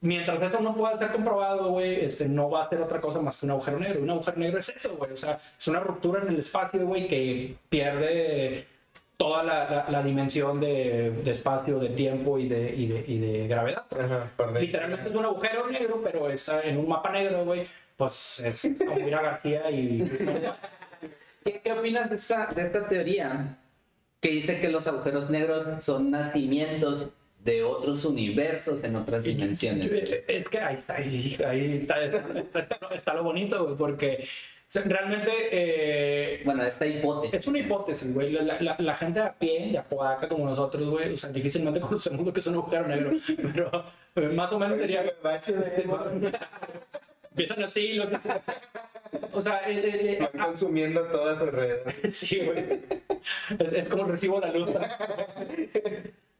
mientras 0.00 0.40
eso 0.42 0.60
no 0.60 0.74
pueda 0.74 0.96
ser 0.96 1.10
comprobado, 1.12 1.68
güey, 1.70 2.04
este, 2.04 2.28
no 2.28 2.48
va 2.50 2.62
a 2.62 2.64
ser 2.68 2.80
otra 2.80 3.00
cosa 3.00 3.20
más 3.20 3.38
que 3.38 3.46
un 3.46 3.52
agujero 3.52 3.78
negro. 3.78 4.02
Un 4.02 4.10
agujero 4.10 4.38
negro 4.38 4.58
es 4.58 4.68
eso, 4.70 4.96
güey. 4.96 5.12
O 5.12 5.16
sea, 5.16 5.38
es 5.58 5.68
una 5.68 5.80
ruptura 5.80 6.22
en 6.22 6.28
el 6.28 6.38
espacio, 6.38 6.84
güey, 6.86 7.06
que 7.08 7.56
pierde 7.68 8.66
toda 9.16 9.42
la, 9.42 9.68
la- 9.70 9.90
la 9.90 10.02
dimensión 10.02 10.60
de, 10.60 11.10
de 11.22 11.30
espacio, 11.30 11.78
de 11.78 11.90
tiempo 11.90 12.38
y 12.38 12.48
de, 12.48 12.74
y 12.74 12.86
de, 12.86 13.04
y 13.06 13.18
de 13.18 13.48
gravedad. 13.48 13.84
Ajá. 13.92 14.30
Literalmente 14.58 15.10
es 15.10 15.14
un 15.14 15.24
agujero 15.26 15.66
negro, 15.68 16.00
pero 16.02 16.30
está 16.30 16.62
en 16.62 16.78
un 16.78 16.88
mapa 16.88 17.10
negro, 17.12 17.44
güey. 17.44 17.66
Pues 17.96 18.40
es 18.40 18.66
como 18.78 18.98
ir 18.98 19.14
a 19.14 19.20
García 19.20 19.70
y... 19.70 20.02
¿Qué, 21.44 21.60
qué 21.62 21.72
opinas 21.72 22.08
de 22.10 22.16
esta, 22.16 22.46
de 22.46 22.62
esta 22.62 22.86
teoría 22.88 23.58
que 24.20 24.30
dice 24.30 24.60
que 24.60 24.68
los 24.68 24.86
agujeros 24.86 25.30
negros 25.30 25.70
son 25.82 26.10
nacimientos 26.10 27.08
de 27.44 27.62
otros 27.64 28.04
universos 28.04 28.84
en 28.84 28.96
otras 28.96 29.24
dimensiones? 29.24 29.90
Es 30.28 30.48
que 30.48 30.58
ahí 30.58 30.76
está, 30.76 30.96
ahí, 30.96 31.38
ahí 31.46 31.78
está, 31.82 32.02
está- 32.04 32.60
está- 32.60 32.94
está 32.94 33.14
lo 33.14 33.24
bonito, 33.24 33.64
güey, 33.64 33.76
porque 33.76 34.18
o 34.22 34.72
sea, 34.72 34.82
realmente 34.86 35.30
eh, 35.50 36.42
Bueno, 36.44 36.62
esta 36.62 36.86
hipótesis. 36.86 37.40
es 37.40 37.46
una 37.48 37.58
hipótesis, 37.58 38.14
güey. 38.14 38.30
La, 38.32 38.60
la- 38.60 38.76
la 38.78 38.94
gente 38.96 39.18
a 39.20 39.32
pie, 39.32 39.68
de 39.72 39.78
Apodaca 39.78 40.28
como 40.28 40.44
nosotros, 40.44 40.88
güey, 40.88 41.12
o 41.12 41.16
sea, 41.16 41.30
difícilmente 41.30 41.80
conocemos 41.90 42.24
lo 42.24 42.32
que 42.32 42.38
es 42.40 42.46
un 42.46 42.54
agujero 42.54 42.86
negro, 42.86 43.10
pero 43.54 43.70
eh, 44.16 44.28
más 44.28 44.52
o 44.52 44.58
menos 44.58 44.78
sería... 44.78 45.02
De- 45.02 45.14
Empiezan 47.30 47.62
así, 47.64 47.94
los... 47.94 48.08
O 49.32 49.40
sea, 49.40 49.68
eh, 49.68 49.78
eh, 49.84 50.18
eh, 50.20 50.28
Van 50.34 50.48
consumiendo 50.50 51.02
todo 51.04 51.30
a 51.30 51.36
su 51.36 51.44
alrededor. 51.44 51.92
Sí, 52.10 52.38
güey. 52.40 52.80
Es, 53.58 53.72
es 53.72 53.88
como 53.88 54.04
recibo 54.04 54.40
la 54.40 54.52
luz. 54.52 54.68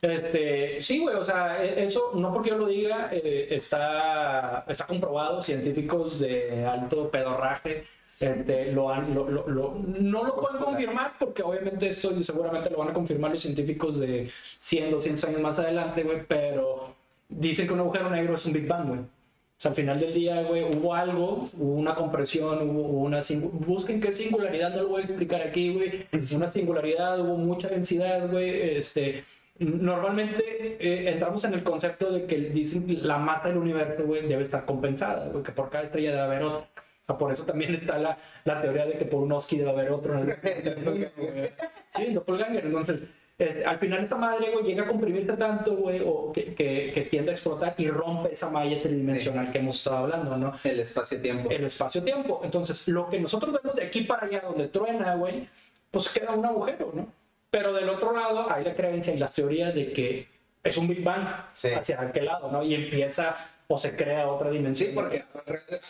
Este, 0.03 0.81
sí, 0.81 0.99
güey, 1.01 1.15
o 1.17 1.25
sea, 1.25 1.63
e- 1.63 1.85
eso 1.85 2.13
no 2.15 2.33
porque 2.33 2.51
yo 2.51 2.57
lo 2.59 2.67
diga, 2.67 3.11
eh, 3.13 3.49
está, 3.51 4.65
está 4.67 4.87
comprobado, 4.87 5.43
científicos 5.43 6.19
de 6.19 6.65
alto 6.65 7.11
pedorraje 7.11 7.85
este, 8.19 8.73
lo 8.73 8.91
han, 8.91 9.15
lo- 9.15 9.29
lo- 9.31 9.47
lo- 9.49 9.75
no 9.75 10.25
lo 10.25 10.37
pueden 10.37 10.59
confirmar 10.63 11.15
porque 11.19 11.43
obviamente 11.43 11.89
esto 11.89 12.23
seguramente 12.23 12.71
lo 12.71 12.79
van 12.79 12.89
a 12.91 12.93
confirmar 12.95 13.31
los 13.33 13.41
científicos 13.43 13.99
de 13.99 14.31
100, 14.59 14.91
200 14.91 15.25
años 15.25 15.41
más 15.41 15.59
adelante, 15.59 16.03
güey, 16.03 16.25
pero 16.27 16.95
dicen 17.29 17.67
que 17.67 17.73
un 17.75 17.81
agujero 17.81 18.11
negro 18.11 18.35
es 18.35 18.45
un 18.47 18.53
Big 18.55 18.67
Bang, 18.67 18.89
güey. 18.89 19.01
O 19.01 19.63
sea, 19.63 19.71
al 19.71 19.77
final 19.77 19.99
del 20.01 20.13
día, 20.15 20.43
güey, 20.43 20.65
hubo 20.65 20.95
algo, 20.95 21.47
hubo 21.59 21.75
una 21.75 21.95
compresión, 21.95 22.69
hubo 22.71 22.81
hubo 22.89 23.01
una... 23.05 23.21
Busquen 23.67 24.01
qué 24.01 24.13
singularidad, 24.15 24.75
no 24.75 24.83
lo 24.85 24.89
voy 24.89 25.03
a 25.03 25.05
explicar 25.05 25.43
aquí, 25.43 25.73
güey. 25.75 26.07
Una 26.35 26.47
singularidad, 26.47 27.21
hubo 27.21 27.37
mucha 27.37 27.69
densidad, 27.69 28.31
güey. 28.31 28.77
Este, 28.79 29.23
normalmente 29.61 30.43
eh, 30.81 31.11
entramos 31.11 31.45
en 31.45 31.55
el 31.55 31.63
concepto 31.63 32.11
de 32.13 32.27
que 32.27 32.37
dicen 32.37 32.85
la 33.07 33.19
masa 33.19 33.49
del 33.49 33.59
universo, 33.59 34.05
güey, 34.05 34.27
debe 34.27 34.43
estar 34.43 34.65
compensada, 34.65 35.29
güey, 35.29 35.43
que 35.45 35.53
por 35.53 35.71
cada 35.71 35.85
estrella 35.85 36.11
debe 36.11 36.23
haber 36.23 36.43
otra. 36.43 36.67
O 37.03 37.05
sea, 37.05 37.19
por 37.19 37.33
eso 37.33 37.45
también 37.45 37.75
está 37.77 37.99
la, 37.99 38.19
la 38.45 38.61
teoría 38.61 38.87
de 38.87 38.99
que 38.99 39.05
por 39.05 39.23
un 39.23 39.33
Oski 39.33 39.59
debe 39.59 39.71
haber 39.71 39.91
otro. 39.91 40.19
en 40.19 40.31
el- 40.43 41.51
sí, 41.91 42.05
en 42.07 42.15
doppelganger. 42.15 42.67
Entonces, 42.67 43.03
este, 43.39 43.65
al 43.65 43.79
final 43.79 44.03
esa 44.03 44.17
madre, 44.17 44.51
güey, 44.53 44.65
llega 44.65 44.83
a 44.83 44.87
comprimirse 44.87 45.33
tanto, 45.35 45.75
güey, 45.77 46.03
o 46.05 46.31
que, 46.31 46.55
que, 46.55 46.91
que 46.93 47.03
tiende 47.03 47.31
a 47.31 47.35
explotar 47.35 47.75
y 47.79 47.89
rompe 47.89 48.33
esa 48.33 48.51
malla 48.51 48.83
tridimensional 48.83 49.51
que 49.51 49.59
hemos 49.59 49.77
estado 49.77 49.97
hablando, 49.99 50.37
¿no? 50.37 50.53
El 50.63 50.81
espacio-tiempo. 50.81 51.49
El 51.51 51.65
espacio-tiempo. 51.65 52.41
Entonces, 52.45 52.87
lo 52.89 53.09
que 53.09 53.19
nosotros 53.19 53.59
vemos 53.63 53.77
de 53.77 53.85
aquí 53.85 54.03
para 54.03 54.27
allá, 54.27 54.41
donde 54.43 54.69
truena, 54.69 55.15
güey, 55.15 55.49
pues 55.91 56.09
queda 56.11 56.33
un 56.33 56.45
agujero, 56.45 56.93
¿no? 56.95 57.20
Pero 57.51 57.73
del 57.73 57.89
otro 57.89 58.13
lado 58.17 58.51
hay 58.51 58.65
la 58.65 58.75
creencia 58.75 59.15
y 59.15 59.19
las 59.19 59.33
teorías 59.33 59.75
de 59.75 59.93
que 59.93 60.29
es 60.63 60.77
un 60.77 60.89
Big 60.89 61.03
Bang 61.03 61.27
Sí. 61.53 61.69
hacia 61.69 62.01
aquel 62.01 62.27
lado, 62.27 62.51
¿no? 62.51 62.63
Y 62.63 62.75
empieza 62.75 63.35
o 63.67 63.79
se 63.79 63.95
crea 63.97 64.29
otra 64.29 64.51
dimensión. 64.51 64.91
Sí, 64.91 64.95
porque 64.95 65.25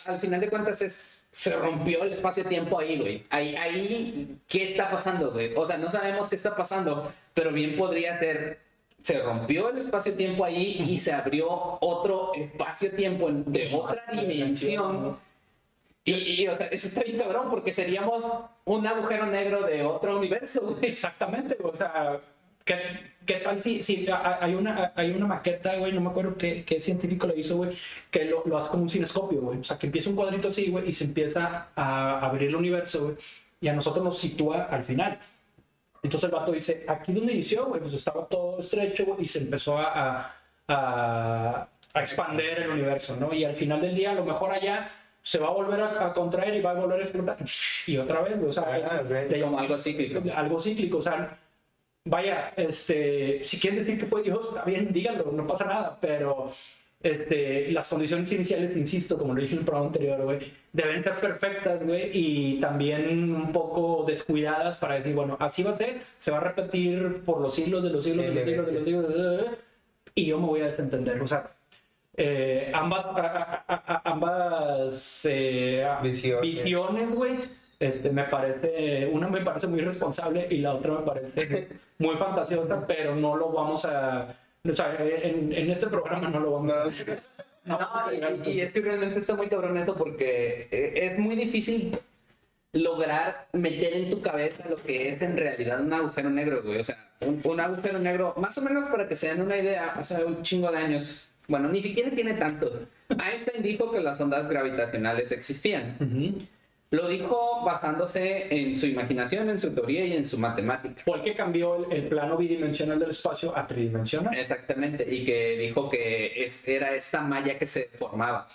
al 0.05 0.19
final 0.19 0.39
de 0.39 0.49
cuentas 0.49 0.81
es, 0.81 1.23
se 1.31 1.55
rompió 1.55 2.03
el 2.03 2.13
espacio-tiempo 2.13 2.79
ahí, 2.79 2.99
güey. 2.99 3.23
Ahí, 3.29 3.55
ahí, 3.55 4.37
¿qué 4.47 4.71
está 4.71 4.91
pasando, 4.91 5.31
güey? 5.31 5.53
O 5.55 5.65
sea, 5.65 5.77
no 5.77 5.89
sabemos 5.89 6.29
qué 6.29 6.35
está 6.35 6.55
pasando, 6.55 7.11
pero 7.33 7.51
bien 7.51 7.75
podría 7.77 8.17
ser, 8.19 8.59
se 9.01 9.19
rompió 9.21 9.69
el 9.69 9.79
espacio-tiempo 9.79 10.45
ahí 10.45 10.85
y 10.87 10.99
se 10.99 11.11
abrió 11.11 11.47
otro 11.81 12.33
espacio-tiempo 12.35 13.29
de 13.31 13.73
otra 13.73 14.03
dimensión. 14.11 15.17
Y, 16.03 16.13
y, 16.13 16.47
o 16.47 16.55
sea, 16.55 16.67
eso 16.67 16.87
está 16.87 17.03
bien 17.03 17.17
cabrón 17.19 17.49
porque 17.51 17.73
seríamos 17.73 18.27
un 18.65 18.87
agujero 18.87 19.27
negro 19.27 19.63
de 19.65 19.83
otro 19.83 20.17
universo. 20.17 20.77
Exactamente, 20.81 21.57
o 21.63 21.73
sea, 21.75 22.19
¿qué, 22.65 22.75
qué 23.25 23.35
tal 23.35 23.61
si, 23.61 23.83
si 23.83 24.07
hay, 24.09 24.55
una, 24.55 24.93
hay 24.95 25.11
una 25.11 25.27
maqueta, 25.27 25.75
güey, 25.77 25.91
no 25.91 26.01
me 26.01 26.09
acuerdo 26.09 26.35
qué, 26.37 26.65
qué 26.65 26.81
científico 26.81 27.27
le 27.27 27.39
hizo, 27.39 27.57
güey, 27.57 27.71
que 28.09 28.25
lo, 28.25 28.43
lo 28.45 28.57
hace 28.57 28.69
como 28.69 28.83
un 28.83 28.89
cinescopio, 28.89 29.41
güey, 29.41 29.59
o 29.59 29.63
sea, 29.63 29.77
que 29.77 29.85
empieza 29.87 30.09
un 30.09 30.15
cuadrito 30.15 30.47
así, 30.47 30.71
güey, 30.71 30.89
y 30.89 30.93
se 30.93 31.03
empieza 31.03 31.67
a 31.75 32.25
abrir 32.25 32.49
el 32.49 32.55
universo, 32.55 33.03
güey, 33.05 33.15
y 33.59 33.67
a 33.67 33.73
nosotros 33.73 34.03
nos 34.03 34.17
sitúa 34.17 34.63
al 34.63 34.83
final. 34.83 35.19
Entonces 36.03 36.27
el 36.27 36.35
vato 36.35 36.51
dice, 36.51 36.83
aquí 36.87 37.13
donde 37.13 37.33
inició, 37.33 37.67
güey, 37.67 37.79
pues 37.79 37.93
estaba 37.93 38.25
todo 38.25 38.57
estrecho, 38.57 39.05
güey, 39.05 39.21
y 39.21 39.27
se 39.27 39.37
empezó 39.39 39.77
a, 39.77 39.91
a, 39.93 40.35
a, 40.67 41.67
a 41.93 42.01
expander 42.01 42.63
el 42.63 42.71
universo, 42.71 43.15
¿no? 43.17 43.31
Y 43.31 43.43
al 43.43 43.55
final 43.55 43.81
del 43.81 43.93
día, 43.93 44.11
a 44.11 44.15
lo 44.15 44.25
mejor 44.25 44.51
allá 44.51 44.89
se 45.21 45.39
va 45.39 45.47
a 45.47 45.51
volver 45.51 45.79
a, 45.81 46.07
a 46.07 46.13
contraer 46.13 46.55
y 46.55 46.61
va 46.61 46.71
a 46.71 46.73
volver 46.75 46.99
a 46.99 47.03
explotar, 47.03 47.37
y 47.87 47.97
otra 47.97 48.21
vez, 48.21 48.35
o 48.43 48.51
sea, 48.51 48.63
Ah, 48.63 49.01
le 49.03 49.41
Como 49.41 49.59
algo 49.59 49.77
cíclico. 49.77 50.21
algo 50.35 50.59
cíclico, 50.59 50.97
o 50.97 51.01
sea, 51.01 51.37
vaya, 52.05 52.53
este, 52.57 53.43
si 53.43 53.59
quieren 53.59 53.79
decir 53.79 53.99
que 53.99 54.05
fue 54.05 54.23
Dios, 54.23 54.47
está 54.49 54.63
bien, 54.63 54.91
díganlo, 54.91 55.31
no 55.31 55.45
pasa 55.45 55.65
nada, 55.65 55.97
pero 56.01 56.51
este, 57.03 57.71
las 57.71 57.87
condiciones 57.87 58.31
iniciales, 58.31 58.75
insisto, 58.75 59.17
como 59.17 59.33
lo 59.33 59.41
dije 59.41 59.53
en 59.53 59.59
el 59.59 59.65
programa 59.65 59.87
anterior, 59.87 60.21
güey, 60.23 60.39
deben 60.71 61.03
ser 61.03 61.19
perfectas, 61.19 61.83
güey, 61.83 62.09
y 62.13 62.59
también 62.59 63.33
un 63.35 63.51
poco 63.51 64.03
descuidadas 64.07 64.77
para 64.77 64.95
decir, 64.95 65.13
bueno, 65.13 65.37
así 65.39 65.63
va 65.63 65.71
a 65.71 65.75
ser, 65.75 66.01
se 66.17 66.31
va 66.31 66.37
a 66.37 66.41
repetir 66.41 67.21
por 67.23 67.41
los 67.41 67.53
siglos 67.55 67.83
de 67.83 67.89
los 67.91 68.03
siglos 68.03 68.25
de 68.25 68.33
los 68.33 68.43
siglos 68.43 68.65
de 68.65 68.71
los 68.73 68.83
siglos, 68.83 69.07
de 69.07 69.13
los 69.15 69.37
siglos, 69.39 69.57
y 70.15 70.25
yo 70.25 70.39
me 70.39 70.47
voy 70.47 70.61
a 70.61 70.65
desentender. 70.65 71.21
O 71.21 71.27
sea, 71.27 71.51
eh, 72.17 72.71
ambas, 72.73 73.05
a- 73.05 73.63
a- 73.67 73.83
a- 73.93 74.01
ambas 74.11 75.25
eh, 75.29 75.87
Visiones. 76.03 76.41
visiones, 76.41 77.09
güey, 77.15 77.39
este, 77.79 78.09
me 78.11 78.23
parece, 78.25 79.09
una 79.11 79.27
me 79.27 79.41
parece 79.41 79.67
muy 79.67 79.81
responsable 79.81 80.47
y 80.49 80.57
la 80.57 80.73
otra 80.75 80.93
me 80.93 81.05
parece 81.05 81.67
muy 81.99 82.15
fantasiosa, 82.17 82.85
pero 82.85 83.15
no 83.15 83.35
lo 83.35 83.49
vamos 83.51 83.85
a, 83.85 84.35
o 84.69 84.75
sea, 84.75 84.95
en, 84.99 85.51
en 85.53 85.71
este 85.71 85.87
programa 85.87 86.29
no 86.29 86.39
lo 86.39 86.51
vamos 86.51 86.73
a... 86.73 86.83
No, 87.63 87.77
no 87.79 88.49
y, 88.49 88.59
es 88.61 88.73
que 88.73 88.81
realmente 88.81 89.19
está 89.19 89.35
muy 89.35 89.47
cabrón 89.47 89.77
eso 89.77 89.93
porque 89.95 90.67
eh, 90.71 90.93
es 90.95 91.19
muy 91.19 91.35
difícil 91.35 91.95
lograr 92.73 93.47
meter 93.53 93.93
en 93.93 94.09
tu 94.09 94.21
cabeza 94.21 94.63
lo 94.69 94.77
que 94.77 95.09
es 95.09 95.21
en 95.21 95.37
realidad 95.37 95.81
un 95.81 95.93
agujero 95.93 96.29
negro, 96.29 96.63
güey. 96.63 96.79
O 96.79 96.83
sea, 96.83 97.11
un, 97.21 97.39
un 97.43 97.59
agujero 97.59 97.99
negro, 97.99 98.33
más 98.37 98.57
o 98.57 98.61
menos 98.61 98.87
para 98.87 99.07
que 99.07 99.15
se 99.15 99.27
den 99.27 99.41
una 99.41 99.57
idea, 99.57 99.91
hace 99.91 100.23
un 100.23 100.41
chingo 100.41 100.71
de 100.71 100.77
años, 100.77 101.30
bueno, 101.47 101.69
ni 101.69 101.81
siquiera 101.81 102.09
tiene 102.11 102.33
tantos. 102.35 102.79
Einstein 103.09 103.61
dijo 103.63 103.91
que 103.91 103.99
las 103.99 104.19
ondas 104.21 104.47
gravitacionales 104.49 105.31
existían. 105.31 105.97
Ujú. 105.99 106.37
Lo 106.91 107.07
dijo 107.07 107.61
basándose 107.63 108.47
en 108.53 108.75
su 108.75 108.85
imaginación, 108.87 109.49
en 109.49 109.57
su 109.57 109.73
teoría 109.73 110.05
y 110.05 110.13
en 110.13 110.27
su 110.27 110.37
matemática. 110.37 111.01
Fue 111.05 111.17
el 111.17 111.23
que 111.23 111.33
cambió 111.35 111.75
el, 111.85 111.91
el 111.93 112.07
plano 112.09 112.35
bidimensional 112.37 112.99
del 112.99 113.11
espacio 113.11 113.57
a 113.57 113.65
tridimensional. 113.65 114.37
Exactamente, 114.37 115.07
y 115.09 115.23
que 115.23 115.57
dijo 115.57 115.89
que 115.89 116.43
es- 116.43 116.67
era 116.67 116.93
esa 116.93 117.21
malla 117.21 117.57
que 117.57 117.65
se 117.65 117.85
formaba. 117.97 118.45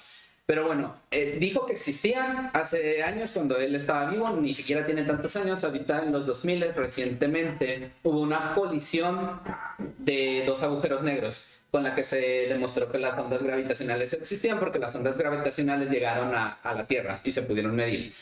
Pero 0.44 0.64
bueno, 0.66 0.94
eh, 1.10 1.38
dijo 1.40 1.64
que 1.66 1.72
existían 1.72 2.50
hace 2.52 3.02
años 3.02 3.32
cuando 3.32 3.56
él 3.58 3.74
estaba 3.74 4.08
vivo, 4.10 4.28
ni 4.30 4.52
siquiera 4.54 4.84
tiene 4.86 5.02
tantos 5.04 5.34
años, 5.36 5.64
ahorita 5.64 6.02
en 6.04 6.12
los 6.12 6.26
2000 6.26 6.72
recientemente 6.74 7.90
hubo 8.04 8.20
una 8.20 8.52
colisión 8.54 9.40
de 9.98 10.44
dos 10.46 10.62
agujeros 10.62 11.02
negros 11.02 11.55
con 11.70 11.82
la 11.82 11.94
que 11.94 12.04
se 12.04 12.46
demostró 12.48 12.90
que 12.90 12.98
las 12.98 13.18
ondas 13.18 13.42
gravitacionales 13.42 14.12
existían 14.12 14.58
porque 14.58 14.78
las 14.78 14.94
ondas 14.94 15.18
gravitacionales 15.18 15.90
llegaron 15.90 16.34
a, 16.34 16.54
a 16.62 16.74
la 16.74 16.86
Tierra 16.86 17.20
y 17.24 17.30
se 17.30 17.42
pudieron 17.42 17.74
medir. 17.74 18.12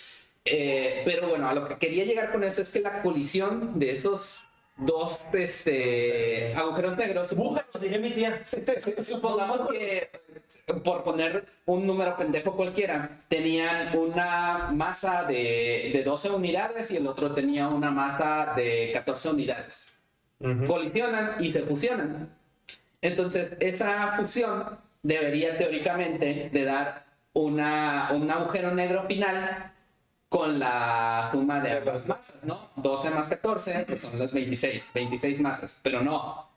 Eh, 0.44 1.02
pero 1.04 1.28
bueno, 1.28 1.48
a 1.48 1.54
lo 1.54 1.66
que 1.66 1.76
quería 1.76 2.04
llegar 2.04 2.30
con 2.30 2.44
eso 2.44 2.60
es 2.62 2.70
que 2.70 2.80
la 2.80 3.00
colisión 3.02 3.78
de 3.78 3.92
esos 3.92 4.46
dos 4.76 5.26
este, 5.32 6.54
agujeros 6.54 6.96
negros 6.96 7.34
Bújaros, 7.34 7.80
diría 7.80 7.98
mi 7.98 8.10
tía. 8.10 8.42
Supongamos 9.02 9.70
que, 9.70 10.10
por 10.82 11.02
poner 11.02 11.44
un 11.66 11.86
número 11.86 12.16
pendejo 12.16 12.56
cualquiera, 12.56 13.20
tenían 13.28 13.96
una 13.96 14.70
masa 14.72 15.24
de, 15.24 15.90
de 15.92 16.02
12 16.04 16.30
unidades 16.30 16.90
y 16.90 16.96
el 16.96 17.06
otro 17.06 17.32
tenía 17.32 17.68
una 17.68 17.90
masa 17.90 18.52
de 18.54 18.90
14 18.92 19.30
unidades. 19.30 19.96
Colisionan 20.66 21.42
y 21.42 21.50
se 21.50 21.62
fusionan. 21.62 22.28
Entonces, 23.04 23.54
esa 23.60 24.12
fusión 24.16 24.78
debería 25.02 25.58
teóricamente 25.58 26.48
de 26.50 26.64
dar 26.64 27.04
una, 27.34 28.08
un 28.14 28.30
agujero 28.30 28.70
negro 28.70 29.02
final 29.02 29.70
con 30.30 30.58
la 30.58 31.28
suma 31.30 31.60
de 31.60 31.72
ambas 31.72 32.08
masas, 32.08 32.42
¿no? 32.44 32.70
12 32.76 33.10
más 33.10 33.28
14, 33.28 33.84
que 33.84 33.98
son 33.98 34.18
las 34.18 34.32
26, 34.32 34.92
26 34.94 35.40
masas, 35.42 35.80
pero 35.82 36.00
no, 36.00 36.48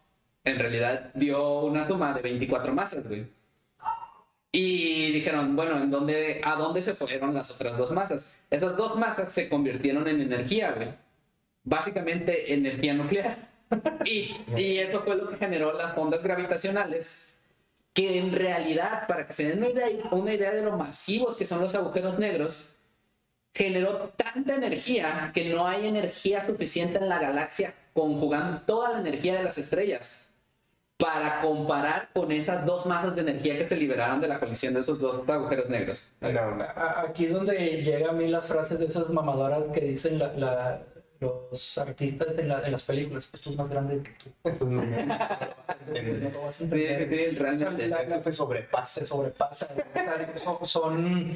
en 0.45 0.57
realidad 0.57 1.11
dio 1.15 1.65
una 1.65 1.83
suma 1.83 2.13
de 2.13 2.21
24 2.21 2.73
masas, 2.73 3.05
güey. 3.05 3.27
Y 4.53 5.11
dijeron, 5.11 5.53
bueno, 5.53 5.75
¿en 5.75 5.91
dónde, 5.91 6.39
¿a 6.45 6.55
dónde 6.55 6.81
se 6.81 6.95
fueron 6.95 7.33
las 7.33 7.51
otras 7.51 7.77
dos 7.77 7.91
masas? 7.91 8.33
Esas 8.49 8.77
dos 8.77 8.95
masas 8.95 9.33
se 9.33 9.49
convirtieron 9.49 10.07
en 10.07 10.21
energía, 10.21 10.71
güey. 10.71 10.93
Básicamente 11.65 12.53
energía 12.53 12.93
nuclear. 12.93 13.56
Y, 14.05 14.35
y 14.55 14.77
eso 14.79 15.01
fue 15.01 15.15
lo 15.15 15.29
que 15.29 15.37
generó 15.37 15.73
las 15.73 15.97
ondas 15.97 16.23
gravitacionales, 16.23 17.33
que 17.93 18.17
en 18.19 18.31
realidad, 18.31 19.07
para 19.07 19.25
que 19.27 19.33
se 19.33 19.49
den 19.49 19.59
una 19.59 19.69
idea, 19.69 19.89
una 20.11 20.33
idea 20.33 20.51
de 20.51 20.61
lo 20.61 20.77
masivos 20.77 21.35
que 21.37 21.45
son 21.45 21.59
los 21.61 21.75
agujeros 21.75 22.17
negros, 22.19 22.69
generó 23.53 24.11
tanta 24.15 24.55
energía 24.55 25.31
que 25.33 25.49
no 25.49 25.65
hay 25.67 25.87
energía 25.87 26.41
suficiente 26.41 26.99
en 26.99 27.09
la 27.09 27.19
galaxia 27.19 27.73
conjugando 27.93 28.61
toda 28.61 28.91
la 28.93 28.99
energía 28.99 29.35
de 29.35 29.43
las 29.43 29.57
estrellas 29.57 30.29
para 30.97 31.41
comparar 31.41 32.09
con 32.13 32.31
esas 32.31 32.65
dos 32.65 32.85
masas 32.85 33.15
de 33.15 33.21
energía 33.21 33.57
que 33.57 33.67
se 33.67 33.75
liberaron 33.75 34.21
de 34.21 34.27
la 34.27 34.39
colisión 34.39 34.73
de 34.75 34.79
esos 34.81 34.99
dos 34.99 35.27
agujeros 35.27 35.69
negros. 35.69 36.07
No, 36.21 36.31
no. 36.31 36.63
A- 36.63 37.01
Aquí 37.09 37.25
es 37.25 37.33
donde 37.33 37.55
llega 37.83 38.09
a 38.09 38.13
mí 38.13 38.27
las 38.27 38.45
frases 38.47 38.77
de 38.79 38.85
esas 38.85 39.09
mamadoras 39.09 39.63
que 39.73 39.81
dicen 39.81 40.17
la- 40.19 40.33
la- 40.33 40.81
los 41.19 41.77
artistas 41.77 42.37
en, 42.37 42.47
la- 42.49 42.61
en 42.65 42.71
las 42.71 42.83
películas. 42.83 43.29
Esto 43.33 43.49
es 43.51 43.55
más 43.57 43.69
grande 43.69 44.01
que 44.03 44.11
tú. 44.11 44.65
No- 44.65 46.29
lo 46.29 46.41
vas 46.41 46.59
a 46.61 46.63
entender. 46.65 47.09
sí, 47.29 47.35
realmente. 47.37 47.87
La- 47.87 48.01
esto 48.01 48.23
se 48.23 48.33
sobrepasa. 48.33 48.99
Se 49.01 49.05
sobrepasa. 49.05 49.67
son... 50.63 51.31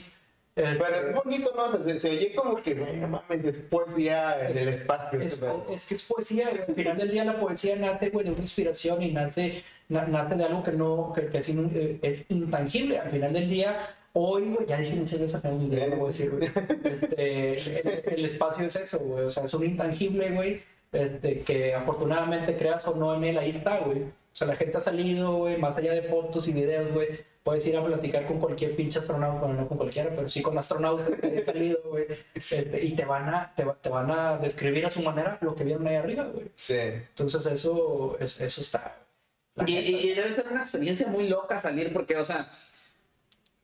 este, 0.55 0.75
Pero 0.83 0.95
es 1.09 1.15
bonito, 1.23 1.51
¿no? 1.55 1.83
Se, 1.83 1.99
se 1.99 2.09
oye 2.09 2.33
como 2.35 2.61
que, 2.61 2.75
no 2.75 3.07
mames, 3.07 3.45
es 3.45 3.59
poesía 3.59 4.49
en 4.49 4.57
el 4.57 4.67
espacio. 4.69 5.21
Es, 5.21 5.41
es 5.71 5.85
que 5.87 5.93
es 5.95 6.07
poesía, 6.07 6.49
al 6.67 6.75
final 6.75 6.97
del 6.97 7.11
día 7.11 7.23
la 7.25 7.39
poesía 7.39 7.75
nace 7.75 8.09
güey, 8.09 8.25
de 8.25 8.31
una 8.31 8.41
inspiración 8.41 9.01
y 9.01 9.11
nace, 9.11 9.63
na- 9.89 10.05
nace 10.07 10.35
de 10.35 10.43
algo 10.45 10.63
que 10.63 10.71
no, 10.73 11.13
que, 11.15 11.27
que 11.27 11.37
es, 11.37 11.49
in- 11.49 11.71
eh, 11.73 11.99
es 12.01 12.25
intangible. 12.29 12.99
Al 12.99 13.09
final 13.11 13.33
del 13.33 13.49
día, 13.49 13.77
hoy, 14.13 14.49
güey, 14.49 14.67
ya 14.67 14.77
dije 14.77 14.95
muchas 14.95 15.19
veces 15.19 15.35
al 15.35 15.41
final 15.41 15.59
del 15.59 15.69
día, 15.69 15.88
lo 15.88 15.95
voy 15.97 16.05
a 16.05 16.07
decir, 16.07 16.29
güey, 16.31 16.49
este, 16.83 17.57
el, 17.59 18.03
el 18.05 18.25
espacio 18.25 18.65
es 18.65 18.75
eso, 18.75 18.99
güey, 18.99 19.25
o 19.25 19.29
sea, 19.29 19.45
es 19.45 19.53
un 19.53 19.63
intangible, 19.65 20.29
güey, 20.31 20.61
este, 20.91 21.41
que 21.41 21.73
afortunadamente 21.73 22.55
creas 22.57 22.85
o 22.88 22.95
no 22.95 23.15
en 23.15 23.23
él, 23.23 23.38
ahí 23.38 23.49
está, 23.51 23.79
güey. 23.79 24.01
O 24.03 24.35
sea, 24.35 24.47
la 24.47 24.55
gente 24.55 24.77
ha 24.77 24.81
salido, 24.81 25.35
güey, 25.35 25.57
más 25.57 25.75
allá 25.75 25.93
de 25.93 26.03
fotos 26.03 26.47
y 26.47 26.53
videos, 26.53 26.91
güey. 26.93 27.07
Puedes 27.43 27.65
ir 27.65 27.75
a 27.75 27.83
platicar 27.83 28.27
con 28.27 28.39
cualquier 28.39 28.75
pinche 28.77 28.99
astronauta, 28.99 29.39
bueno, 29.45 29.55
no 29.61 29.67
con 29.67 29.77
cualquiera, 29.77 30.09
pero 30.15 30.29
sí 30.29 30.41
con 30.41 30.57
astronautas 30.57 31.09
que 31.19 31.27
hayan 31.27 31.43
salido, 31.45 31.79
güey. 31.85 32.05
Este, 32.35 32.81
y 32.85 32.95
te 32.95 33.03
van, 33.03 33.27
a, 33.27 33.53
te, 33.55 33.65
te 33.81 33.89
van 33.89 34.09
a 34.11 34.38
describir 34.38 34.85
a 34.85 34.89
su 34.89 35.01
manera 35.01 35.38
lo 35.41 35.53
que 35.55 35.63
vieron 35.65 35.85
ahí 35.88 35.95
arriba, 35.95 36.23
güey. 36.25 36.45
Sí. 36.55 36.75
Entonces 36.77 37.45
eso, 37.47 38.15
es- 38.19 38.39
eso 38.39 38.61
está... 38.61 38.95
y- 39.65 39.75
y 39.77 40.13
debe 40.13 40.31
ser 40.31 40.47
una 40.49 40.61
experiencia 40.61 41.07
muy 41.07 41.27
loca 41.27 41.59
salir 41.59 41.91
porque, 41.91 42.15
o 42.15 42.23
sea, 42.23 42.49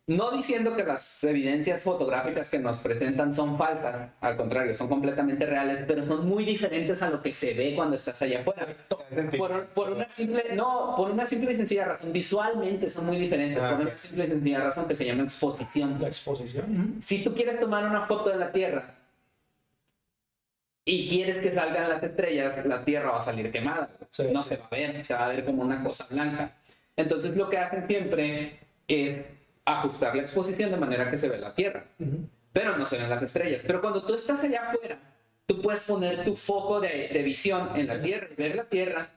no 0.07 0.31
diciendo 0.31 0.73
que 0.75 0.85
las 0.85 1.23
evidencias 1.25 1.83
fotográficas 1.83 2.49
que 2.49 2.59
nos 2.59 2.77
presentan 2.77 3.33
son 3.33 3.57
falsas, 3.57 4.09
al 4.21 4.37
contrario, 4.37 4.73
son 4.73 4.87
completamente 4.87 5.45
reales, 5.45 5.83
pero 5.85 6.01
son 6.03 6.27
muy 6.29 6.45
diferentes 6.45 7.01
a 7.03 7.09
lo 7.09 7.21
que 7.21 7.33
se 7.33 7.53
ve 7.53 7.73
cuando 7.75 7.97
estás 7.97 8.21
allá 8.21 8.39
afuera. 8.39 8.67
Por, 9.37 9.65
por 9.67 9.89
una 9.91 10.07
simple, 10.07 10.55
no, 10.55 10.93
por 10.95 11.11
una 11.11 11.25
simple 11.25 11.51
y 11.51 11.55
sencilla 11.55 11.83
razón, 11.85 12.13
visualmente 12.13 12.87
son 12.89 13.05
muy 13.05 13.17
diferentes, 13.17 13.61
Ah, 13.61 13.71
por 13.71 13.81
ok. 13.81 13.87
una 13.89 13.97
simple 13.97 14.23
y 14.23 14.27
sencilla 14.29 14.59
razón 14.61 14.87
que 14.87 14.95
se 14.95 15.05
llama 15.05 15.23
exposición. 15.23 15.97
la 16.01 16.07
exposición. 16.07 16.95
Si 17.01 17.21
tú 17.23 17.35
quieres 17.35 17.59
tomar 17.59 17.85
una 17.85 17.99
foto 17.99 18.29
de 18.29 18.37
la 18.37 18.51
Tierra 18.53 18.95
y 20.85 21.09
quieres 21.09 21.37
que 21.39 21.53
salgan 21.53 21.89
las 21.89 22.01
estrellas, 22.01 22.65
la 22.65 22.85
Tierra 22.85 23.11
va 23.11 23.19
a 23.19 23.23
salir 23.23 23.51
quemada. 23.51 23.89
No 24.31 24.41
se 24.41 24.55
va 24.55 24.67
a 24.67 24.69
ver, 24.75 25.05
se 25.05 25.13
va 25.13 25.25
a 25.25 25.29
ver 25.29 25.43
como 25.43 25.63
una 25.63 25.83
cosa 25.83 26.07
blanca. 26.09 26.53
Entonces 26.95 27.35
lo 27.35 27.49
que 27.49 27.57
hacen 27.57 27.85
siempre 27.87 28.57
es 28.87 29.19
ajustar 29.67 30.15
la 30.15 30.21
exposición 30.21 30.71
de 30.71 30.77
manera 30.77 31.09
que 31.11 31.17
se 31.17 31.29
ve 31.29 31.37
la 31.37 31.53
Tierra, 31.53 31.85
Ujú. 31.99 32.27
pero 32.53 32.77
no 32.77 32.85
se 32.85 32.97
ven 32.97 33.09
las 33.09 33.21
estrellas. 33.23 33.63
Pero 33.65 33.81
cuando 33.81 34.03
tú 34.05 34.13
estás 34.13 34.43
allá 34.43 34.69
afuera, 34.71 34.97
tú 35.45 35.61
puedes 35.61 35.83
poner 35.83 36.23
tu 36.23 36.35
foco 36.35 36.79
de, 36.79 37.09
de 37.11 37.21
visión 37.23 37.69
en 37.75 37.87
la 37.87 38.01
Tierra 38.01 38.27
y 38.31 38.35
ver 38.35 38.55
la 38.55 38.63
Tierra, 38.65 39.09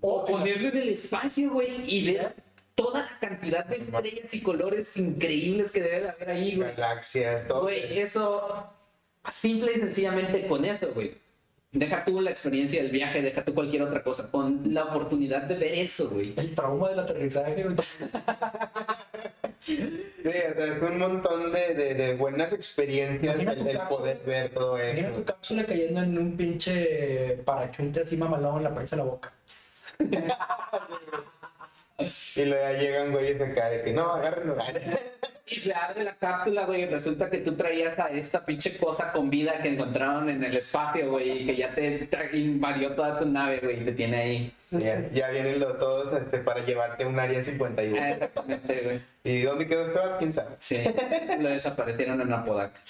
o 0.00 0.24
ponerlo 0.24 0.68
en 0.70 0.76
el 0.78 0.88
espacio, 0.90 1.50
güey, 1.52 1.84
y 1.86 2.12
ver 2.14 2.34
toda 2.74 3.02
la 3.02 3.18
cantidad 3.28 3.64
de 3.66 3.76
estrellas 3.76 4.32
y 4.32 4.40
colores 4.40 4.96
increíbles 4.96 5.70
que 5.72 5.82
debe 5.82 6.00
de 6.02 6.08
haber 6.08 6.30
ahí, 6.30 6.56
güey. 6.56 6.70
Galaxias, 6.74 7.46
todo. 7.46 7.62
Güey, 7.62 7.98
eso, 7.98 8.66
simple 9.30 9.72
y 9.76 9.80
sencillamente 9.80 10.46
con 10.46 10.64
eso, 10.64 10.88
güey. 10.94 11.18
Deja 11.72 12.04
tú 12.04 12.20
la 12.20 12.30
experiencia 12.30 12.82
del 12.82 12.90
viaje, 12.90 13.22
deja 13.22 13.44
tú 13.44 13.54
cualquier 13.54 13.82
otra 13.82 14.02
cosa, 14.02 14.28
con 14.30 14.74
la 14.74 14.84
oportunidad 14.84 15.42
de 15.42 15.54
ver 15.56 15.74
eso, 15.74 16.08
güey. 16.08 16.32
El 16.36 16.54
trauma 16.54 16.88
del 16.88 16.98
aterrizaje, 17.00 17.62
güey. 17.62 17.76
Sí, 20.22 20.28
o 20.28 20.54
sea, 20.54 20.66
es 20.66 20.82
un 20.82 20.98
montón 20.98 21.52
de, 21.52 21.74
de, 21.74 21.94
de 21.94 22.14
buenas 22.16 22.52
experiencias 22.52 23.36
el, 23.38 23.56
tu 23.56 23.66
el 23.66 23.72
cápsula. 23.72 23.88
poder 23.88 24.22
ver 24.24 24.52
todo 24.52 24.78
Imagina 24.82 25.12
tu 25.12 25.24
eso. 25.24 25.24
cápsula 25.24 25.66
cayendo 25.66 26.02
en 26.02 26.18
un 26.18 26.36
pinche 26.36 27.38
parachute 27.44 28.00
así 28.00 28.16
mamalón 28.16 28.58
en 28.58 28.64
la 28.64 28.74
paisa 28.74 28.96
de 28.96 29.02
la 29.04 29.08
boca. 29.10 29.34
Y 32.36 32.44
luego 32.44 32.62
ya 32.62 32.78
llegan 32.78 33.12
güeyes 33.12 33.40
acá 33.40 33.70
de 33.70 33.82
que 33.82 33.92
no, 33.92 34.12
agárrenlo. 34.12 34.56
Y 35.50 35.56
se 35.56 35.74
abre 35.74 36.04
la 36.04 36.14
cápsula, 36.14 36.64
güey, 36.64 36.82
y 36.82 36.86
resulta 36.86 37.28
que 37.28 37.38
tú 37.38 37.56
traías 37.56 37.98
a 37.98 38.06
esta 38.06 38.44
pinche 38.44 38.78
cosa 38.78 39.10
con 39.10 39.30
vida 39.30 39.60
que 39.60 39.68
encontraron 39.68 40.28
en 40.28 40.44
el 40.44 40.56
espacio, 40.56 41.10
güey, 41.10 41.42
y 41.42 41.46
que 41.46 41.56
ya 41.56 41.74
te 41.74 42.08
invadió 42.34 42.94
toda 42.94 43.18
tu 43.18 43.26
nave, 43.26 43.58
güey, 43.58 43.82
y 43.82 43.84
te 43.84 43.92
tiene 43.92 44.16
ahí. 44.16 44.54
Ya, 44.70 45.10
ya 45.10 45.30
vienen 45.30 45.58
los 45.58 45.76
todos 45.80 46.12
este, 46.12 46.38
para 46.38 46.64
llevarte 46.64 47.02
a 47.02 47.08
un 47.08 47.18
área 47.18 47.42
51. 47.42 47.96
Ah, 48.00 48.10
Exactamente, 48.10 48.80
güey. 48.80 49.00
¿Y 49.24 49.42
dónde 49.42 49.66
quedó 49.66 49.86
Esteban? 49.86 50.18
¿Quién 50.18 50.32
sabe? 50.32 50.54
Sí, 50.58 50.84
lo 51.40 51.48
desaparecieron 51.48 52.20
en 52.20 52.32
Apodaca. 52.32 52.80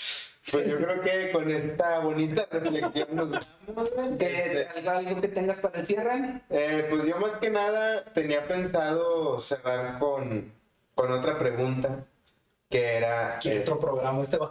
Pues 0.50 0.66
yo 0.66 0.76
creo 0.78 1.00
que 1.02 1.32
con 1.32 1.50
esta 1.50 1.98
bonita 2.00 2.46
reflexión 2.50 3.08
nos 3.14 3.30
vamos. 3.30 3.90
güey. 3.94 4.18
¿Qué- 4.18 4.60
Este, 4.62 4.88
¿Algo, 4.88 5.20
que 5.20 5.28
tengas 5.28 5.60
para 5.60 5.78
el 5.80 5.86
cierre? 5.86 6.40
eh, 6.48 6.86
pues 6.88 7.04
yo 7.04 7.18
más 7.18 7.32
que 7.38 7.50
nada 7.50 8.04
tenía 8.14 8.46
pensado 8.48 9.38
cerrar 9.40 9.98
con, 9.98 10.52
con 10.94 11.12
otra 11.12 11.38
pregunta 11.38 12.04
que 12.70 12.96
era 12.96 13.38
¿Qué 13.42 13.60
otro 13.60 13.78
programa 13.80 14.22
este 14.22 14.38
va? 14.38 14.48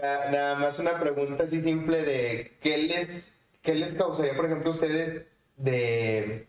na- 0.00 0.30
nada 0.30 0.54
más 0.56 0.78
una 0.78 0.98
pregunta 1.00 1.44
así 1.44 1.60
simple 1.60 2.02
de 2.02 2.52
qué 2.60 2.78
les, 2.78 3.32
qué 3.62 3.74
les 3.74 3.94
causaría, 3.94 4.36
por 4.36 4.46
ejemplo, 4.46 4.70
a 4.70 4.74
ustedes 4.74 5.24
de... 5.56 6.46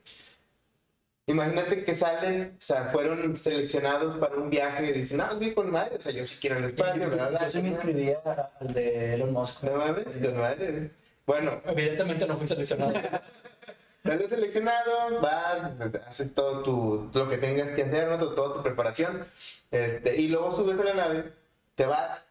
Imagínate 1.29 1.83
que 1.83 1.93
salen, 1.93 2.55
o 2.57 2.61
sea, 2.61 2.85
fueron 2.91 3.35
seleccionados 3.37 4.17
para 4.17 4.35
un 4.35 4.49
viaje 4.49 4.87
y 4.89 4.93
dicen, 4.93 5.21
ah, 5.21 5.29
güey, 5.35 5.53
con 5.53 5.69
madre, 5.71 5.97
o 5.97 6.01
sea, 6.01 6.11
yo 6.11 6.25
sí 6.25 6.39
quiero 6.41 6.57
el 6.57 6.65
espacio, 6.65 7.07
¿verdad? 7.09 7.39
Yo 7.43 7.49
sí 7.51 7.61
me 7.61 7.69
inscribí 7.69 8.09
a- 8.11 8.49
al 8.59 8.73
de 8.73 9.13
Elon 9.13 9.31
Musk. 9.33 9.63
No 9.63 9.75
mames, 9.77 10.17
con 10.17 10.37
madre. 10.39 10.91
Bueno, 11.27 11.61
Evidentemente 11.65 12.25
no 12.25 12.35
fui 12.35 12.47
seleccionado. 12.47 12.93
Sales 14.03 14.29
seleccionado, 14.29 15.21
vas, 15.21 15.71
haces 16.07 16.33
todo 16.33 16.63
tu, 16.63 17.11
lo 17.13 17.29
que 17.29 17.37
tengas 17.37 17.69
que 17.71 17.83
hacer, 17.83 18.07
¿no? 18.07 18.17
Tu- 18.17 18.33
toda 18.33 18.55
tu 18.55 18.63
preparación, 18.63 19.23
este, 19.69 20.15
y 20.15 20.29
luego 20.29 20.51
subes 20.55 20.79
a 20.79 20.83
la 20.83 20.93
nave, 20.95 21.33
te 21.75 21.85
vas, 21.85 22.25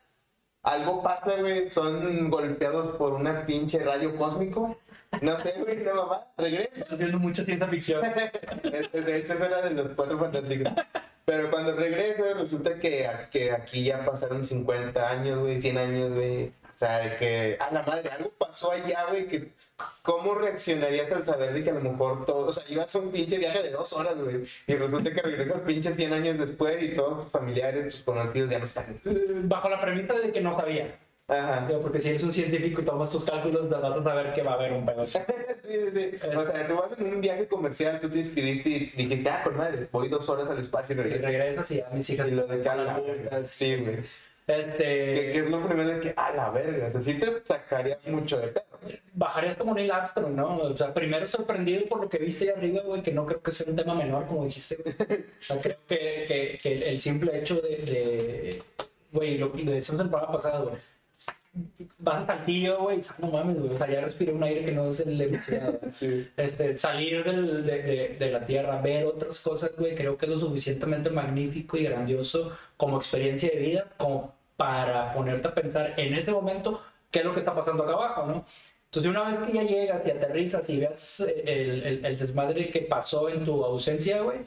algo 0.62 1.02
pasa, 1.04 1.36
güey, 1.38 1.70
son 1.70 2.30
golpeados 2.30 2.96
por 2.96 3.12
una 3.12 3.46
pinche 3.46 3.78
rayo 3.84 4.16
cósmico, 4.16 4.76
no 5.22 5.38
sé, 5.38 5.54
güey, 5.58 5.76
no 5.78 5.94
mamá, 5.94 6.26
regresa. 6.36 6.80
Estás 6.80 6.98
viendo 6.98 7.18
mucha 7.18 7.44
ciencia 7.44 7.68
ficción. 7.68 8.02
De 8.02 9.16
hecho, 9.16 9.32
era 9.34 9.62
de 9.62 9.70
los 9.70 9.88
cuatro 9.96 10.18
fantásticos. 10.18 10.72
Pero 11.24 11.50
cuando 11.50 11.76
regresas, 11.76 12.38
resulta 12.38 12.78
que, 12.78 13.08
que 13.30 13.52
aquí 13.52 13.84
ya 13.84 14.04
pasaron 14.04 14.44
50 14.44 15.10
años, 15.10 15.40
güey, 15.40 15.60
100 15.60 15.78
años, 15.78 16.12
güey. 16.14 16.46
O 16.46 16.78
sea, 16.78 16.98
de 17.00 17.16
que, 17.16 17.56
a 17.60 17.72
la 17.72 17.82
madre, 17.82 18.08
algo 18.08 18.32
pasó 18.38 18.70
allá, 18.70 19.06
güey, 19.10 19.26
que 19.26 19.52
¿cómo 20.02 20.34
reaccionarías 20.36 21.10
al 21.10 21.24
saber 21.24 21.52
de 21.52 21.64
que 21.64 21.70
a 21.70 21.74
lo 21.74 21.80
mejor 21.80 22.24
todo, 22.24 22.46
o 22.46 22.52
sea, 22.52 22.62
ibas 22.68 22.94
a 22.94 22.98
un 23.00 23.10
pinche 23.10 23.36
viaje 23.36 23.64
de 23.64 23.72
dos 23.72 23.92
horas, 23.92 24.16
güey, 24.16 24.44
y 24.66 24.74
resulta 24.74 25.12
que 25.12 25.20
regresas 25.20 25.60
pinche 25.62 25.92
100 25.92 26.12
años 26.12 26.38
después 26.38 26.80
y 26.82 26.94
todos 26.94 27.24
tus 27.24 27.32
familiares, 27.32 27.96
tus 27.96 28.04
conocidos 28.04 28.48
ya 28.48 28.58
no 28.60 28.64
están. 28.66 29.00
Bajo 29.48 29.68
la 29.68 29.80
premisa 29.80 30.14
de 30.14 30.32
que 30.32 30.40
no 30.40 30.56
sabía. 30.56 30.96
Ajá. 31.28 31.66
Digo, 31.66 31.80
Porque 31.82 32.00
si 32.00 32.08
eres 32.08 32.22
un 32.22 32.32
científico 32.32 32.80
y 32.80 32.84
tomas 32.84 33.10
tus 33.10 33.24
cálculos, 33.24 33.68
vas 33.68 33.84
a 33.96 34.02
saber 34.02 34.32
que 34.34 34.42
va 34.42 34.52
a 34.52 34.54
haber 34.54 34.72
un 34.72 34.86
pedo. 34.86 35.06
Sí, 35.06 35.18
sí, 35.62 35.78
sí. 35.92 36.26
O 36.34 36.42
sea, 36.46 36.66
tú 36.66 36.74
vas 36.76 36.98
en 36.98 37.06
un 37.06 37.20
viaje 37.20 37.46
comercial, 37.46 38.00
tú 38.00 38.08
te 38.08 38.18
inscribiste 38.18 38.70
y 38.70 38.78
dijiste, 38.96 39.28
ah, 39.30 39.42
con 39.44 39.56
madre, 39.56 39.88
voy 39.92 40.08
dos 40.08 40.28
horas 40.30 40.48
al 40.48 40.58
espacio 40.58 40.96
y 40.96 40.98
Y 40.98 41.02
regreso. 41.02 41.26
regresas 41.26 41.70
y 41.70 41.80
a 41.80 41.88
mis 41.90 42.08
hijas 42.10 42.28
Y 42.28 42.30
lo 42.30 42.46
de 42.46 42.56
multas. 42.56 43.50
Sí, 43.50 43.76
güey. 43.76 43.98
Este, 44.46 44.78
Que, 44.78 45.30
que 45.34 45.38
es 45.40 45.50
lo 45.50 45.66
primero 45.66 46.00
que, 46.00 46.14
a 46.16 46.32
la 46.32 46.48
verga, 46.50 46.88
o 46.88 46.92
sea, 46.92 47.00
sí 47.02 47.18
te 47.20 47.42
sacaría 47.46 47.98
mucho 48.06 48.38
de 48.40 48.48
pedo. 48.48 48.64
bajarías 49.12 49.56
como 49.58 49.74
Neil 49.74 49.90
Armstrong, 49.90 50.34
¿no? 50.34 50.56
O 50.56 50.76
sea, 50.76 50.94
primero 50.94 51.26
sorprendido 51.26 51.84
por 51.86 52.00
lo 52.00 52.08
que 52.08 52.16
viste 52.16 52.46
ahí 52.46 52.56
arriba, 52.56 52.80
güey, 52.82 53.02
que 53.02 53.12
no 53.12 53.26
creo 53.26 53.42
que 53.42 53.52
sea 53.52 53.66
un 53.68 53.76
tema 53.76 53.94
menor, 53.94 54.26
como 54.26 54.46
dijiste. 54.46 54.78
O 54.82 55.44
sea, 55.44 55.60
creo 55.60 55.76
que, 55.86 56.24
que, 56.26 56.58
que 56.62 56.88
el 56.88 56.98
simple 56.98 57.38
hecho 57.38 57.56
de, 57.60 57.68
de 57.76 58.62
güey, 59.12 59.36
lo 59.36 59.52
que 59.52 59.64
decíamos 59.64 60.02
el 60.04 60.10
programa 60.10 60.32
pasado, 60.32 60.68
güey. 60.70 60.76
Vas 61.98 62.22
a 62.22 62.26
Saltillo, 62.26 62.78
güey, 62.82 62.96
dices, 62.98 63.18
no 63.18 63.28
mames, 63.30 63.58
güey, 63.58 63.72
o 63.74 63.78
sea, 63.78 63.88
ya 63.90 64.00
respiré 64.00 64.32
un 64.32 64.42
aire 64.42 64.64
que 64.64 64.72
no 64.72 64.88
es 64.88 65.00
el 65.00 65.16
güey. 65.16 65.40
Sí. 65.90 66.28
este, 66.36 66.76
salir 66.76 67.24
del- 67.24 67.64
de, 67.66 67.82
de- 67.82 68.08
de 68.18 68.30
la 68.30 68.44
tierra, 68.44 68.80
ver 68.80 69.06
otras 69.06 69.40
cosas, 69.42 69.72
güey, 69.76 69.94
creo 69.94 70.16
que 70.16 70.26
es 70.26 70.32
lo 70.32 70.38
suficientemente 70.38 71.10
magnífico 71.10 71.76
y 71.76 71.84
grandioso 71.84 72.56
como 72.76 72.96
experiencia 72.98 73.50
de 73.50 73.56
vida, 73.58 73.86
como 73.96 74.34
para 74.56 75.12
ponerte 75.14 75.48
a 75.48 75.54
pensar 75.54 75.94
en 75.96 76.14
ese 76.14 76.32
momento 76.32 76.82
qué 77.10 77.20
es 77.20 77.24
lo 77.24 77.32
que 77.32 77.40
está 77.40 77.54
pasando 77.54 77.82
acá 77.84 77.92
abajo, 77.92 78.26
¿no? 78.26 78.44
Entonces, 78.86 79.10
una 79.10 79.28
vez 79.28 79.38
que 79.40 79.52
ya 79.52 79.62
llegas 79.64 80.02
y 80.06 80.10
aterrizas 80.10 80.68
y 80.70 80.78
ves 80.80 81.20
eh, 81.20 81.42
el, 81.46 81.82
el- 81.84 82.04
el 82.06 82.18
desmadre 82.18 82.70
que 82.70 82.80
pasó 82.82 83.28
en 83.28 83.44
tu 83.44 83.64
ausencia, 83.64 84.22
güey, 84.22 84.38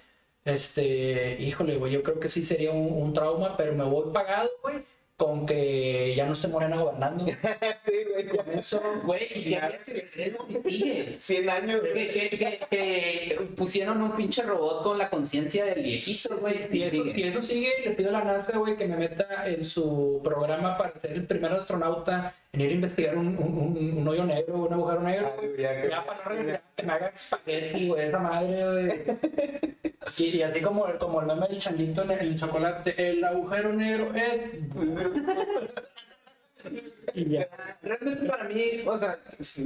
este, 0.46 1.38
híjole, 1.40 1.78
güey, 1.78 1.92
yo 1.94 2.04
creo 2.04 2.20
que 2.20 2.30
sí 2.30 2.44
sería 2.44 2.72
un, 2.72 2.92
un 3.04 3.14
trauma, 3.14 3.56
pero 3.58 3.74
me 3.74 3.84
voy 3.84 4.12
pagado, 4.12 4.50
güey, 4.64 4.84
con 5.22 5.46
que 5.46 6.16
ya 6.16 6.26
no 6.26 6.34
esté 6.34 6.48
Morena 6.48 6.78
gobernando. 6.78 7.26
Sí, 7.86 7.94
güey. 8.12 8.28
Con 8.28 8.58
eso, 8.58 8.82
Güey, 9.04 9.28
y 9.36 9.50
que 9.50 9.58
había 9.58 9.84
selecciones 9.84 10.40
y 10.50 10.70
sigue. 10.70 11.16
100 11.20 11.50
años. 11.50 11.82
Que, 11.82 12.10
que, 12.10 12.38
que, 12.38 12.60
que 12.70 13.42
pusieron 13.56 14.02
un 14.02 14.16
pinche 14.16 14.42
robot 14.42 14.84
con 14.84 14.98
la 14.98 15.10
conciencia 15.12 15.66
del 15.66 15.84
viejito, 15.84 16.38
güey. 16.40 16.68
Si 16.70 16.78
y 16.78 16.84
eso, 16.84 17.04
sigue. 17.04 17.14
si 17.14 17.24
eso 17.24 17.42
sigue, 17.44 17.72
le 17.86 17.92
pido 17.92 18.10
a 18.10 18.14
la 18.14 18.24
NASA, 18.24 18.58
güey, 18.58 18.76
que 18.76 18.88
me 18.88 18.98
meta 18.98 19.48
en 19.48 19.64
su 19.64 20.22
programa 20.24 20.76
para 20.76 21.00
ser 21.00 21.12
el 21.12 21.28
primer 21.28 21.52
astronauta 21.54 22.34
en 22.54 22.62
ir 22.62 22.70
a 22.70 22.74
investigar 22.74 23.18
un, 23.18 23.28
un, 23.38 23.78
un- 23.78 23.98
un 24.00 24.08
hoyo 24.08 24.26
negro, 24.26 24.56
un 24.66 24.74
agujero 24.74 25.02
negro. 25.02 25.32
Ay, 25.42 25.50
ya 25.58 25.82
que- 25.82 25.90
Ya 25.90 26.06
para 26.06 26.24
no 26.24 26.30
regresar, 26.32 26.62
que 26.76 26.84
me 26.84 26.94
haga 26.94 27.08
espagueti, 27.08 27.88
güey, 27.88 28.06
esa 28.08 28.20
madre, 28.20 28.72
güey. 28.72 29.78
Y, 30.18 30.24
y 30.26 30.42
así 30.42 30.60
como, 30.62 30.86
como 31.00 31.22
el 31.22 31.28
meme 31.28 31.48
del 31.48 31.60
changuito 31.60 32.04
en 32.04 32.12
el 32.12 32.36
chocolate, 32.38 33.12
el 33.12 33.24
agujero 33.24 33.72
negro 33.72 34.10
es... 34.14 34.42
y 37.14 37.30
ya. 37.30 37.48
Realmente 37.82 38.26
para 38.26 38.44
mí, 38.46 38.64
o 38.86 38.98
sea, 38.98 39.18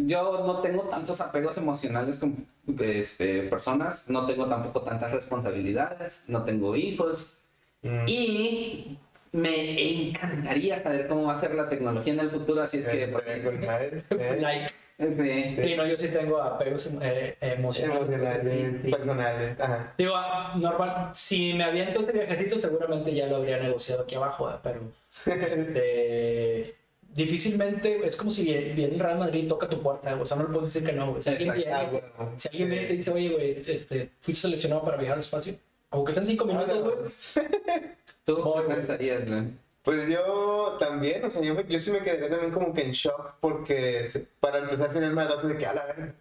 yo 0.05 0.43
no 0.45 0.61
tengo 0.61 0.83
tantos 0.83 1.19
apegos 1.21 1.57
emocionales 1.57 2.17
con 2.19 2.45
este, 2.79 3.43
personas, 3.43 4.07
no 4.09 4.25
tengo 4.27 4.47
tampoco 4.47 4.81
tantas 4.81 5.11
responsabilidades, 5.11 6.25
no 6.27 6.43
tengo 6.43 6.75
hijos 6.75 7.39
Mm. 7.81 8.05
y 8.07 8.97
me 9.35 10.07
encantaría 10.09 10.79
saber 10.79 11.07
cómo 11.07 11.23
va 11.25 11.33
a 11.33 11.35
ser 11.35 11.53
la 11.55 11.67
tecnología 11.69 12.13
en 12.13 12.19
el 12.21 12.29
futuro, 12.29 12.61
así 12.61 12.77
es 12.79 12.87
que... 12.87 13.03
¿eh? 13.27 14.37
Like. 14.39 14.71
Sí. 14.97 15.55
Sí, 15.61 15.75
no, 15.75 15.85
yo 15.85 15.97
sí 15.97 16.07
tengo 16.07 16.41
apegos 16.41 16.89
eh, 17.01 17.35
emocionales. 17.41 18.03
Emocionales, 18.07 18.81
personales. 18.91 19.59
Ajá. 19.59 19.93
Digo, 19.97 20.13
ah, 20.15 20.55
normal, 20.57 21.11
si 21.13 21.53
me 21.53 21.65
aviento 21.65 21.99
ese 21.99 22.13
viajecito, 22.13 22.57
seguramente 22.57 23.13
ya 23.13 23.27
lo 23.27 23.35
habría 23.35 23.57
negociado 23.59 24.03
aquí 24.03 24.15
abajo, 24.15 24.49
¿eh? 24.49 24.55
pero 24.63 24.89
este, 25.25 26.75
difícilmente 27.13 28.05
es 28.07 28.15
como 28.15 28.31
si 28.31 28.43
viene, 28.43 28.73
viene 28.73 28.93
el 28.93 28.99
Real 29.01 29.19
Madrid 29.19 29.43
y 29.43 29.47
toca 29.49 29.67
tu 29.67 29.81
puerta, 29.83 30.11
güey, 30.11 30.23
o 30.23 30.25
sea, 30.25 30.37
no 30.37 30.43
le 30.43 30.49
puedes 30.49 30.73
decir 30.73 30.87
que 30.87 30.93
no, 30.95 31.09
güey. 31.11 31.21
Si 31.21 31.29
alguien, 31.29 31.53
viene, 31.55 31.71
Ah, 31.73 31.89
bueno. 31.91 32.07
si 32.37 32.47
alguien 32.47 32.67
Sí. 32.67 32.71
viene 32.71 32.83
y 32.83 32.87
te 32.87 32.93
dice, 32.93 33.11
oye, 33.11 33.29
güey, 33.29 33.63
este, 33.67 34.11
fuiste 34.21 34.41
seleccionado 34.43 34.83
para 34.85 34.95
viajar 34.95 35.15
al 35.15 35.19
espacio, 35.19 35.55
aunque 35.91 36.13
sean 36.13 36.25
cinco 36.25 36.45
minutos, 36.45 36.69
Ah, 36.71 36.73
no. 36.79 36.83
güey. 36.83 37.85
¿Tú 38.25 38.35
qué 38.55 38.61
pensarías, 38.73 39.27
güey? 39.27 39.53
Pues 39.83 40.07
yo 40.09 40.77
también, 40.79 41.23
o 41.25 41.31
sea, 41.31 41.41
yo, 41.43 41.61
yo 41.61 41.79
sí 41.79 41.91
me 41.91 42.01
quedaría 42.01 42.29
también 42.29 42.51
como 42.51 42.73
que 42.73 42.83
en 42.83 42.91
shock 42.91 43.35
porque 43.39 44.07
se- 44.07 44.21
para 44.39 44.59
empezar 44.59 44.91
sería 44.91 45.09
el 45.09 45.13
malazo 45.13 45.47
de 45.47 45.57
que 45.57 45.65
a 45.67 45.73
la 45.73 45.85
verga. 45.85 46.15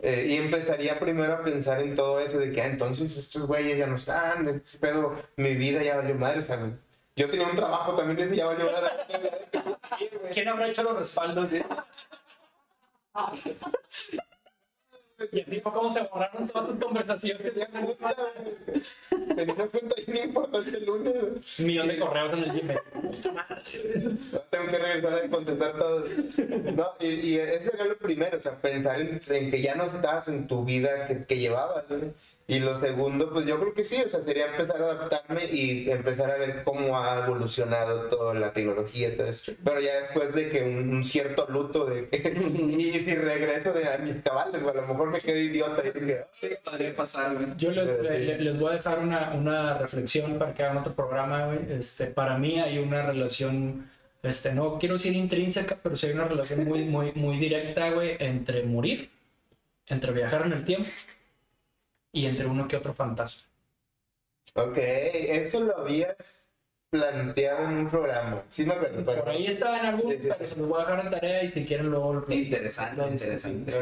Eh, 0.00 0.26
y 0.30 0.36
empezaría 0.36 0.98
primero 1.00 1.34
a 1.34 1.44
pensar 1.44 1.80
en 1.80 1.96
todo 1.96 2.20
eso 2.20 2.38
de 2.38 2.52
que 2.52 2.62
ah, 2.62 2.66
entonces 2.66 3.16
estos 3.16 3.46
güeyes 3.46 3.78
ya 3.78 3.86
no 3.86 3.96
están, 3.96 4.48
este 4.48 4.78
pedo, 4.78 5.16
mi 5.36 5.54
vida 5.56 5.82
ya 5.82 5.96
valió 5.98 6.14
madre, 6.16 6.42
¿sabes? 6.42 6.74
Yo 7.16 7.30
tenía 7.30 7.46
un 7.48 7.56
trabajo 7.56 7.94
también, 7.96 8.18
ese 8.20 8.36
ya 8.36 8.46
valió 8.46 8.70
madre. 8.72 8.90
¿Quién 10.32 10.48
habrá 10.48 10.68
hecho 10.68 10.82
los 10.84 10.98
respaldos? 10.98 11.50
Y 15.30 15.40
así 15.40 15.60
fue 15.60 15.72
como 15.72 15.90
se 15.90 16.00
borraron 16.02 16.46
todas 16.48 16.70
tus 16.70 16.78
conversaciones. 16.78 17.54
Tenía 17.54 17.68
una 17.72 19.66
cuenta 19.66 19.94
bien 20.06 20.28
importante 20.28 20.76
el 20.76 20.86
lunes. 20.86 21.58
Un 21.58 21.66
millón 21.66 21.88
de 21.88 21.98
correos 21.98 22.32
en 22.32 22.38
el 22.44 22.60
Gmail. 22.60 22.80
Tengo 24.50 24.66
que 24.66 24.78
regresar 24.78 25.14
a 25.14 25.30
contestar 25.30 25.78
todo. 25.78 26.04
No, 26.74 26.86
y, 27.00 27.06
y 27.06 27.38
ese 27.38 27.70
era 27.74 27.84
lo 27.84 27.96
primero, 27.98 28.38
o 28.38 28.42
sea, 28.42 28.60
pensar 28.60 29.00
en, 29.00 29.20
en 29.28 29.50
que 29.50 29.62
ya 29.62 29.74
no 29.74 29.84
estás 29.84 30.28
en 30.28 30.46
tu 30.46 30.64
vida 30.64 31.06
que, 31.06 31.24
que 31.24 31.38
llevabas, 31.38 31.88
¿no? 31.90 32.12
Y 32.48 32.58
lo 32.58 32.78
segundo, 32.80 33.30
pues 33.32 33.46
yo 33.46 33.58
creo 33.60 33.72
que 33.72 33.84
sí, 33.84 34.02
o 34.04 34.08
sea, 34.08 34.20
sería 34.24 34.46
empezar 34.46 34.82
a 34.82 34.84
adaptarme 34.90 35.44
y 35.46 35.88
empezar 35.90 36.30
a 36.30 36.36
ver 36.36 36.64
cómo 36.64 36.98
ha 36.98 37.24
evolucionado 37.24 38.08
toda 38.08 38.34
la 38.34 38.52
tecnología 38.52 39.08
y 39.10 39.16
todo 39.16 39.28
eso. 39.28 39.52
Pero 39.64 39.80
ya 39.80 40.00
después 40.02 40.34
de 40.34 40.48
que 40.48 40.62
un, 40.64 40.90
un 40.96 41.04
cierto 41.04 41.46
luto 41.48 41.86
de 41.86 42.08
que 42.10 42.18
sí, 42.64 43.00
si 43.00 43.14
regreso 43.14 43.72
de 43.72 43.88
a 43.88 43.96
mis 43.98 44.16
cabales, 44.22 44.60
güey, 44.60 44.76
a 44.76 44.80
lo 44.82 44.88
mejor 44.88 45.10
me 45.10 45.18
quedo 45.20 45.38
idiota 45.38 45.82
y 45.86 45.98
dije, 45.98 46.24
Sí, 46.32 46.48
podría 46.64 46.94
pasar, 46.96 47.34
güey. 47.34 47.46
Yo 47.56 47.70
les, 47.70 47.88
Sí. 47.90 48.02
le- 48.02 48.38
les 48.38 48.58
voy 48.58 48.70
a 48.70 48.74
dejar 48.74 48.98
una, 48.98 49.32
una 49.34 49.78
reflexión 49.78 50.38
para 50.38 50.52
que 50.52 50.62
hagan 50.64 50.78
otro 50.78 50.94
programa, 50.94 51.46
güey. 51.46 51.60
Este, 51.78 52.06
para 52.08 52.36
mí 52.38 52.60
hay 52.60 52.78
una 52.78 53.02
relación, 53.06 53.88
este, 54.22 54.52
no 54.52 54.78
quiero 54.80 54.94
decir 54.96 55.14
intrínseca, 55.14 55.78
pero 55.80 55.96
sí 55.96 56.08
hay 56.08 56.12
una 56.14 56.26
relación 56.28 56.64
muy, 56.64 56.84
muy, 56.84 57.12
muy 57.12 57.38
directa, 57.38 57.90
güey, 57.90 58.16
entre 58.18 58.64
morir, 58.64 59.10
entre 59.86 60.12
viajar 60.12 60.42
en 60.46 60.52
el 60.54 60.64
tiempo 60.64 60.88
y 62.12 62.26
entre 62.26 62.46
uno 62.46 62.68
que 62.68 62.76
otro 62.76 62.92
fantasma. 62.94 63.50
Ok, 64.54 64.76
eso 64.76 65.60
lo 65.60 65.78
habías 65.78 66.46
planteado 66.90 67.64
en 67.64 67.72
un 67.72 67.88
programa. 67.88 68.42
Sí 68.50 68.66
me 68.66 68.74
acuerdo. 68.74 69.02
Por 69.02 69.28
ahí 69.30 69.46
estaba 69.46 69.80
en 69.80 69.86
algún, 69.86 70.12
Sí, 70.12 70.18
sí. 70.22 70.28
pero 70.36 70.46
se 70.46 70.56
los 70.56 70.68
voy 70.68 70.78
a 70.82 70.84
dejar 70.84 71.04
en 71.06 71.10
tarea 71.10 71.42
y 71.42 71.50
si 71.50 71.64
quieren 71.64 71.86
luego... 71.90 72.12
lo- 72.14 72.26
Interesante, 72.34 73.02
interesante. 73.08 73.72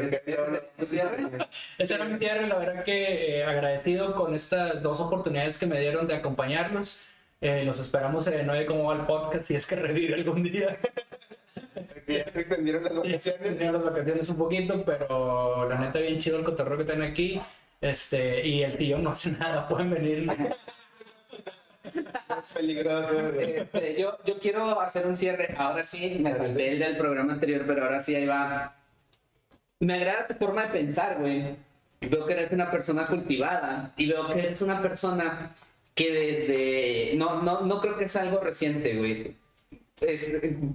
Ese 1.77 1.93
era 1.95 2.05
mi 2.05 2.17
cierre, 2.17 2.47
la 2.47 2.57
verdad 2.57 2.83
que 2.85 3.39
eh, 3.39 3.43
agradecido 3.43 4.15
con 4.15 4.33
estas 4.33 4.81
dos 4.81 5.01
oportunidades 5.01 5.57
que 5.57 5.65
me 5.65 5.79
dieron 5.79 6.07
de 6.07 6.15
acompañarlos. 6.15 7.07
Eh, 7.41 7.63
los 7.65 7.79
esperamos 7.79 8.27
en 8.27 8.49
Oye 8.49 8.65
Cómo 8.65 8.85
Va 8.85 8.95
el 8.95 9.05
Podcast 9.05 9.45
si 9.45 9.55
es 9.55 9.65
que 9.67 9.75
revive 9.75 10.13
algún 10.13 10.43
día. 10.43 10.77
ya 12.07 12.23
se 12.31 12.39
extendieron 12.39 12.83
las 12.83 12.93
Ya 12.95 13.01
se 13.01 13.01
vacaciones. 13.01 13.27
extendieron 13.27 13.73
las 13.73 13.83
vacaciones 13.83 14.29
un 14.29 14.37
poquito, 14.37 14.85
pero 14.85 15.67
la 15.67 15.79
neta 15.79 15.99
bien 15.99 16.19
chido 16.19 16.37
el 16.37 16.43
cotorreo 16.45 16.77
que 16.77 16.85
tienen 16.85 17.11
aquí. 17.11 17.41
Este, 17.81 18.47
y 18.47 18.63
el 18.63 18.77
tío 18.77 18.97
no 18.99 19.09
hace 19.09 19.31
nada, 19.31 19.67
pueden 19.69 19.89
venir. 19.89 20.31
Es 21.83 22.47
peligroso. 22.53 23.31
güey. 23.33 23.55
Este, 23.57 23.99
yo, 23.99 24.17
yo 24.25 24.39
quiero 24.39 24.79
hacer 24.79 25.05
un 25.07 25.15
cierre. 25.15 25.53
Ahora 25.57 25.83
sí, 25.83 26.17
me 26.21 26.33
salté 26.35 26.73
el 26.73 26.79
del 26.79 26.97
programa 26.97 27.33
anterior, 27.33 27.63
pero 27.65 27.83
ahora 27.83 28.01
sí 28.01 28.15
ahí 28.15 28.25
va. 28.25 28.75
Me 29.79 29.95
agrada 29.95 30.27
tu 30.27 30.35
forma 30.35 30.63
de 30.63 30.69
pensar, 30.69 31.17
güey. 31.19 31.55
Veo 32.01 32.25
que 32.25 32.33
eres 32.33 32.51
una 32.51 32.69
persona 32.71 33.07
cultivada 33.07 33.93
y 33.97 34.07
veo 34.07 34.27
que 34.27 34.39
eres 34.39 34.61
una 34.61 34.81
persona 34.81 35.53
que 35.93 36.11
desde... 36.11 37.13
No, 37.17 37.41
no, 37.43 37.61
no 37.61 37.81
creo 37.81 37.97
que 37.97 38.05
es 38.05 38.15
algo 38.15 38.39
reciente, 38.39 38.95
güey. 38.97 39.35
Es- 39.99 40.31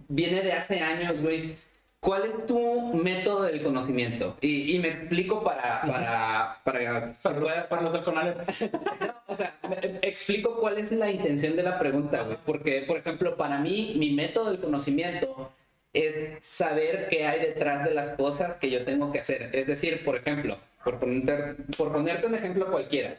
viene 0.08 0.42
de 0.42 0.52
hace 0.52 0.80
años, 0.80 1.20
güey. 1.20 1.56
¿Cuál 2.00 2.24
es 2.24 2.46
tu 2.46 2.92
método 2.94 3.42
del 3.44 3.62
conocimiento? 3.62 4.36
Y, 4.40 4.76
y 4.76 4.78
me 4.78 4.88
explico 4.88 5.42
para... 5.42 5.80
para, 5.82 6.60
para, 6.62 7.12
Para 7.22 7.68
para 7.68 7.82
los 7.82 7.92
del 7.92 8.02
Conalep. 8.02 8.36
no, 9.00 9.14
o 9.26 9.34
sea, 9.36 9.58
me- 9.68 9.98
explico 10.02 10.56
cuál 10.60 10.78
es 10.78 10.92
la 10.92 11.10
intención 11.10 11.56
de 11.56 11.62
la 11.64 11.78
pregunta, 11.78 12.22
güey. 12.22 12.36
Porque, 12.44 12.82
por 12.86 12.98
ejemplo, 12.98 13.36
para 13.36 13.58
mí, 13.58 13.94
mi 13.98 14.12
método 14.12 14.50
del 14.50 14.60
conocimiento 14.60 15.52
es 15.92 16.18
saber 16.46 17.08
qué 17.08 17.26
hay 17.26 17.40
detrás 17.40 17.82
de 17.84 17.94
las 17.94 18.12
cosas 18.12 18.56
que 18.56 18.70
yo 18.70 18.84
tengo 18.84 19.10
que 19.12 19.20
hacer. 19.20 19.50
Es 19.54 19.66
decir, 19.66 20.04
por 20.04 20.16
ejemplo, 20.16 20.58
por 20.84 21.00
ponerte, 21.00 21.54
por 21.76 21.90
ponerte 21.92 22.26
un 22.28 22.34
ejemplo 22.34 22.70
cualquiera. 22.70 23.16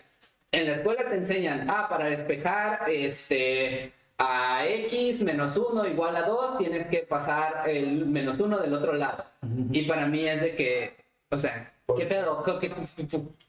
En 0.51 0.65
la 0.67 0.73
escuela 0.73 1.09
te 1.09 1.15
enseñan, 1.15 1.69
ah, 1.69 1.87
para 1.89 2.05
despejar 2.05 2.87
este, 2.89 3.91
a 4.17 4.65
x 4.67 5.23
menos 5.23 5.57
1 5.57 5.87
igual 5.87 6.15
a 6.15 6.23
2, 6.23 6.57
tienes 6.57 6.85
que 6.87 6.99
pasar 6.99 7.69
el 7.69 8.05
menos 8.05 8.39
1 8.39 8.57
del 8.59 8.73
otro 8.73 8.93
lado. 8.93 9.25
Y 9.71 9.83
para 9.83 10.07
mí 10.07 10.25
es 10.25 10.41
de 10.41 10.55
que, 10.55 10.95
o 11.29 11.37
sea, 11.37 11.71
¿qué 11.97 12.05
pedo? 12.05 12.43
¿Qué, 12.59 12.69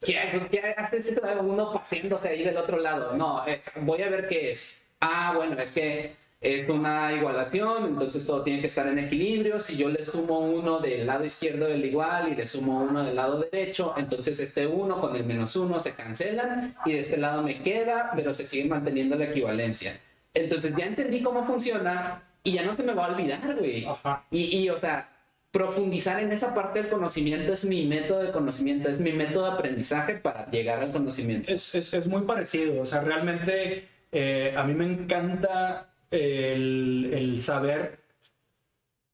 qué, 0.04 0.48
qué- 0.50 0.74
haces 0.76 1.14
uno 1.40 1.72
paseándose 1.72 2.28
ahí 2.28 2.44
del 2.44 2.56
otro 2.56 2.78
lado? 2.78 3.16
No, 3.16 3.46
eh, 3.46 3.62
voy 3.80 4.02
a 4.02 4.10
ver 4.10 4.28
qué 4.28 4.50
es. 4.50 4.76
Ah, 5.00 5.32
bueno, 5.36 5.58
es 5.60 5.72
que 5.72 6.16
es 6.40 6.68
una 6.68 7.12
igualación, 7.12 7.86
entonces 7.86 8.24
todo 8.26 8.42
tiene 8.42 8.60
que 8.60 8.66
estar 8.68 8.86
en 8.86 8.98
equilibrio. 8.98 9.58
Si 9.58 9.76
yo 9.76 9.88
le 9.88 10.02
sumo 10.04 10.38
uno 10.40 10.80
del 10.80 11.06
lado 11.06 11.24
izquierdo 11.24 11.66
del 11.66 11.84
igual 11.84 12.30
y 12.32 12.36
le 12.36 12.46
sumo 12.46 12.82
uno 12.82 13.02
del 13.04 13.16
lado 13.16 13.40
derecho, 13.40 13.94
entonces 13.96 14.38
este 14.38 14.66
uno 14.66 15.00
con 15.00 15.16
el 15.16 15.24
menos 15.24 15.56
uno 15.56 15.80
se 15.80 15.94
cancelan 15.94 16.76
y 16.84 16.92
de 16.92 17.00
este 17.00 17.16
lado 17.16 17.42
me 17.42 17.62
queda, 17.62 18.10
pero 18.14 18.34
se 18.34 18.44
sigue 18.46 18.68
manteniendo 18.68 19.16
la 19.16 19.24
equivalencia. 19.24 19.98
Entonces 20.34 20.74
ya 20.76 20.86
entendí 20.86 21.22
cómo 21.22 21.44
funciona 21.44 22.22
y 22.44 22.52
ya 22.52 22.62
no 22.64 22.74
se 22.74 22.82
me 22.82 22.94
va 22.94 23.06
a 23.06 23.12
olvidar, 23.12 23.56
güey. 23.56 23.86
Y, 24.30 24.58
y, 24.58 24.70
o 24.70 24.78
sea, 24.78 25.08
profundizar 25.50 26.22
en 26.22 26.32
esa 26.32 26.54
parte 26.54 26.82
del 26.82 26.90
conocimiento 26.90 27.52
es 27.52 27.64
mi 27.64 27.86
método 27.86 28.22
de 28.22 28.32
conocimiento, 28.32 28.88
es 28.88 29.00
mi 29.00 29.12
método 29.12 29.46
de 29.46 29.52
aprendizaje 29.52 30.14
para 30.14 30.50
llegar 30.50 30.80
al 30.80 30.92
conocimiento. 30.92 31.52
Es, 31.52 31.74
es, 31.74 31.94
es 31.94 32.06
muy 32.06 32.22
parecido, 32.22 32.80
o 32.80 32.84
sea, 32.84 33.00
realmente 33.00 33.88
eh, 34.12 34.54
a 34.56 34.64
mí 34.64 34.74
me 34.74 34.84
encanta 34.84 35.94
el, 36.10 37.10
el 37.12 37.38
saber 37.38 37.98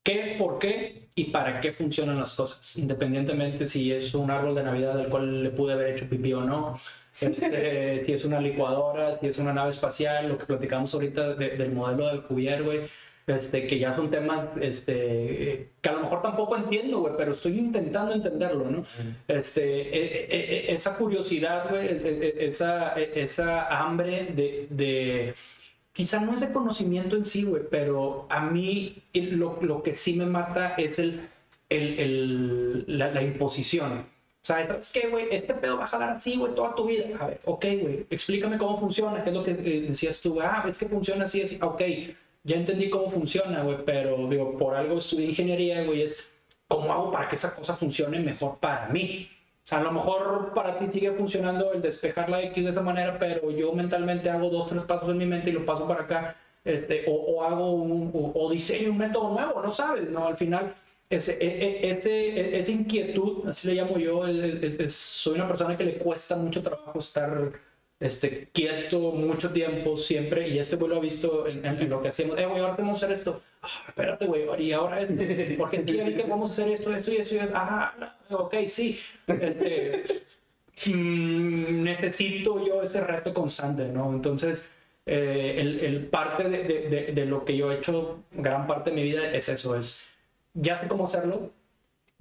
qué, 0.03 0.37
por 0.39 0.59
qué 0.59 1.09
y 1.15 1.25
para 1.25 1.61
qué 1.61 1.73
funcionan 1.73 2.19
las 2.19 2.35
cosas, 2.35 2.77
independientemente 2.77 3.67
si 3.67 3.93
es 3.93 4.15
un 4.15 4.31
árbol 4.31 4.55
de 4.55 4.65
Navidad 4.65 4.99
al 4.99 5.09
cual 5.09 5.43
le 5.45 5.51
pude 5.51 5.73
haber 5.73 5.95
hecho 5.95 6.09
pipí 6.09 6.33
o 6.33 6.43
no, 6.43 6.75
este, 7.21 8.05
si 8.05 8.13
es 8.13 8.25
una 8.25 8.41
licuadora, 8.41 9.15
si 9.15 9.27
es 9.27 9.39
una 9.39 9.53
nave 9.53 9.71
espacial, 9.71 10.29
lo 10.29 10.39
que 10.39 10.47
platicamos 10.47 10.93
ahorita 10.95 11.35
de- 11.35 11.51
del 11.51 11.73
modelo 11.73 12.09
del 12.09 12.23
Cuvier, 12.23 12.63
güey. 12.63 12.81
Este, 13.27 13.67
que 13.67 13.79
ya 13.79 13.95
son 13.97 14.11
temas 14.11 14.49
este, 14.61 15.71
que 15.81 15.89
a 15.89 15.93
lo 15.93 16.01
mejor 16.01 16.21
tampoco 16.21 16.57
entiendo, 16.59 16.99
güey, 17.01 17.15
pero 17.17 17.33
estoy 17.33 17.59
intentando 17.59 18.13
entenderlo, 18.15 18.69
¿no? 18.71 18.85
Este, 19.29 19.63
e- 19.81 20.27
e- 20.27 20.69
e- 20.71 20.75
esa 20.75 20.97
curiosidad, 20.97 21.71
güey, 21.71 21.87
e- 21.89 22.35
e- 22.39 22.47
esa, 22.47 22.93
e- 23.01 23.13
esa 23.23 23.67
hambre 23.69 24.29
de, 24.35 24.67
de, 24.69 25.35
quizá 25.95 26.21
no 26.21 26.35
es 26.35 26.41
de 26.43 26.53
conocimiento 26.53 27.17
en 27.17 27.25
sí, 27.25 27.45
güey, 27.45 27.63
pero 27.71 28.27
a 28.29 28.41
mí 28.45 29.03
lo, 29.15 29.59
lo 29.63 29.83
que 29.83 29.95
sí 29.95 30.13
me 30.17 30.27
mata 30.27 30.75
es 30.77 30.99
el, 30.99 31.23
el, 31.71 31.99
el- 31.99 32.85
la, 32.99 33.11
la 33.11 33.23
imposición. 33.23 34.05
O 34.45 34.47
sea, 34.47 34.61
es 34.61 34.93
que, 34.93 35.09
güey, 35.09 35.29
este 35.31 35.55
pedo 35.55 35.79
va 35.79 35.85
a 35.85 35.87
jalar 35.87 36.11
así, 36.11 36.37
güey, 36.37 36.55
toda 36.55 36.75
tu 36.75 36.85
vida. 36.87 37.07
A 37.19 37.29
ver, 37.29 37.41
ok, 37.47 37.65
güey, 37.81 38.07
explícame 38.11 38.59
cómo 38.59 38.79
funciona, 38.79 39.25
qué 39.25 39.31
es 39.31 39.37
lo 39.37 39.43
que 39.43 39.53
eh, 39.53 39.87
decías 39.89 40.21
tú, 40.21 40.39
ah, 40.43 40.63
es 40.69 40.77
que 40.77 40.87
funciona 40.87 41.25
así, 41.25 41.41
así, 41.41 41.59
ok, 41.63 41.81
ya 42.43 42.57
entendí 42.57 42.91
cómo 42.91 43.11
funciona, 43.11 43.63
güey, 43.63 43.79
pero, 43.87 44.29
digo, 44.29 44.59
por 44.59 44.75
algo 44.75 44.99
estudié 44.99 45.29
ingeniería, 45.29 45.83
güey, 45.85 46.03
es 46.03 46.29
cómo 46.69 46.93
hago 46.93 47.11
para 47.11 47.27
que 47.27 47.37
esa 47.37 47.55
cosa 47.55 47.75
funcione 47.75 48.21
mejor 48.21 48.59
para 48.59 48.89
mí. 48.89 49.31
O 49.65 49.67
sea, 49.67 49.79
a 49.79 49.83
lo 49.83 49.93
mejor 49.93 50.53
para 50.53 50.77
ti 50.77 50.89
sigue 50.93 51.13
funcionando 51.13 51.73
el 51.73 51.81
despejar 51.81 52.29
la 52.29 52.43
X 52.43 52.63
de 52.65 52.71
esa 52.71 52.83
manera, 52.83 53.19
pero 53.19 53.51
yo 53.51 53.73
mentalmente 53.73 54.29
hago 54.29 54.51
dos, 54.51 54.67
tres 54.67 54.83
pasos 54.83 55.09
en 55.09 55.17
mi 55.17 55.25
mente 55.25 55.49
y 55.49 55.53
lo 55.55 55.65
paso 55.65 55.89
para 55.89 56.03
acá, 56.03 56.37
este, 56.65 57.07
o, 57.09 57.13
o 57.15 57.45
hago 57.45 57.73
un, 57.73 58.11
o, 58.13 58.33
o 58.35 58.51
diseño 58.51 58.91
un 58.91 58.99
método 58.99 59.31
nuevo, 59.33 59.63
no 59.63 59.71
sabes, 59.71 60.11
¿no? 60.11 60.27
Al 60.27 60.37
final, 60.37 60.75
ese, 61.11 61.33
e- 61.41 61.65
e- 61.87 61.91
ese, 61.91 62.59
esa 62.59 62.73
inquietud, 62.73 63.47
así 63.49 63.69
le 63.69 63.75
llamo 63.75 63.99
yo, 63.99 64.27
es- 64.27 64.63
es- 64.65 64.81
es- 64.81 64.95
soy 64.95 65.35
una 65.35 65.47
persona 65.49 65.77
que 65.77 65.85
le 65.85 65.99
cuesta 65.99 66.37
mucho 66.37 66.63
trabajo 66.63 66.99
estar 66.99 67.53
este, 68.01 68.49
quieto 68.53 68.99
mucho 69.13 69.51
tiempo, 69.53 69.97
siempre, 69.97 70.49
y 70.49 70.59
este 70.59 70.77
güey 70.77 70.91
lo 70.91 70.97
ha 70.97 71.01
visto 71.01 71.47
en, 71.47 71.65
en- 71.65 71.81
en 71.81 71.89
lo 71.91 72.03
que 72.03 72.09
hacemos, 72.09 72.37
eh, 72.39 72.45
güey, 72.47 72.61
ahora 72.61 72.75
vamos 72.77 73.03
a 73.03 73.07
hacer 73.07 73.13
esto, 73.17 73.41
ah, 73.63 73.69
espérate, 73.89 74.27
güey, 74.27 74.45
y 74.63 74.73
ahora 74.73 75.01
esto, 75.01 75.15
porque 75.59 75.77
es 75.79 75.85
que 75.87 75.97
ya 75.97 76.05
vi 76.05 76.15
que 76.15 76.25
vamos 76.25 76.51
a 76.51 76.53
hacer 76.53 76.69
esto, 76.69 76.93
esto 76.95 77.13
y 77.13 77.17
esto, 77.17 77.35
y 77.37 77.39
esto. 77.39 77.53
ah, 77.55 78.17
ok, 78.31 78.55
sí, 78.67 78.99
este, 79.29 80.03
mm, 80.93 81.83
necesito 81.83 82.65
yo 82.67 82.83
ese 82.83 83.01
reto 83.01 83.33
constante, 83.33 83.87
¿no? 83.89 84.11
Entonces, 84.13 84.69
eh, 85.07 85.57
el, 85.59 85.81
el 85.81 86.07
parte 86.07 86.49
de, 86.49 86.65
de- 86.65 86.89
de- 86.89 87.13
de 87.13 87.27
lo 87.27 87.45
que 87.45 87.57
yo 87.57 87.71
he 87.73 87.77
hecho, 87.79 88.25
gran 88.33 88.67
parte 88.67 88.91
de 88.91 88.97
mi 88.97 89.03
vida 89.03 89.31
es 89.33 89.49
eso, 89.49 89.77
es, 89.77 90.09
ya 90.55 90.77
sé 90.77 90.89
cómo 90.89 91.05
hacerlo, 91.05 91.53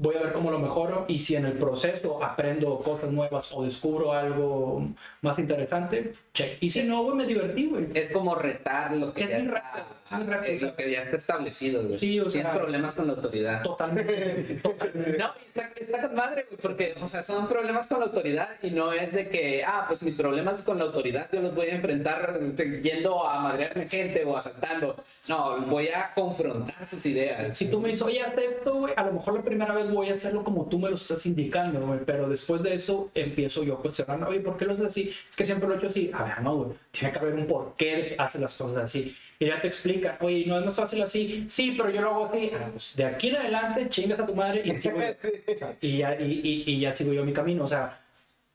voy 0.03 0.15
a 0.17 0.21
ver 0.21 0.33
cómo 0.33 0.51
lo 0.51 0.59
mejoro 0.59 1.05
y 1.07 1.17
si 1.19 1.35
en 1.35 1.45
el 1.45 1.53
proceso 1.53 2.21
aprendo 2.23 2.77
cosas 2.79 3.09
nuevas 3.09 3.51
o 3.53 3.63
descubro 3.63 4.11
algo 4.11 4.85
más 5.21 5.39
interesante, 5.39 6.11
check. 6.33 6.57
Y 6.59 6.69
si 6.69 6.83
no, 6.83 7.03
güey, 7.03 7.15
me 7.15 7.25
divertí, 7.25 7.67
güey. 7.67 7.87
Es 7.93 8.11
como 8.11 8.35
retar 8.35 8.91
lo 8.91 9.13
que 9.13 9.23
Es 9.23 9.29
ya 9.29 9.37
está, 9.37 9.85
es 10.05 10.17
mi 10.19 10.23
reto, 10.25 10.43
es 10.43 10.61
lo 10.61 10.75
que 10.75 10.91
ya 10.91 11.01
está 11.03 11.17
establecido, 11.17 11.83
güey. 11.83 11.97
Sí, 11.97 12.19
o 12.19 12.25
Tienes 12.25 12.51
sea- 12.51 12.53
problemas 12.59 12.95
con 12.95 13.07
la 13.07 13.13
autoridad. 13.13 13.63
Totalmente. 13.63 14.55
totalmente. 14.61 15.17
No, 15.17 15.31
está, 15.47 15.69
está 15.75 16.01
con 16.01 16.15
madre, 16.15 16.45
güey, 16.49 16.59
porque, 16.61 16.95
o 17.01 17.07
sea, 17.07 17.23
son 17.23 17.47
problemas 17.47 17.87
con 17.87 17.99
la 17.99 18.05
autoridad 18.07 18.49
y 18.61 18.71
no 18.71 18.91
es 18.91 19.11
de 19.13 19.29
que, 19.29 19.63
ah, 19.65 19.85
pues 19.87 20.03
mis 20.03 20.15
problemas 20.17 20.61
con 20.63 20.77
la 20.79 20.83
autoridad 20.85 21.29
yo 21.31 21.41
los 21.41 21.55
voy 21.55 21.67
a 21.67 21.75
enfrentar 21.75 22.39
yendo 22.81 23.25
a 23.25 23.39
madrearme 23.39 23.87
gente 23.87 24.25
o 24.25 24.35
asaltando. 24.35 24.95
No, 25.29 25.61
voy 25.67 25.87
a 25.87 26.11
confrontar 26.13 26.85
sus 26.85 27.05
ideas. 27.05 27.55
Si 27.55 27.67
tú 27.69 27.79
me 27.79 27.87
dices, 27.89 28.01
oye, 28.03 28.21
haz 28.21 28.37
esto, 28.37 28.75
güey, 28.75 28.93
a 28.97 29.03
lo 29.05 29.13
mejor 29.13 29.35
la 29.35 29.41
primera 29.43 29.73
vez 29.73 29.89
voy 29.93 30.09
a 30.09 30.13
hacerlo 30.13 30.43
como 30.43 30.65
tú 30.67 30.79
me 30.79 30.89
lo 30.89 30.95
estás 30.95 31.25
indicando, 31.25 31.79
güey, 31.85 31.99
pero 32.05 32.27
después 32.27 32.61
de 32.63 32.73
eso 32.75 33.09
empiezo 33.15 33.63
yo 33.63 33.75
a 33.75 33.81
cuestionar, 33.81 34.23
oye, 34.27 34.39
¿por 34.41 34.57
qué 34.57 34.65
lo 34.65 34.73
haces 34.73 34.85
así? 34.85 35.11
Es 35.29 35.35
que 35.35 35.45
siempre 35.45 35.67
lo 35.67 35.75
he 35.75 35.77
hecho 35.77 35.87
así. 35.87 36.11
A 36.13 36.23
ver, 36.23 36.41
no, 36.41 36.55
güey, 36.57 36.69
tiene 36.91 37.11
que 37.13 37.19
haber 37.19 37.33
un 37.35 37.47
por 37.47 37.75
qué 37.77 38.15
hace 38.17 38.39
las 38.39 38.53
cosas 38.55 38.77
así. 38.83 39.15
Y 39.39 39.45
ya 39.47 39.59
te 39.61 39.67
explica, 39.67 40.17
oye, 40.21 40.45
no 40.47 40.57
es 40.59 40.65
más 40.65 40.75
fácil 40.75 41.01
así. 41.01 41.45
Sí, 41.47 41.73
pero 41.77 41.89
yo 41.89 42.01
lo 42.01 42.09
hago 42.11 42.25
así. 42.25 42.51
Ah, 42.53 42.67
pues 42.71 42.93
de 42.95 43.05
aquí 43.05 43.29
en 43.29 43.37
adelante 43.37 43.87
chingas 43.89 44.19
a 44.19 44.25
tu 44.25 44.35
madre 44.35 44.61
y 44.65 44.77
sigo 44.77 44.99
y, 45.81 45.97
ya, 45.97 46.19
y, 46.19 46.23
y- 46.43 46.63
y 46.71 46.79
ya 46.79 46.91
sigo 46.91 47.13
yo 47.13 47.23
mi 47.25 47.33
camino. 47.33 47.63
O 47.63 47.67
sea, 47.67 47.99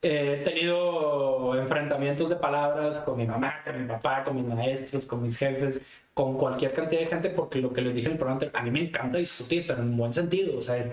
he 0.00 0.42
tenido 0.44 1.58
enfrentamientos 1.58 2.28
de 2.28 2.36
palabras 2.36 3.00
con 3.00 3.18
mi 3.18 3.26
mamá, 3.26 3.62
con 3.64 3.80
mi 3.82 3.88
papá, 3.88 4.22
con 4.24 4.36
mis 4.36 4.44
maestros, 4.44 5.04
con 5.06 5.22
mis 5.22 5.36
jefes, 5.36 5.80
con 6.14 6.38
cualquier 6.38 6.72
cantidad 6.72 7.00
de 7.00 7.06
gente, 7.08 7.30
porque 7.30 7.58
lo 7.60 7.72
que 7.72 7.80
les 7.82 7.94
dije 7.94 8.06
en 8.06 8.12
el 8.12 8.18
programa, 8.18 8.40
a 8.52 8.62
mí 8.62 8.70
me 8.70 8.80
encanta 8.82 9.18
discutir, 9.18 9.64
pero 9.66 9.82
en 9.82 9.96
buen 9.96 10.12
sentido. 10.12 10.56
O 10.58 10.62
sea, 10.62 10.76
es, 10.78 10.88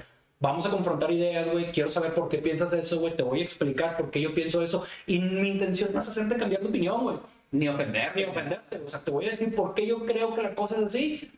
vamos 0.45 0.65
a 0.65 0.69
confrontar 0.69 1.11
ideas, 1.11 1.51
güey, 1.51 1.71
quiero 1.71 1.89
saber 1.89 2.13
por 2.13 2.29
qué 2.29 2.37
piensas 2.37 2.71
eso, 2.73 2.99
güey, 2.99 3.15
te 3.15 3.23
voy 3.23 3.41
a 3.41 3.43
explicar 3.43 3.97
por 3.97 4.11
qué 4.11 4.21
yo 4.21 4.33
pienso 4.33 4.61
eso. 4.61 4.83
Y 5.07 5.19
mi 5.19 5.49
intención 5.49 5.89
no 5.93 5.99
es 5.99 6.07
hacerte 6.07 6.37
cambiar 6.37 6.61
de 6.61 6.67
opinión, 6.69 7.01
güey 7.03 7.17
Ni 7.51 7.67
ofender. 7.67 8.11
ni 8.15 8.23
ofenderte. 8.23 8.77
O 8.77 8.87
sea, 8.89 8.99
te 8.99 9.11
voy 9.11 9.25
a 9.25 9.29
decir 9.31 9.53
por 9.55 9.73
qué 9.73 9.85
yo 9.87 10.05
creo 10.05 10.33
que 10.35 10.43
la 10.43 10.53
cosa 10.55 10.77
es 10.77 10.83
así. 10.83 11.31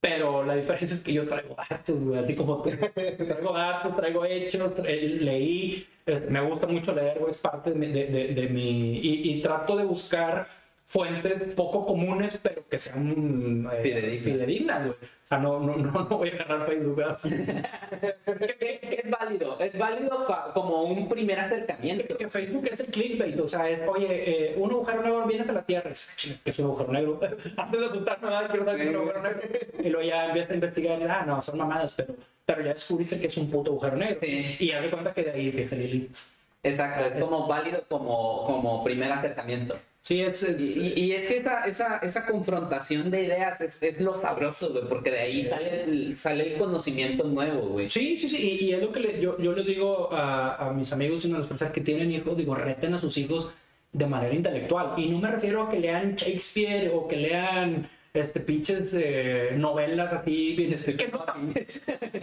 Pero 0.00 0.42
la 0.44 0.56
diferencia 0.56 0.94
es 0.96 1.00
que 1.00 1.12
yo 1.12 1.28
traigo 1.28 1.54
datos, 1.70 1.96
güey, 2.00 2.18
así 2.18 2.34
como 2.34 2.60
tú. 2.60 2.70
Traigo 2.94 3.52
datos, 3.52 3.94
traigo 3.96 4.24
hechos, 4.24 4.74
tra- 4.74 4.84
leí, 4.84 5.86
Es- 6.04 6.28
me 6.28 6.40
gusta 6.40 6.66
mucho 6.66 6.92
leer, 6.92 7.18
güey, 7.20 7.30
es 7.30 7.38
parte 7.38 7.70
de 7.70 7.76
mi... 7.76 7.86
de- 7.86 8.06
de- 8.06 8.28
de 8.34 8.48
mi 8.48 8.98
y, 8.98 9.30
y 9.30 9.40
trato 9.40 9.76
de 9.76 9.84
buscar 9.84 10.48
fuentes 10.84 11.42
poco 11.56 11.86
comunes, 11.86 12.38
pero 12.42 12.68
que 12.68 12.78
sean 12.78 13.66
eh, 13.72 13.80
Fidedignas. 13.82 14.22
fidedignas, 14.22 14.78
güey. 14.86 14.92
O 14.92 15.26
sea, 15.26 15.38
no, 15.38 15.58
no, 15.60 15.76
no, 15.76 15.90
no 15.92 16.04
voy 16.18 16.28
a 16.30 16.32
agarrar 16.34 16.66
Facebook. 16.66 17.02
Que, 18.58 18.78
que 18.80 19.02
es 19.04 19.10
válido, 19.10 19.58
es 19.60 19.78
válido 19.78 20.26
pa- 20.26 20.52
como 20.52 20.82
un 20.82 21.08
primer 21.08 21.38
acercamiento. 21.40 22.06
que, 22.08 22.24
que 22.24 22.28
Facebook 22.28 22.68
es 22.70 22.80
el 22.80 22.86
clickbait, 22.86 23.38
o 23.40 23.48
sea, 23.48 23.68
es, 23.70 23.82
oye, 23.86 24.52
eh, 24.52 24.54
un 24.56 24.70
agujero 24.70 25.02
negro 25.02 25.26
vienes 25.26 25.48
a 25.48 25.52
la 25.52 25.62
Tierra, 25.62 25.90
"Chinga, 26.16 26.36
que 26.44 26.50
es 26.50 26.58
un 26.58 26.66
agujero 26.66 26.92
negro. 26.92 27.20
Antes 27.56 27.80
de 27.80 27.86
asustarme, 27.86 28.30
nada, 28.30 28.48
quiero 28.48 28.64
saber 28.64 28.80
es 28.82 28.88
un 28.88 28.96
agujero 28.96 29.22
negro. 29.22 29.40
Y 29.82 29.88
luego 29.90 30.08
ya 30.08 30.26
empiezas 30.26 30.50
a 30.50 30.54
investigar, 30.54 31.00
y, 31.00 31.04
ah, 31.04 31.24
no, 31.26 31.42
son 31.42 31.58
mamadas, 31.58 31.92
pero, 31.92 32.14
pero 32.44 32.62
ya 32.62 32.72
descubriste 32.72 33.20
que 33.20 33.26
es 33.28 33.36
un 33.36 33.50
puto 33.50 33.70
agujero 33.72 33.96
negro. 33.96 34.18
Sí. 34.22 34.56
Y 34.58 34.72
haz 34.72 34.82
de 34.82 34.90
cuenta 34.90 35.12
que 35.14 35.22
de 35.24 35.30
ahí 35.32 35.48
empieza 35.48 35.76
el 35.76 35.82
elite. 35.82 36.18
Exacto, 36.64 37.04
es 37.06 37.14
como 37.16 37.46
válido 37.48 37.84
como, 37.88 38.46
como 38.46 38.84
primer 38.84 39.10
acercamiento. 39.12 39.76
Sí, 40.04 40.20
es... 40.20 40.42
es 40.42 40.76
Y, 40.76 41.12
es 41.12 41.22
que 41.28 41.36
esa, 41.36 41.64
esa, 41.64 41.98
esa 41.98 42.26
confrontación 42.26 43.08
de 43.10 43.22
ideas 43.22 43.60
es, 43.60 43.80
es 43.82 44.00
lo 44.00 44.14
sabroso, 44.14 44.72
güey, 44.72 44.88
porque 44.88 45.12
de 45.12 45.20
ahí 45.20 45.44
sale, 45.44 45.84
el, 45.84 46.16
sale 46.16 46.54
el 46.54 46.58
conocimiento 46.58 47.24
nuevo, 47.24 47.68
güey. 47.68 47.88
Sí, 47.88 48.16
sí, 48.18 48.28
sí, 48.28 48.58
y, 48.60 48.64
y 48.64 48.72
es 48.72 48.82
lo 48.82 48.90
que 48.90 48.98
le- 49.00 49.20
yo, 49.20 49.38
yo 49.38 49.52
les 49.52 49.64
digo 49.64 50.12
a, 50.12 50.56
a 50.56 50.72
mis 50.72 50.92
amigos 50.92 51.24
y 51.24 51.30
a 51.32 51.36
las 51.38 51.46
personas 51.46 51.72
que 51.72 51.82
tienen 51.82 52.10
hijos, 52.10 52.36
digo, 52.36 52.54
reten 52.56 52.94
a 52.94 52.98
sus 52.98 53.16
hijos 53.16 53.50
de 53.92 54.06
manera 54.06 54.34
intelectual. 54.34 54.92
Y 54.98 55.08
no 55.08 55.18
me 55.20 55.28
refiero 55.30 55.62
a 55.62 55.70
que 55.70 55.78
lean 55.78 56.16
Shakespeare 56.16 56.90
o 56.92 57.06
que 57.06 57.16
lean 57.18 57.88
este 58.12 58.40
pinches 58.40 58.92
eh, 58.94 59.50
novelas 59.56 60.12
así, 60.12 60.54
bien- 60.56 60.74
que 60.96 61.08
no 61.08 61.18
está, 61.20 61.34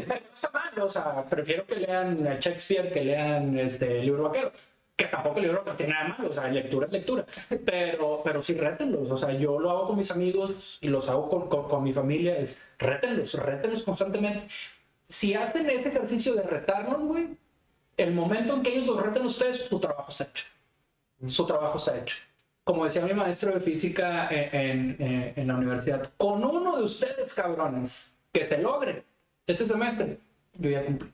no 0.08 0.16
está 0.34 0.52
mal, 0.52 0.80
o 0.82 0.90
sea, 0.90 1.24
prefiero 1.30 1.66
que 1.66 1.76
lean 1.78 2.24
Shakespeare 2.42 2.92
que 2.92 3.06
lean 3.06 3.58
este, 3.58 4.00
el 4.00 4.06
libro 4.06 4.24
vaquero. 4.24 4.52
Que 5.00 5.06
tampoco 5.06 5.38
el 5.38 5.44
libro 5.46 5.64
no 5.66 5.76
tiene 5.78 5.94
nada 5.94 6.10
malo, 6.10 6.30
o 6.30 6.34
sea, 6.34 6.50
lectura 6.50 6.88
es 6.88 6.92
lectura. 6.92 7.26
Pero, 7.66 8.22
pero 8.22 8.44
sí, 8.44 8.54
rétenlos. 8.56 9.10
O 9.10 9.16
sea, 9.16 9.32
yo 9.32 9.58
lo 9.58 9.70
hago 9.72 9.88
con 9.88 9.98
mis 9.98 10.12
amigos 10.12 10.78
y 10.82 10.90
los 10.90 11.08
hago 11.08 11.30
con, 11.30 11.48
con, 11.48 11.82
mi 11.84 11.94
familia. 11.94 12.38
Es 12.38 12.62
rétenlos, 12.78 13.34
rétenlos 13.36 13.84
constantemente 13.84 14.48
si 15.06 15.34
hacen 15.36 15.70
ese 15.70 15.88
ejercicio 15.90 16.36
de 16.36 16.44
retarlos, 16.44 17.00
güey, 17.00 17.30
el 17.98 18.14
momento 18.14 18.54
en 18.56 18.62
que 18.62 18.74
ellos 18.76 18.88
los 18.88 19.02
reten 19.02 19.26
ustedes, 19.26 19.66
su 19.68 19.80
trabajo 19.80 20.10
está 20.10 20.26
hecho. 20.26 20.46
Su 21.28 21.46
trabajo 21.46 21.78
está 21.78 21.98
hecho. 21.98 22.18
Como 22.66 22.84
decía 22.86 23.02
mi 23.06 23.14
maestro 23.14 23.52
de 23.54 23.60
física 23.62 24.28
en, 24.30 24.54
en- 24.54 24.96
en- 25.00 25.34
en 25.36 25.48
la 25.48 25.56
universidad, 25.56 26.12
con 26.18 26.44
uno 26.44 26.76
de 26.78 26.84
ustedes, 26.84 27.34
cabrones, 27.34 28.16
que 28.34 28.46
se 28.46 28.58
logre 28.60 29.04
este 29.48 29.66
semestre, 29.66 30.20
yo 30.54 30.70
ya 30.70 30.86
cumplí. 30.86 31.10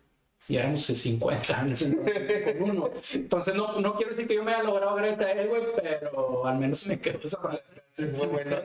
Y 0.48 0.58
éramos 0.58 0.82
50 0.86 1.62
en 1.62 1.72
ese 1.72 1.86
entonces, 1.86 2.54
con 2.54 2.70
uno. 2.70 2.90
Entonces, 3.14 3.56
no, 3.56 3.80
no 3.82 3.96
quiero 3.96 4.12
decir 4.12 4.28
que 4.28 4.36
yo 4.36 4.44
me 4.44 4.54
haya 4.54 4.64
logrado 4.64 4.96
gracias 4.96 5.20
a 5.22 5.32
él, 5.32 5.48
güey, 5.48 5.64
pero 5.82 6.46
al 6.46 6.60
menos 6.60 6.86
me 6.88 7.00
quedó 7.00 7.20
esa 7.24 7.40
Muy 7.98 8.28
bueno. 8.28 8.58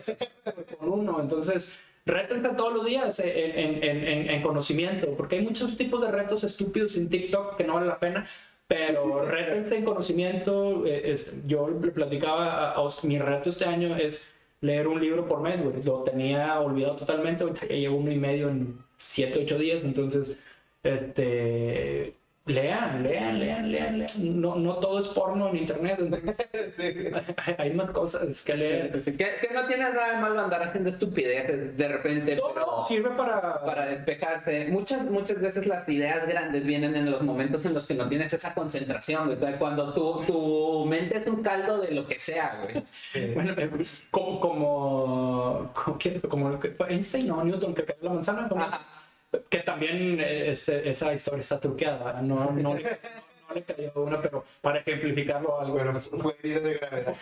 con 0.79 0.89
uno. 0.91 1.21
Entonces, 1.21 1.81
rétense 2.05 2.49
todos 2.51 2.75
los 2.75 2.85
días 2.87 3.19
en, 3.21 3.29
en- 3.29 3.85
en- 3.85 4.05
en- 4.09 4.31
en 4.31 4.43
conocimiento, 4.43 5.09
porque 5.17 5.37
hay 5.37 5.43
muchos 5.43 5.77
tipos 5.77 6.03
de 6.03 6.11
retos 6.11 6.45
estúpidos 6.45 6.97
en 6.97 7.09
TikTok 7.09 7.57
que 7.57 7.65
no 7.65 7.75
vale 7.75 7.87
la 7.87 7.99
pena, 7.99 8.27
pero 8.69 9.25
rétense 9.25 9.77
en 9.77 9.85
conocimiento. 9.85 10.85
eh, 10.87 11.17
yo 11.47 11.69
le 11.71 11.91
platicaba 11.93 12.53
a, 12.69 12.73
a 12.73 12.81
Oscar, 12.81 13.07
mi 13.07 13.19
reto 13.19 13.49
este 13.49 13.65
año 13.65 13.97
es 13.97 14.27
leer 14.61 14.87
un 14.87 15.01
libro 15.01 15.27
por 15.27 15.41
mes, 15.41 15.63
güey. 15.63 15.83
Lo 15.83 16.03
tenía 16.03 16.61
olvidado 16.61 16.97
totalmente, 16.97 17.43
ahorita 17.45 17.67
ya 17.69 17.75
llevo 17.77 17.97
uno 17.97 18.13
y 18.13 18.19
medio 18.19 18.49
en 18.51 18.79
siete, 18.99 19.41
ocho 19.45 19.57
días, 19.59 19.83
entonces, 19.85 20.37
este... 20.83 22.21
Lean, 22.47 23.03
lean, 23.03 23.39
lean, 23.39 23.71
lean, 23.71 23.99
lean. 23.99 24.41
No, 24.41 24.57
no 24.57 24.77
todo 24.77 24.99
es 24.99 25.09
porno 25.09 25.49
en 25.49 25.57
internet. 25.57 25.99
Sí. 26.77 27.11
hay, 27.59 27.73
más 27.75 27.91
cosas 27.91 28.43
que 28.43 28.55
leer. 28.55 29.03
Que, 29.03 29.13
que 29.13 29.55
no 29.55 29.67
tiene 29.67 29.85
nada 29.85 30.13
de 30.13 30.17
malo 30.19 30.41
andar 30.41 30.63
haciendo 30.63 30.89
estupideces 30.89 31.77
de 31.77 31.89
repente, 31.89 32.37
No, 32.37 32.55
pero 32.55 32.67
no, 32.67 32.85
sirve 32.85 33.11
para, 33.11 33.63
para 33.65 33.87
despejarse. 33.87 34.69
Muchas, 34.69 35.05
muchas 35.07 35.41
veces 35.41 35.67
las 35.67 35.89
ideas 35.89 36.27
grandes 36.27 36.67
vienen 36.67 36.97
en 36.97 37.11
los 37.11 37.23
momentos 37.23 37.67
en 37.67 37.75
los 37.75 37.87
que 37.87 37.95
no 37.95 38.09
tienes 38.09 38.33
esa 38.33 38.55
concentración, 38.55 39.35
güey. 39.35 39.59
Cuando 39.59 39.93
tu, 39.93 40.25
tu 40.27 40.87
mente 40.87 41.19
es 41.19 41.27
un 41.27 41.43
caldo 41.43 41.79
de 41.79 41.93
lo 41.93 42.07
que 42.07 42.19
sea, 42.19 42.63
güey. 42.63 43.35
Bueno, 43.35 43.53
eh, 43.57 43.71
como, 44.11 44.41
como, 44.41 45.73
como, 45.75 45.99
como 46.29 46.61
Einstein, 46.89 47.27
no, 47.29 47.45
Newton, 47.45 47.75
que 47.75 47.85
cayó 47.85 47.99
la 48.03 48.11
manzana, 48.11 48.49
¿cómo? 48.49 48.63
Ajá. 48.63 49.00
Que 49.49 49.59
también 49.59 50.21
eh, 50.21 50.51
este, 50.51 50.89
esa 50.89 51.13
historia 51.13 51.41
está 51.41 51.61
truqueada, 51.61 52.21
no, 52.23 52.51
no, 52.53 52.75
le, 52.75 52.83
no 52.83 53.55
le 53.55 53.63
cayó 53.63 53.93
una, 53.95 54.21
pero 54.21 54.45
para 54.61 54.81
ejemplificarlo 54.81 55.61
algo. 55.61 55.75
Bueno, 55.75 56.01
fue 56.01 56.35
de 56.43 56.75
gravedad. 56.75 57.15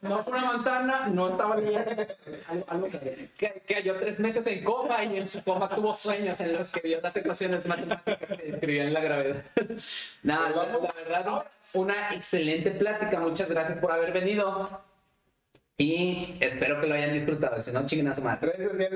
No 0.00 0.24
fue 0.24 0.32
una 0.32 0.46
manzana, 0.46 1.06
no 1.06 1.28
estaba 1.28 1.54
bien, 1.56 1.84
algo, 2.48 2.64
algo 2.66 2.88
cayó. 2.88 3.12
Que, 3.38 3.62
que 3.64 3.74
halló 3.76 4.00
tres 4.00 4.18
meses 4.18 4.44
en 4.48 4.64
coma 4.64 5.04
y 5.04 5.16
en 5.16 5.28
su 5.28 5.44
coma 5.44 5.68
tuvo 5.68 5.94
sueños 5.94 6.40
en 6.40 6.54
los 6.54 6.72
que 6.72 6.80
vio 6.80 7.00
las 7.00 7.16
ecuaciones 7.16 7.68
matemáticas 7.68 8.36
que 8.36 8.50
describían 8.50 8.92
la 8.92 9.00
gravedad. 9.00 9.44
Nada, 10.24 10.50
la, 10.50 10.66
la 10.66 10.92
verdad, 10.92 11.46
una 11.74 12.14
excelente 12.14 12.72
plática. 12.72 13.20
Muchas 13.20 13.50
gracias 13.52 13.78
por 13.78 13.92
haber 13.92 14.12
venido. 14.12 14.82
Y 15.82 16.36
espero 16.38 16.80
que 16.80 16.86
lo 16.86 16.94
hayan 16.94 17.12
disfrutado. 17.12 17.60
Si 17.60 17.72
no, 17.72 17.84
chinguen 17.86 18.06
a 18.08 18.14
su 18.14 18.22
madre. 18.22 18.52
Redes 18.52 18.70
sociales. 18.70 18.90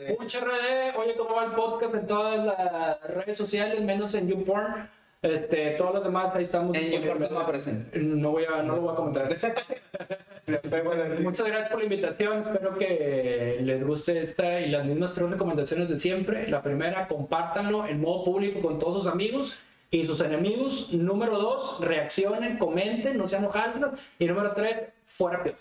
de- 0.00 0.16
Mucha 0.18 0.40
RD, 0.40 0.96
oye, 0.96 1.14
¿cómo 1.16 1.34
va 1.34 1.44
el 1.44 1.52
podcast 1.52 1.94
en 1.94 2.06
todas 2.06 2.46
las 2.46 3.00
redes 3.14 3.36
sociales, 3.36 3.80
menos 3.82 4.14
en 4.14 4.26
YouPorn? 4.28 4.88
Este, 5.20 5.72
todos 5.72 5.94
los 5.96 6.04
demás, 6.04 6.34
ahí 6.34 6.44
estamos. 6.44 6.74
En. 6.78 6.90
YouPorn, 6.92 7.26
¿cómo 7.28 7.40
aparecen? 7.40 7.90
No 7.92 8.30
voy 8.30 8.44
a, 8.44 8.62
no 8.62 8.76
lo 8.76 8.80
voy 8.82 8.92
a 8.92 8.96
comentar. 8.96 9.28
Muchas 11.20 11.46
gracias 11.46 11.68
por 11.70 11.78
la 11.78 11.84
invitación. 11.84 12.38
Espero 12.38 12.72
que 12.76 13.58
les 13.60 13.84
guste 13.86 14.20
esta 14.22 14.60
y 14.60 14.70
las 14.70 14.84
mismas 14.86 15.12
tres 15.12 15.28
recomendaciones 15.30 15.88
de 15.90 15.98
siempre. 15.98 16.48
La 16.48 16.62
primera, 16.62 17.06
compártanlo 17.06 17.86
en 17.86 18.00
modo 18.00 18.24
público 18.24 18.60
con 18.60 18.78
todos 18.78 19.04
sus 19.04 19.12
amigos 19.12 19.60
y 19.92 20.04
sus 20.06 20.20
enemigos. 20.22 20.92
Número 20.92 21.38
dos, 21.38 21.78
reaccionen, 21.80 22.56
comenten, 22.58 23.16
no 23.18 23.28
sean 23.28 23.44
hojaldras. 23.44 24.00
Y 24.18 24.26
número 24.26 24.52
tres, 24.54 24.82
fuera 25.04 25.42
peor. 25.44 25.56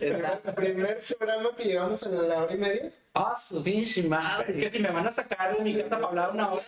El 0.00 0.22
primer 0.54 1.00
programa 1.18 1.54
que 1.56 1.64
llegamos 1.64 2.02
a 2.02 2.08
la 2.10 2.42
hora 2.42 2.54
y 2.54 2.58
media. 2.58 2.92
Ah, 3.14 3.34
su 3.36 3.62
pinche 3.62 4.00
Es 4.00 4.08
madre. 4.08 4.52
que 4.52 4.70
si 4.70 4.78
me 4.80 4.90
van 4.90 5.06
a 5.06 5.12
sacar 5.12 5.56
de 5.56 5.62
mi 5.64 5.74
casa 5.76 5.90
para 5.90 6.06
hablar 6.08 6.30
una 6.32 6.52
hora, 6.52 6.62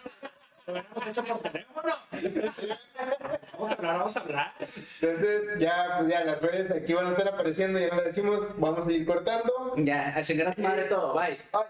lo 0.67 0.77
hemos 0.77 1.07
hecho 1.07 1.25
por 1.25 1.39
teléfono. 1.41 1.93
Vamos 3.53 3.71
a 3.71 3.75
hablar, 3.75 3.99
vamos 3.99 4.17
a 4.17 4.21
hablar. 4.21 4.55
Entonces, 4.61 5.59
ya, 5.59 5.97
pues 5.99 6.11
ya 6.11 6.25
las 6.25 6.41
redes 6.43 6.71
aquí 6.71 6.93
van 6.93 7.07
a 7.07 7.11
estar 7.11 7.29
apareciendo, 7.29 7.79
ya 7.79 7.89
las 7.89 8.05
decimos, 8.05 8.41
vamos 8.59 8.87
a 8.87 8.93
ir 8.93 9.07
cortando. 9.07 9.75
Ya, 9.79 10.17
a 10.17 10.23
chingar 10.23 10.49
a 10.49 10.55
su 10.55 10.61
madre 10.61 10.85
todo. 10.85 11.15
Bye. 11.15 11.39
Ay. 11.53 11.65